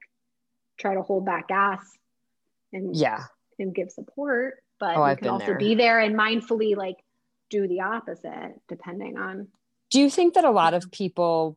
try 0.79 0.95
to 0.95 1.03
hold 1.03 1.25
back 1.25 1.49
gas 1.49 1.81
and 2.73 2.97
yeah 2.97 3.25
and 3.59 3.75
give 3.75 3.91
support. 3.91 4.55
But 4.81 4.97
oh, 4.97 5.07
you 5.07 5.17
can 5.17 5.29
also 5.29 5.47
there. 5.47 5.59
be 5.59 5.75
there 5.75 6.01
and 6.01 6.17
mindfully 6.17 6.77
like 6.77 6.97
do 7.51 7.68
the 7.68 7.80
opposite 7.80 8.61
depending 8.68 9.16
on 9.16 9.49
do 9.90 10.01
you 10.01 10.11
think 10.11 10.34
that 10.34 10.45
a 10.45 10.51
lot 10.51 10.74
of 10.74 10.90
people 10.90 11.57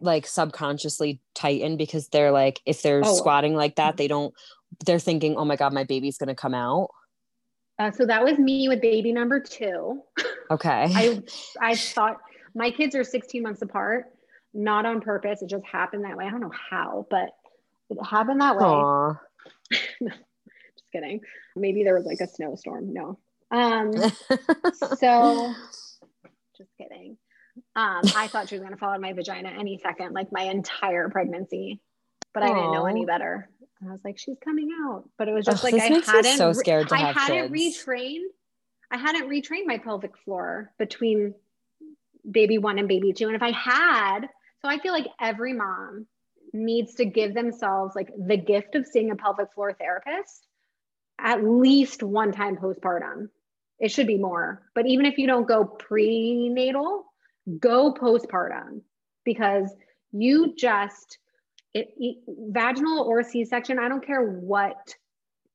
like 0.00 0.26
subconsciously 0.26 1.20
tighten 1.34 1.76
because 1.76 2.08
they're 2.08 2.32
like 2.32 2.60
if 2.66 2.82
they're 2.82 3.02
oh. 3.04 3.14
squatting 3.14 3.54
like 3.54 3.76
that 3.76 3.96
they 3.96 4.08
don't 4.08 4.34
they're 4.84 4.98
thinking 4.98 5.36
oh 5.36 5.44
my 5.44 5.56
god 5.56 5.72
my 5.72 5.84
baby's 5.84 6.18
going 6.18 6.28
to 6.28 6.34
come 6.34 6.54
out 6.54 6.88
uh, 7.78 7.92
so 7.92 8.04
that 8.06 8.24
was 8.24 8.38
me 8.38 8.68
with 8.68 8.80
baby 8.80 9.12
number 9.12 9.38
two. 9.38 10.02
Okay. 10.50 10.86
I 10.94 11.22
i 11.60 11.74
thought 11.74 12.18
my 12.54 12.70
kids 12.70 12.94
are 12.94 13.04
16 13.04 13.42
months 13.42 13.62
apart 13.62 14.06
not 14.54 14.86
on 14.86 15.00
purpose 15.00 15.42
it 15.42 15.48
just 15.48 15.64
happened 15.64 16.04
that 16.04 16.16
way. 16.16 16.26
I 16.26 16.30
don't 16.30 16.40
know 16.40 16.52
how 16.70 17.06
but 17.10 17.30
it 17.90 17.98
happened 18.04 18.40
that 18.40 18.56
way. 18.56 19.14
Just 20.08 20.92
kidding. 20.92 21.20
Maybe 21.56 21.84
there 21.84 21.94
was 21.94 22.04
like 22.04 22.20
a 22.20 22.26
snowstorm 22.26 22.92
no 22.92 23.18
um, 23.50 23.92
so 24.98 25.54
just 26.56 26.70
kidding. 26.76 27.16
Um, 27.74 28.02
I 28.16 28.28
thought 28.28 28.48
she 28.48 28.56
was 28.56 28.62
going 28.62 28.72
to 28.72 28.78
fall 28.78 28.92
in 28.92 29.00
my 29.00 29.12
vagina 29.12 29.48
any 29.48 29.78
second, 29.78 30.12
like 30.12 30.30
my 30.30 30.42
entire 30.42 31.08
pregnancy, 31.08 31.80
but 32.34 32.42
I 32.42 32.48
didn't 32.48 32.72
know 32.72 32.86
any 32.86 33.04
better. 33.04 33.48
And 33.80 33.90
I 33.90 33.92
was 33.92 34.00
like, 34.04 34.18
she's 34.18 34.38
coming 34.44 34.68
out, 34.84 35.08
but 35.16 35.28
it 35.28 35.32
was 35.32 35.44
just 35.44 35.64
like 35.64 35.74
I 35.74 35.78
hadn't. 36.04 36.36
So 36.36 36.52
scared 36.52 36.88
to 36.88 36.94
I 36.94 37.12
hadn't 37.12 37.52
kids. 37.52 37.78
retrained. 37.78 38.26
I 38.90 38.96
hadn't 38.96 39.28
retrained 39.28 39.66
my 39.66 39.78
pelvic 39.78 40.16
floor 40.24 40.72
between 40.78 41.34
baby 42.28 42.58
one 42.58 42.78
and 42.78 42.88
baby 42.88 43.12
two, 43.12 43.26
and 43.26 43.36
if 43.36 43.42
I 43.42 43.52
had, 43.52 44.20
so 44.60 44.68
I 44.68 44.78
feel 44.78 44.92
like 44.92 45.06
every 45.20 45.52
mom 45.52 46.06
needs 46.52 46.94
to 46.94 47.04
give 47.04 47.34
themselves 47.34 47.94
like 47.94 48.08
the 48.16 48.36
gift 48.36 48.74
of 48.74 48.86
seeing 48.86 49.10
a 49.10 49.16
pelvic 49.16 49.52
floor 49.54 49.74
therapist 49.78 50.46
at 51.20 51.44
least 51.44 52.02
one 52.02 52.32
time 52.32 52.56
postpartum 52.56 53.28
it 53.78 53.90
should 53.90 54.06
be 54.06 54.18
more. 54.18 54.62
But 54.74 54.86
even 54.86 55.06
if 55.06 55.18
you 55.18 55.26
don't 55.26 55.46
go 55.46 55.64
prenatal, 55.64 57.04
go 57.58 57.94
postpartum 57.94 58.82
because 59.24 59.74
you 60.12 60.54
just 60.56 61.18
it, 61.74 61.92
it, 61.98 62.16
vaginal 62.26 63.00
or 63.04 63.22
c-section 63.22 63.78
i 63.78 63.88
don't 63.88 64.06
care 64.06 64.22
what 64.22 64.94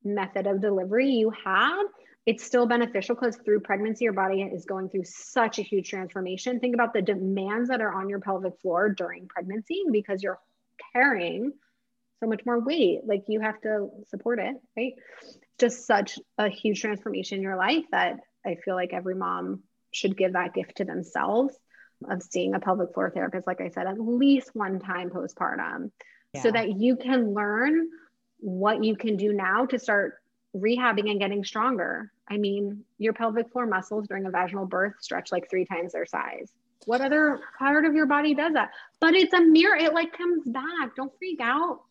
method 0.03 0.47
of 0.47 0.61
delivery 0.61 1.09
you 1.09 1.31
had 1.31 1.83
it's 2.25 2.43
still 2.43 2.65
beneficial 2.65 3.15
because 3.15 3.35
through 3.37 3.59
pregnancy 3.59 4.05
your 4.05 4.13
body 4.13 4.41
is 4.41 4.65
going 4.65 4.89
through 4.89 5.03
such 5.03 5.59
a 5.59 5.61
huge 5.61 5.89
transformation. 5.89 6.59
Think 6.59 6.73
about 6.73 6.93
the 6.93 7.01
demands 7.01 7.67
that 7.67 7.81
are 7.81 7.93
on 7.93 8.07
your 8.07 8.21
pelvic 8.21 8.53
floor 8.61 8.89
during 8.89 9.27
pregnancy 9.27 9.83
because 9.91 10.23
you're 10.23 10.39
carrying 10.93 11.51
so 12.21 12.27
much 12.27 12.45
more 12.45 12.61
weight. 12.61 13.01
Like 13.05 13.25
you 13.27 13.41
have 13.41 13.59
to 13.61 13.89
support 14.07 14.39
it 14.39 14.55
right 14.77 14.93
just 15.59 15.85
such 15.85 16.19
a 16.37 16.49
huge 16.49 16.81
transformation 16.81 17.37
in 17.37 17.43
your 17.43 17.57
life 17.57 17.83
that 17.91 18.19
I 18.45 18.55
feel 18.55 18.75
like 18.75 18.93
every 18.93 19.15
mom 19.15 19.63
should 19.91 20.17
give 20.17 20.33
that 20.33 20.53
gift 20.53 20.77
to 20.77 20.85
themselves 20.85 21.55
of 22.09 22.21
seeing 22.23 22.53
a 22.53 22.59
pelvic 22.59 22.93
floor 22.93 23.11
therapist, 23.11 23.47
like 23.47 23.61
I 23.61 23.69
said, 23.69 23.87
at 23.87 23.99
least 23.99 24.49
one 24.53 24.79
time 24.79 25.09
postpartum, 25.09 25.91
yeah. 26.33 26.41
so 26.41 26.51
that 26.51 26.79
you 26.79 26.95
can 26.95 27.33
learn 27.33 27.87
what 28.39 28.83
you 28.83 28.95
can 28.95 29.15
do 29.15 29.31
now 29.31 29.65
to 29.67 29.79
start 29.79 30.15
rehabbing 30.55 31.09
and 31.09 31.19
getting 31.19 31.43
stronger. 31.43 32.11
I 32.29 32.37
mean, 32.37 32.83
your 32.97 33.13
pelvic 33.13 33.51
floor 33.51 33.65
muscles 33.65 34.07
during 34.07 34.25
a 34.25 34.31
vaginal 34.31 34.65
birth 34.65 34.95
stretch 34.99 35.31
like 35.31 35.49
three 35.49 35.65
times 35.65 35.93
their 35.93 36.05
size. 36.05 36.51
What 36.85 37.01
other 37.01 37.39
part 37.57 37.85
of 37.85 37.95
your 37.95 38.05
body 38.05 38.33
does 38.35 38.53
that? 38.53 38.71
But 38.99 39.13
it's 39.13 39.33
a 39.33 39.41
mirror, 39.41 39.75
it 39.75 39.93
like 39.93 40.17
comes 40.17 40.45
back. 40.45 40.95
Don't 40.95 41.15
freak 41.17 41.39
out. 41.41 41.81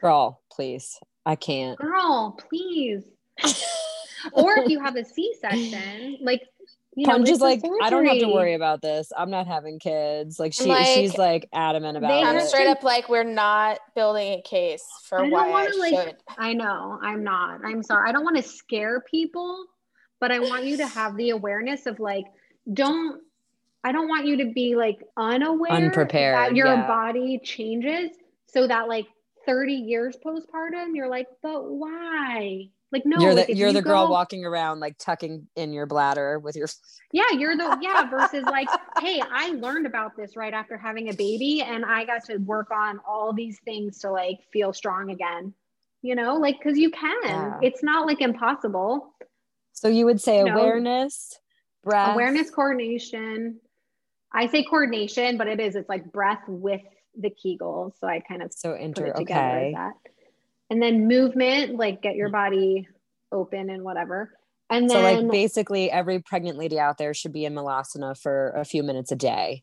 Girl, 0.00 0.40
please. 0.50 0.98
I 1.26 1.34
can't. 1.36 1.78
Girl, 1.78 2.38
please. 2.48 3.02
or 4.32 4.58
if 4.60 4.70
you 4.70 4.80
have 4.80 4.96
a 4.96 5.04
C-section, 5.04 6.18
like 6.22 6.48
you 6.94 7.06
know, 7.06 7.22
just 7.22 7.42
like 7.42 7.60
I 7.82 7.90
don't 7.90 8.06
have 8.06 8.20
to 8.20 8.28
worry 8.28 8.54
about 8.54 8.80
this. 8.80 9.12
I'm 9.14 9.28
not 9.28 9.46
having 9.46 9.78
kids. 9.78 10.40
Like 10.40 10.54
she, 10.54 10.64
like, 10.64 10.86
she's 10.86 11.18
like 11.18 11.46
adamant 11.52 11.98
about 11.98 12.10
it. 12.10 12.26
I'm 12.26 12.40
straight 12.46 12.68
up 12.68 12.82
like 12.82 13.10
we're 13.10 13.22
not 13.22 13.80
building 13.94 14.38
a 14.38 14.42
case 14.42 14.84
for 15.04 15.22
I 15.22 15.28
why 15.28 15.66
I 15.66 15.78
like, 15.78 15.94
should. 15.94 16.16
I 16.38 16.54
know 16.54 16.98
I'm 17.02 17.22
not. 17.22 17.60
I'm 17.64 17.82
sorry. 17.82 18.08
I 18.08 18.12
don't 18.12 18.24
want 18.24 18.38
to 18.38 18.42
scare 18.42 19.02
people, 19.02 19.66
but 20.20 20.32
I 20.32 20.38
want 20.38 20.64
you 20.64 20.78
to 20.78 20.86
have 20.86 21.16
the 21.16 21.30
awareness 21.30 21.84
of 21.84 22.00
like, 22.00 22.24
don't. 22.72 23.20
I 23.84 23.92
don't 23.92 24.08
want 24.08 24.26
you 24.26 24.38
to 24.38 24.52
be 24.52 24.74
like 24.74 25.04
unaware, 25.18 25.72
unprepared 25.72 26.34
that 26.34 26.56
your 26.56 26.66
yeah. 26.66 26.86
body 26.86 27.38
changes, 27.44 28.10
so 28.46 28.66
that 28.66 28.88
like 28.88 29.06
30 29.46 29.72
years 29.72 30.16
postpartum, 30.24 30.94
you're 30.94 31.08
like, 31.08 31.28
but 31.42 31.70
why? 31.70 32.68
Like 32.92 33.04
no, 33.04 33.20
you're 33.20 33.34
the 33.34 33.50
if 33.50 33.56
you're 33.56 33.68
you 33.68 33.74
the 33.74 33.82
girl 33.82 34.06
go- 34.06 34.12
walking 34.12 34.44
around 34.44 34.78
like 34.80 34.96
tucking 34.98 35.48
in 35.56 35.72
your 35.72 35.86
bladder 35.86 36.38
with 36.38 36.54
your 36.54 36.68
Yeah, 37.12 37.30
you're 37.32 37.56
the 37.56 37.78
yeah 37.80 38.08
versus 38.08 38.44
like, 38.44 38.68
hey, 39.00 39.20
I 39.28 39.50
learned 39.50 39.86
about 39.86 40.16
this 40.16 40.36
right 40.36 40.54
after 40.54 40.78
having 40.78 41.08
a 41.08 41.12
baby, 41.12 41.62
and 41.62 41.84
I 41.84 42.04
got 42.04 42.24
to 42.26 42.36
work 42.38 42.70
on 42.70 43.00
all 43.06 43.32
these 43.32 43.58
things 43.64 43.98
to 44.00 44.10
like 44.10 44.38
feel 44.52 44.72
strong 44.72 45.10
again. 45.10 45.52
You 46.02 46.14
know, 46.14 46.36
like 46.36 46.58
because 46.58 46.78
you 46.78 46.90
can. 46.90 47.24
Yeah. 47.24 47.58
It's 47.62 47.82
not 47.82 48.06
like 48.06 48.20
impossible. 48.20 49.14
So 49.72 49.88
you 49.88 50.06
would 50.06 50.20
say 50.20 50.38
You 50.38 50.46
know, 50.46 50.52
awareness, 50.52 51.38
breath, 51.82 52.14
Awareness, 52.14 52.50
coordination. 52.50 53.60
I 54.32 54.46
say 54.46 54.62
coordination, 54.62 55.36
but 55.38 55.48
it 55.48 55.58
is. 55.60 55.74
It's 55.74 55.88
like 55.88 56.12
breath 56.12 56.42
with 56.46 56.82
the 57.18 57.30
Kegels. 57.30 57.92
So 58.00 58.06
I 58.06 58.20
kind 58.20 58.42
of 58.42 58.52
So 58.52 58.72
enter. 58.72 59.12
together 59.12 59.58
Okay. 59.58 59.72
that. 59.74 59.94
And 60.70 60.82
then 60.82 61.06
movement, 61.06 61.76
like 61.76 62.02
get 62.02 62.16
your 62.16 62.28
body 62.28 62.88
open 63.32 63.70
and 63.70 63.82
whatever. 63.82 64.32
And 64.68 64.90
So 64.90 65.00
then 65.00 65.22
like 65.28 65.30
basically 65.32 65.90
every 65.90 66.18
pregnant 66.20 66.58
lady 66.58 66.78
out 66.78 66.98
there 66.98 67.14
should 67.14 67.32
be 67.32 67.44
in 67.44 67.54
Malasana 67.54 68.20
for 68.20 68.50
a 68.56 68.64
few 68.64 68.82
minutes 68.82 69.12
a 69.12 69.16
day, 69.16 69.62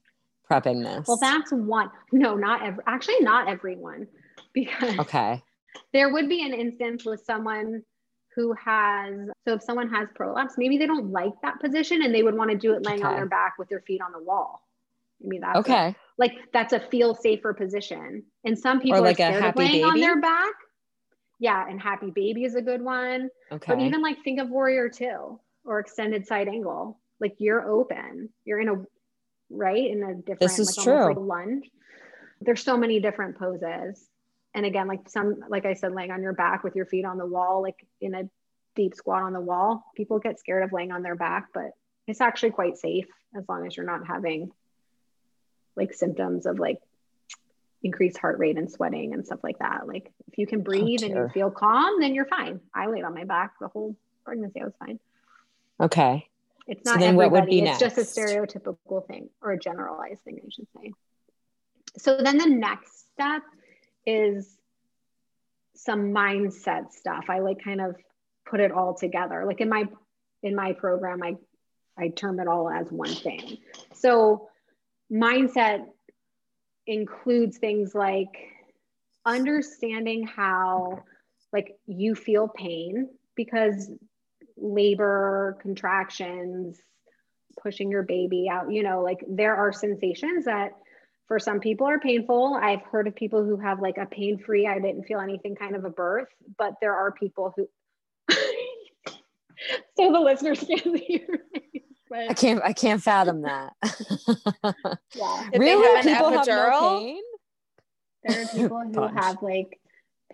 prepping 0.50 0.84
this. 0.84 1.08
well, 1.08 1.18
that's 1.18 1.52
one. 1.52 1.90
No, 2.14 2.36
not 2.36 2.64
every. 2.64 2.84
Actually, 2.88 3.20
not 3.20 3.50
everyone, 3.50 4.08
because 4.54 4.98
okay. 5.00 5.44
there 5.92 6.14
would 6.14 6.30
be 6.30 6.46
an 6.46 6.54
instance 6.54 7.04
with 7.04 7.22
someone 7.26 7.84
who 8.34 8.54
has. 8.54 9.30
So 9.46 9.56
if 9.56 9.62
someone 9.64 9.90
has 9.90 10.08
prolapse, 10.16 10.54
maybe 10.58 10.78
they 10.78 10.86
don't 10.88 11.12
like 11.12 11.34
that 11.42 11.60
position, 11.60 12.02
and 12.04 12.16
they 12.16 12.24
would 12.24 12.36
want 12.36 12.52
to 12.52 12.58
do 12.58 12.74
it 12.74 12.86
laying 12.86 13.04
on 13.04 13.14
their 13.16 13.26
back 13.26 13.56
with 13.60 13.68
their 13.68 13.82
feet 13.82 14.02
on 14.02 14.14
the 14.14 14.24
wall. 14.24 14.62
I 15.22 15.28
mean, 15.28 15.42
that's 15.42 15.60
Okay. 15.60 15.96
Like 16.18 16.34
that's 16.52 16.74
a 16.74 16.80
feel 16.80 17.16
safer 17.16 17.54
position. 17.54 18.24
And 18.44 18.58
some 18.58 18.80
people 18.80 19.02
like 19.02 19.20
are 19.20 19.24
a 19.24 19.36
scared 19.36 19.46
of 19.46 19.56
laying 19.56 19.84
on 19.84 20.00
their 20.00 20.20
back. 20.20 20.54
Yeah, 21.40 21.68
and 21.68 21.82
happy 21.82 22.12
baby 22.12 22.44
is 22.46 22.56
a 22.56 22.62
good 22.62 22.82
one. 22.82 23.30
Okay. 23.52 23.74
But 23.74 23.82
even 23.82 24.02
like 24.02 24.24
think 24.24 24.40
of 24.40 24.50
warrior 24.50 24.90
two 24.90 25.40
or 25.66 25.80
extended 25.80 26.28
side 26.28 26.48
angle. 26.48 27.00
Like 27.20 27.36
you're 27.40 27.70
open. 27.70 28.30
You're 28.46 28.60
in 28.60 28.70
a 28.70 28.86
right 29.50 29.90
in 29.90 30.04
a 30.04 30.16
different 30.16 30.40
This 30.40 30.60
is 30.60 30.78
like 30.78 30.88
almost 30.88 31.08
like 31.08 31.16
true. 31.16 31.28
lunge. 31.28 31.70
There's 32.42 32.64
so 32.64 32.78
many 32.78 33.00
different 33.00 33.38
poses. 33.38 34.08
And 34.54 34.66
again, 34.66 34.88
like 34.88 35.10
some 35.10 35.38
like 35.50 35.66
I 35.66 35.74
said, 35.74 35.94
laying 35.94 36.12
on 36.12 36.22
your 36.22 36.34
back 36.34 36.64
with 36.64 36.76
your 36.76 36.86
feet 36.86 37.06
on 37.06 37.18
the 37.18 37.26
wall, 37.26 37.62
like 37.62 37.86
in 38.02 38.14
a 38.14 38.30
deep 38.76 38.96
squat 38.96 39.24
on 39.24 39.34
the 39.34 39.40
wall. 39.42 39.84
People 39.96 40.20
get 40.20 40.40
scared 40.40 40.64
of 40.64 40.74
laying 40.74 40.92
on 40.92 41.02
their 41.02 41.16
back, 41.16 41.48
but 41.54 41.72
it's 42.08 42.22
actually 42.22 42.52
quite 42.52 42.78
safe 42.78 43.08
as 43.36 43.46
long 43.48 43.66
as 43.66 43.76
you're 43.76 43.86
not 43.86 44.06
having 44.06 44.52
like 45.76 45.94
symptoms 45.94 46.46
of 46.46 46.60
like 46.60 46.80
increased 47.84 48.18
heart 48.18 48.40
rate 48.40 48.58
and 48.58 48.72
sweating 48.72 49.14
and 49.14 49.26
stuff 49.26 49.40
like 49.44 49.60
that. 49.60 49.88
Like 49.88 50.12
if 50.32 50.38
you 50.38 50.48
can 50.48 50.60
oh, 50.60 50.64
breathe 50.64 51.04
and 51.04 51.14
you 51.14 51.30
feel 51.34 51.52
calm, 51.52 52.00
then 52.00 52.16
you're 52.16 52.26
fine. 52.26 52.60
I 52.74 52.88
laid 52.88 53.04
on 53.04 53.14
my 53.14 53.26
back 53.26 53.54
the 53.60 53.68
whole 53.68 53.96
pregnancy. 54.26 54.62
I 54.62 54.66
was 54.66 54.74
fine. 54.80 55.00
okay. 55.82 56.28
It's 56.66 56.84
So 56.86 56.92
not 56.92 57.00
then 57.02 57.16
what 57.18 57.32
would 57.32 57.46
be 57.46 57.60
it's 57.62 57.80
just 57.80 57.98
a 57.98 58.02
stereotypical 58.02 59.06
thing 59.06 59.30
or 59.42 59.52
a 59.52 59.60
generalized 59.60 60.22
thing, 60.24 60.40
I 60.46 60.50
should 60.50 60.68
say. 60.78 60.94
So 61.98 62.18
then 62.18 62.38
the 62.38 62.48
next 62.48 63.12
step 63.14 63.42
is 64.06 64.56
some 65.76 66.14
mindset 66.14 66.94
stuff. 66.94 67.26
I 67.28 67.40
like 67.40 67.62
kind 67.62 67.82
of 67.82 67.96
put 68.50 68.62
it 68.62 68.72
all 68.72 68.94
together. 68.94 69.44
Like 69.46 69.60
in 69.60 69.68
my 69.68 69.90
in 70.42 70.56
my 70.56 70.72
program, 70.72 71.22
I 71.22 71.36
I 71.98 72.08
term 72.10 72.40
it 72.40 72.48
all 72.48 72.70
as 72.70 72.90
one 72.90 73.14
thing. 73.14 73.58
So 73.94 74.48
mindset 75.12 75.86
includes 76.88 77.58
things 77.58 77.96
like 77.96 78.36
understanding 79.26 80.28
how 80.28 81.04
like 81.54 81.78
you 81.86 82.16
feel 82.16 82.48
pain 82.48 83.08
because 83.36 83.90
labor 84.58 85.58
contractions 85.62 86.80
pushing 87.62 87.90
your 87.90 88.04
baby 88.04 88.48
out 88.52 88.72
you 88.72 88.84
know 88.84 89.02
like 89.02 89.24
there 89.30 89.56
are 89.56 89.72
sensations 89.72 90.46
that 90.46 90.72
for 91.26 91.40
some 91.40 91.62
people 91.62 91.88
are 91.88 92.00
painful. 92.00 92.60
I've 92.62 92.82
heard 92.82 93.08
of 93.08 93.16
people 93.16 93.46
who 93.46 93.56
have 93.58 93.80
like 93.82 93.98
a 93.98 94.06
pain 94.06 94.38
free 94.38 94.68
i 94.68 94.80
didn't 94.80 95.04
feel 95.04 95.20
anything 95.20 95.56
kind 95.56 95.76
of 95.76 95.86
a 95.86 95.90
birth 95.90 96.28
but 96.58 96.74
there 96.82 96.96
are 96.96 97.12
people 97.12 97.54
who 97.56 97.70
so 99.98 100.12
the 100.12 100.20
listeners 100.20 100.60
can't 100.60 100.98
hear 101.08 101.40
me 101.54 101.84
I 102.14 102.34
can't 102.34 102.62
I 102.64 102.74
can't 102.74 103.02
fathom 103.02 103.42
that. 103.44 103.74
yeah 105.16 105.44
Did 105.52 105.54
they 105.54 105.60
really? 105.60 105.98
have 105.98 106.06
an 106.06 106.14
People 106.14 106.30
have 106.32 106.48
no 106.48 107.00
pain? 107.00 107.22
there 108.24 108.42
are 108.44 108.48
people 108.48 108.80
who 108.86 108.92
Punch. 108.94 109.14
have 109.20 109.42
like 109.42 109.80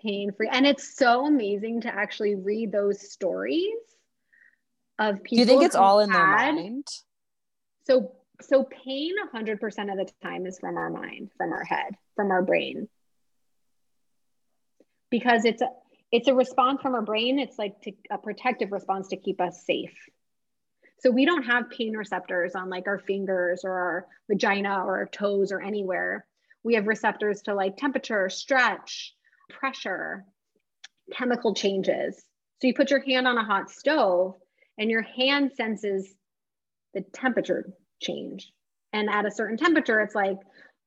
pain 0.02 0.32
free 0.32 0.48
and 0.52 0.66
it's 0.66 0.96
so 0.96 1.26
amazing 1.26 1.82
to 1.82 1.88
actually 1.94 2.36
read 2.36 2.72
those 2.72 3.12
stories 3.12 3.68
of 4.98 5.24
people 5.24 5.36
Do 5.38 5.40
you 5.42 5.46
think 5.46 5.64
it's 5.64 5.76
all 5.76 6.00
in 6.00 6.10
their 6.12 6.26
mind? 6.28 6.86
so 7.86 8.14
so 8.42 8.64
pain 8.64 9.14
100% 9.34 9.62
of 9.92 9.98
the 9.98 10.10
time 10.24 10.46
is 10.46 10.60
from 10.60 10.78
our 10.78 10.90
mind 10.90 11.32
from 11.38 11.52
our 11.52 11.64
head 11.64 11.96
from 12.16 12.32
our 12.32 12.42
brain 12.42 12.88
because 15.10 15.46
it's 15.46 15.62
a 15.62 15.70
it's 16.12 16.28
a 16.28 16.34
response 16.34 16.82
from 16.82 16.96
our 16.96 17.02
brain 17.02 17.40
it's 17.40 17.58
like 17.60 17.82
to, 17.82 17.92
a 18.12 18.18
protective 18.18 18.72
response 18.72 19.10
to 19.10 19.18
keep 19.18 19.42
us 19.42 19.66
safe 19.66 19.94
so 21.00 21.10
we 21.12 21.26
don't 21.26 21.44
have 21.44 21.70
pain 21.70 21.96
receptors 21.96 22.56
on 22.56 22.70
like 22.70 22.88
our 22.88 23.00
fingers 23.00 23.62
or 23.64 23.72
our 23.72 24.08
vagina 24.30 24.84
or 24.84 24.98
our 24.98 25.10
toes 25.12 25.52
or 25.52 25.62
anywhere 25.62 26.26
we 26.64 26.76
have 26.76 26.88
receptors 26.88 27.42
to 27.42 27.54
like 27.54 27.78
temperature 27.78 28.30
stretch 28.30 29.14
pressure 29.50 30.26
chemical 31.14 31.54
changes 31.54 32.24
so 32.62 32.68
you 32.68 32.74
put 32.74 32.92
your 32.92 33.04
hand 33.04 33.28
on 33.28 33.38
a 33.38 33.44
hot 33.44 33.70
stove 33.70 34.36
and 34.78 34.90
your 34.90 35.02
hand 35.02 35.52
senses 35.56 36.14
the 36.94 37.02
temperature 37.14 37.72
change. 38.02 38.52
And 38.94 39.10
at 39.10 39.26
a 39.26 39.32
certain 39.32 39.58
temperature, 39.58 40.00
it's 40.00 40.16
like, 40.16 40.38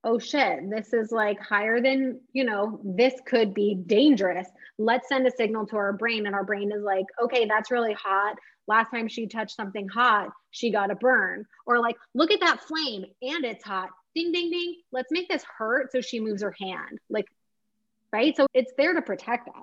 oh 0.04 0.18
shit, 0.18 0.68
this 0.68 0.92
is 0.92 1.12
like 1.12 1.38
higher 1.40 1.80
than, 1.80 2.20
you 2.32 2.44
know, 2.44 2.80
this 2.84 3.14
could 3.26 3.54
be 3.54 3.76
dangerous. 3.86 4.48
Let's 4.78 5.08
send 5.08 5.26
a 5.26 5.30
signal 5.30 5.66
to 5.66 5.76
our 5.76 5.92
brain. 5.92 6.26
And 6.26 6.34
our 6.34 6.44
brain 6.44 6.72
is 6.72 6.82
like, 6.82 7.06
okay, 7.22 7.46
that's 7.46 7.70
really 7.70 7.92
hot. 7.92 8.36
Last 8.68 8.90
time 8.90 9.08
she 9.08 9.26
touched 9.26 9.56
something 9.56 9.88
hot, 9.88 10.30
she 10.50 10.70
got 10.70 10.90
a 10.90 10.94
burn. 10.94 11.44
Or 11.66 11.80
like, 11.80 11.96
look 12.14 12.30
at 12.30 12.40
that 12.40 12.60
flame 12.60 13.04
and 13.22 13.44
it's 13.44 13.64
hot. 13.64 13.90
Ding, 14.14 14.32
ding, 14.32 14.50
ding. 14.50 14.76
Let's 14.92 15.10
make 15.10 15.28
this 15.28 15.44
hurt. 15.58 15.90
So 15.92 16.00
she 16.00 16.20
moves 16.20 16.42
her 16.42 16.54
hand. 16.60 16.98
Like, 17.10 17.26
right? 18.12 18.36
So 18.36 18.46
it's 18.54 18.72
there 18.76 18.94
to 18.94 19.02
protect 19.02 19.48
us. 19.48 19.54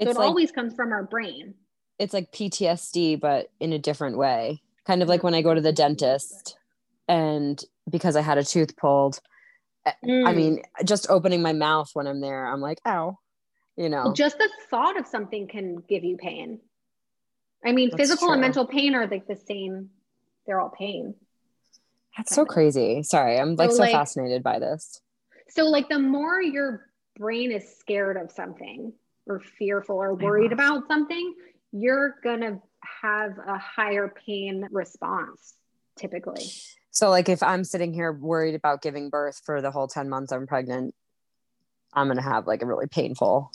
So 0.00 0.10
it 0.10 0.16
like 0.16 0.18
always 0.28 0.50
comes 0.52 0.74
from 0.74 0.92
our 0.92 1.04
brain. 1.04 1.54
it's 1.98 2.14
like 2.14 2.30
PTSD, 2.32 3.18
but 3.20 3.50
in 3.60 3.72
a 3.72 3.78
different 3.78 4.18
way. 4.18 4.62
Kind 4.86 5.02
of 5.02 5.08
like 5.08 5.22
when 5.22 5.34
I 5.34 5.42
go 5.42 5.54
to 5.54 5.60
the 5.60 5.72
dentist 5.72 6.56
and 7.08 7.62
because 7.90 8.14
I 8.16 8.20
had 8.20 8.38
a 8.38 8.44
tooth 8.44 8.76
pulled, 8.76 9.20
I 9.86 9.94
Mm. 10.04 10.36
mean, 10.36 10.62
just 10.84 11.08
opening 11.10 11.40
my 11.40 11.52
mouth 11.52 11.90
when 11.94 12.06
I'm 12.06 12.20
there, 12.20 12.46
I'm 12.46 12.60
like, 12.60 12.80
ow, 12.86 13.18
you 13.76 13.88
know. 13.88 14.12
Just 14.12 14.38
the 14.38 14.50
thought 14.70 14.98
of 14.98 15.06
something 15.06 15.48
can 15.48 15.76
give 15.88 16.04
you 16.04 16.16
pain. 16.18 16.60
I 17.64 17.72
mean, 17.72 17.90
That's 17.90 18.00
physical 18.02 18.32
and 18.32 18.40
mental 18.40 18.66
pain 18.66 18.94
are 18.94 19.06
like 19.06 19.26
the 19.26 19.36
same. 19.36 19.90
They're 20.46 20.60
all 20.60 20.70
pain. 20.70 21.14
That's 22.16 22.34
so 22.34 22.44
crazy. 22.44 23.02
Sorry, 23.02 23.38
I'm 23.38 23.54
like 23.56 23.70
So, 23.70 23.76
so 23.76 23.82
like- 23.82 23.92
fascinated 23.92 24.42
by 24.42 24.58
this. 24.58 25.00
So, 25.50 25.64
like, 25.64 25.88
the 25.88 25.98
more 25.98 26.42
your 26.42 26.88
brain 27.16 27.52
is 27.52 27.78
scared 27.78 28.16
of 28.18 28.30
something 28.30 28.92
or 29.26 29.40
fearful 29.40 29.96
or 29.96 30.14
worried 30.14 30.52
about 30.52 30.86
something, 30.88 31.34
you're 31.72 32.16
going 32.22 32.40
to 32.40 32.60
have 33.02 33.38
a 33.38 33.58
higher 33.58 34.12
pain 34.26 34.68
response 34.70 35.54
typically. 35.98 36.44
So 36.90 37.10
like 37.10 37.28
if 37.28 37.42
I'm 37.42 37.64
sitting 37.64 37.92
here 37.92 38.12
worried 38.12 38.54
about 38.54 38.82
giving 38.82 39.10
birth 39.10 39.40
for 39.44 39.60
the 39.60 39.70
whole 39.70 39.88
10 39.88 40.08
months 40.08 40.32
I'm 40.32 40.46
pregnant, 40.46 40.94
I'm 41.92 42.08
gonna 42.08 42.22
have 42.22 42.46
like 42.46 42.62
a 42.62 42.66
really 42.66 42.86
painful. 42.86 43.50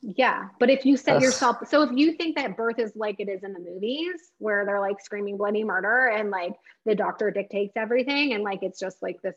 Yeah. 0.00 0.48
But 0.60 0.70
if 0.70 0.86
you 0.86 0.96
set 0.96 1.16
Ugh. 1.16 1.22
yourself, 1.22 1.56
so 1.68 1.82
if 1.82 1.90
you 1.92 2.12
think 2.12 2.36
that 2.36 2.56
birth 2.56 2.78
is 2.78 2.92
like 2.94 3.16
it 3.18 3.28
is 3.28 3.42
in 3.42 3.52
the 3.52 3.58
movies 3.58 4.30
where 4.38 4.64
they're 4.64 4.80
like 4.80 5.00
screaming 5.00 5.36
bloody 5.36 5.64
murder 5.64 6.06
and 6.06 6.30
like 6.30 6.52
the 6.86 6.94
doctor 6.94 7.30
dictates 7.30 7.72
everything 7.76 8.32
and 8.32 8.44
like 8.44 8.62
it's 8.62 8.78
just 8.78 9.02
like 9.02 9.20
this 9.22 9.34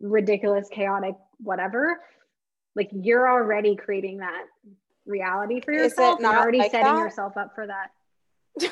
ridiculous, 0.00 0.68
chaotic, 0.70 1.14
whatever, 1.38 2.00
like 2.74 2.90
you're 2.92 3.28
already 3.30 3.76
creating 3.76 4.18
that 4.18 4.44
reality 5.06 5.60
for 5.60 5.72
yourself. 5.72 6.18
You're 6.20 6.36
already 6.36 6.58
like 6.58 6.70
setting 6.72 6.94
that? 6.94 7.00
yourself 7.00 7.36
up 7.36 7.54
for 7.54 7.66
that. 7.66 7.90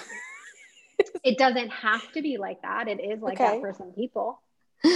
it 1.25 1.39
doesn't 1.39 1.71
have 1.71 2.11
to 2.13 2.23
be 2.23 2.37
like 2.37 2.63
that. 2.63 2.89
It 2.89 3.01
is 3.01 3.21
like 3.21 3.35
Okay. 3.41 3.45
that 3.45 3.61
for 3.61 3.73
some 3.73 3.93
people. 3.93 4.41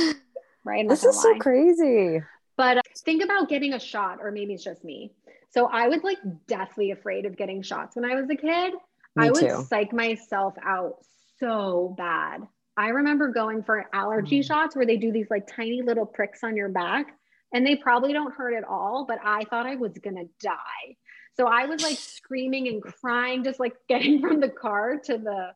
Right. 0.63 0.81
I'm 0.81 0.89
This 0.89 1.01
gonna 1.01 1.11
is 1.13 1.23
so 1.23 1.39
crazy. 1.39 2.23
But 2.59 2.77
uh, 2.77 2.83
think 2.99 3.25
about 3.25 3.49
getting 3.49 3.73
a 3.73 3.81
shot, 3.81 4.19
or 4.21 4.31
maybe 4.31 4.53
it's 4.53 4.63
just 4.63 4.85
me. 4.85 5.11
So 5.51 5.67
I 5.67 5.89
was 5.89 6.03
like 6.03 6.19
deathly 6.47 6.91
afraid 6.93 7.27
of 7.27 7.37
getting 7.37 7.63
shots 7.63 7.97
when 7.97 8.05
I 8.05 8.15
was 8.15 8.29
a 8.31 8.37
kid. 8.37 8.75
Me 9.17 9.27
I 9.27 9.31
would 9.31 9.41
too. 9.41 9.67
psych 9.69 9.93
myself 9.93 10.55
out 10.65 10.99
so 11.39 11.95
bad. 11.97 12.47
I 12.77 12.89
remember 12.89 13.29
going 13.29 13.63
for 13.63 13.87
allergy 13.93 14.41
Mm. 14.41 14.47
shots 14.47 14.77
where 14.77 14.87
they 14.87 14.97
do 14.97 15.11
these 15.13 15.29
like 15.31 15.47
tiny 15.47 15.83
little 15.83 16.07
pricks 16.07 16.45
on 16.45 16.57
your 16.57 16.69
back, 16.69 17.07
and 17.53 17.67
they 17.67 17.77
probably 17.77 18.13
don't 18.13 18.33
hurt 18.33 18.55
at 18.55 18.65
all, 18.65 19.05
but 19.07 19.19
I 19.25 19.45
thought 19.45 19.67
I 19.67 19.77
was 19.77 19.93
gonna 19.99 20.25
die. 20.41 20.97
So 21.35 21.47
I 21.47 21.67
was 21.67 21.83
like 21.83 21.99
screaming 22.17 22.69
and 22.69 22.83
crying, 22.83 23.43
just 23.43 23.59
like 23.59 23.75
getting 23.89 24.21
from 24.21 24.41
the 24.41 24.49
car 24.49 24.99
to 24.99 25.19
the 25.19 25.51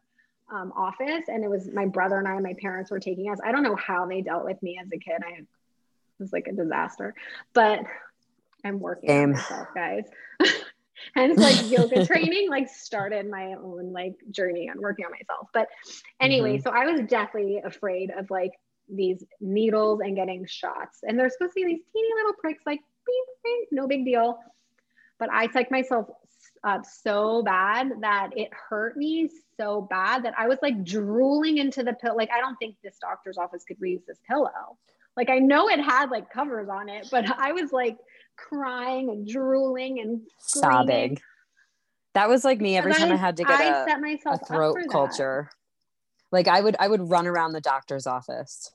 um, 0.53 0.73
office. 0.77 1.25
And 1.29 1.45
it 1.45 1.49
was 1.49 1.71
my 1.73 1.87
brother 1.87 2.19
and 2.19 2.27
I, 2.29 2.35
and 2.35 2.43
my 2.43 2.55
parents 2.61 2.91
were 2.91 3.01
taking 3.01 3.31
us. 3.31 3.39
I 3.45 3.53
don't 3.53 3.63
know 3.63 3.77
how 3.77 4.07
they 4.07 4.21
dealt 4.21 4.45
with 4.45 4.61
me 4.63 4.79
as 4.83 4.89
a 4.93 4.99
kid. 4.99 5.23
I 5.25 5.41
was 6.19 6.33
like 6.33 6.47
a 6.49 6.53
disaster, 6.53 7.15
but 7.55 7.81
I'm 8.65 8.81
working 8.81 9.11
Same. 9.11 9.23
on 9.23 9.33
myself, 9.33 9.69
guys. 9.75 10.05
and 11.17 11.33
it's 11.33 11.41
like 11.41 11.71
yoga 11.71 12.07
training 12.13 12.49
like 12.51 12.69
started 12.69 13.29
my 13.29 13.55
own 13.55 13.93
like 13.93 14.15
journey 14.31 14.69
on 14.71 14.81
working 14.81 15.05
on 15.05 15.13
myself. 15.13 15.49
But 15.53 15.69
anyway, 16.21 16.55
mm-hmm. 16.55 16.63
so 16.63 16.71
I 16.71 16.87
was 16.87 17.01
definitely 17.09 17.61
afraid 17.65 18.11
of 18.17 18.31
like 18.31 18.53
these 18.89 19.25
needles 19.41 20.01
and 20.01 20.17
getting 20.17 20.47
shots. 20.47 21.01
And 21.03 21.19
they're 21.19 21.31
supposed 21.31 21.53
to 21.53 21.65
be 21.65 21.67
these 21.67 21.83
teeny 21.93 22.09
little 22.17 22.35
pricks, 22.41 22.63
like 22.67 22.81
no 23.71 23.87
big 23.87 24.05
deal. 24.05 24.39
But 25.19 25.31
I 25.33 25.49
psyched 25.49 25.71
myself 25.71 26.09
up 26.65 26.85
so 26.85 27.43
bad 27.43 27.91
that 28.01 28.31
it 28.37 28.49
hurt 28.53 28.97
me 28.97 29.31
so 29.57 29.83
bad 29.83 30.25
that 30.25 30.35
I 30.37 30.49
was 30.49 30.59
like 30.63 30.85
drooling 30.85 31.59
into 31.59 31.83
the 31.83 31.93
pill. 31.93 32.17
Like, 32.17 32.31
I 32.31 32.41
don't 32.41 32.57
think 32.57 32.77
this 32.83 32.97
doctor's 33.01 33.39
office 33.39 33.65
could 33.65 33.79
reuse 33.79 34.05
this 34.07 34.19
pillow. 34.29 34.79
Like, 35.17 35.31
I 35.31 35.39
know 35.39 35.69
it 35.69 35.81
had 35.81 36.11
like 36.11 36.31
covers 36.31 36.69
on 36.69 36.89
it, 36.89 37.09
but 37.13 37.27
I 37.39 37.53
was 37.53 37.73
like 37.73 37.99
crying 38.37 39.11
and 39.11 39.27
drooling 39.27 40.01
and 40.01 40.21
screaming. 40.39 40.71
sobbing. 40.71 41.19
That 42.15 42.29
was 42.29 42.45
like 42.45 42.61
me 42.61 42.77
every 42.77 42.93
time 42.93 43.11
I, 43.11 43.15
I 43.15 43.17
had 43.17 43.37
to 43.39 43.45
get 43.45 43.61
I 43.61 43.65
a, 43.65 44.31
a 44.31 44.39
throat 44.39 44.79
culture. 44.91 45.51
Like 46.31 46.49
I 46.49 46.61
would 46.61 46.77
I 46.79 46.89
would 46.89 47.11
run 47.11 47.27
around 47.27 47.53
the 47.53 47.61
doctor's 47.61 48.07
office. 48.07 48.71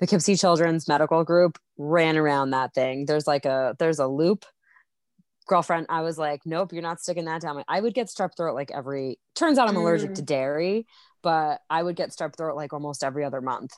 The 0.00 0.06
Poughkeepsie 0.06 0.36
Children's 0.36 0.88
Medical 0.88 1.22
Group 1.22 1.58
ran 1.78 2.16
around 2.16 2.50
that 2.50 2.74
thing. 2.74 3.06
There's 3.06 3.26
like 3.26 3.44
a 3.44 3.76
there's 3.78 4.00
a 4.00 4.06
loop. 4.06 4.44
Girlfriend, 5.48 5.86
I 5.88 6.02
was 6.02 6.18
like, 6.18 6.42
nope, 6.44 6.72
you're 6.72 6.82
not 6.82 7.00
sticking 7.00 7.24
that 7.26 7.42
down. 7.42 7.62
I 7.68 7.80
would 7.80 7.94
get 7.94 8.06
strep 8.06 8.36
throat 8.36 8.54
like 8.54 8.70
every. 8.72 9.18
Turns 9.34 9.58
out 9.58 9.68
I'm 9.68 9.76
allergic 9.76 10.14
to 10.14 10.22
mm. 10.22 10.26
dairy, 10.26 10.86
but 11.22 11.60
I 11.68 11.82
would 11.82 11.96
get 11.96 12.10
strep 12.10 12.36
throat 12.36 12.56
like 12.56 12.72
almost 12.72 13.04
every 13.04 13.24
other 13.24 13.40
month 13.40 13.72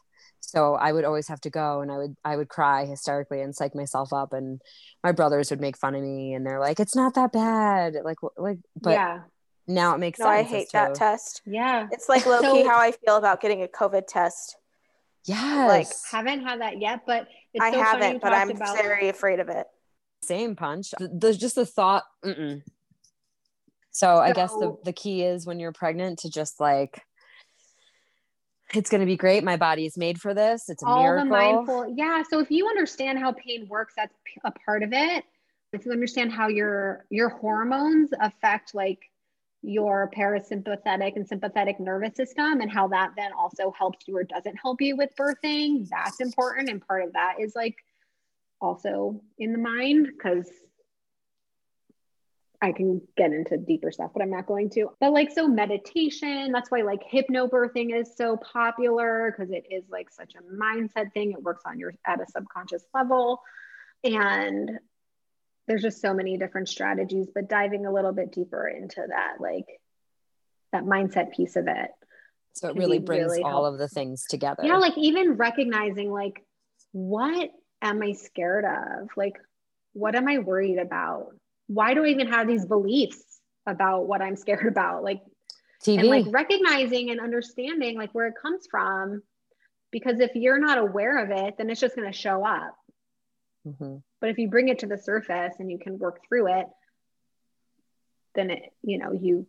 so 0.51 0.75
i 0.75 0.93
would 0.93 1.05
always 1.05 1.29
have 1.29 1.41
to 1.41 1.51
go 1.51 1.81
and 1.81 1.91
i 1.91 1.97
would 1.97 2.17
i 2.25 2.37
would 2.37 2.49
cry 2.49 2.85
hysterically 2.85 3.41
and 3.41 3.55
psych 3.55 3.75
myself 3.75 4.13
up 4.13 4.33
and 4.33 4.61
my 5.03 5.13
brothers 5.13 5.51
would 5.51 5.61
make 5.61 5.77
fun 5.77 5.95
of 5.95 6.03
me 6.03 6.33
and 6.35 6.47
they're 6.47 6.61
like 6.61 6.81
it's 6.81 6.97
not 6.97 7.15
that 7.15 7.33
bad. 7.33 7.95
Like 8.03 8.19
like 8.37 8.59
but 8.81 8.91
yeah. 8.91 9.21
now 9.67 9.95
it 9.95 9.99
makes 9.99 10.19
no, 10.19 10.27
sense 10.27 10.39
i 10.39 10.43
hate 10.43 10.73
that 10.73 10.95
test. 10.95 11.43
Yeah. 11.45 11.89
It's 11.93 12.09
like 12.09 12.27
low 12.27 12.41
key 12.41 12.63
so, 12.63 12.69
how 12.69 12.79
i 12.79 12.93
feel 12.93 13.17
about 13.17 13.41
getting 13.41 13.63
a 13.63 13.69
covid 13.69 14.07
test. 14.07 14.57
Yeah 15.25 15.67
like 15.69 15.89
haven't 16.11 16.43
had 16.43 16.61
that 16.61 16.81
yet 16.81 17.01
but 17.07 17.29
i 17.61 17.71
so 17.71 17.83
haven't 17.83 18.23
but 18.23 18.33
i'm 18.33 18.51
about- 18.51 18.77
very 18.77 19.09
afraid 19.09 19.41
of 19.41 19.49
it. 19.49 19.67
Same 20.23 20.57
punch. 20.57 20.95
There's 20.99 21.37
just 21.37 21.55
the 21.55 21.67
thought 21.67 22.05
mm-mm. 22.25 22.63
so, 23.91 24.07
so 24.07 24.19
i 24.19 24.33
guess 24.33 24.53
the, 24.53 24.77
the 24.85 24.93
key 24.93 25.23
is 25.23 25.45
when 25.45 25.61
you're 25.61 25.73
pregnant 25.73 26.21
to 26.21 26.31
just 26.31 26.61
like 26.61 27.03
it's 28.73 28.91
going 28.91 29.01
to 29.01 29.07
be 29.07 29.17
great. 29.17 29.45
My 29.45 29.57
body 29.57 29.87
is 29.87 29.99
made 29.99 30.21
for 30.21 30.35
this. 30.35 30.69
It's 30.69 30.83
a 30.83 30.87
all 30.87 31.03
miracle. 31.03 31.25
the 31.25 31.31
mindful. 31.31 31.95
Yeah. 31.97 32.23
So 32.29 32.41
if 32.41 32.51
you 32.51 32.67
understand 32.67 33.19
how 33.19 33.33
pain 33.33 33.67
works, 33.69 33.95
that's 33.97 34.15
a 34.45 34.51
part 34.51 34.83
of 34.83 34.93
it. 34.93 35.25
If 35.73 35.85
you 35.85 35.93
understand 35.93 36.33
how 36.33 36.49
your 36.49 37.05
your 37.11 37.29
hormones 37.29 38.11
affect 38.21 38.75
like 38.75 39.01
your 39.63 40.11
parasympathetic 40.17 41.17
and 41.17 41.27
sympathetic 41.27 41.81
nervous 41.81 42.15
system 42.15 42.61
and 42.61 42.71
how 42.71 42.87
that 42.89 43.13
then 43.17 43.33
also 43.33 43.73
helps 43.77 44.07
you 44.07 44.17
or 44.17 44.25
doesn't 44.25 44.57
help 44.57 44.81
you 44.81 44.97
with 44.97 45.11
birthing, 45.19 45.89
that's 45.89 46.21
important. 46.21 46.69
And 46.69 46.87
part 46.87 47.03
of 47.05 47.13
that 47.15 47.37
is 47.41 47.55
like 47.57 47.77
also 48.61 49.21
in 49.39 49.53
the 49.53 49.59
mind 49.59 50.09
because 50.17 50.49
I 52.65 52.73
can 52.73 53.03
get 53.17 53.33
into 53.33 53.59
deeper 53.59 53.93
stuff, 53.93 54.13
but 54.15 54.23
I'm 54.23 54.31
not 54.31 54.47
going 54.47 54.71
to. 54.71 54.91
But 54.99 55.13
like, 55.13 55.31
so 55.31 55.47
meditation, 55.47 56.51
that's 56.51 56.71
why 56.71 56.81
like 56.81 57.03
hypnobirthing 57.11 57.95
is 57.95 58.17
so 58.17 58.39
popular 58.39 59.31
because 59.31 59.53
it 59.53 59.67
is 59.71 59.85
like 59.91 60.11
such 60.11 60.33
a 60.35 60.55
mindset 60.55 61.13
thing. 61.13 61.33
It 61.33 61.43
works 61.43 61.63
on 61.67 61.79
your 61.79 61.95
at 62.07 62.21
a 62.21 62.27
subconscious 62.27 62.85
level. 62.95 63.43
And 64.03 64.79
there's 65.67 65.83
just 65.83 66.01
so 66.01 66.15
many 66.15 66.39
different 66.39 66.69
strategies, 66.69 67.29
but 67.35 67.49
diving 67.49 67.85
a 67.85 67.93
little 67.93 68.13
bit 68.13 68.33
deeper 68.33 68.67
into 68.67 69.05
that, 69.07 69.41
like 69.41 69.67
that 70.73 70.85
mindset 70.85 71.33
piece 71.33 71.57
of 71.57 71.69
it. 71.69 71.91
So 72.55 72.69
it 72.69 72.77
really 72.77 72.99
brings 72.99 73.33
really 73.33 73.43
all 73.43 73.67
of 73.67 73.79
the 73.79 73.89
things 73.89 74.25
together. 74.29 74.63
Yeah, 74.65 74.79
like 74.79 74.97
even 74.97 75.33
recognizing 75.33 76.11
like 76.11 76.43
what 76.93 77.51
am 77.83 78.03
I 78.03 78.13
scared 78.13 78.65
of? 78.65 79.09
Like, 79.17 79.35
what 79.93 80.15
am 80.15 80.29
I 80.29 80.39
worried 80.39 80.79
about? 80.79 81.35
Why 81.67 81.95
do 81.95 82.05
I 82.05 82.09
even 82.09 82.29
have 82.29 82.47
these 82.47 82.67
beliefs 82.67 83.23
about 83.67 84.07
what 84.07 84.23
I'm 84.23 84.37
scared 84.37 84.67
about? 84.69 85.03
Like, 85.03 85.23
TV. 85.85 85.99
and 85.99 86.09
like 86.09 86.25
recognizing 86.29 87.11
and 87.11 87.21
understanding 87.21 87.99
like 87.99 88.11
where 88.13 88.27
it 88.27 88.35
comes 88.41 88.67
from. 88.71 89.23
Because 89.91 90.19
if 90.19 90.35
you're 90.35 90.59
not 90.59 90.79
aware 90.79 91.23
of 91.23 91.31
it, 91.31 91.55
then 91.57 91.71
it's 91.71 91.81
just 91.81 91.95
going 91.95 92.11
to 92.11 92.17
show 92.17 92.45
up. 92.45 92.75
Mm-hmm. 93.67 93.97
But 94.21 94.31
if 94.31 94.39
you 94.39 94.49
bring 94.49 94.69
it 94.69 94.81
to 94.81 94.87
the 94.87 94.99
surface 94.99 95.55
and 95.59 95.71
you 95.71 95.79
can 95.79 95.99
work 95.99 96.21
through 96.29 96.59
it, 96.59 96.67
then 98.35 98.51
it, 98.51 98.73
you 98.83 98.99
know, 98.99 99.13
you, 99.13 99.47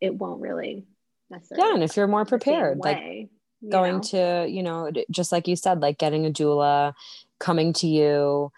it 0.00 0.14
won't 0.14 0.40
really 0.40 0.84
necessarily. 1.30 1.68
Yeah. 1.68 1.74
And 1.74 1.82
if 1.82 1.96
you're 1.96 2.06
more 2.06 2.26
prepared, 2.26 2.78
like 2.78 2.96
way, 2.96 3.28
going 3.68 3.96
know? 3.96 4.02
to, 4.02 4.46
you 4.48 4.62
know, 4.62 4.90
just 5.10 5.32
like 5.32 5.48
you 5.48 5.56
said, 5.56 5.80
like 5.80 5.98
getting 5.98 6.26
a 6.26 6.30
doula, 6.30 6.92
coming 7.38 7.72
to 7.74 7.86
you, 7.86 8.52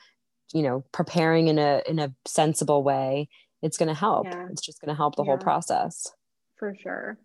you 0.53 0.63
know 0.63 0.85
preparing 0.93 1.49
in 1.49 1.59
a 1.59 1.83
in 1.87 1.99
a 1.99 2.13
sensible 2.27 2.83
way 2.83 3.29
it's 3.63 3.77
going 3.77 3.89
to 3.89 3.95
help. 3.95 4.27
Yeah. 4.27 4.47
it's 4.51 4.63
just 4.63 4.81
going 4.81 4.89
to 4.89 4.95
help 4.95 5.17
the 5.17 5.23
yeah. 5.23 5.31
whole 5.31 5.39
process. 5.39 6.13
For 6.57 6.75
sure. 6.81 7.19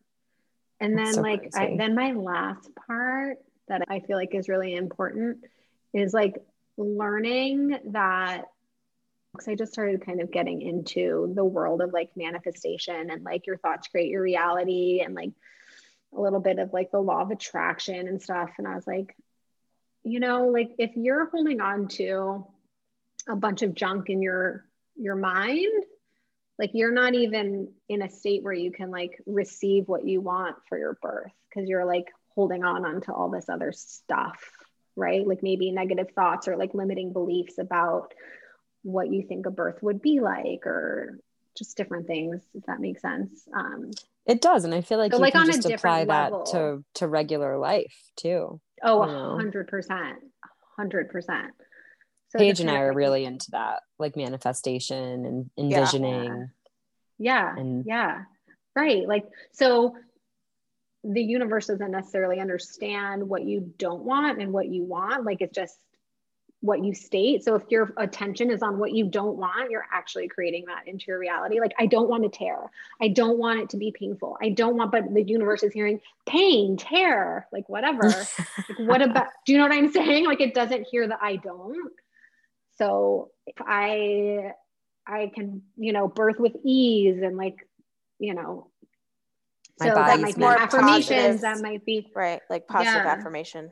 And 0.80 0.98
then 0.98 1.14
so 1.14 1.22
like 1.22 1.50
I, 1.56 1.76
then 1.78 1.96
my 1.96 2.12
last 2.12 2.70
part 2.88 3.38
that 3.70 3.84
i 3.88 4.02
feel 4.02 4.18
like 4.18 4.36
is 4.36 4.50
really 4.50 4.76
important 4.76 5.38
is 5.94 6.14
like 6.14 6.36
learning 6.76 7.78
that 7.92 8.44
because 9.32 9.48
i 9.48 9.56
just 9.56 9.72
started 9.72 10.06
kind 10.06 10.20
of 10.20 10.32
getting 10.32 10.62
into 10.62 11.32
the 11.36 11.46
world 11.46 11.82
of 11.82 11.94
like 11.94 12.10
manifestation 12.18 13.10
and 13.10 13.24
like 13.24 13.48
your 13.48 13.58
thoughts 13.58 13.88
create 13.88 14.10
your 14.10 14.22
reality 14.22 15.02
and 15.06 15.16
like 15.16 15.32
a 16.14 16.20
little 16.20 16.42
bit 16.42 16.60
of 16.60 16.74
like 16.74 16.92
the 16.92 17.00
law 17.00 17.22
of 17.22 17.32
attraction 17.32 18.08
and 18.10 18.22
stuff. 18.22 18.50
And 18.58 18.68
i 18.68 18.76
was 18.76 18.86
like 18.86 19.16
you 20.04 20.20
know 20.20 20.48
like 20.48 20.72
if 20.80 20.92
you're 20.96 21.30
holding 21.30 21.62
on 21.62 21.88
to 21.88 22.46
a 23.28 23.36
bunch 23.36 23.62
of 23.62 23.74
junk 23.74 24.10
in 24.10 24.22
your 24.22 24.66
your 24.96 25.16
mind. 25.16 25.84
Like 26.60 26.72
you're 26.74 26.92
not 26.92 27.16
even 27.16 27.74
in 27.90 28.02
a 28.02 28.10
state 28.10 28.44
where 28.44 28.54
you 28.54 28.72
can 28.72 28.92
like 28.92 29.20
receive 29.26 29.88
what 29.88 30.06
you 30.06 30.22
want 30.22 30.56
for 30.70 30.78
your 30.78 30.98
birth 31.02 31.32
because 31.50 31.68
you're 31.68 31.86
like 31.86 32.08
holding 32.36 32.64
on 32.64 32.86
onto 32.86 33.12
all 33.12 33.30
this 33.30 33.50
other 33.50 33.72
stuff 33.72 34.40
right? 34.96 35.28
Like 35.28 35.42
maybe 35.42 35.72
negative 35.72 36.12
thoughts 36.16 36.48
or 36.48 36.58
like 36.58 36.74
limiting 36.74 37.14
beliefs 37.14 37.58
about 37.58 38.14
what 38.84 39.12
you 39.12 39.24
think 39.24 39.46
a 39.46 39.52
birth 39.52 39.82
would 39.82 40.02
be 40.02 40.20
like 40.20 40.66
or 40.66 41.20
just 41.58 41.78
different 41.78 42.08
things 42.08 42.42
if 42.54 42.66
that 42.66 42.80
makes 42.80 43.02
sense. 43.02 43.48
Um 43.54 43.92
it 44.26 44.42
does 44.42 44.64
and 44.64 44.74
i 44.74 44.80
feel 44.80 44.98
like 44.98 45.12
so 45.12 45.18
you 45.18 45.22
like 45.22 45.34
can 45.34 45.46
just 45.48 45.66
apply 45.70 46.06
level. 46.06 46.46
that 46.46 46.52
to 46.52 46.84
to 46.94 47.08
regular 47.08 47.58
life 47.58 47.94
too 48.16 48.62
oh 48.82 49.00
100% 49.00 50.14
100% 50.80 51.50
so 52.34 52.40
Paige 52.40 52.62
and 52.62 52.72
I 52.72 52.80
are 52.80 52.94
really 52.94 53.26
into 53.26 53.52
that, 53.52 53.84
like 54.00 54.16
manifestation 54.16 55.26
and 55.26 55.50
envisioning. 55.58 56.50
Yeah. 57.20 57.56
And 57.56 57.86
yeah. 57.86 58.24
Right. 58.76 59.08
Like, 59.08 59.26
so 59.52 59.96
the 61.04 61.22
universe 61.22 61.68
doesn't 61.68 61.92
necessarily 61.92 62.40
understand 62.40 63.30
what 63.30 63.44
you 63.44 63.72
don't 63.78 64.04
want 64.04 64.42
and 64.42 64.52
what 64.52 64.68
you 64.68 64.84
want. 64.84 65.26
Like, 65.26 65.42
it's 65.42 65.56
just 65.56 65.78
what 66.62 66.84
you 66.84 66.96
state. 66.96 67.44
So 67.44 67.56
if 67.56 67.64
your 67.70 67.94
attention 67.98 68.50
is 68.50 68.64
on 68.64 68.80
what 68.80 68.94
you 68.94 69.06
don't 69.06 69.36
want, 69.36 69.70
you're 69.70 69.86
actually 69.92 70.28
creating 70.28 70.66
that 70.68 70.88
into 70.88 71.06
your 71.10 71.20
reality. 71.20 71.60
Like, 71.60 71.74
I 71.78 71.86
don't 71.86 72.10
want 72.10 72.24
to 72.24 72.30
tear. 72.30 72.58
I 73.00 73.10
don't 73.10 73.38
want 73.38 73.60
it 73.60 73.70
to 73.72 73.78
be 73.78 73.92
painful. 73.92 74.38
I 74.42 74.50
don't 74.50 74.78
want, 74.78 74.92
but 74.92 75.14
the 75.14 75.22
universe 75.22 75.62
is 75.62 75.74
hearing 75.74 76.00
pain, 76.26 76.78
tear, 76.78 77.48
like 77.52 77.68
whatever. 77.70 78.08
like, 78.08 78.80
what 78.80 79.02
about, 79.02 79.28
do 79.46 79.52
you 79.52 79.60
know 79.60 79.66
what 79.66 79.74
I'm 79.74 79.92
saying? 79.92 80.26
Like, 80.26 80.42
it 80.42 80.54
doesn't 80.54 80.88
hear 80.90 81.06
the 81.06 81.22
I 81.22 81.36
don't. 81.36 81.92
So 82.78 83.32
if 83.46 83.56
I 83.60 84.54
I 85.06 85.32
can, 85.34 85.64
you 85.76 85.94
know, 85.94 86.08
birth 86.08 86.40
with 86.40 86.54
ease 86.64 87.22
and 87.22 87.38
like, 87.38 87.68
you 88.20 88.34
know, 88.34 88.70
My 89.80 89.90
so 89.90 89.96
that 89.96 90.20
might 90.20 90.36
be 90.36 90.42
more 90.42 90.58
affirmations. 90.58 91.42
That 91.42 91.62
might 91.62 91.86
be 91.86 92.10
right, 92.16 92.42
like 92.50 92.68
positive 92.68 93.04
yeah. 93.04 93.12
affirmation. 93.12 93.72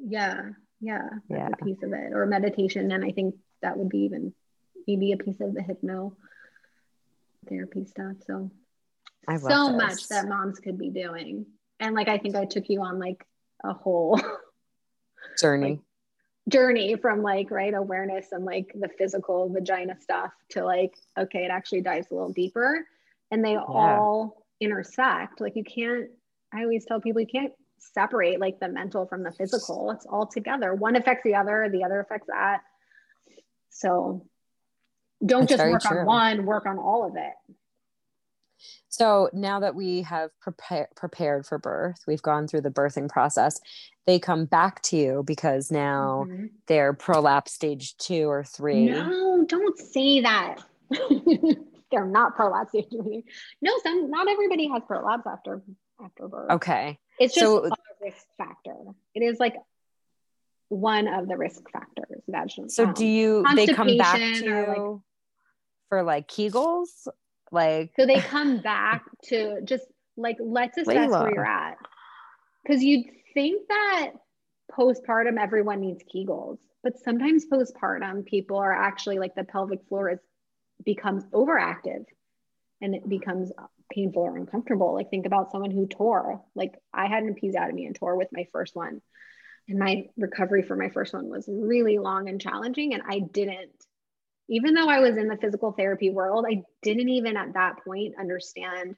Yeah, 0.00 0.50
yeah, 0.80 1.08
yeah. 1.28 1.48
a 1.52 1.64
piece 1.64 1.82
of 1.82 1.92
it, 1.92 2.12
or 2.12 2.26
meditation, 2.26 2.92
and 2.92 3.04
I 3.04 3.10
think 3.10 3.34
that 3.62 3.76
would 3.76 3.88
be 3.88 3.98
even 4.00 4.32
maybe 4.86 5.12
a 5.12 5.16
piece 5.16 5.40
of 5.40 5.54
the 5.54 5.62
hypno 5.62 6.16
therapy 7.48 7.84
stuff. 7.84 8.16
So, 8.26 8.50
so 9.28 9.38
this. 9.38 9.76
much 9.76 10.08
that 10.08 10.28
moms 10.28 10.60
could 10.60 10.78
be 10.78 10.90
doing, 10.90 11.46
and 11.80 11.94
like 11.94 12.08
I 12.08 12.18
think 12.18 12.36
I 12.36 12.44
took 12.44 12.68
you 12.68 12.82
on 12.82 13.00
like 13.00 13.24
a 13.64 13.72
whole 13.72 14.20
journey. 15.40 15.70
Like, 15.70 15.80
journey 16.48 16.96
from 16.96 17.22
like 17.22 17.50
right 17.50 17.74
awareness 17.74 18.28
and 18.32 18.44
like 18.44 18.72
the 18.74 18.88
physical 18.88 19.48
vagina 19.50 19.96
stuff 20.00 20.30
to 20.50 20.64
like 20.64 20.94
okay 21.18 21.44
it 21.44 21.50
actually 21.50 21.82
dives 21.82 22.10
a 22.10 22.14
little 22.14 22.32
deeper. 22.32 22.86
And 23.30 23.44
they 23.44 23.52
yeah. 23.52 23.64
all 23.66 24.44
intersect. 24.60 25.40
Like 25.40 25.56
you 25.56 25.64
can't 25.64 26.08
i 26.52 26.62
always 26.62 26.86
tell 26.86 27.00
people 27.00 27.20
you 27.20 27.26
can't 27.26 27.52
separate 27.78 28.40
like 28.40 28.58
the 28.58 28.68
mental 28.68 29.06
from 29.06 29.22
the 29.22 29.32
physical. 29.32 29.90
It's 29.90 30.06
all 30.06 30.26
together. 30.26 30.74
One 30.74 30.96
affects 30.96 31.24
the 31.24 31.34
other 31.34 31.68
the 31.70 31.84
other 31.84 32.00
affects 32.00 32.28
that. 32.28 32.60
So 33.70 34.26
don't 35.24 35.48
That's 35.48 35.60
just 35.60 35.70
work 35.70 35.82
true. 35.82 36.00
on 36.00 36.06
one 36.06 36.46
work 36.46 36.66
on 36.66 36.78
all 36.78 37.06
of 37.06 37.16
it 37.16 37.56
so 38.88 39.30
now 39.32 39.60
that 39.60 39.74
we 39.74 40.02
have 40.02 40.30
prepare, 40.40 40.88
prepared 40.96 41.46
for 41.46 41.58
birth, 41.58 42.00
we've 42.06 42.22
gone 42.22 42.48
through 42.48 42.62
the 42.62 42.70
birthing 42.70 43.08
process, 43.08 43.60
they 44.06 44.18
come 44.18 44.46
back 44.46 44.80
to 44.82 44.96
you 44.96 45.22
because 45.26 45.70
now 45.70 46.24
mm-hmm. 46.26 46.46
they're 46.66 46.94
prolapse 46.94 47.52
stage 47.52 47.96
two 47.98 48.28
or 48.28 48.44
three. 48.44 48.86
No, 48.86 49.44
don't 49.46 49.78
say 49.78 50.20
that. 50.22 50.56
they're 51.90 52.06
not 52.06 52.34
prolapse 52.34 52.70
stage 52.70 52.88
three. 52.90 53.24
No, 53.60 53.72
some 53.82 54.10
not 54.10 54.28
everybody 54.28 54.68
has 54.68 54.82
prolapse 54.86 55.26
after 55.26 55.62
after 56.02 56.28
birth. 56.28 56.50
Okay. 56.52 56.98
It's 57.18 57.34
just 57.34 57.44
so, 57.44 57.66
a 57.66 57.70
risk 58.00 58.24
factor. 58.38 58.76
It 59.14 59.20
is 59.20 59.38
like 59.38 59.56
one 60.68 61.08
of 61.08 61.28
the 61.28 61.36
risk 61.36 61.62
factors. 61.70 62.22
Vaginal. 62.28 62.70
So 62.70 62.92
do 62.92 63.06
you 63.06 63.44
they 63.54 63.66
come 63.66 63.96
back 63.96 64.16
to 64.16 64.44
you 64.44 64.66
like, 64.66 65.00
for 65.88 66.02
like 66.02 66.28
Kegels 66.28 67.08
like 67.50 67.92
so 67.98 68.06
they 68.06 68.20
come 68.20 68.58
back 68.58 69.04
to 69.24 69.60
just 69.62 69.84
like 70.16 70.36
let's 70.40 70.76
assess 70.78 71.10
where 71.10 71.34
you're 71.34 71.46
at. 71.46 71.76
Because 72.62 72.82
you'd 72.82 73.06
think 73.34 73.68
that 73.68 74.10
postpartum 74.70 75.38
everyone 75.40 75.80
needs 75.80 76.02
Kegels, 76.04 76.58
but 76.82 76.98
sometimes 76.98 77.46
postpartum 77.46 78.26
people 78.26 78.58
are 78.58 78.72
actually 78.72 79.18
like 79.18 79.34
the 79.34 79.44
pelvic 79.44 79.80
floor 79.88 80.10
is 80.10 80.18
becomes 80.84 81.24
overactive 81.32 82.04
and 82.80 82.94
it 82.94 83.08
becomes 83.08 83.50
painful 83.90 84.22
or 84.22 84.36
uncomfortable. 84.36 84.94
Like 84.94 85.10
think 85.10 85.26
about 85.26 85.50
someone 85.50 85.70
who 85.70 85.86
tore. 85.86 86.42
Like 86.54 86.74
I 86.92 87.06
had 87.06 87.22
an 87.22 87.34
episiotomy 87.34 87.86
and 87.86 87.96
tore 87.96 88.16
with 88.16 88.28
my 88.32 88.46
first 88.52 88.76
one. 88.76 89.00
And 89.68 89.78
my 89.78 90.06
recovery 90.16 90.62
for 90.62 90.76
my 90.76 90.88
first 90.88 91.12
one 91.12 91.28
was 91.28 91.46
really 91.48 91.98
long 91.98 92.28
and 92.28 92.40
challenging. 92.40 92.94
And 92.94 93.02
I 93.06 93.18
didn't 93.18 93.70
even 94.48 94.74
though 94.74 94.88
I 94.88 95.00
was 95.00 95.16
in 95.16 95.28
the 95.28 95.36
physical 95.36 95.72
therapy 95.72 96.10
world, 96.10 96.46
I 96.48 96.62
didn't 96.82 97.08
even 97.08 97.36
at 97.36 97.54
that 97.54 97.84
point 97.84 98.14
understand 98.18 98.96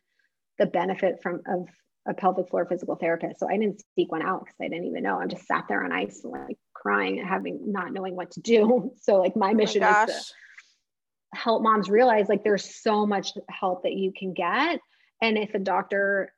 the 0.58 0.66
benefit 0.66 1.20
from 1.22 1.40
of 1.46 1.66
a 2.08 2.14
pelvic 2.14 2.48
floor 2.48 2.66
physical 2.66 2.96
therapist. 2.96 3.40
So 3.40 3.48
I 3.48 3.56
didn't 3.56 3.82
seek 3.94 4.10
one 4.10 4.22
out 4.22 4.40
because 4.40 4.56
I 4.60 4.68
didn't 4.68 4.86
even 4.86 5.02
know. 5.02 5.18
I 5.18 5.26
just 5.26 5.46
sat 5.46 5.66
there 5.68 5.84
on 5.84 5.92
ice, 5.92 6.22
like 6.24 6.56
crying 6.72 7.22
having 7.22 7.72
not 7.72 7.92
knowing 7.92 8.16
what 8.16 8.30
to 8.32 8.40
do. 8.40 8.92
So 9.02 9.16
like 9.16 9.36
my 9.36 9.52
mission 9.52 9.82
oh 9.82 9.90
my 9.90 10.04
is 10.04 10.14
to 10.14 11.38
help 11.38 11.62
moms 11.62 11.88
realize 11.88 12.28
like 12.28 12.44
there's 12.44 12.82
so 12.82 13.06
much 13.06 13.32
help 13.48 13.82
that 13.82 13.92
you 13.92 14.12
can 14.16 14.32
get. 14.32 14.80
And 15.22 15.36
if 15.36 15.54
a 15.54 15.58
doctor 15.58 16.32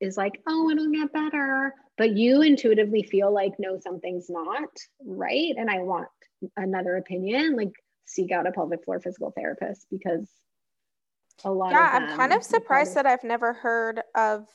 is 0.00 0.16
like, 0.16 0.40
oh, 0.48 0.70
it'll 0.70 0.90
get 0.90 1.12
better, 1.12 1.74
but 1.96 2.16
you 2.16 2.42
intuitively 2.42 3.02
feel 3.02 3.32
like, 3.32 3.52
no, 3.58 3.78
something's 3.78 4.28
not 4.28 4.68
right. 5.04 5.54
And 5.56 5.70
I 5.70 5.80
want 5.80 6.08
another 6.56 6.96
opinion, 6.96 7.56
like 7.56 7.72
seek 8.06 8.30
out 8.32 8.46
a 8.46 8.52
pelvic 8.52 8.84
floor 8.84 9.00
physical 9.00 9.30
therapist 9.30 9.86
because 9.90 10.28
a 11.44 11.50
lot 11.50 11.72
yeah 11.72 11.90
i'm 11.92 12.16
kind 12.16 12.32
of 12.32 12.42
surprised 12.42 12.94
that 12.94 13.06
i've 13.06 13.24
never 13.24 13.52
heard 13.52 14.00
of 14.14 14.46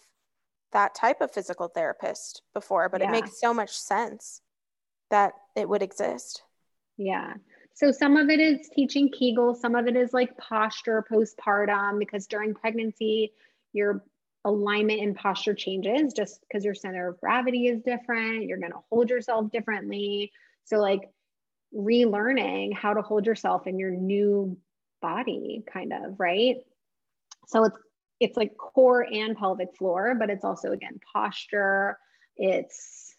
that 0.71 0.93
type 0.93 1.19
of 1.21 1.31
physical 1.31 1.67
therapist 1.67 2.41
before 2.53 2.89
but 2.89 3.01
yeah. 3.01 3.07
it 3.07 3.11
makes 3.11 3.39
so 3.39 3.53
much 3.53 3.71
sense 3.71 4.41
that 5.09 5.33
it 5.55 5.67
would 5.67 5.81
exist. 5.81 6.43
Yeah. 6.97 7.33
So 7.73 7.91
some 7.91 8.17
of 8.17 8.29
it 8.29 8.39
is 8.39 8.69
teaching 8.73 9.09
kegel 9.09 9.55
some 9.55 9.75
of 9.75 9.87
it 9.87 9.95
is 9.95 10.13
like 10.13 10.37
posture 10.37 11.05
postpartum 11.09 11.99
because 11.99 12.27
during 12.27 12.53
pregnancy 12.53 13.31
your 13.73 14.03
alignment 14.45 15.01
and 15.01 15.15
posture 15.15 15.53
changes 15.53 16.13
just 16.13 16.41
because 16.41 16.65
your 16.65 16.73
center 16.73 17.09
of 17.09 17.19
gravity 17.19 17.67
is 17.67 17.81
different 17.81 18.43
you're 18.43 18.57
going 18.57 18.71
to 18.71 18.79
hold 18.89 19.09
yourself 19.09 19.49
differently. 19.51 20.31
So 20.65 20.77
like 20.77 21.09
relearning 21.75 22.73
how 22.73 22.93
to 22.93 23.01
hold 23.01 23.25
yourself 23.25 23.67
in 23.67 23.77
your 23.77 23.91
new 23.91 24.57
body 25.01 25.63
kind 25.71 25.93
of 25.93 26.19
right? 26.19 26.57
So 27.47 27.65
it's 27.65 27.77
it's 28.19 28.37
like 28.37 28.57
core 28.57 29.05
and 29.11 29.37
pelvic 29.37 29.69
floor 29.77 30.15
but 30.17 30.29
it's 30.29 30.45
also 30.45 30.71
again 30.71 30.99
posture. 31.13 31.97
It's 32.37 33.15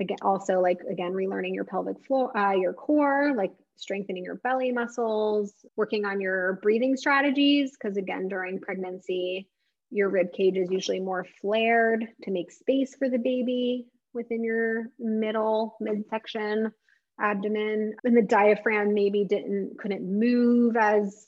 again 0.00 0.18
also 0.22 0.60
like 0.60 0.80
again 0.90 1.12
relearning 1.12 1.54
your 1.54 1.64
pelvic 1.64 2.04
floor 2.04 2.36
uh, 2.36 2.52
your 2.52 2.72
core 2.72 3.32
like 3.36 3.52
strengthening 3.76 4.24
your 4.24 4.36
belly 4.36 4.70
muscles 4.70 5.54
working 5.76 6.04
on 6.04 6.20
your 6.20 6.54
breathing 6.62 6.96
strategies 6.96 7.72
because 7.72 7.96
again 7.96 8.28
during 8.28 8.60
pregnancy 8.60 9.48
your 9.90 10.08
rib 10.08 10.32
cage 10.32 10.56
is 10.56 10.70
usually 10.70 11.00
more 11.00 11.26
flared 11.40 12.06
to 12.22 12.30
make 12.30 12.50
space 12.50 12.94
for 12.94 13.08
the 13.08 13.18
baby 13.18 13.86
within 14.14 14.42
your 14.44 14.86
middle 14.98 15.76
midsection 15.80 16.72
abdomen 17.20 17.94
and 18.04 18.16
the 18.16 18.22
diaphragm 18.22 18.94
maybe 18.94 19.24
didn't 19.24 19.78
couldn't 19.78 20.02
move 20.02 20.76
as 20.76 21.26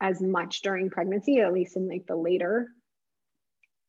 as 0.00 0.20
much 0.20 0.62
during 0.62 0.90
pregnancy 0.90 1.38
at 1.38 1.52
least 1.52 1.76
in 1.76 1.88
like 1.88 2.06
the 2.06 2.16
later 2.16 2.68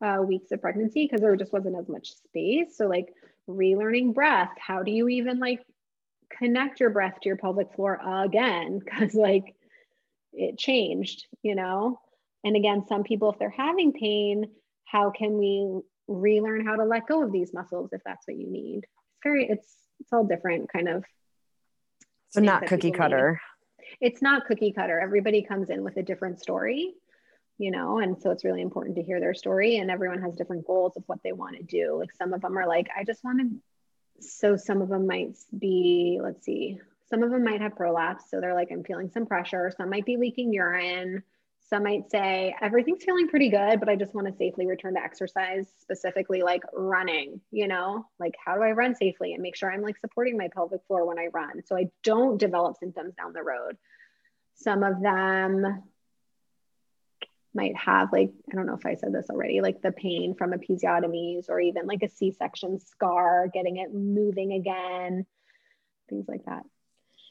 uh, 0.03 0.21
weeks 0.21 0.51
of 0.51 0.61
pregnancy 0.61 1.05
because 1.05 1.21
there 1.21 1.35
just 1.35 1.53
wasn't 1.53 1.77
as 1.77 1.87
much 1.87 2.13
space. 2.15 2.77
So 2.77 2.87
like 2.87 3.13
relearning 3.49 4.13
breath 4.13 4.51
how 4.57 4.83
do 4.83 4.91
you 4.91 5.09
even 5.09 5.39
like 5.39 5.59
connect 6.37 6.79
your 6.79 6.89
breath 6.89 7.19
to 7.21 7.29
your 7.29 7.37
pelvic 7.37 7.73
floor 7.75 7.99
again? 8.03 8.79
Because 8.83 9.13
like 9.13 9.55
it 10.33 10.57
changed 10.57 11.25
you 11.41 11.55
know? 11.55 11.99
And 12.43 12.55
again 12.55 12.85
some 12.87 13.03
people 13.03 13.31
if 13.31 13.39
they're 13.39 13.49
having 13.49 13.93
pain 13.93 14.45
how 14.85 15.11
can 15.11 15.37
we 15.37 15.81
relearn 16.07 16.65
how 16.65 16.75
to 16.75 16.83
let 16.83 17.07
go 17.07 17.23
of 17.23 17.31
these 17.31 17.53
muscles 17.53 17.91
if 17.93 18.01
that's 18.05 18.27
what 18.27 18.37
you 18.37 18.49
need? 18.49 18.79
It's 18.79 19.23
very 19.23 19.47
it's 19.47 19.82
it's 20.03 20.13
all 20.13 20.23
different 20.23 20.71
kind 20.71 20.87
of 20.87 21.03
so 22.29 22.41
not 22.41 22.67
cookie 22.67 22.91
cutter 22.91 23.41
need. 24.01 24.07
it's 24.07 24.21
not 24.21 24.45
cookie 24.45 24.71
cutter. 24.71 24.99
Everybody 24.99 25.43
comes 25.43 25.69
in 25.69 25.83
with 25.83 25.97
a 25.97 26.03
different 26.03 26.39
story 26.39 26.93
you 27.57 27.71
know 27.71 27.99
and 27.99 28.19
so 28.19 28.31
it's 28.31 28.43
really 28.43 28.61
important 28.61 28.95
to 28.95 29.03
hear 29.03 29.19
their 29.19 29.33
story 29.33 29.77
and 29.77 29.89
everyone 29.89 30.21
has 30.21 30.35
different 30.35 30.65
goals 30.65 30.93
of 30.97 31.03
what 31.07 31.19
they 31.23 31.31
want 31.31 31.55
to 31.55 31.63
do. 31.63 31.97
Like 31.99 32.13
some 32.13 32.33
of 32.33 32.41
them 32.41 32.57
are 32.57 32.67
like 32.67 32.89
i 32.97 33.03
just 33.03 33.23
want 33.23 33.39
to 33.39 33.47
so 34.19 34.55
some 34.55 34.81
of 34.81 34.89
them 34.89 35.07
might 35.07 35.37
be 35.57 36.19
let's 36.21 36.45
see 36.45 36.79
some 37.09 37.23
of 37.23 37.31
them 37.31 37.43
might 37.43 37.61
have 37.61 37.75
prolapse 37.75 38.25
so 38.29 38.39
they're 38.39 38.53
like 38.53 38.71
i'm 38.71 38.83
feeling 38.83 39.09
some 39.09 39.25
pressure 39.25 39.71
some 39.75 39.89
might 39.89 40.05
be 40.05 40.17
leaking 40.17 40.53
urine 40.53 41.23
some 41.73 41.83
might 41.83 42.11
say, 42.11 42.55
everything's 42.61 43.03
feeling 43.03 43.27
pretty 43.27 43.49
good, 43.49 43.79
but 43.79 43.89
I 43.89 43.95
just 43.95 44.13
want 44.13 44.27
to 44.27 44.33
safely 44.37 44.67
return 44.67 44.93
to 44.93 45.01
exercise, 45.01 45.65
specifically 45.81 46.43
like 46.43 46.61
running, 46.71 47.41
you 47.49 47.67
know, 47.67 48.05
like 48.19 48.35
how 48.43 48.53
do 48.53 48.61
I 48.61 48.73
run 48.73 48.93
safely 48.95 49.33
and 49.33 49.41
make 49.41 49.55
sure 49.55 49.71
I'm 49.71 49.81
like 49.81 49.97
supporting 49.97 50.37
my 50.37 50.49
pelvic 50.53 50.81
floor 50.85 51.07
when 51.07 51.17
I 51.17 51.29
run 51.33 51.63
so 51.65 51.75
I 51.75 51.89
don't 52.03 52.37
develop 52.37 52.77
symptoms 52.77 53.15
down 53.15 53.33
the 53.33 53.41
road. 53.41 53.77
Some 54.53 54.83
of 54.83 55.01
them 55.01 55.81
might 57.55 57.75
have 57.75 58.13
like, 58.13 58.29
I 58.51 58.55
don't 58.55 58.67
know 58.67 58.75
if 58.75 58.85
I 58.85 58.93
said 58.93 59.11
this 59.11 59.31
already, 59.31 59.61
like 59.61 59.81
the 59.81 59.91
pain 59.91 60.35
from 60.35 60.51
episiotomies 60.51 61.49
or 61.49 61.59
even 61.59 61.87
like 61.87 62.03
a 62.03 62.09
C 62.09 62.31
section 62.31 62.79
scar, 62.79 63.47
getting 63.51 63.77
it 63.77 63.91
moving 63.91 64.53
again, 64.53 65.25
things 66.07 66.25
like 66.27 66.45
that. 66.45 66.61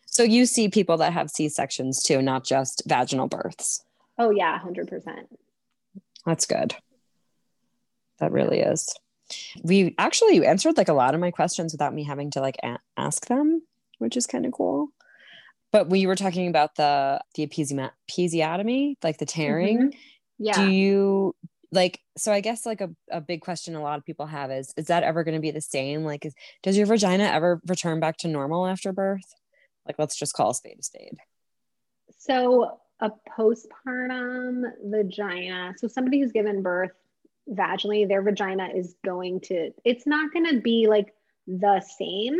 So 0.06 0.24
you 0.24 0.46
see 0.46 0.68
people 0.68 0.96
that 0.96 1.12
have 1.12 1.30
C 1.30 1.48
sections 1.48 2.02
too, 2.02 2.20
not 2.20 2.44
just 2.44 2.82
vaginal 2.88 3.28
births. 3.28 3.84
Oh 4.18 4.30
yeah, 4.30 4.58
100%. 4.58 5.26
That's 6.24 6.46
good. 6.46 6.74
That 8.18 8.32
really 8.32 8.60
is. 8.60 8.94
We 9.62 9.94
actually 9.98 10.36
you 10.36 10.44
answered 10.44 10.76
like 10.76 10.88
a 10.88 10.94
lot 10.94 11.14
of 11.14 11.20
my 11.20 11.30
questions 11.30 11.72
without 11.72 11.94
me 11.94 12.04
having 12.04 12.30
to 12.32 12.40
like 12.40 12.56
a- 12.62 12.78
ask 12.96 13.26
them, 13.26 13.62
which 13.98 14.16
is 14.16 14.26
kind 14.26 14.46
of 14.46 14.52
cool. 14.52 14.88
But 15.72 15.88
we 15.88 16.06
were 16.06 16.16
talking 16.16 16.48
about 16.48 16.74
the 16.76 17.20
the 17.34 17.46
episiotomy, 17.46 18.94
like 19.02 19.18
the 19.18 19.26
tearing, 19.26 19.78
mm-hmm. 19.78 19.98
yeah. 20.38 20.54
Do 20.54 20.70
you 20.70 21.34
like 21.72 21.98
so 22.18 22.30
I 22.30 22.40
guess 22.40 22.66
like 22.66 22.82
a, 22.82 22.90
a 23.10 23.22
big 23.22 23.40
question 23.40 23.74
a 23.74 23.82
lot 23.82 23.98
of 23.98 24.04
people 24.04 24.26
have 24.26 24.50
is 24.50 24.72
is 24.76 24.86
that 24.86 25.02
ever 25.02 25.24
going 25.24 25.34
to 25.34 25.40
be 25.40 25.50
the 25.50 25.62
same? 25.62 26.04
Like 26.04 26.26
is, 26.26 26.34
does 26.62 26.76
your 26.76 26.86
vagina 26.86 27.24
ever 27.24 27.60
return 27.66 27.98
back 27.98 28.18
to 28.18 28.28
normal 28.28 28.66
after 28.66 28.92
birth? 28.92 29.34
Like 29.86 29.98
let's 29.98 30.16
just 30.16 30.34
call 30.34 30.50
a 30.50 30.54
spade 30.54 30.76
a 30.78 30.82
spade. 30.82 31.16
So 32.18 32.78
a 33.02 33.10
postpartum 33.36 34.62
vagina, 34.84 35.74
so 35.76 35.88
somebody 35.88 36.20
who's 36.20 36.30
given 36.30 36.62
birth 36.62 36.92
vaginally, 37.50 38.06
their 38.06 38.22
vagina 38.22 38.68
is 38.72 38.94
going 39.04 39.40
to, 39.40 39.72
it's 39.84 40.06
not 40.06 40.32
going 40.32 40.46
to 40.46 40.60
be 40.60 40.86
like 40.86 41.12
the 41.48 41.80
same 41.98 42.38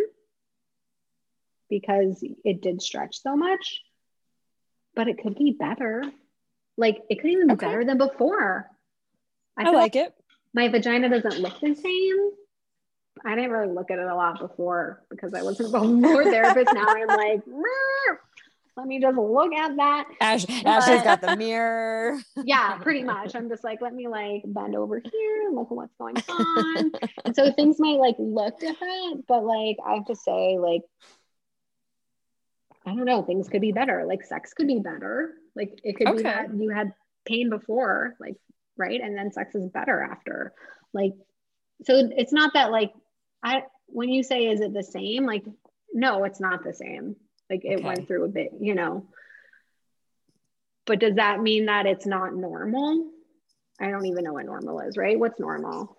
because 1.68 2.24
it 2.44 2.62
did 2.62 2.80
stretch 2.80 3.20
so 3.20 3.36
much, 3.36 3.82
but 4.94 5.08
it 5.08 5.18
could 5.20 5.34
be 5.34 5.56
better. 5.58 6.04
Like 6.76 7.02
it 7.10 7.20
could 7.20 7.30
even 7.30 7.48
be 7.48 7.54
okay. 7.54 7.66
better 7.66 7.84
than 7.84 7.98
before. 7.98 8.70
I, 9.58 9.64
I 9.64 9.70
like 9.72 9.96
it. 9.96 10.14
My 10.54 10.68
vagina 10.68 11.08
doesn't 11.08 11.40
look 11.40 11.58
the 11.60 11.74
same. 11.74 12.30
I 13.24 13.34
didn't 13.34 13.50
really 13.50 13.72
look 13.72 13.90
at 13.90 13.98
it 13.98 14.06
a 14.06 14.14
lot 14.14 14.38
before 14.38 15.02
because 15.10 15.34
I 15.34 15.42
wasn't 15.42 15.74
a 15.74 15.80
more 15.82 16.22
therapist. 16.22 16.72
Now 16.72 16.86
I'm 16.86 17.08
like, 17.08 17.42
let 18.76 18.86
me 18.86 19.00
just 19.00 19.18
look 19.18 19.52
at 19.52 19.76
that. 19.76 20.04
Ash, 20.20 20.46
Ashley's 20.64 21.02
got 21.02 21.20
the 21.20 21.36
mirror. 21.36 22.18
yeah, 22.44 22.78
pretty 22.78 23.02
much. 23.02 23.34
I'm 23.34 23.48
just 23.48 23.64
like, 23.64 23.82
let 23.82 23.94
me 23.94 24.08
like 24.08 24.42
bend 24.46 24.74
over 24.74 24.98
here 24.98 25.46
and 25.46 25.56
look 25.56 25.68
at 25.70 25.76
what's 25.76 25.94
going 25.96 26.16
on. 26.16 26.92
and 27.24 27.36
so 27.36 27.52
things 27.52 27.78
might 27.78 27.98
like 27.98 28.16
look 28.18 28.58
different, 28.58 29.26
but 29.28 29.44
like 29.44 29.76
I 29.86 29.94
have 29.94 30.06
to 30.06 30.16
say, 30.16 30.58
like, 30.58 30.82
I 32.86 32.94
don't 32.94 33.04
know, 33.04 33.22
things 33.22 33.48
could 33.48 33.60
be 33.60 33.72
better. 33.72 34.04
Like 34.06 34.24
sex 34.24 34.54
could 34.54 34.66
be 34.66 34.80
better. 34.80 35.34
Like 35.54 35.78
it 35.84 35.96
could 35.96 36.08
okay. 36.08 36.16
be 36.16 36.22
that 36.22 36.54
you 36.54 36.70
had 36.70 36.92
pain 37.26 37.50
before, 37.50 38.16
like, 38.18 38.36
right? 38.78 39.00
And 39.00 39.16
then 39.16 39.32
sex 39.32 39.54
is 39.54 39.68
better 39.68 40.00
after. 40.00 40.54
Like, 40.94 41.12
so 41.84 42.08
it's 42.16 42.32
not 42.32 42.54
that 42.54 42.70
like 42.70 42.92
I 43.42 43.64
when 43.86 44.08
you 44.08 44.22
say 44.22 44.46
is 44.46 44.62
it 44.62 44.72
the 44.72 44.82
same? 44.82 45.26
Like, 45.26 45.44
no, 45.92 46.24
it's 46.24 46.40
not 46.40 46.64
the 46.64 46.72
same 46.72 47.16
like 47.52 47.64
it 47.64 47.76
okay. 47.76 47.84
went 47.84 48.06
through 48.06 48.24
a 48.24 48.28
bit, 48.28 48.52
you 48.60 48.74
know. 48.74 49.06
But 50.86 51.00
does 51.00 51.16
that 51.16 51.40
mean 51.40 51.66
that 51.66 51.86
it's 51.86 52.06
not 52.06 52.34
normal? 52.34 53.10
I 53.80 53.90
don't 53.90 54.06
even 54.06 54.24
know 54.24 54.32
what 54.32 54.46
normal 54.46 54.80
is, 54.80 54.96
right? 54.96 55.18
What's 55.18 55.38
normal? 55.38 55.96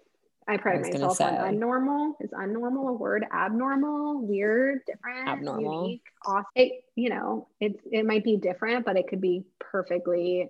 I 0.48 0.58
pride 0.58 0.82
myself 0.82 1.22
on 1.22 1.36
unnormal. 1.36 2.14
Is 2.20 2.32
unnormal 2.32 2.90
a 2.90 2.94
word? 2.94 3.26
Abnormal, 3.32 4.26
weird, 4.26 4.80
different, 4.86 5.30
abnormal, 5.30 5.84
unique, 5.86 6.02
awesome. 6.26 6.46
It, 6.56 6.84
you 6.96 7.10
know, 7.10 7.48
it 7.62 7.80
it 7.92 8.06
might 8.06 8.24
be 8.24 8.36
different, 8.36 8.86
but 8.86 8.98
it 8.98 9.08
could 9.08 9.22
be 9.22 9.46
perfectly 9.60 10.50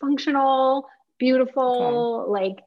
functional, 0.00 0.88
beautiful, 1.18 2.26
okay. 2.28 2.30
like 2.30 2.64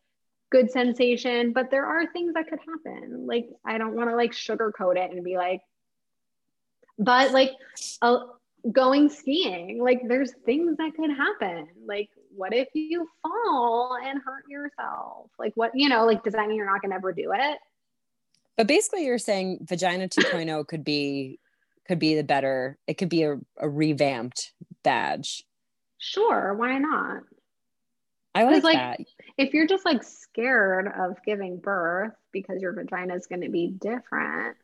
good 0.52 0.72
sensation. 0.72 1.54
But 1.54 1.70
there 1.70 1.86
are 1.86 2.12
things 2.12 2.34
that 2.34 2.48
could 2.48 2.60
happen. 2.60 3.28
Like 3.28 3.50
I 3.64 3.78
don't 3.78 3.96
want 3.96 4.10
to 4.10 4.16
like 4.16 4.32
sugarcoat 4.32 4.98
it 4.98 5.12
and 5.12 5.24
be 5.24 5.38
like, 5.38 5.62
but 6.98 7.32
like 7.32 7.52
uh, 8.02 8.20
going 8.72 9.10
skiing 9.10 9.82
like 9.82 10.02
there's 10.08 10.34
things 10.46 10.78
that 10.78 10.92
could 10.96 11.12
happen. 11.12 11.68
Like 11.86 12.10
what 12.36 12.54
if 12.54 12.70
you 12.74 13.08
fall 13.22 13.98
and 14.04 14.22
hurt 14.24 14.48
yourself? 14.48 15.30
Like 15.38 15.54
what 15.56 15.72
you 15.74 15.90
know 15.90 16.06
like 16.06 16.24
does 16.24 16.34
that 16.34 16.48
mean 16.48 16.58
you're 16.58 16.72
not 16.72 16.82
going 16.82 16.92
to 16.92 16.96
ever 16.96 17.12
do 17.12 17.32
it? 17.34 17.58
But 18.56 18.68
basically 18.68 19.06
you're 19.06 19.18
saying 19.18 19.60
vagina 19.62 20.08
2.0 20.10 20.68
could 20.68 20.84
be 20.84 21.40
could 21.88 22.00
be 22.00 22.16
the 22.16 22.24
better 22.24 22.78
it 22.88 22.96
could 22.96 23.10
be 23.10 23.24
a, 23.24 23.38
a 23.58 23.70
revamped 23.70 24.54
badge. 24.84 25.44
Sure 25.98 26.54
why 26.54 26.78
not? 26.78 27.24
I 28.36 28.46
like, 28.46 28.64
like 28.64 28.78
that. 28.78 29.00
if 29.38 29.54
you're 29.54 29.68
just 29.68 29.86
like 29.86 30.02
scared 30.02 30.88
of 30.88 31.18
giving 31.24 31.58
birth 31.58 32.14
because 32.32 32.62
your 32.62 32.74
vagina 32.74 33.14
is 33.16 33.28
going 33.28 33.42
to 33.42 33.50
be 33.50 33.68
different 33.68 34.58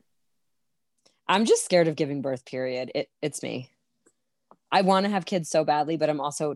I'm 1.30 1.46
just 1.46 1.64
scared 1.64 1.88
of 1.88 1.96
giving 1.96 2.24
birth, 2.24 2.44
period. 2.44 2.92
It, 2.96 3.10
it's 3.22 3.44
me. 3.44 3.70
I 4.72 4.82
want 4.82 5.06
to 5.06 5.12
have 5.12 5.26
kids 5.26 5.48
so 5.48 5.64
badly, 5.64 5.96
but 5.96 6.10
I'm 6.10 6.20
also 6.20 6.56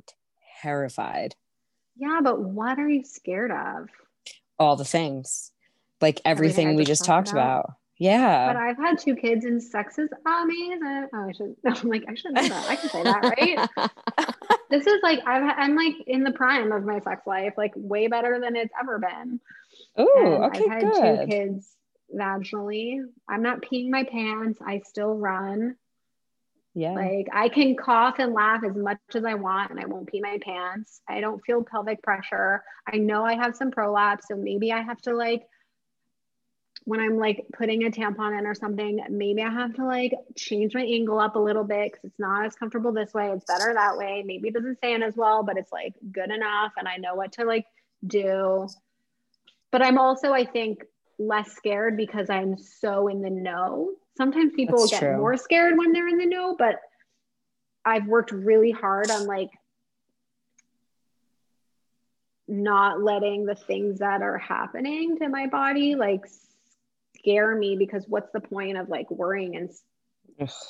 terrified. 0.61 1.35
Yeah, 1.95 2.21
but 2.23 2.41
what 2.41 2.79
are 2.79 2.89
you 2.89 3.03
scared 3.03 3.51
of? 3.51 3.89
All 4.57 4.75
the 4.75 4.83
things, 4.83 5.51
like 6.01 6.21
everything, 6.25 6.65
everything 6.65 6.75
we 6.75 6.85
just 6.85 7.05
talked 7.05 7.31
about. 7.31 7.59
about. 7.65 7.73
Yeah. 7.99 8.51
But 8.51 8.55
I've 8.55 8.77
had 8.77 8.97
two 8.97 9.15
kids 9.15 9.45
and 9.45 9.61
sex 9.61 9.99
is 9.99 10.09
amazing. 10.25 11.07
Oh, 11.13 11.29
I 11.29 11.31
should, 11.33 11.55
I'm 11.65 11.89
like, 11.89 12.05
I 12.09 12.15
should 12.15 12.33
know 12.33 12.47
that. 12.47 12.67
I 12.67 12.75
can 12.75 12.89
say 12.89 13.03
that, 13.03 13.23
right? 13.23 14.33
this 14.71 14.87
is 14.87 14.99
like, 15.03 15.19
I've, 15.27 15.53
I'm 15.55 15.75
like 15.75 15.95
in 16.07 16.23
the 16.23 16.31
prime 16.31 16.71
of 16.71 16.83
my 16.83 16.99
sex 16.99 17.27
life, 17.27 17.53
like 17.57 17.73
way 17.75 18.07
better 18.07 18.39
than 18.39 18.55
it's 18.55 18.73
ever 18.79 18.97
been. 18.97 19.39
Oh, 19.97 20.43
okay. 20.45 20.63
I've 20.63 20.71
had 20.71 20.81
good. 20.81 21.19
two 21.19 21.27
kids 21.27 21.75
vaginally. 22.13 22.99
I'm 23.27 23.41
not 23.41 23.61
peeing 23.61 23.89
my 23.89 24.03
pants. 24.03 24.59
I 24.65 24.79
still 24.79 25.15
run. 25.15 25.75
Yeah. 26.75 26.93
Like 26.93 27.27
I 27.31 27.49
can 27.49 27.75
cough 27.75 28.15
and 28.17 28.33
laugh 28.33 28.63
as 28.63 28.75
much 28.75 28.97
as 29.13 29.25
I 29.25 29.35
want 29.35 29.71
and 29.71 29.79
I 29.79 29.85
won't 29.85 30.07
pee 30.07 30.21
my 30.21 30.39
pants. 30.41 31.01
I 31.07 31.21
don't 31.21 31.43
feel 31.45 31.63
pelvic 31.63 32.01
pressure. 32.01 32.63
I 32.91 32.97
know 32.97 33.23
I 33.23 33.35
have 33.35 33.55
some 33.55 33.71
prolapse, 33.71 34.27
so 34.27 34.35
maybe 34.35 34.71
I 34.71 34.81
have 34.81 35.01
to 35.03 35.13
like 35.13 35.43
when 36.85 36.99
I'm 36.99 37.17
like 37.17 37.45
putting 37.53 37.85
a 37.85 37.91
tampon 37.91 38.37
in 38.37 38.45
or 38.45 38.55
something, 38.55 38.99
maybe 39.09 39.41
I 39.41 39.49
have 39.49 39.73
to 39.75 39.85
like 39.85 40.13
change 40.35 40.73
my 40.73 40.81
angle 40.81 41.19
up 41.19 41.35
a 41.35 41.39
little 41.39 41.63
bit 41.63 41.93
because 41.93 42.03
it's 42.03 42.19
not 42.19 42.45
as 42.45 42.55
comfortable 42.55 42.91
this 42.91 43.13
way. 43.13 43.29
It's 43.29 43.45
better 43.45 43.73
that 43.73 43.97
way. 43.97 44.23
Maybe 44.25 44.49
it 44.49 44.53
doesn't 44.53 44.79
stand 44.79 45.03
as 45.03 45.15
well, 45.15 45.43
but 45.43 45.57
it's 45.57 45.71
like 45.71 45.93
good 46.11 46.29
enough 46.29 46.73
and 46.77 46.87
I 46.87 46.97
know 46.97 47.15
what 47.15 47.33
to 47.33 47.45
like 47.45 47.65
do. 48.05 48.67
But 49.71 49.81
I'm 49.81 49.97
also, 49.97 50.33
I 50.33 50.45
think, 50.45 50.83
less 51.19 51.51
scared 51.53 51.97
because 51.97 52.29
I'm 52.29 52.57
so 52.57 53.07
in 53.07 53.21
the 53.21 53.29
know. 53.29 53.91
Sometimes 54.17 54.53
people 54.55 54.79
That's 54.79 54.91
get 54.91 54.99
true. 54.99 55.17
more 55.17 55.37
scared 55.37 55.77
when 55.77 55.91
they're 55.93 56.07
in 56.07 56.17
the 56.17 56.25
know, 56.25 56.55
but 56.57 56.79
I've 57.85 58.07
worked 58.07 58.31
really 58.31 58.71
hard 58.71 59.09
on 59.11 59.25
like 59.25 59.49
not 62.47 63.01
letting 63.01 63.45
the 63.45 63.55
things 63.55 63.99
that 63.99 64.21
are 64.21 64.37
happening 64.37 65.17
to 65.17 65.29
my 65.29 65.47
body 65.47 65.95
like 65.95 66.25
scare 67.17 67.55
me 67.55 67.75
because 67.77 68.05
what's 68.07 68.31
the 68.33 68.41
point 68.41 68.77
of 68.77 68.89
like 68.89 69.09
worrying 69.09 69.55
and 69.55 69.69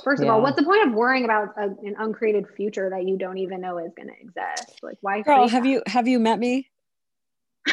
first 0.04 0.22
of 0.22 0.28
yeah. 0.28 0.34
all 0.34 0.42
what's 0.42 0.56
the 0.56 0.64
point 0.64 0.88
of 0.88 0.94
worrying 0.94 1.26
about 1.26 1.50
a, 1.58 1.64
an 1.64 1.96
uncreated 1.98 2.46
future 2.56 2.90
that 2.92 3.08
you 3.08 3.18
don't 3.18 3.40
even 3.40 3.60
know 3.60 3.80
is 3.80 3.92
going 3.96 4.08
to 4.08 4.20
exist 4.22 4.80
like 4.84 4.98
why 5.02 5.22
girl 5.22 5.48
have 5.48 5.64
that? 5.64 5.70
you 5.70 5.82
have 5.88 6.08
you 6.08 6.20
met 6.20 6.38
me 6.38 6.70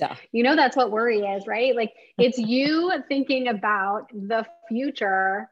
yeah. 0.00 0.16
You 0.32 0.42
know, 0.42 0.56
that's 0.56 0.76
what 0.76 0.90
worry 0.90 1.20
is, 1.20 1.46
right? 1.46 1.74
Like 1.74 1.92
it's 2.18 2.38
you 2.38 2.92
thinking 3.08 3.48
about 3.48 4.08
the 4.12 4.46
future 4.68 5.48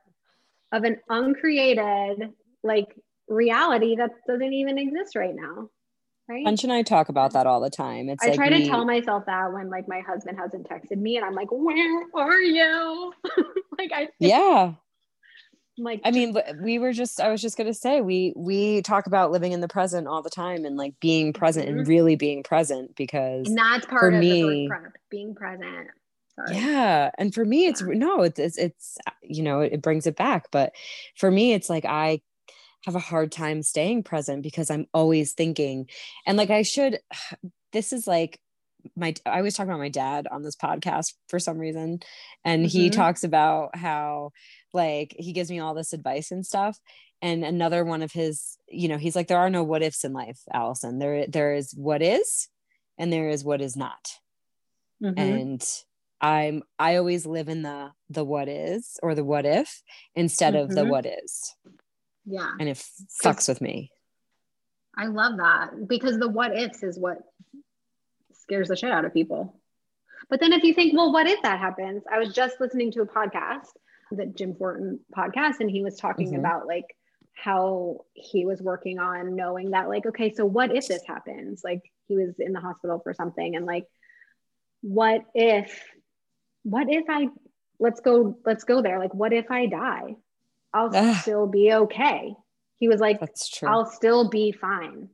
of 0.72 0.84
an 0.84 0.98
uncreated, 1.08 2.32
like 2.62 2.88
reality 3.28 3.96
that 3.96 4.10
doesn't 4.26 4.52
even 4.52 4.78
exist 4.78 5.16
right 5.16 5.34
now. 5.34 5.68
Right. 6.28 6.44
Punch 6.44 6.62
and 6.62 6.72
I 6.72 6.82
talk 6.82 7.08
about 7.08 7.32
that 7.32 7.48
all 7.48 7.60
the 7.60 7.70
time. 7.70 8.08
It's 8.08 8.22
I 8.22 8.28
like 8.28 8.36
try 8.36 8.48
to 8.50 8.64
tell 8.64 8.84
myself 8.84 9.26
that 9.26 9.52
when 9.52 9.68
like 9.68 9.88
my 9.88 10.00
husband 10.00 10.38
hasn't 10.38 10.68
texted 10.68 10.98
me 10.98 11.16
and 11.16 11.26
I'm 11.26 11.34
like, 11.34 11.48
where 11.50 12.06
are 12.14 12.40
you? 12.40 13.12
like 13.78 13.90
I 13.92 14.08
Yeah 14.20 14.74
like 15.82 16.00
i 16.04 16.10
mean 16.10 16.36
we 16.60 16.78
were 16.78 16.92
just 16.92 17.20
i 17.20 17.28
was 17.28 17.40
just 17.40 17.56
going 17.56 17.66
to 17.66 17.74
say 17.74 18.00
we 18.00 18.32
we 18.36 18.82
talk 18.82 19.06
about 19.06 19.30
living 19.30 19.52
in 19.52 19.60
the 19.60 19.68
present 19.68 20.06
all 20.06 20.22
the 20.22 20.30
time 20.30 20.64
and 20.64 20.76
like 20.76 20.98
being 21.00 21.32
present 21.32 21.68
mm-hmm. 21.68 21.78
and 21.78 21.88
really 21.88 22.16
being 22.16 22.42
present 22.42 22.94
because 22.96 23.46
and 23.46 23.56
that's 23.56 23.86
part 23.86 24.14
of 24.14 24.20
me 24.20 24.68
prep, 24.68 24.92
being 25.10 25.34
present 25.34 25.88
Sorry. 26.36 26.56
yeah 26.56 27.10
and 27.18 27.34
for 27.34 27.44
me 27.44 27.66
it's 27.66 27.80
yeah. 27.80 27.94
no 27.94 28.22
it's, 28.22 28.38
it's 28.38 28.58
it's 28.58 28.98
you 29.22 29.42
know 29.42 29.60
it 29.60 29.82
brings 29.82 30.06
it 30.06 30.16
back 30.16 30.46
but 30.50 30.72
for 31.16 31.30
me 31.30 31.52
it's 31.52 31.70
like 31.70 31.84
i 31.84 32.20
have 32.84 32.96
a 32.96 33.00
hard 33.00 33.30
time 33.30 33.62
staying 33.62 34.02
present 34.02 34.42
because 34.42 34.70
i'm 34.70 34.86
always 34.94 35.32
thinking 35.32 35.88
and 36.26 36.38
like 36.38 36.50
i 36.50 36.62
should 36.62 36.98
this 37.72 37.92
is 37.92 38.06
like 38.06 38.40
my 38.96 39.14
I 39.26 39.38
always 39.38 39.54
talk 39.54 39.66
about 39.66 39.78
my 39.78 39.88
dad 39.88 40.26
on 40.30 40.42
this 40.42 40.56
podcast 40.56 41.14
for 41.28 41.38
some 41.38 41.58
reason 41.58 42.00
and 42.44 42.64
mm-hmm. 42.64 42.68
he 42.68 42.90
talks 42.90 43.24
about 43.24 43.76
how 43.76 44.30
like 44.72 45.14
he 45.18 45.32
gives 45.32 45.50
me 45.50 45.58
all 45.58 45.74
this 45.74 45.92
advice 45.92 46.30
and 46.30 46.44
stuff 46.44 46.78
and 47.22 47.44
another 47.44 47.84
one 47.84 48.02
of 48.02 48.12
his 48.12 48.56
you 48.68 48.88
know 48.88 48.96
he's 48.96 49.16
like 49.16 49.28
there 49.28 49.38
are 49.38 49.50
no 49.50 49.62
what 49.62 49.82
ifs 49.82 50.04
in 50.04 50.12
life 50.12 50.40
allison 50.52 50.98
there 50.98 51.26
there 51.26 51.54
is 51.54 51.72
what 51.76 52.02
is 52.02 52.48
and 52.98 53.12
there 53.12 53.28
is 53.28 53.44
what 53.44 53.60
is 53.60 53.76
not 53.76 54.18
mm-hmm. 55.02 55.18
and 55.18 55.66
i'm 56.20 56.62
i 56.78 56.96
always 56.96 57.26
live 57.26 57.48
in 57.48 57.62
the 57.62 57.90
the 58.08 58.24
what 58.24 58.48
is 58.48 58.98
or 59.02 59.14
the 59.14 59.24
what 59.24 59.46
if 59.46 59.82
instead 60.14 60.54
mm-hmm. 60.54 60.64
of 60.64 60.70
the 60.70 60.82
mm-hmm. 60.82 60.90
what 60.90 61.06
is 61.06 61.54
yeah 62.26 62.52
and 62.58 62.68
it 62.68 62.82
fucks 63.22 63.48
with 63.48 63.60
me 63.60 63.90
i 64.96 65.06
love 65.06 65.36
that 65.38 65.88
because 65.88 66.18
the 66.18 66.28
what 66.28 66.56
ifs 66.56 66.82
is 66.82 66.98
what 66.98 67.18
scares 68.50 68.68
the 68.68 68.76
shit 68.76 68.90
out 68.90 69.04
of 69.04 69.14
people 69.14 69.60
but 70.28 70.40
then 70.40 70.52
if 70.52 70.62
you 70.62 70.74
think 70.74 70.92
well 70.96 71.12
what 71.12 71.26
if 71.26 71.40
that 71.42 71.58
happens 71.58 72.02
i 72.10 72.18
was 72.18 72.34
just 72.34 72.60
listening 72.60 72.90
to 72.90 73.02
a 73.02 73.06
podcast 73.06 73.70
the 74.10 74.26
Jim 74.26 74.54
Fortin 74.54 75.00
podcast, 75.16 75.60
and 75.60 75.70
he 75.70 75.82
was 75.82 75.96
talking 75.96 76.28
mm-hmm. 76.28 76.40
about 76.40 76.66
like 76.66 76.96
how 77.32 78.04
he 78.12 78.44
was 78.44 78.60
working 78.60 78.98
on 78.98 79.34
knowing 79.36 79.70
that, 79.70 79.88
like, 79.88 80.06
okay, 80.06 80.32
so 80.32 80.44
what 80.44 80.74
if 80.74 80.86
this 80.88 81.02
happens? 81.06 81.62
Like, 81.64 81.82
he 82.06 82.16
was 82.16 82.34
in 82.38 82.52
the 82.52 82.60
hospital 82.60 83.00
for 83.02 83.14
something, 83.14 83.56
and 83.56 83.66
like, 83.66 83.86
what 84.82 85.22
if, 85.34 85.82
what 86.64 86.90
if 86.90 87.04
I, 87.08 87.28
let's 87.78 88.00
go, 88.00 88.36
let's 88.44 88.64
go 88.64 88.82
there. 88.82 88.98
Like, 88.98 89.14
what 89.14 89.32
if 89.32 89.50
I 89.50 89.66
die? 89.66 90.16
I'll 90.72 91.14
still 91.14 91.46
be 91.46 91.72
okay. 91.72 92.34
He 92.78 92.88
was 92.88 93.00
like, 93.00 93.20
That's 93.20 93.48
true. 93.48 93.68
I'll 93.68 93.86
still 93.86 94.28
be 94.28 94.52
fine. 94.52 95.08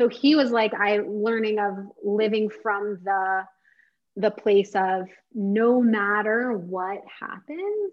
So 0.00 0.08
he 0.08 0.34
was 0.34 0.50
like, 0.50 0.72
I 0.72 1.00
learning 1.06 1.58
of 1.58 1.76
living 2.02 2.48
from 2.48 3.00
the 3.04 3.44
the 4.16 4.30
place 4.30 4.72
of 4.74 5.08
no 5.34 5.82
matter 5.82 6.54
what 6.54 7.02
happens, 7.20 7.92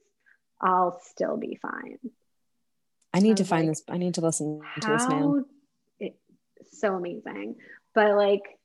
I'll 0.61 1.01
still 1.03 1.35
be 1.35 1.59
fine. 1.61 1.99
I 3.13 3.19
need 3.19 3.37
to 3.37 3.43
find 3.43 3.67
like, 3.67 3.71
this. 3.75 3.83
I 3.89 3.97
need 3.97 4.13
to 4.13 4.21
listen 4.21 4.61
to 4.79 4.87
this 4.87 5.07
man. 5.09 5.45
It's 5.99 6.79
so 6.79 6.95
amazing. 6.95 7.55
But 7.93 8.15
like, 8.15 8.57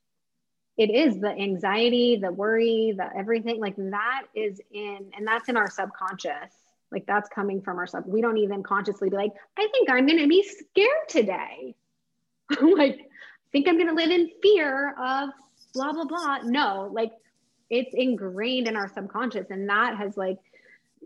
it 0.77 0.89
is 0.89 1.19
the 1.19 1.29
anxiety, 1.29 2.15
the 2.15 2.31
worry, 2.31 2.93
the 2.95 3.09
everything 3.13 3.59
like 3.59 3.75
that 3.75 4.23
is 4.33 4.61
in, 4.71 5.11
and 5.17 5.27
that's 5.27 5.49
in 5.49 5.57
our 5.57 5.69
subconscious. 5.69 6.53
Like 6.93 7.05
that's 7.05 7.27
coming 7.27 7.61
from 7.61 7.77
our 7.77 7.87
sub. 7.87 8.05
We 8.07 8.21
don't 8.21 8.37
even 8.37 8.63
consciously 8.63 9.09
be 9.09 9.17
like, 9.17 9.33
I 9.57 9.67
think 9.73 9.89
I'm 9.89 10.07
going 10.07 10.19
to 10.19 10.27
be 10.29 10.43
scared 10.43 11.09
today. 11.09 11.75
like, 12.61 13.09
think 13.53 13.69
I'm 13.69 13.77
going 13.77 13.87
to 13.87 13.95
live 13.95 14.11
in 14.11 14.29
fear 14.41 14.93
of 14.99 15.29
blah, 15.73 15.93
blah, 15.93 16.03
blah. 16.03 16.39
No, 16.43 16.89
like 16.91 17.13
it's 17.69 17.93
ingrained 17.93 18.67
in 18.67 18.75
our 18.75 18.89
subconscious. 18.89 19.49
And 19.49 19.69
that 19.69 19.95
has 19.97 20.17
like 20.17 20.39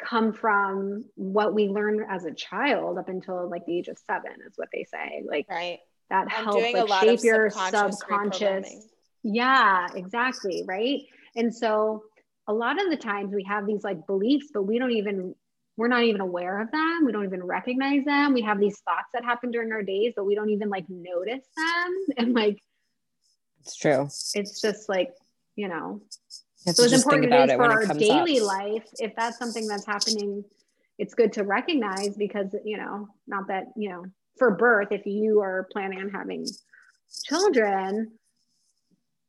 come 0.04 0.34
from 0.34 1.06
what 1.16 1.54
we 1.54 1.68
learned 1.68 2.02
as 2.10 2.26
a 2.26 2.34
child 2.34 2.98
up 2.98 3.10
until 3.10 3.48
like 3.48 3.66
the 3.68 3.78
age 3.78 3.88
of 3.88 4.00
seven, 4.00 4.32
is 4.48 4.54
what 4.56 4.70
they 4.74 4.84
say. 4.84 5.24
Like, 5.26 5.46
right. 5.50 5.80
That 6.10 6.28
I'm 6.32 6.46
helps 6.46 6.74
like, 6.74 7.04
shape 7.04 7.24
your 7.24 7.50
subconscious 7.52 8.88
yeah, 9.24 9.88
exactly. 9.94 10.64
Right. 10.66 11.02
And 11.36 11.54
so 11.54 12.04
a 12.48 12.54
lot 12.54 12.82
of 12.82 12.90
the 12.90 12.98
times 12.98 13.34
we 13.34 13.44
have 13.44 13.66
these 13.66 13.84
like 13.84 14.08
beliefs, 14.08 14.48
but 14.54 14.64
we 14.64 14.80
don't 14.80 14.92
even, 14.92 15.36
we're 15.78 15.88
not 15.88 16.04
even 16.04 16.22
aware 16.22 16.60
of 16.60 16.72
them. 16.72 17.06
We 17.06 17.12
don't 17.12 17.24
even 17.24 17.44
recognize 17.44 18.04
them. 18.04 18.34
We 18.34 18.42
have 18.42 18.60
these 18.60 18.80
thoughts 18.80 19.10
that 19.14 19.24
happen 19.24 19.52
during 19.52 19.72
our 19.72 19.84
days, 19.84 20.14
but 20.16 20.26
we 20.26 20.34
don't 20.34 20.50
even 20.50 20.70
like 20.70 20.86
notice 20.90 21.46
them. 21.56 22.06
And 22.18 22.34
like, 22.34 22.60
it's 23.62 23.76
true. 23.76 24.10
It's 24.34 24.60
just 24.60 24.90
like, 24.90 25.12
you 25.56 25.68
know, 25.68 26.02
so 26.66 26.84
it's 26.84 26.94
important 26.94 27.32
it 27.32 27.50
is 27.50 27.56
for 27.56 27.72
our 27.72 27.86
daily 27.94 28.40
up. 28.40 28.48
life, 28.48 28.88
if 28.98 29.16
that's 29.16 29.38
something 29.38 29.68
that's 29.68 29.86
happening, 29.86 30.44
it's 30.98 31.14
good 31.14 31.34
to 31.34 31.44
recognize 31.44 32.18
because, 32.18 32.54
you 32.66 32.78
know, 32.78 33.08
not 33.28 33.48
that, 33.48 33.68
you 33.76 33.90
know, 33.90 34.06
for 34.38 34.52
birth, 34.52 34.92
if 34.92 35.06
you 35.06 35.42
are 35.42 35.68
planning 35.72 36.00
on 36.00 36.10
having 36.10 36.46
children, 37.24 38.12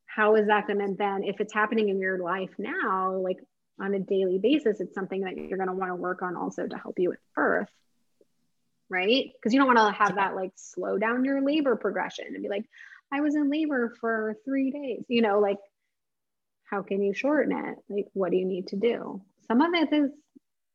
how 0.06 0.34
is 0.34 0.46
that 0.46 0.66
going 0.66 0.78
to 0.78 0.94
then 0.98 1.22
if 1.22 1.40
it's 1.40 1.52
happening 1.52 1.90
in 1.90 2.00
your 2.00 2.18
life 2.18 2.50
now 2.58 3.12
like 3.12 3.38
on 3.80 3.94
a 3.94 3.98
daily 3.98 4.38
basis 4.38 4.80
it's 4.80 4.94
something 4.94 5.22
that 5.22 5.36
you're 5.36 5.58
going 5.58 5.68
to 5.68 5.74
want 5.74 5.90
to 5.90 5.96
work 5.96 6.22
on 6.22 6.36
also 6.36 6.66
to 6.66 6.76
help 6.76 6.98
you 6.98 7.10
with 7.10 7.20
birth 7.34 7.68
right? 8.90 9.32
Because 9.34 9.52
you 9.52 9.60
don't 9.60 9.66
want 9.66 9.78
to 9.78 10.02
have 10.02 10.14
that 10.14 10.34
like 10.34 10.52
slow 10.56 10.96
down 10.96 11.24
your 11.24 11.42
labor 11.42 11.76
progression 11.76 12.24
and 12.28 12.42
be 12.42 12.48
like 12.48 12.64
i 13.12 13.20
was 13.20 13.34
in 13.34 13.50
labor 13.50 13.94
for 14.00 14.36
three 14.44 14.70
days 14.70 15.02
you 15.08 15.22
know 15.22 15.40
like 15.40 15.58
how 16.70 16.82
can 16.82 17.02
you 17.02 17.14
shorten 17.14 17.56
it? 17.56 17.78
Like 17.88 18.08
what 18.12 18.30
do 18.30 18.36
you 18.36 18.44
need 18.44 18.68
to 18.68 18.76
do? 18.76 19.22
Some 19.46 19.60
of 19.60 19.72
it 19.74 19.92
is 19.92 20.10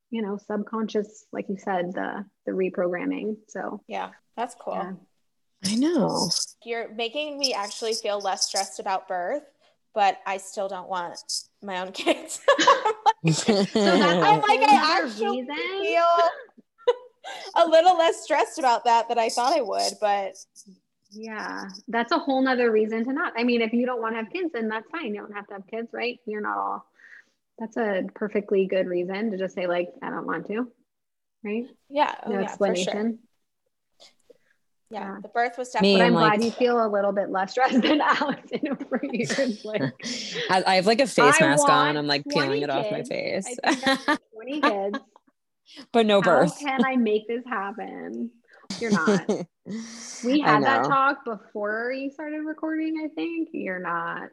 you 0.09 0.21
know 0.21 0.37
subconscious 0.37 1.25
like 1.31 1.49
you 1.49 1.57
said 1.57 1.93
the 1.93 2.25
the 2.45 2.51
reprogramming 2.51 3.37
so. 3.47 3.81
Yeah 3.87 4.09
that's 4.35 4.55
cool. 4.55 4.75
Yeah. 4.75 4.93
I 5.65 5.75
know. 5.75 6.29
You're 6.65 6.93
making 6.93 7.37
me 7.39 7.53
actually 7.53 7.93
feel 7.93 8.19
less 8.19 8.47
stressed 8.47 8.79
about 8.81 9.07
birth, 9.07 9.43
but 9.93 10.19
I 10.25 10.37
still 10.37 10.67
don't 10.67 10.89
want 10.89 11.19
my 11.61 11.79
own 11.79 11.91
kids. 11.93 12.41
so 13.31 13.53
I'm 13.53 14.41
like, 14.41 14.59
I 14.69 15.01
actually 15.01 15.45
feel 15.45 16.03
a 17.55 17.65
little 17.65 17.97
less 17.97 18.21
stressed 18.23 18.59
about 18.59 18.83
that 18.85 19.07
than 19.07 19.17
I 19.17 19.29
thought 19.29 19.57
I 19.57 19.61
would, 19.61 19.93
but 20.01 20.35
yeah, 21.11 21.69
that's 21.87 22.11
a 22.11 22.19
whole 22.19 22.41
nother 22.41 22.69
reason 22.69 23.05
to 23.05 23.13
not. 23.13 23.33
I 23.37 23.43
mean, 23.43 23.61
if 23.61 23.71
you 23.71 23.85
don't 23.85 24.01
want 24.01 24.15
to 24.15 24.17
have 24.17 24.31
kids, 24.31 24.51
then 24.53 24.67
that's 24.67 24.89
fine. 24.89 25.13
You 25.15 25.21
don't 25.21 25.33
have 25.33 25.47
to 25.47 25.53
have 25.53 25.67
kids, 25.67 25.89
right? 25.93 26.19
You're 26.25 26.41
not 26.41 26.57
all. 26.57 26.85
That's 27.59 27.77
a 27.77 28.03
perfectly 28.13 28.65
good 28.65 28.87
reason 28.87 29.31
to 29.31 29.37
just 29.37 29.55
say 29.55 29.67
like, 29.67 29.89
I 30.01 30.09
don't 30.09 30.25
want 30.25 30.47
to, 30.47 30.69
right? 31.43 31.65
Yeah. 31.89 32.15
Oh, 32.25 32.31
no 32.31 32.39
yeah, 32.39 32.45
explanation 32.45 33.19
yeah, 34.93 35.17
the 35.21 35.27
birth 35.27 35.57
was 35.57 35.69
definitely. 35.71 35.95
Me, 35.95 36.01
I'm, 36.01 36.15
I'm 36.15 36.29
glad 36.29 36.43
you 36.43 36.51
feel 36.51 36.85
a 36.85 36.87
little 36.87 37.11
bit 37.11 37.31
less 37.31 37.51
stressed 37.51 37.81
than 37.81 37.99
Allison 37.99 38.61
over 38.69 39.01
here. 39.11 39.27
Like, 39.63 39.93
I, 40.51 40.75
have 40.75 40.85
like 40.85 41.01
a 41.01 41.07
face 41.07 41.41
I 41.41 41.47
mask 41.47 41.67
on. 41.67 41.97
I'm 41.97 42.05
like 42.05 42.23
peeling 42.29 42.61
it 42.61 42.69
off 42.69 42.91
my 42.91 43.03
face. 43.03 43.47
Twenty 44.33 44.61
kids, 44.61 44.99
but 45.91 46.05
no 46.05 46.21
birth. 46.21 46.53
How 46.61 46.77
can 46.77 46.85
I 46.85 46.95
make 46.95 47.27
this 47.27 47.43
happen? 47.45 48.29
You're 48.79 48.91
not. 48.91 49.29
We 50.25 50.41
had 50.41 50.61
that 50.63 50.83
talk 50.83 51.23
before 51.23 51.93
you 51.93 52.11
started 52.11 52.41
recording. 52.41 53.01
I 53.01 53.07
think 53.15 53.47
you're 53.53 53.79
not. 53.79 54.27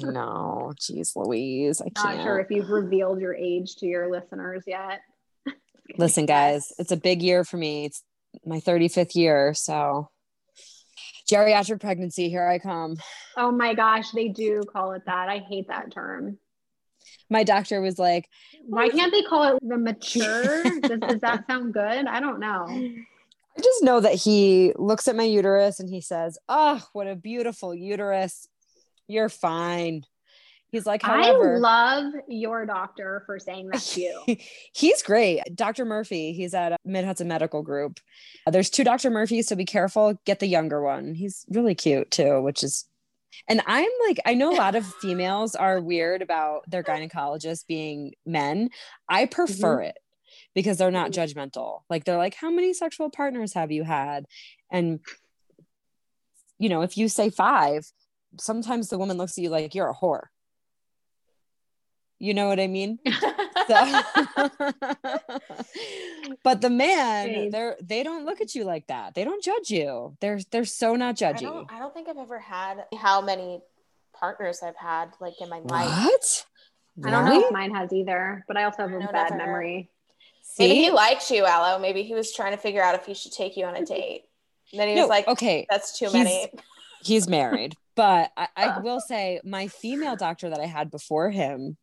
no, 0.00 0.72
geez, 0.80 1.16
Louise, 1.16 1.80
I 1.80 1.90
can't. 1.90 2.18
Not 2.18 2.24
sure 2.24 2.38
if 2.38 2.52
you've 2.52 2.68
revealed 2.68 3.20
your 3.20 3.34
age 3.34 3.74
to 3.78 3.86
your 3.86 4.08
listeners 4.08 4.62
yet. 4.64 5.00
Listen, 5.98 6.24
guys, 6.24 6.72
it's 6.78 6.92
a 6.92 6.96
big 6.96 7.20
year 7.20 7.42
for 7.42 7.56
me. 7.56 7.86
It's 7.86 8.04
my 8.44 8.60
35th 8.60 9.14
year. 9.14 9.54
So 9.54 10.08
geriatric 11.30 11.80
pregnancy, 11.80 12.28
here 12.28 12.46
I 12.46 12.58
come. 12.58 12.96
Oh 13.36 13.50
my 13.50 13.74
gosh, 13.74 14.10
they 14.10 14.28
do 14.28 14.62
call 14.70 14.92
it 14.92 15.02
that. 15.06 15.28
I 15.28 15.38
hate 15.38 15.68
that 15.68 15.92
term. 15.92 16.38
My 17.30 17.44
doctor 17.44 17.80
was 17.80 17.98
like, 17.98 18.28
Why 18.66 18.88
can't 18.88 19.12
they 19.12 19.22
call 19.22 19.56
it 19.56 19.58
the 19.62 19.78
mature? 19.78 20.62
does, 20.80 21.00
does 21.00 21.20
that 21.20 21.46
sound 21.46 21.74
good? 21.74 22.06
I 22.06 22.20
don't 22.20 22.40
know. 22.40 22.66
I 22.68 23.60
just 23.62 23.82
know 23.82 24.00
that 24.00 24.14
he 24.14 24.72
looks 24.76 25.06
at 25.06 25.16
my 25.16 25.24
uterus 25.24 25.80
and 25.80 25.88
he 25.88 26.00
says, 26.00 26.38
Oh, 26.48 26.82
what 26.92 27.06
a 27.06 27.16
beautiful 27.16 27.74
uterus. 27.74 28.48
You're 29.06 29.28
fine. 29.28 30.04
He's 30.74 30.86
like, 30.86 31.02
however, 31.02 31.54
I 31.54 31.58
love 31.58 32.14
your 32.26 32.66
doctor 32.66 33.22
for 33.26 33.38
saying 33.38 33.68
that 33.68 33.80
to 33.80 34.00
you. 34.00 34.36
he's 34.74 35.04
great. 35.04 35.40
Dr. 35.54 35.84
Murphy, 35.84 36.32
he's 36.32 36.52
at 36.52 36.80
Mid 36.84 37.04
Hudson 37.04 37.28
Medical 37.28 37.62
Group. 37.62 38.00
Uh, 38.44 38.50
there's 38.50 38.70
two 38.70 38.82
Dr. 38.82 39.08
Murphys, 39.08 39.46
so 39.46 39.54
be 39.54 39.64
careful. 39.64 40.18
Get 40.24 40.40
the 40.40 40.48
younger 40.48 40.82
one. 40.82 41.14
He's 41.14 41.46
really 41.48 41.76
cute 41.76 42.10
too, 42.10 42.42
which 42.42 42.64
is 42.64 42.86
and 43.48 43.62
I'm 43.68 43.88
like, 44.08 44.18
I 44.26 44.34
know 44.34 44.52
a 44.52 44.58
lot 44.58 44.74
of 44.74 44.84
females 44.84 45.54
are 45.54 45.80
weird 45.80 46.22
about 46.22 46.68
their 46.68 46.82
gynecologists 46.84 47.64
being 47.64 48.14
men. 48.26 48.70
I 49.08 49.26
prefer 49.26 49.76
mm-hmm. 49.76 49.90
it 49.90 49.98
because 50.56 50.76
they're 50.76 50.90
not 50.90 51.12
mm-hmm. 51.12 51.38
judgmental. 51.38 51.82
Like 51.88 52.02
they're 52.02 52.18
like, 52.18 52.34
how 52.34 52.50
many 52.50 52.74
sexual 52.74 53.10
partners 53.10 53.54
have 53.54 53.70
you 53.70 53.84
had? 53.84 54.26
And 54.72 54.98
you 56.58 56.68
know, 56.68 56.82
if 56.82 56.96
you 56.96 57.08
say 57.08 57.30
five, 57.30 57.86
sometimes 58.40 58.88
the 58.88 58.98
woman 58.98 59.16
looks 59.16 59.38
at 59.38 59.42
you 59.44 59.50
like 59.50 59.74
you're 59.76 59.90
a 59.90 59.94
whore. 59.94 60.24
You 62.24 62.32
know 62.32 62.48
what 62.48 62.58
I 62.58 62.68
mean? 62.68 62.98
so, 63.04 64.00
but 66.42 66.62
the 66.62 66.70
man, 66.70 67.50
they're 67.50 67.76
they 67.82 68.02
don't 68.02 68.24
look 68.24 68.40
at 68.40 68.54
you 68.54 68.64
like 68.64 68.86
that. 68.86 69.14
They 69.14 69.24
don't 69.24 69.44
judge 69.44 69.68
you. 69.68 70.16
They're 70.20 70.40
they're 70.50 70.64
so 70.64 70.96
not 70.96 71.16
judgy. 71.16 71.40
I 71.40 71.52
don't, 71.52 71.72
I 71.72 71.78
don't 71.78 71.92
think 71.92 72.08
I've 72.08 72.16
ever 72.16 72.38
had 72.38 72.86
how 72.96 73.20
many 73.20 73.60
partners 74.18 74.60
I've 74.62 74.76
had 74.76 75.10
like 75.20 75.34
in 75.42 75.50
my 75.50 75.58
life. 75.58 75.86
What? 75.86 76.46
I 77.04 77.10
don't 77.10 77.26
know 77.26 77.46
if 77.46 77.52
mine 77.52 77.74
has 77.74 77.92
either, 77.92 78.42
but 78.48 78.56
I 78.56 78.64
also 78.64 78.88
have 78.88 78.92
a 78.92 79.00
bad 79.00 79.32
never. 79.32 79.36
memory. 79.36 79.90
See? 80.40 80.66
Maybe 80.66 80.76
he 80.76 80.90
likes 80.90 81.30
you, 81.30 81.44
Aloe. 81.44 81.78
Maybe 81.78 82.04
he 82.04 82.14
was 82.14 82.32
trying 82.32 82.52
to 82.52 82.58
figure 82.58 82.82
out 82.82 82.94
if 82.94 83.04
he 83.04 83.12
should 83.12 83.32
take 83.32 83.54
you 83.58 83.66
on 83.66 83.76
a 83.76 83.84
date. 83.84 84.22
And 84.72 84.80
then 84.80 84.88
he 84.88 84.94
no, 84.94 85.02
was 85.02 85.10
like, 85.10 85.28
"Okay, 85.28 85.66
that's 85.68 85.98
too 85.98 86.06
he's, 86.06 86.14
many." 86.14 86.50
He's 87.02 87.28
married, 87.28 87.74
but 87.96 88.32
I, 88.34 88.48
I 88.56 88.78
will 88.82 89.00
say 89.00 89.42
my 89.44 89.68
female 89.68 90.16
doctor 90.16 90.48
that 90.48 90.60
I 90.60 90.64
had 90.64 90.90
before 90.90 91.30
him 91.30 91.76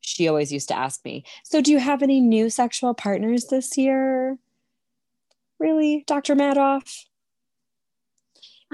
she 0.00 0.28
always 0.28 0.52
used 0.52 0.68
to 0.68 0.76
ask 0.76 1.04
me, 1.04 1.24
So, 1.44 1.60
do 1.60 1.70
you 1.70 1.78
have 1.78 2.02
any 2.02 2.20
new 2.20 2.50
sexual 2.50 2.94
partners 2.94 3.46
this 3.46 3.76
year? 3.76 4.38
Really, 5.58 6.04
Dr. 6.06 6.34
Madoff? 6.34 7.04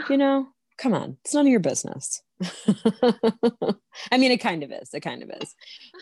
You 0.09 0.16
know, 0.18 0.49
come 0.79 0.95
on, 0.95 1.18
it's 1.24 1.35
none 1.35 1.47
of 1.47 1.51
your 1.51 1.61
business. 1.61 2.22
I 2.43 4.18
mean, 4.18 4.31
it 4.31 4.41
kind 4.41 4.62
of 4.62 4.70
is. 4.70 4.93
It 4.93 5.01
kind 5.01 5.22
of 5.22 5.31
is. 5.41 5.55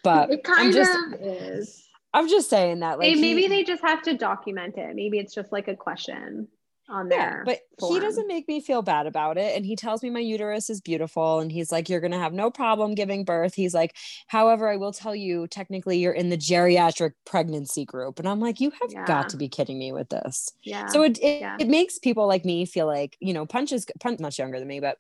But 0.03 0.31
it 0.31 0.45
kind 0.45 0.69
I'm 0.69 0.73
just, 0.73 0.91
of 0.93 1.21
is. 1.21 1.89
I'm 2.13 2.29
just 2.29 2.51
saying 2.51 2.81
that, 2.81 2.99
like, 2.99 3.17
maybe 3.17 3.43
he, 3.43 3.49
they 3.49 3.65
just 3.65 3.83
have 3.83 4.03
to 4.03 4.17
document 4.17 4.77
it. 4.77 4.95
Maybe 4.95 5.19
it's 5.19 5.35
just 5.35 5.53
like 5.53 5.69
a 5.69 5.77
question 5.77 6.49
on 6.89 7.09
there. 7.09 7.45
Yeah, 7.47 7.53
but 7.55 7.61
form. 7.79 7.95
he 7.95 8.01
doesn't 8.01 8.27
make 8.27 8.47
me 8.49 8.61
feel 8.61 8.83
bad 8.83 9.07
about 9.07 9.39
it. 9.39 9.57
And 9.57 9.65
he 9.65 9.77
tells 9.77 10.03
me 10.03 10.11
my 10.11 10.21
uterus 10.21 10.69
is 10.69 10.81
beautiful. 10.81 11.41
And 11.41 11.51
he's 11.51 11.73
like, 11.73 11.89
You're 11.89 12.01
going 12.01 12.13
to 12.13 12.19
have 12.19 12.33
no 12.33 12.51
problem 12.51 12.95
giving 12.95 13.25
birth. 13.25 13.55
He's 13.55 13.75
like, 13.75 13.97
However, 14.27 14.69
I 14.69 14.77
will 14.77 14.93
tell 14.93 15.15
you, 15.15 15.47
technically, 15.47 15.99
you're 15.99 16.13
in 16.13 16.29
the 16.29 16.37
geriatric 16.37 17.13
pregnancy 17.25 17.85
group. 17.85 18.19
And 18.19 18.29
I'm 18.29 18.41
like, 18.41 18.61
You 18.61 18.71
have 18.71 18.93
yeah. 18.93 19.07
got 19.07 19.31
to 19.31 19.37
be 19.37 19.49
kidding 19.49 19.79
me 19.79 19.93
with 19.93 20.09
this. 20.11 20.51
Yeah. 20.63 20.87
So 20.87 21.03
it, 21.03 21.19
it, 21.19 21.41
yeah. 21.41 21.57
it 21.59 21.69
makes 21.69 21.99
people 21.99 22.27
like 22.27 22.45
me 22.45 22.67
feel 22.67 22.87
like, 22.87 23.17
you 23.21 23.33
know, 23.33 23.47
Punch 23.47 23.73
is 23.73 23.87
Punch 24.01 24.21
much 24.21 24.39
younger 24.39 24.59
than 24.59 24.69
me, 24.69 24.81
but 24.81 24.99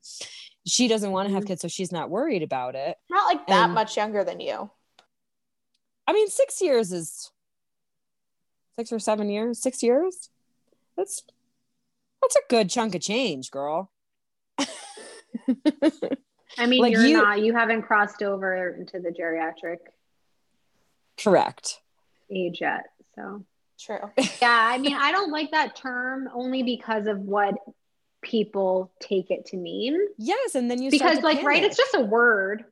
she 0.66 0.88
doesn't 0.88 1.10
want 1.10 1.26
to 1.26 1.28
mm-hmm. 1.28 1.36
have 1.36 1.46
kids. 1.46 1.62
So 1.62 1.68
she's 1.68 1.92
not 1.92 2.10
worried 2.10 2.42
about 2.42 2.74
it. 2.74 2.96
Not 3.10 3.26
like 3.26 3.46
that 3.48 3.64
and, 3.64 3.74
much 3.74 3.96
younger 3.96 4.24
than 4.24 4.40
you. 4.40 4.70
I 6.06 6.12
mean, 6.12 6.28
six 6.28 6.60
years 6.60 6.92
is 6.92 7.30
six 8.76 8.92
or 8.92 8.98
seven 8.98 9.28
years, 9.28 9.60
six 9.60 9.82
years. 9.82 10.30
That's 10.96 11.22
that's 12.24 12.36
a 12.36 12.48
good 12.48 12.70
chunk 12.70 12.94
of 12.94 13.02
change, 13.02 13.50
girl. 13.50 13.90
I 16.58 16.66
mean, 16.66 16.80
like 16.80 16.92
you're 16.92 17.06
you, 17.06 17.16
not, 17.16 17.40
you 17.40 17.52
haven't 17.52 17.82
crossed 17.82 18.22
over 18.22 18.68
into 18.70 19.00
the 19.00 19.10
geriatric 19.10 19.78
correct 21.22 21.80
age 22.30 22.60
yet. 22.60 22.86
So 23.14 23.44
true. 23.78 24.10
yeah. 24.40 24.68
I 24.70 24.78
mean, 24.78 24.94
I 24.94 25.12
don't 25.12 25.30
like 25.30 25.50
that 25.50 25.76
term 25.76 26.28
only 26.32 26.62
because 26.62 27.06
of 27.06 27.18
what 27.18 27.54
people 28.22 28.92
take 29.00 29.30
it 29.30 29.46
to 29.46 29.56
mean. 29.56 29.98
Yes, 30.16 30.54
and 30.54 30.70
then 30.70 30.80
you 30.80 30.90
because 30.90 31.20
like 31.22 31.38
panic. 31.38 31.46
right, 31.46 31.64
it's 31.64 31.76
just 31.76 31.94
a 31.94 32.00
word. 32.00 32.64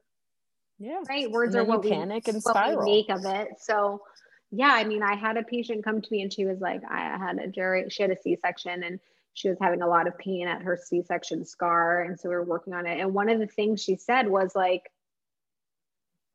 Yeah. 0.79 1.01
Right. 1.09 1.31
Words 1.31 1.55
are 1.55 1.65
what 1.65 1.85
we, 1.85 1.91
panic 1.91 2.27
and 2.27 2.41
what 2.43 2.55
we 2.55 2.61
spiral. 2.61 2.85
make 2.85 3.09
of 3.09 3.25
it. 3.25 3.49
So 3.61 4.03
yeah, 4.51 4.71
I 4.71 4.85
mean, 4.85 5.03
I 5.03 5.15
had 5.15 5.37
a 5.39 5.43
patient 5.43 5.83
come 5.83 6.03
to 6.03 6.09
me 6.11 6.23
and 6.23 6.33
she 6.33 6.45
was 6.45 6.61
like, 6.61 6.83
I 6.89 7.17
had 7.17 7.39
a 7.39 7.49
jury, 7.49 7.87
she 7.89 8.03
had 8.03 8.11
a 8.11 8.21
C-section 8.21 8.83
and 8.83 9.01
she 9.35 9.49
was 9.49 9.59
having 9.61 9.83
a 9.83 9.89
lot 9.89 10.07
of 10.07 10.19
pain 10.19 10.47
at 10.47 10.63
her 10.63 10.79
C-section 10.81 11.45
scar. 11.45 12.03
And 12.03 12.19
so 12.19 12.29
we 12.29 12.35
were 12.35 12.45
working 12.45 12.75
on 12.75 12.87
it. 12.87 13.01
And 13.01 13.15
one 13.15 13.29
of 13.29 13.39
the 13.39 13.47
things 13.47 13.83
she 13.83 13.97
said 13.97 14.29
was 14.29 14.55
like, 14.55 14.83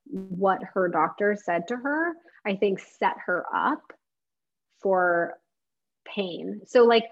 what 0.06 0.62
her 0.74 0.88
doctor 0.88 1.38
said 1.42 1.68
to 1.68 1.76
her, 1.76 2.14
I 2.46 2.56
think 2.56 2.80
set 2.80 3.16
her 3.26 3.46
up 3.54 3.82
for 4.82 5.34
pain. 6.06 6.62
So 6.66 6.86
like 6.86 7.06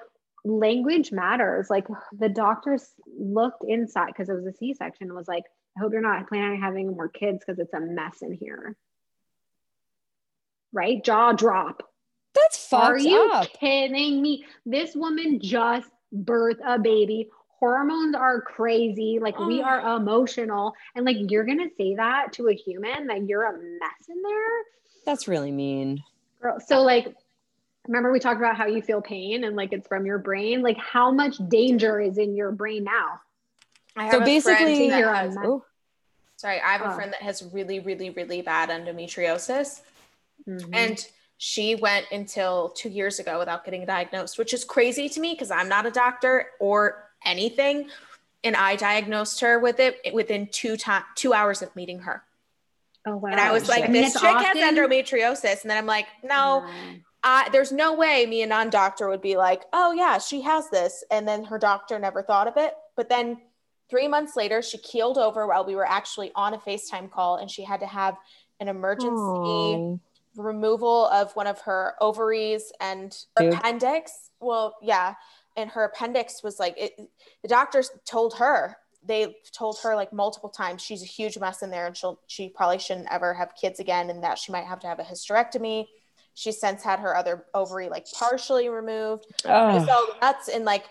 language 0.44 1.12
matters. 1.12 1.70
Like 1.70 1.88
the 2.18 2.30
doctors 2.30 2.88
looked 3.20 3.64
inside 3.68 4.08
because 4.08 4.30
it 4.30 4.36
was 4.36 4.46
a 4.46 4.54
C-section 4.54 5.08
and 5.08 5.16
was 5.16 5.28
like, 5.28 5.44
I 5.78 5.82
hope 5.82 5.92
you're 5.92 6.02
not 6.02 6.28
planning 6.30 6.52
on 6.52 6.62
having 6.62 6.88
more 6.88 7.10
kids 7.10 7.44
because 7.46 7.60
it's 7.60 7.74
a 7.74 7.80
mess 7.80 8.22
in 8.22 8.34
here. 8.34 8.76
Right? 10.72 11.04
Jaw 11.04 11.34
drop. 11.34 11.84
That's 12.36 12.68
fucked 12.68 12.84
Are 12.84 12.98
you 13.00 13.32
up. 13.34 13.48
kidding 13.54 14.22
me? 14.22 14.46
This 14.66 14.96
woman 14.96 15.40
just 15.40 15.90
birthed 16.14 16.60
a 16.66 16.78
baby. 16.78 17.30
Hormones 17.60 18.16
are 18.16 18.42
crazy. 18.42 19.18
Like 19.20 19.40
we 19.40 19.62
Oh. 19.62 19.66
are 19.66 19.96
emotional. 19.98 20.74
And 20.96 21.06
like 21.06 21.18
you're 21.32 21.46
gonna 21.46 21.70
say 21.78 21.96
that 21.96 22.34
to 22.34 22.50
a 22.50 22.54
human 22.54 23.08
that 23.08 23.26
you're 23.28 23.46
a 23.46 23.54
mess 23.54 24.10
in 24.10 24.22
there? 24.22 24.64
That's 25.06 25.28
really 25.28 25.52
mean. 25.52 26.04
Girl, 26.42 26.60
so 26.60 26.82
like 26.84 27.16
remember 27.88 28.12
we 28.12 28.20
talked 28.20 28.40
about 28.40 28.58
how 28.58 28.66
you 28.66 28.82
feel 28.82 29.02
pain 29.02 29.44
and 29.46 29.56
like 29.56 29.72
it's 29.72 29.88
from 29.88 30.06
your 30.06 30.18
brain. 30.18 30.62
Like 30.62 30.78
how 30.78 31.12
much 31.12 31.38
danger 31.48 32.00
is 32.02 32.18
in 32.18 32.36
your 32.36 32.52
brain 32.52 32.84
now? 32.84 33.22
I 33.96 34.04
have 34.06 34.12
So 34.14 34.18
a 34.20 34.26
basically- 34.26 34.90
friend 34.90 34.92
that 34.92 35.16
has. 35.16 35.38
Oh, 35.38 35.64
sorry, 36.36 36.60
I 36.60 36.74
have 36.74 36.82
a 36.82 36.92
Oh. 36.92 36.96
friend 36.96 37.14
that 37.14 37.22
has 37.22 37.44
really, 37.54 37.80
really, 37.80 38.10
really 38.10 38.42
bad 38.42 38.70
endometriosis. 38.70 39.82
Mhm. 40.48 40.70
And 40.74 41.08
she 41.38 41.76
went 41.76 42.06
until 42.12 42.70
two 42.70 42.90
years 42.90 43.20
ago 43.20 43.40
without 43.40 43.66
getting 43.66 43.86
diagnosed, 43.86 44.38
which 44.38 44.54
is 44.54 44.64
crazy 44.64 45.10
to 45.10 45.20
me 45.20 45.34
because 45.34 45.52
I'm 45.52 45.68
not 45.68 45.86
a 45.86 45.92
doctor 45.92 46.48
or 46.60 47.10
anything. 47.26 47.90
And 48.44 48.56
I 48.56 48.76
diagnosed 48.76 49.42
her 49.42 49.60
with 49.60 49.80
it 49.80 50.14
within 50.14 50.48
two 50.52 50.78
time 50.78 51.04
two 51.16 51.34
hours 51.34 51.62
of 51.62 51.76
meeting 51.76 52.00
her. 52.00 52.24
oh 53.06 53.18
wow. 53.18 53.30
And 53.32 53.40
I 53.40 53.52
was 53.52 53.68
like, 53.68 53.84
I 53.84 53.88
mean, 53.88 54.04
this 54.04 54.14
it's 54.14 54.22
chick 54.22 54.36
has 54.36 54.56
endometriosis. 54.58 55.62
And 55.62 55.70
then 55.70 55.78
I'm 55.78 55.88
like, 55.88 56.08
no, 56.24 56.64
Yeah. 56.68 56.94
I, 57.28 57.50
there's 57.52 57.72
no 57.72 57.96
way 57.96 58.28
me, 58.28 58.44
a 58.44 58.48
non 58.48 58.70
doctor, 58.70 59.10
would 59.10 59.22
be 59.22 59.36
like, 59.36 59.64
oh, 59.74 59.92
yeah, 59.92 60.20
she 60.20 60.42
has 60.42 60.70
this. 60.70 61.04
And 61.10 61.28
then 61.28 61.44
her 61.46 61.58
doctor 61.58 61.98
never 61.98 62.22
thought 62.22 62.48
of 62.48 62.54
it. 62.56 62.76
But 62.96 63.10
then 63.10 63.42
three 63.90 64.08
months 64.08 64.36
later, 64.36 64.62
she 64.62 64.78
keeled 64.78 65.18
over 65.18 65.48
while 65.48 65.66
we 65.66 65.76
were 65.76 65.88
actually 65.88 66.32
on 66.36 66.54
a 66.54 66.60
FaceTime 66.60 67.10
call 67.10 67.38
and 67.38 67.50
she 67.50 67.64
had 67.64 67.80
to 67.80 67.88
have 67.88 68.16
an 68.60 68.68
emergency 68.68 69.10
Oh. 69.18 70.00
Removal 70.38 71.08
of 71.08 71.36
one 71.36 71.48
of 71.48 71.60
her 71.62 71.96
ovaries 72.02 72.72
and 72.80 73.18
Dude. 73.38 73.54
appendix. 73.54 74.32
Well, 74.40 74.76
yeah. 74.82 75.16
And 75.56 75.70
her 75.70 75.86
appendix 75.86 76.44
was 76.44 76.60
like, 76.60 76.76
it, 76.78 76.94
the 77.42 77.48
doctors 77.48 77.90
told 78.06 78.36
her, 78.38 78.78
they 79.04 79.36
told 79.54 79.78
her 79.84 79.96
like 79.96 80.12
multiple 80.12 80.50
times 80.50 80.82
she's 80.82 81.04
a 81.04 81.06
huge 81.06 81.38
mess 81.38 81.62
in 81.62 81.70
there 81.70 81.86
and 81.86 81.96
she'll, 81.96 82.20
she 82.28 82.50
probably 82.50 82.80
shouldn't 82.80 83.12
ever 83.12 83.34
have 83.34 83.54
kids 83.60 83.80
again 83.80 84.10
and 84.10 84.24
that 84.24 84.38
she 84.40 84.52
might 84.52 84.66
have 84.66 84.80
to 84.80 84.88
have 84.88 85.00
a 85.00 85.04
hysterectomy. 85.04 85.86
She's 86.34 86.60
since 86.60 86.84
had 86.84 87.00
her 87.00 87.16
other 87.16 87.46
ovary 87.54 87.88
like 87.88 88.08
partially 88.12 88.68
removed. 88.68 89.28
Ugh. 89.46 89.88
So 89.88 90.06
nuts. 90.22 90.50
And 90.50 90.66
like, 90.66 90.86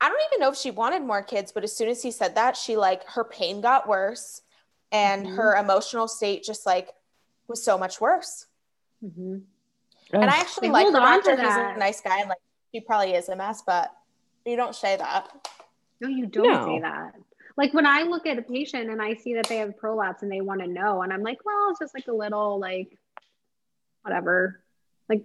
I 0.00 0.08
don't 0.08 0.20
even 0.32 0.40
know 0.40 0.50
if 0.50 0.58
she 0.58 0.72
wanted 0.72 1.02
more 1.02 1.22
kids, 1.22 1.52
but 1.52 1.62
as 1.64 1.74
soon 1.74 1.88
as 1.88 2.02
he 2.02 2.10
said 2.10 2.34
that, 2.34 2.56
she 2.56 2.76
like, 2.76 3.04
her 3.04 3.24
pain 3.24 3.60
got 3.60 3.88
worse 3.88 4.42
and 4.90 5.26
Mhm. 5.26 5.36
her 5.36 5.56
emotional 5.56 6.08
state 6.08 6.42
just 6.42 6.66
like 6.66 6.90
was 7.48 7.62
so 7.64 7.78
much 7.78 8.00
worse. 8.00 8.46
Mhm. 9.02 9.42
And 10.12 10.24
I 10.24 10.36
actually 10.36 10.68
They 10.68 10.72
like 10.72 10.82
hold 10.84 10.94
the 10.94 11.00
on 11.00 11.22
to 11.22 11.36
doctor. 11.36 11.42
He's 11.42 11.56
a 11.56 11.78
nice 11.78 12.00
guy, 12.00 12.20
and 12.20 12.28
like 12.28 12.38
he 12.70 12.80
probably 12.80 13.14
is 13.14 13.28
a 13.28 13.36
mess, 13.36 13.62
but 13.62 13.90
you 14.44 14.56
don't 14.56 14.74
say 14.74 14.96
that. 14.96 15.30
No, 16.00 16.08
you 16.08 16.26
don't 16.26 16.48
No. 16.52 16.64
say 16.66 16.80
that. 16.80 17.14
Like 17.56 17.74
when 17.74 17.86
I 17.86 18.02
look 18.02 18.26
at 18.26 18.38
a 18.38 18.42
patient 18.42 18.90
and 18.90 19.00
I 19.00 19.14
see 19.14 19.34
that 19.34 19.46
they 19.46 19.58
have 19.58 19.76
prolapse 19.76 20.22
and 20.22 20.32
they 20.32 20.40
want 20.40 20.60
to 20.60 20.66
know, 20.66 21.02
and 21.02 21.12
I'm 21.12 21.22
like, 21.22 21.44
well, 21.44 21.70
it's 21.70 21.80
just 21.80 21.94
like 21.94 22.08
a 22.08 22.12
little 22.12 22.58
like 22.58 22.96
whatever. 24.02 24.62
Like 25.08 25.24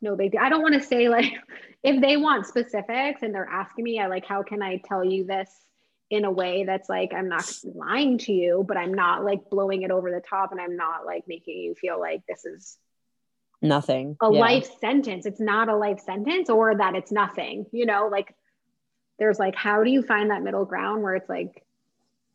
no 0.00 0.16
big 0.16 0.32
deal. 0.32 0.40
I 0.40 0.48
don't 0.48 0.62
want 0.62 0.74
to 0.74 0.82
say 0.82 1.08
like 1.08 1.32
if 1.82 2.00
they 2.00 2.16
want 2.16 2.46
specifics 2.46 3.22
and 3.22 3.34
they're 3.34 3.46
asking 3.48 3.84
me, 3.84 4.00
I 4.00 4.06
like, 4.06 4.24
how 4.24 4.42
can 4.42 4.62
I 4.62 4.78
tell 4.78 5.04
you 5.04 5.24
this 5.24 5.50
in 6.10 6.24
a 6.24 6.30
way 6.30 6.64
that's 6.64 6.88
like 6.88 7.12
I'm 7.14 7.28
not 7.28 7.48
lying 7.64 8.18
to 8.18 8.32
you, 8.32 8.64
but 8.66 8.76
I'm 8.76 8.92
not 8.92 9.24
like 9.24 9.48
blowing 9.48 9.82
it 9.82 9.92
over 9.92 10.10
the 10.10 10.20
top 10.20 10.50
and 10.50 10.60
I'm 10.60 10.76
not 10.76 11.06
like 11.06 11.24
making 11.28 11.58
you 11.58 11.74
feel 11.74 11.98
like 12.00 12.22
this 12.28 12.44
is 12.44 12.76
Nothing. 13.62 14.16
a 14.20 14.32
Yeah. 14.32 14.40
life 14.40 14.68
sentence. 14.80 15.24
It's 15.24 15.40
not 15.40 15.68
a 15.68 15.76
life 15.76 16.00
sentence 16.00 16.50
or 16.50 16.76
that 16.76 16.96
it's 16.96 17.12
nothing, 17.12 17.66
you 17.72 17.86
know, 17.86 18.08
like 18.10 18.34
there's 19.18 19.38
like, 19.38 19.54
how 19.54 19.84
do 19.84 19.90
you 19.90 20.02
find 20.02 20.30
that 20.30 20.42
middle 20.42 20.64
ground 20.64 21.02
where 21.02 21.14
it's 21.14 21.28
like, 21.28 21.62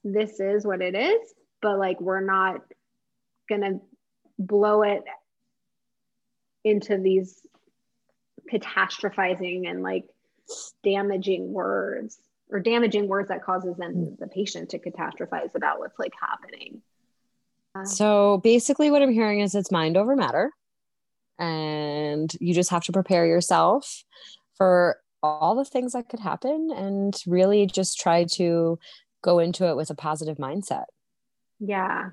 this 0.03 0.39
is 0.39 0.65
what 0.65 0.81
it 0.81 0.95
is, 0.95 1.33
but 1.61 1.79
like, 1.79 1.99
we're 1.99 2.21
not 2.21 2.61
gonna 3.49 3.79
blow 4.37 4.83
it 4.83 5.03
into 6.63 6.97
these 6.97 7.41
catastrophizing 8.51 9.67
and 9.67 9.81
like 9.81 10.05
damaging 10.83 11.51
words 11.51 12.19
or 12.49 12.59
damaging 12.59 13.07
words 13.07 13.29
that 13.29 13.43
causes 13.43 13.75
then 13.77 14.15
the 14.19 14.27
patient 14.27 14.69
to 14.69 14.79
catastrophize 14.79 15.55
about 15.55 15.79
what's 15.79 15.97
like 15.97 16.13
happening. 16.19 16.81
Uh, 17.73 17.85
So 17.85 18.37
basically, 18.43 18.91
what 18.91 19.01
I'm 19.01 19.11
hearing 19.11 19.39
is 19.39 19.55
it's 19.55 19.71
mind 19.71 19.97
over 19.97 20.15
matter. 20.15 20.51
And 21.37 22.31
you 22.39 22.53
just 22.53 22.69
have 22.69 22.83
to 22.85 22.91
prepare 22.91 23.25
yourself 23.25 24.03
for 24.57 24.97
all 25.21 25.55
the 25.55 25.65
things 25.65 25.93
that 25.93 26.07
could 26.07 26.19
happen 26.19 26.71
and 26.73 27.19
really 27.27 27.65
just 27.65 27.99
try 27.99 28.23
to 28.23 28.79
go 29.21 29.39
into 29.39 29.67
it 29.67 29.75
with 29.75 29.89
a 29.89 29.95
positive 29.95 30.37
mindset. 30.37 30.85
Yeah. 31.59 32.11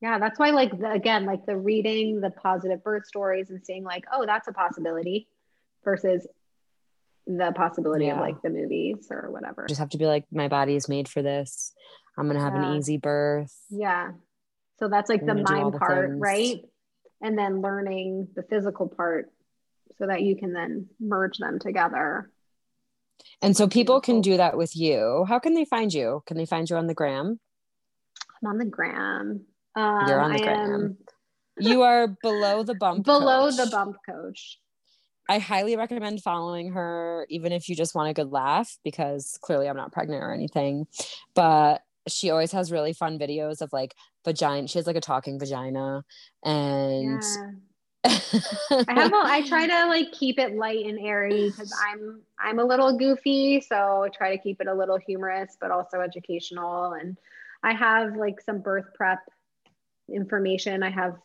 Yeah, 0.00 0.18
that's 0.18 0.38
why 0.38 0.50
like 0.50 0.78
the, 0.78 0.90
again, 0.90 1.26
like 1.26 1.46
the 1.46 1.56
reading 1.56 2.20
the 2.20 2.30
positive 2.30 2.82
birth 2.82 3.06
stories 3.06 3.50
and 3.50 3.64
seeing 3.64 3.84
like, 3.84 4.04
oh, 4.12 4.24
that's 4.24 4.48
a 4.48 4.52
possibility 4.52 5.28
versus 5.84 6.26
the 7.26 7.52
possibility 7.54 8.08
of 8.08 8.18
like 8.18 8.40
the 8.42 8.50
movies 8.50 9.06
or 9.10 9.30
whatever. 9.30 9.66
Just 9.68 9.80
have 9.80 9.90
to 9.90 9.98
be 9.98 10.06
like, 10.06 10.24
my 10.32 10.48
body 10.48 10.74
is 10.76 10.88
made 10.88 11.08
for 11.08 11.22
this. 11.22 11.72
I'm 12.18 12.28
to 12.28 12.38
have 12.38 12.54
Yeah. 12.54 12.72
an 12.72 12.76
easy 12.76 12.96
birth. 12.98 13.54
Yeah. 13.70 14.12
So 14.78 14.88
that's 14.88 15.08
like 15.08 15.20
I'm 15.22 15.26
the 15.26 15.34
gonna 15.44 15.60
mind 15.62 15.74
the 15.74 15.78
part, 15.78 16.08
things. 16.10 16.20
right? 16.20 16.60
And 17.22 17.38
then 17.38 17.60
learning 17.62 18.28
the 18.34 18.42
physical 18.42 18.88
part 18.88 19.30
so 19.98 20.06
that 20.08 20.22
you 20.22 20.36
can 20.36 20.52
then 20.52 20.88
merge 21.00 21.38
them 21.38 21.58
together. 21.58 22.30
And 23.40 23.56
so 23.56 23.68
people 23.68 24.00
can 24.00 24.20
do 24.20 24.36
that 24.38 24.56
with 24.56 24.74
you. 24.76 25.24
How 25.28 25.38
can 25.38 25.54
they 25.54 25.64
find 25.64 25.92
you? 25.92 26.22
Can 26.26 26.36
they 26.36 26.46
find 26.46 26.68
you 26.68 26.76
on 26.76 26.86
the 26.88 26.94
gram? 26.94 27.38
I'm 28.42 28.50
on 28.50 28.58
the 28.58 28.64
gram. 28.64 29.46
Um, 29.76 30.08
You're 30.08 30.20
on 30.20 30.32
the 30.32 30.40
I 30.40 30.44
gram. 30.44 30.72
am 30.74 30.96
You 31.58 31.82
are 31.82 32.08
below 32.08 32.64
the 32.64 32.74
bump. 32.74 33.04
below 33.04 33.48
coach. 33.50 33.56
the 33.56 33.68
bump 33.70 33.96
coach. 34.08 34.58
I 35.28 35.38
highly 35.38 35.76
recommend 35.76 36.22
following 36.22 36.72
her, 36.72 37.26
even 37.30 37.52
if 37.52 37.68
you 37.68 37.76
just 37.76 37.94
want 37.94 38.10
a 38.10 38.14
good 38.14 38.32
laugh, 38.32 38.76
because 38.84 39.38
clearly 39.40 39.68
I'm 39.68 39.76
not 39.76 39.92
pregnant 39.92 40.22
or 40.22 40.32
anything. 40.32 40.86
But 41.34 41.82
she 42.08 42.30
always 42.30 42.52
has 42.52 42.72
really 42.72 42.92
fun 42.92 43.18
videos 43.18 43.60
of 43.60 43.72
like 43.72 43.94
vagina. 44.24 44.68
She 44.68 44.78
has 44.78 44.86
like 44.86 44.96
a 44.96 45.00
talking 45.00 45.38
vagina, 45.38 46.04
and 46.44 47.22
Yeah. 47.22 47.50
I 48.04 48.94
have 48.94 49.12
a, 49.12 49.16
I 49.16 49.44
try 49.46 49.68
to 49.68 49.86
like 49.86 50.10
keep 50.10 50.40
it 50.40 50.56
light 50.56 50.84
and 50.86 50.98
airy 50.98 51.50
because 51.50 51.72
I'm 51.92 52.22
I'm 52.38 52.58
a 52.58 52.64
little 52.64 52.98
goofy, 52.98 53.60
so 53.60 54.02
I 54.02 54.08
try 54.08 54.36
to 54.36 54.42
keep 54.42 54.60
it 54.60 54.66
a 54.66 54.74
little 54.74 54.98
humorous 54.98 55.56
but 55.60 55.70
also 55.70 56.00
educational. 56.00 56.94
And 56.94 57.16
I 57.62 57.74
have 57.74 58.16
like 58.16 58.40
some 58.40 58.60
birth 58.60 58.86
prep 58.94 59.20
information. 60.12 60.82
I 60.82 60.90
have 60.90 61.16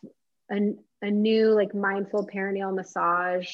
a, 0.52 0.74
a 1.02 1.10
new 1.10 1.50
like 1.50 1.74
mindful 1.74 2.26
perineal 2.26 2.74
massage 2.74 3.48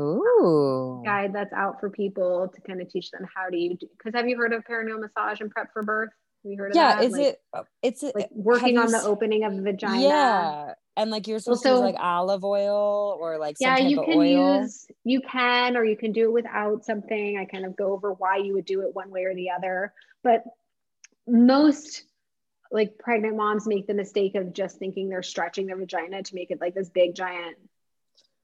Ooh, 0.00 1.02
guide 1.04 1.32
that's 1.32 1.52
out 1.54 1.80
for 1.80 1.88
people 1.88 2.48
to 2.54 2.60
kind 2.62 2.82
of 2.82 2.88
teach 2.90 3.10
them 3.10 3.26
how 3.34 3.48
do 3.48 3.56
you 3.56 3.76
do 3.76 3.86
because 3.96 4.14
have 4.14 4.28
you 4.28 4.36
heard 4.36 4.52
of 4.52 4.64
perineal 4.64 5.00
massage 5.00 5.40
and 5.40 5.50
prep 5.50 5.72
for 5.72 5.82
birth? 5.82 6.10
Have 6.44 6.52
you 6.52 6.58
heard 6.58 6.72
of 6.72 6.76
yeah. 6.76 6.96
that? 6.96 7.04
Is 7.04 7.12
Like- 7.12 7.22
it? 7.22 7.40
Uh, 7.52 7.62
it's 7.82 8.02
like 8.02 8.28
working 8.30 8.76
on 8.76 8.92
the 8.92 9.02
opening 9.02 9.44
of 9.44 9.56
the 9.56 9.62
vagina? 9.62 10.00
Yeah, 10.02 10.74
and 10.96 11.10
like 11.10 11.26
you're 11.26 11.38
supposed 11.38 11.62
to 11.62 11.68
use 11.70 11.80
like 11.80 11.96
olive 11.98 12.44
oil 12.44 13.16
or 13.20 13.38
like 13.38 13.58
some 13.58 13.68
yeah 13.68 13.78
you 13.78 14.00
of 14.00 14.06
can 14.06 14.18
oil. 14.18 14.60
use 14.62 14.86
you 15.04 15.20
can 15.20 15.76
or 15.76 15.84
you 15.84 15.96
can 15.96 16.12
do 16.12 16.24
it 16.24 16.32
without 16.32 16.84
something 16.84 17.38
i 17.38 17.44
kind 17.44 17.64
of 17.64 17.76
go 17.76 17.92
over 17.92 18.12
why 18.14 18.36
you 18.36 18.54
would 18.54 18.64
do 18.64 18.80
it 18.80 18.94
one 18.94 19.10
way 19.10 19.24
or 19.24 19.34
the 19.34 19.50
other 19.50 19.92
but 20.24 20.42
most 21.26 22.04
like 22.70 22.98
pregnant 22.98 23.36
moms 23.36 23.66
make 23.66 23.86
the 23.86 23.94
mistake 23.94 24.34
of 24.34 24.52
just 24.52 24.78
thinking 24.78 25.08
they're 25.08 25.22
stretching 25.22 25.66
their 25.66 25.76
vagina 25.76 26.22
to 26.22 26.34
make 26.34 26.50
it 26.50 26.60
like 26.60 26.74
this 26.74 26.88
big 26.88 27.14
giant 27.14 27.56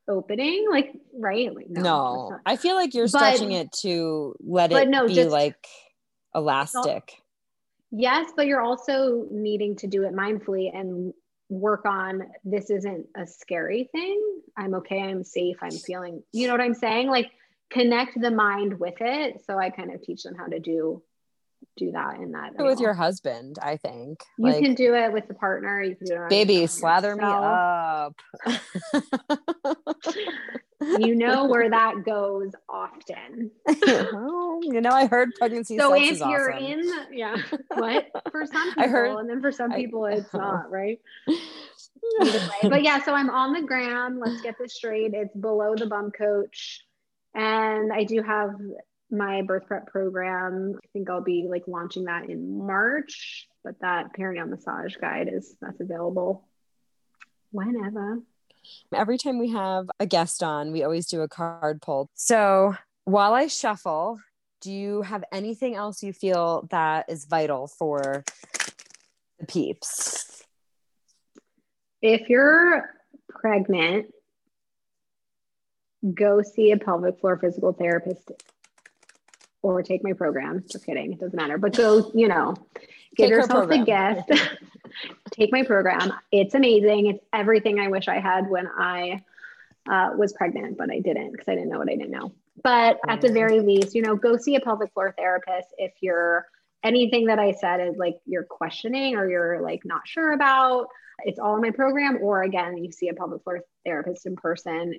opening, 0.09 0.67
like 0.71 0.93
right? 1.15 1.55
Like 1.55 1.69
no, 1.69 1.83
no. 1.83 2.39
I 2.45 2.57
feel 2.57 2.75
like 2.75 2.95
you're 2.95 3.07
but, 3.07 3.19
stretching 3.19 3.53
it 3.53 3.73
to 3.83 4.35
let 4.41 4.73
it 4.73 4.89
no, 4.89 5.07
be 5.07 5.15
just, 5.15 5.31
like 5.31 5.67
elastic. 6.35 7.15
Yes, 7.91 8.31
but 8.37 8.47
you're 8.47 8.63
also 8.63 9.27
needing 9.31 9.77
to 9.77 9.87
do 9.87 10.05
it 10.05 10.15
mindfully 10.15 10.75
and 10.75 11.13
work 11.51 11.85
on 11.85 12.23
this 12.45 12.71
isn't 12.71 13.07
a 13.15 13.27
scary 13.27 13.89
thing. 13.93 14.41
I'm 14.57 14.75
okay, 14.77 15.01
I'm 15.01 15.25
safe, 15.25 15.57
I'm 15.61 15.71
feeling, 15.71 16.23
you 16.33 16.47
know 16.47 16.55
what 16.55 16.63
I'm 16.63 16.75
saying? 16.75 17.09
Like 17.09 17.31
connect 17.71 18.21
the 18.21 18.31
mind 18.31 18.79
with 18.79 18.97
it. 19.01 19.43
So 19.47 19.59
I 19.59 19.71
kind 19.71 19.93
of 19.93 20.03
teach 20.03 20.23
them 20.23 20.35
how 20.35 20.47
to 20.47 20.59
do 20.59 21.03
do 21.77 21.93
that 21.93 22.17
in 22.17 22.33
that 22.33 22.53
with 22.59 22.81
your 22.81 22.95
husband 22.95 23.59
i 23.63 23.77
think 23.77 24.23
you 24.39 24.45
like, 24.45 24.63
can 24.63 24.75
do 24.75 24.95
it 24.95 25.13
with 25.13 25.27
the 25.29 25.35
partner 25.35 25.83
you 25.83 25.97
can 25.97 26.07
do 26.07 26.15
it 26.15 26.29
baby 26.29 26.67
slather 26.67 27.15
yourself. 27.15 28.15
me 28.47 28.53
up. 28.53 28.61
You 30.99 31.15
know 31.15 31.47
where 31.47 31.71
that 31.71 32.05
goes 32.05 32.51
often. 32.69 33.51
Well, 33.87 34.61
you 34.63 34.81
know 34.81 34.91
i 34.91 35.07
heard 35.07 35.31
pregnancy 35.39 35.79
so 35.79 35.95
if 35.95 36.19
you're 36.19 36.53
awesome. 36.53 36.65
in 36.65 36.91
yeah 37.13 37.37
what? 37.69 38.11
For 38.31 38.47
some 38.47 38.69
people 38.69 38.83
I 38.83 38.87
heard, 38.89 39.19
and 39.19 39.31
then 39.31 39.41
for 39.41 39.53
some 39.53 39.73
people 39.73 40.05
I, 40.05 40.13
it's 40.13 40.33
not 40.33 40.71
right? 40.71 41.01
But 42.63 42.83
yeah 42.83 43.03
so 43.05 43.15
i'm 43.15 43.31
on 43.31 43.53
the 43.53 43.63
gram. 43.63 44.21
Let's 44.21 44.43
get 44.43 44.57
this 44.59 44.75
straight. 44.75 45.15
It's 45.15 45.35
below 45.37 45.75
the 45.77 45.87
bum 45.87 46.11
coach. 46.11 46.85
And 47.35 47.93
i 47.93 48.05
do 48.05 48.23
have 48.23 48.51
my 49.13 49.43
birth 49.43 49.67
prep 49.67 49.87
program. 49.87 50.75
I 50.83 50.87
think 50.93 51.11
I'll 51.11 51.23
be 51.23 51.47
like 51.49 51.65
launching 51.67 52.05
that 52.05 52.29
in 52.29 52.59
March, 52.67 53.47
but 53.63 53.79
that 53.81 54.17
perineal 54.19 54.49
massage 54.49 54.97
guide 54.97 55.29
is 55.33 55.55
that's 55.61 55.81
available 55.81 56.49
whenever. 57.51 58.21
Every 58.95 59.19
time 59.19 59.39
we 59.39 59.51
have 59.51 59.91
a 60.01 60.07
guest 60.07 60.43
on, 60.43 60.73
we 60.73 60.83
always 60.83 61.07
do 61.07 61.21
a 61.21 61.29
card 61.29 61.83
pull. 61.83 62.09
So 62.15 62.75
while 63.05 63.35
I 63.35 63.49
shuffle, 63.49 64.19
do 64.61 64.73
you 64.73 65.03
have 65.03 65.25
anything 65.33 65.75
else 65.75 66.03
you 66.03 66.13
feel 66.13 66.67
that 66.71 67.07
is 67.09 67.25
vital 67.25 67.67
for 67.67 68.25
the 69.39 69.47
peeps? 69.47 70.45
If 72.01 72.29
you're 72.29 72.89
pregnant, 73.29 74.07
go 76.15 76.43
see 76.43 76.71
a 76.71 76.79
pelvic 76.79 77.21
floor 77.21 77.39
physical 77.39 77.73
therapist 77.73 78.31
or 79.63 79.83
take 79.83 80.05
my 80.05 80.13
program. 80.13 80.65
Just 80.69 80.85
kidding. 80.85 81.13
It 81.13 81.21
doesn't 81.21 81.37
matter. 81.37 81.57
But 81.57 81.77
go, 81.77 82.11
you 82.15 82.29
know, 82.29 82.55
give 83.17 83.29
take 83.29 83.31
yourself 83.31 83.71
a 83.71 83.85
gift. 83.85 84.51
take 85.31 85.53
my 85.53 85.63
program. 85.63 86.13
It's 86.31 86.55
amazing. 86.55 87.07
It's 87.07 87.25
everything 87.33 87.81
I 87.81 87.89
wish 87.89 88.09
I 88.09 88.19
had 88.19 88.49
when 88.49 88.67
I 88.67 89.23
uh, 89.89 90.11
was 90.17 90.33
pregnant, 90.33 90.77
but 90.77 90.91
I 90.91 90.99
didn't 90.99 91.33
because 91.33 91.49
I 91.49 91.55
didn't 91.55 91.71
know 91.71 91.79
what 91.79 91.89
I 91.89 91.97
didn't 91.97 92.11
know. 92.11 92.33
But 92.63 92.99
at 93.09 93.21
the 93.21 93.33
very 93.33 93.61
least, 93.61 93.95
you 93.95 94.03
know, 94.03 94.15
go 94.15 94.37
see 94.37 94.57
a 94.57 94.61
pelvic 94.61 94.93
floor 94.93 95.15
therapist 95.17 95.69
if 95.79 95.93
you're 96.01 96.47
anything 96.85 97.27
that 97.27 97.39
I 97.39 97.53
said 97.53 97.81
is 97.81 97.97
like 97.97 98.17
you're 98.27 98.45
questioning 98.45 99.17
or 99.17 99.29
you're 99.29 99.63
like 99.63 99.85
not 99.85 100.07
sure 100.07 100.33
about. 100.33 100.89
It's 101.25 101.39
all 101.39 101.55
in 101.57 101.63
my 101.63 101.71
program. 101.71 102.19
Or 102.21 102.43
again, 102.43 102.77
you 102.77 102.91
see 102.91 103.09
a 103.09 103.15
pelvic 103.15 103.43
floor 103.45 103.61
therapist 103.85 104.27
in 104.27 104.37
person. 104.37 104.95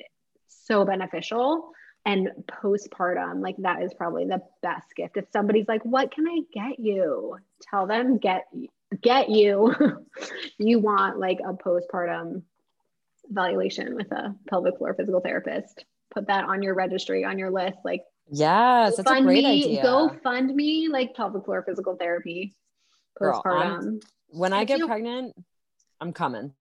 So 0.48 0.86
beneficial 0.86 1.72
and 2.06 2.30
postpartum 2.48 3.42
like 3.42 3.56
that 3.58 3.82
is 3.82 3.94
probably 3.94 4.26
the 4.26 4.42
best 4.62 4.96
gift. 4.96 5.18
If 5.18 5.26
somebody's 5.32 5.68
like 5.68 5.84
what 5.84 6.12
can 6.12 6.28
i 6.28 6.42
get 6.54 6.80
you? 6.80 7.38
Tell 7.62 7.88
them 7.88 8.18
get 8.18 8.46
get 9.02 9.30
you. 9.30 9.74
You 10.60 10.80
want 10.80 11.20
like 11.20 11.40
a 11.40 11.54
postpartum 11.54 12.44
evaluation 13.30 13.96
with 13.96 14.12
a 14.12 14.36
pelvic 14.48 14.78
floor 14.78 14.94
physical 14.94 15.22
therapist. 15.22 15.86
Put 16.14 16.28
that 16.28 16.46
on 16.46 16.62
your 16.62 16.76
registry 16.76 17.26
on 17.26 17.40
your 17.40 17.50
list 17.50 17.78
like 17.84 18.04
yes 18.30 18.96
that's 18.96 19.12
a 19.12 19.22
great 19.22 19.44
me, 19.44 19.64
idea. 19.64 19.84
go 19.84 20.10
fund 20.24 20.56
me 20.56 20.88
like 20.88 21.14
pelvic 21.14 21.44
floor 21.44 21.64
physical 21.64 21.96
therapy 21.96 22.54
postpartum. 23.22 23.82
Girl, 23.82 24.00
when 24.30 24.54
i 24.54 24.64
get 24.64 24.80
pregnant 24.86 25.36
i'm 26.00 26.14
coming. 26.14 26.54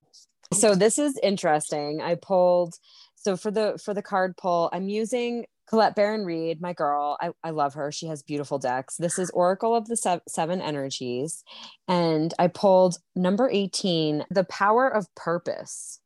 So 0.52 0.74
this 0.74 0.98
is 0.98 1.18
interesting. 1.22 2.00
I 2.00 2.14
pulled 2.14 2.74
so 3.22 3.36
for 3.36 3.50
the 3.50 3.80
for 3.82 3.94
the 3.94 4.02
card 4.02 4.36
pull 4.36 4.68
i'm 4.72 4.88
using 4.88 5.44
colette 5.68 5.94
baron 5.94 6.24
reid 6.24 6.60
my 6.60 6.72
girl. 6.72 7.16
I, 7.20 7.30
I 7.42 7.50
love 7.50 7.74
her. 7.74 7.90
She 7.90 8.06
has 8.06 8.22
beautiful 8.22 8.58
decks. 8.58 8.96
This 8.96 9.18
is 9.18 9.30
oracle 9.30 9.74
of 9.74 9.86
the 9.86 9.96
sev- 9.96 10.20
seven 10.28 10.60
energies. 10.60 11.44
And 11.88 12.34
i 12.38 12.48
pulled 12.48 12.98
number 13.16 13.48
18 13.50 14.26
the 14.30 14.44
power 14.44 14.88
of 14.88 15.12
purpose. 15.14 16.00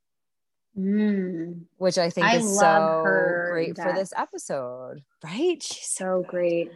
Mm. 0.79 1.63
which 1.79 1.97
i 1.97 2.11
think 2.11 2.27
I 2.27 2.37
is 2.37 2.59
so 2.59 3.01
great 3.03 3.77
deck. 3.77 3.87
for 3.87 3.95
this 3.95 4.13
episode 4.15 5.03
right? 5.25 5.63
She's 5.63 5.89
so 5.89 6.23
great. 6.29 6.71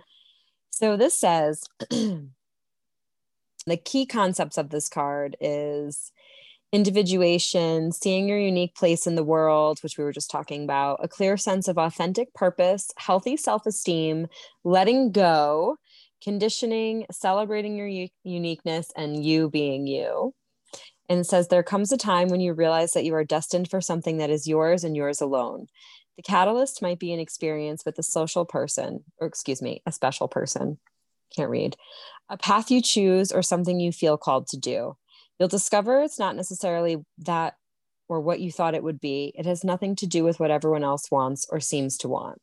So 0.70 0.96
this 0.96 1.16
says 1.18 1.64
the 1.90 3.76
key 3.84 4.06
concepts 4.06 4.56
of 4.56 4.70
this 4.70 4.88
card 4.88 5.36
is 5.38 6.12
individuation, 6.72 7.92
seeing 7.92 8.28
your 8.28 8.38
unique 8.38 8.74
place 8.74 9.06
in 9.06 9.16
the 9.16 9.24
world, 9.24 9.80
which 9.80 9.98
we 9.98 10.04
were 10.04 10.12
just 10.12 10.30
talking 10.30 10.64
about, 10.64 11.00
a 11.02 11.08
clear 11.08 11.36
sense 11.36 11.68
of 11.68 11.78
authentic 11.78 12.32
purpose, 12.34 12.90
healthy 12.96 13.36
self 13.36 13.66
esteem, 13.66 14.28
letting 14.62 15.10
go, 15.10 15.76
conditioning, 16.22 17.06
celebrating 17.10 17.76
your 17.76 17.88
u- 17.88 18.08
uniqueness, 18.22 18.90
and 18.96 19.24
you 19.24 19.50
being 19.50 19.86
you. 19.86 20.34
And 21.08 21.26
says, 21.26 21.48
There 21.48 21.64
comes 21.64 21.90
a 21.90 21.96
time 21.96 22.28
when 22.28 22.40
you 22.40 22.52
realize 22.52 22.92
that 22.92 23.04
you 23.04 23.14
are 23.14 23.24
destined 23.24 23.68
for 23.68 23.80
something 23.80 24.18
that 24.18 24.30
is 24.30 24.46
yours 24.46 24.84
and 24.84 24.94
yours 24.94 25.20
alone. 25.20 25.66
The 26.16 26.22
catalyst 26.22 26.82
might 26.82 27.00
be 27.00 27.12
an 27.12 27.18
experience 27.18 27.84
with 27.84 27.98
a 27.98 28.02
social 28.02 28.44
person, 28.44 29.04
or 29.18 29.26
excuse 29.26 29.60
me, 29.60 29.82
a 29.86 29.92
special 29.92 30.28
person. 30.28 30.78
Can't 31.34 31.50
read. 31.50 31.76
A 32.28 32.36
path 32.36 32.70
you 32.70 32.80
choose 32.80 33.32
or 33.32 33.42
something 33.42 33.80
you 33.80 33.90
feel 33.90 34.16
called 34.16 34.46
to 34.48 34.56
do. 34.56 34.96
You'll 35.40 35.48
discover 35.48 36.02
it's 36.02 36.18
not 36.18 36.36
necessarily 36.36 36.98
that 37.16 37.54
or 38.10 38.20
what 38.20 38.40
you 38.40 38.52
thought 38.52 38.74
it 38.74 38.82
would 38.82 39.00
be. 39.00 39.32
It 39.34 39.46
has 39.46 39.64
nothing 39.64 39.96
to 39.96 40.06
do 40.06 40.22
with 40.22 40.38
what 40.38 40.50
everyone 40.50 40.84
else 40.84 41.10
wants 41.10 41.46
or 41.50 41.60
seems 41.60 41.96
to 41.98 42.08
want. 42.08 42.42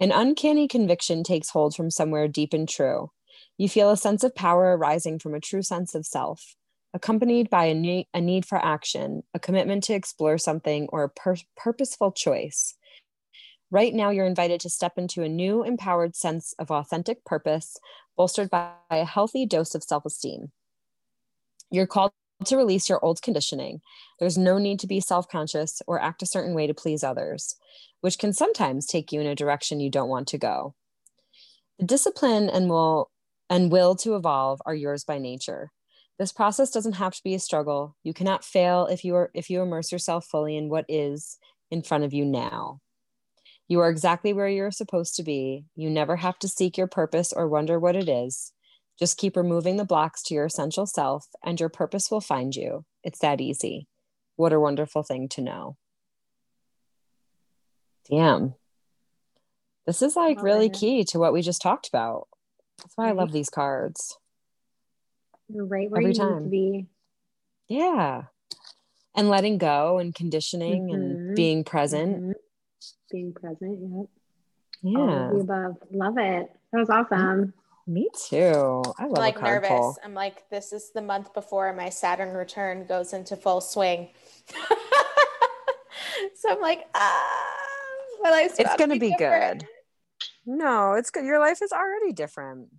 An 0.00 0.10
uncanny 0.10 0.66
conviction 0.66 1.22
takes 1.22 1.50
hold 1.50 1.76
from 1.76 1.88
somewhere 1.88 2.26
deep 2.26 2.52
and 2.52 2.68
true. 2.68 3.12
You 3.58 3.68
feel 3.68 3.90
a 3.90 3.96
sense 3.96 4.24
of 4.24 4.34
power 4.34 4.76
arising 4.76 5.20
from 5.20 5.34
a 5.34 5.40
true 5.40 5.62
sense 5.62 5.94
of 5.94 6.04
self, 6.04 6.56
accompanied 6.92 7.48
by 7.48 7.66
a, 7.66 7.74
ne- 7.74 8.08
a 8.12 8.20
need 8.20 8.44
for 8.44 8.58
action, 8.58 9.22
a 9.32 9.38
commitment 9.38 9.84
to 9.84 9.94
explore 9.94 10.36
something, 10.36 10.88
or 10.88 11.04
a 11.04 11.08
pur- 11.08 11.36
purposeful 11.56 12.10
choice. 12.10 12.74
Right 13.70 13.94
now, 13.94 14.10
you're 14.10 14.26
invited 14.26 14.60
to 14.62 14.70
step 14.70 14.94
into 14.96 15.22
a 15.22 15.28
new, 15.28 15.62
empowered 15.62 16.16
sense 16.16 16.54
of 16.58 16.72
authentic 16.72 17.24
purpose, 17.24 17.76
bolstered 18.16 18.50
by 18.50 18.72
a 18.90 19.04
healthy 19.04 19.46
dose 19.46 19.76
of 19.76 19.84
self 19.84 20.04
esteem. 20.04 20.50
You're 21.70 21.86
called 21.86 22.12
to 22.44 22.56
release 22.56 22.88
your 22.88 23.02
old 23.04 23.22
conditioning. 23.22 23.80
There's 24.20 24.38
no 24.38 24.58
need 24.58 24.78
to 24.80 24.86
be 24.86 25.00
self 25.00 25.28
conscious 25.28 25.80
or 25.86 26.00
act 26.00 26.22
a 26.22 26.26
certain 26.26 26.54
way 26.54 26.66
to 26.66 26.74
please 26.74 27.02
others, 27.02 27.56
which 28.00 28.18
can 28.18 28.32
sometimes 28.32 28.86
take 28.86 29.12
you 29.12 29.20
in 29.20 29.26
a 29.26 29.34
direction 29.34 29.80
you 29.80 29.90
don't 29.90 30.08
want 30.08 30.28
to 30.28 30.38
go. 30.38 30.74
The 31.78 31.86
discipline 31.86 32.48
and 32.48 32.68
will 32.68 33.10
and 33.48 33.70
will 33.70 33.94
to 33.96 34.16
evolve 34.16 34.60
are 34.66 34.74
yours 34.74 35.04
by 35.04 35.18
nature. 35.18 35.70
This 36.18 36.32
process 36.32 36.70
doesn't 36.70 36.94
have 36.94 37.14
to 37.14 37.22
be 37.22 37.34
a 37.34 37.38
struggle. 37.38 37.96
You 38.02 38.14
cannot 38.14 38.44
fail 38.44 38.86
if 38.86 39.04
you 39.04 39.14
are 39.14 39.30
if 39.34 39.50
you 39.50 39.62
immerse 39.62 39.92
yourself 39.92 40.26
fully 40.26 40.56
in 40.56 40.68
what 40.68 40.86
is 40.88 41.38
in 41.70 41.82
front 41.82 42.04
of 42.04 42.12
you 42.12 42.24
now. 42.24 42.80
You 43.68 43.80
are 43.80 43.90
exactly 43.90 44.32
where 44.32 44.48
you're 44.48 44.70
supposed 44.70 45.16
to 45.16 45.22
be. 45.22 45.64
You 45.74 45.90
never 45.90 46.16
have 46.16 46.38
to 46.40 46.48
seek 46.48 46.78
your 46.78 46.86
purpose 46.86 47.32
or 47.32 47.48
wonder 47.48 47.78
what 47.78 47.96
it 47.96 48.08
is. 48.08 48.52
Just 48.98 49.18
keep 49.18 49.36
removing 49.36 49.76
the 49.76 49.84
blocks 49.84 50.22
to 50.24 50.34
your 50.34 50.46
essential 50.46 50.86
self, 50.86 51.26
and 51.44 51.60
your 51.60 51.68
purpose 51.68 52.10
will 52.10 52.20
find 52.20 52.54
you. 52.56 52.84
It's 53.04 53.18
that 53.18 53.40
easy. 53.40 53.86
What 54.36 54.52
a 54.52 54.60
wonderful 54.60 55.02
thing 55.02 55.28
to 55.30 55.42
know. 55.42 55.76
Damn. 58.10 58.54
This 59.86 60.02
is 60.02 60.16
like 60.16 60.42
really 60.42 60.70
key 60.70 61.04
to 61.04 61.18
what 61.18 61.32
we 61.32 61.42
just 61.42 61.62
talked 61.62 61.88
about. 61.88 62.28
That's 62.78 62.92
why 62.96 63.04
right. 63.04 63.10
I 63.10 63.14
love 63.14 63.32
these 63.32 63.50
cards. 63.50 64.18
You're 65.48 65.64
right 65.64 65.90
where 65.90 66.00
Every 66.00 66.12
you 66.12 66.18
time. 66.18 66.38
need 66.38 66.44
to 66.44 66.50
be. 66.50 66.86
Yeah. 67.68 68.22
And 69.14 69.28
letting 69.28 69.58
go 69.58 69.98
and 69.98 70.14
conditioning 70.14 70.88
mm-hmm. 70.88 70.94
and 70.94 71.36
being 71.36 71.64
present. 71.64 72.16
Mm-hmm. 72.16 72.32
Being 73.10 73.32
present, 73.32 73.78
yep. 73.80 74.06
Yeah. 74.82 75.28
All 75.30 75.40
above. 75.40 75.76
Love 75.90 76.18
it. 76.18 76.50
That 76.72 76.78
was 76.78 76.90
awesome. 76.90 77.54
Me 77.88 78.08
too. 78.28 78.82
I 78.98 79.04
love 79.04 79.16
like 79.16 79.40
nervous. 79.40 79.68
Pull. 79.68 79.96
I'm 80.02 80.14
like, 80.14 80.48
this 80.50 80.72
is 80.72 80.90
the 80.92 81.02
month 81.02 81.32
before 81.34 81.72
my 81.72 81.88
Saturn 81.88 82.34
return 82.34 82.84
goes 82.86 83.12
into 83.12 83.36
full 83.36 83.60
swing. 83.60 84.08
so 86.34 86.50
I'm 86.50 86.60
like, 86.60 86.86
ah, 86.94 87.54
well, 88.20 88.34
I 88.34 88.48
it's 88.58 88.76
going 88.76 88.90
to 88.90 88.98
be, 88.98 89.10
be 89.10 89.16
good. 89.16 89.66
No, 90.44 90.94
it's 90.94 91.10
good. 91.10 91.24
Your 91.24 91.38
life 91.38 91.62
is 91.62 91.70
already 91.70 92.12
different. 92.12 92.70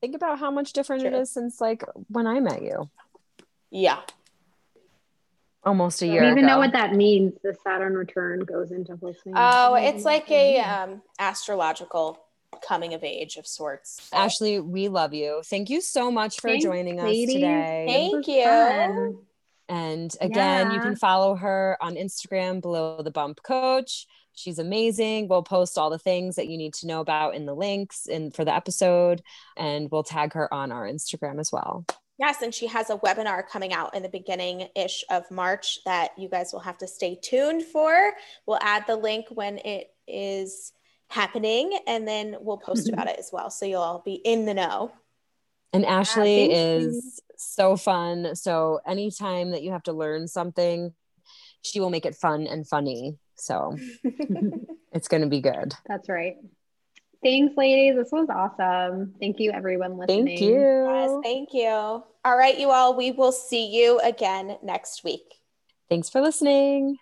Think 0.00 0.16
about 0.16 0.38
how 0.38 0.50
much 0.50 0.72
different 0.72 1.02
True. 1.02 1.10
it 1.10 1.20
is 1.20 1.30
since 1.30 1.60
like 1.60 1.84
when 2.08 2.26
I 2.26 2.40
met 2.40 2.62
you. 2.62 2.88
Yeah. 3.70 4.00
almost 5.64 6.00
a 6.00 6.06
year. 6.06 6.22
I 6.22 6.26
don't 6.26 6.38
even 6.38 6.46
know 6.46 6.58
what 6.58 6.72
that 6.72 6.94
means. 6.94 7.34
The 7.42 7.54
Saturn 7.62 7.94
return 7.94 8.40
goes 8.40 8.70
into 8.72 8.96
full 8.96 9.12
swing. 9.14 9.34
Oh, 9.36 9.74
it's 9.74 10.04
like 10.04 10.30
a 10.30 10.60
um, 10.60 11.02
astrological 11.18 12.23
coming 12.62 12.94
of 12.94 13.02
age 13.02 13.36
of 13.36 13.46
sorts. 13.46 14.08
Ashley, 14.12 14.60
we 14.60 14.88
love 14.88 15.14
you. 15.14 15.42
Thank 15.44 15.70
you 15.70 15.80
so 15.80 16.10
much 16.10 16.40
for 16.40 16.50
Thanks, 16.50 16.64
joining 16.64 17.00
us 17.00 17.10
today. 17.10 17.84
Thank 17.88 18.26
you. 18.28 18.44
fun. 18.44 19.18
And 19.68 20.14
again, 20.20 20.72
you 20.72 20.80
can 20.80 20.96
follow 20.96 21.36
her 21.36 21.78
on 21.80 21.94
Instagram 21.94 22.60
below 22.60 23.02
the 23.02 23.10
bump 23.10 23.42
coach. 23.42 24.06
She's 24.34 24.58
amazing. 24.58 25.28
We'll 25.28 25.42
post 25.42 25.78
all 25.78 25.90
the 25.90 25.98
things 25.98 26.36
that 26.36 26.48
you 26.48 26.58
need 26.58 26.74
to 26.74 26.86
know 26.86 27.00
about 27.00 27.34
in 27.34 27.46
the 27.46 27.54
links 27.54 28.06
and 28.06 28.34
for 28.34 28.44
the 28.44 28.54
episode, 28.54 29.22
and 29.56 29.90
we'll 29.90 30.02
tag 30.02 30.32
her 30.34 30.52
on 30.52 30.72
our 30.72 30.86
Instagram 30.86 31.38
as 31.38 31.50
well. 31.52 31.86
Yes, 32.18 32.42
and 32.42 32.54
she 32.54 32.66
has 32.66 32.90
a 32.90 32.96
webinar 32.96 33.46
coming 33.46 33.72
out 33.72 33.94
in 33.94 34.02
the 34.02 34.08
beginning 34.08 34.68
ish 34.76 35.04
of 35.10 35.28
March 35.30 35.80
that 35.84 36.10
you 36.16 36.28
guys 36.28 36.52
will 36.52 36.60
have 36.60 36.78
to 36.78 36.86
stay 36.86 37.18
tuned 37.20 37.64
for. 37.64 38.12
We'll 38.46 38.60
add 38.60 38.86
the 38.86 38.96
link 38.96 39.26
when 39.30 39.58
it 39.58 39.90
is 40.06 40.72
happening 41.08 41.78
and 41.86 42.06
then 42.06 42.36
we'll 42.40 42.58
post 42.58 42.88
about 42.88 43.06
mm-hmm. 43.06 43.14
it 43.14 43.18
as 43.18 43.30
well. 43.32 43.50
So 43.50 43.66
you'll 43.66 43.82
all 43.82 44.02
be 44.04 44.14
in 44.14 44.46
the 44.46 44.54
know. 44.54 44.92
And 45.72 45.84
Ashley 45.84 46.48
thank 46.48 46.52
is 46.52 47.20
so 47.36 47.76
fun. 47.76 48.36
So 48.36 48.80
anytime 48.86 49.50
that 49.50 49.62
you 49.62 49.72
have 49.72 49.82
to 49.84 49.92
learn 49.92 50.28
something, 50.28 50.94
she 51.62 51.80
will 51.80 51.90
make 51.90 52.06
it 52.06 52.14
fun 52.14 52.46
and 52.46 52.66
funny. 52.66 53.18
So 53.36 53.76
it's 54.92 55.08
going 55.08 55.22
to 55.22 55.28
be 55.28 55.40
good. 55.40 55.74
That's 55.86 56.08
right. 56.08 56.36
Thanks, 57.22 57.56
ladies. 57.56 57.96
This 57.96 58.12
was 58.12 58.28
awesome. 58.28 59.14
Thank 59.18 59.40
you, 59.40 59.50
everyone 59.50 59.96
listening. 59.96 60.26
Thank 60.26 60.40
you. 60.42 60.84
Yes, 60.86 61.10
thank 61.22 61.54
you. 61.54 61.68
All 61.68 62.36
right, 62.36 62.58
you 62.58 62.70
all, 62.70 62.94
we 62.94 63.12
will 63.12 63.32
see 63.32 63.66
you 63.66 63.98
again 64.00 64.58
next 64.62 65.04
week. 65.04 65.34
Thanks 65.88 66.10
for 66.10 66.20
listening. 66.20 66.98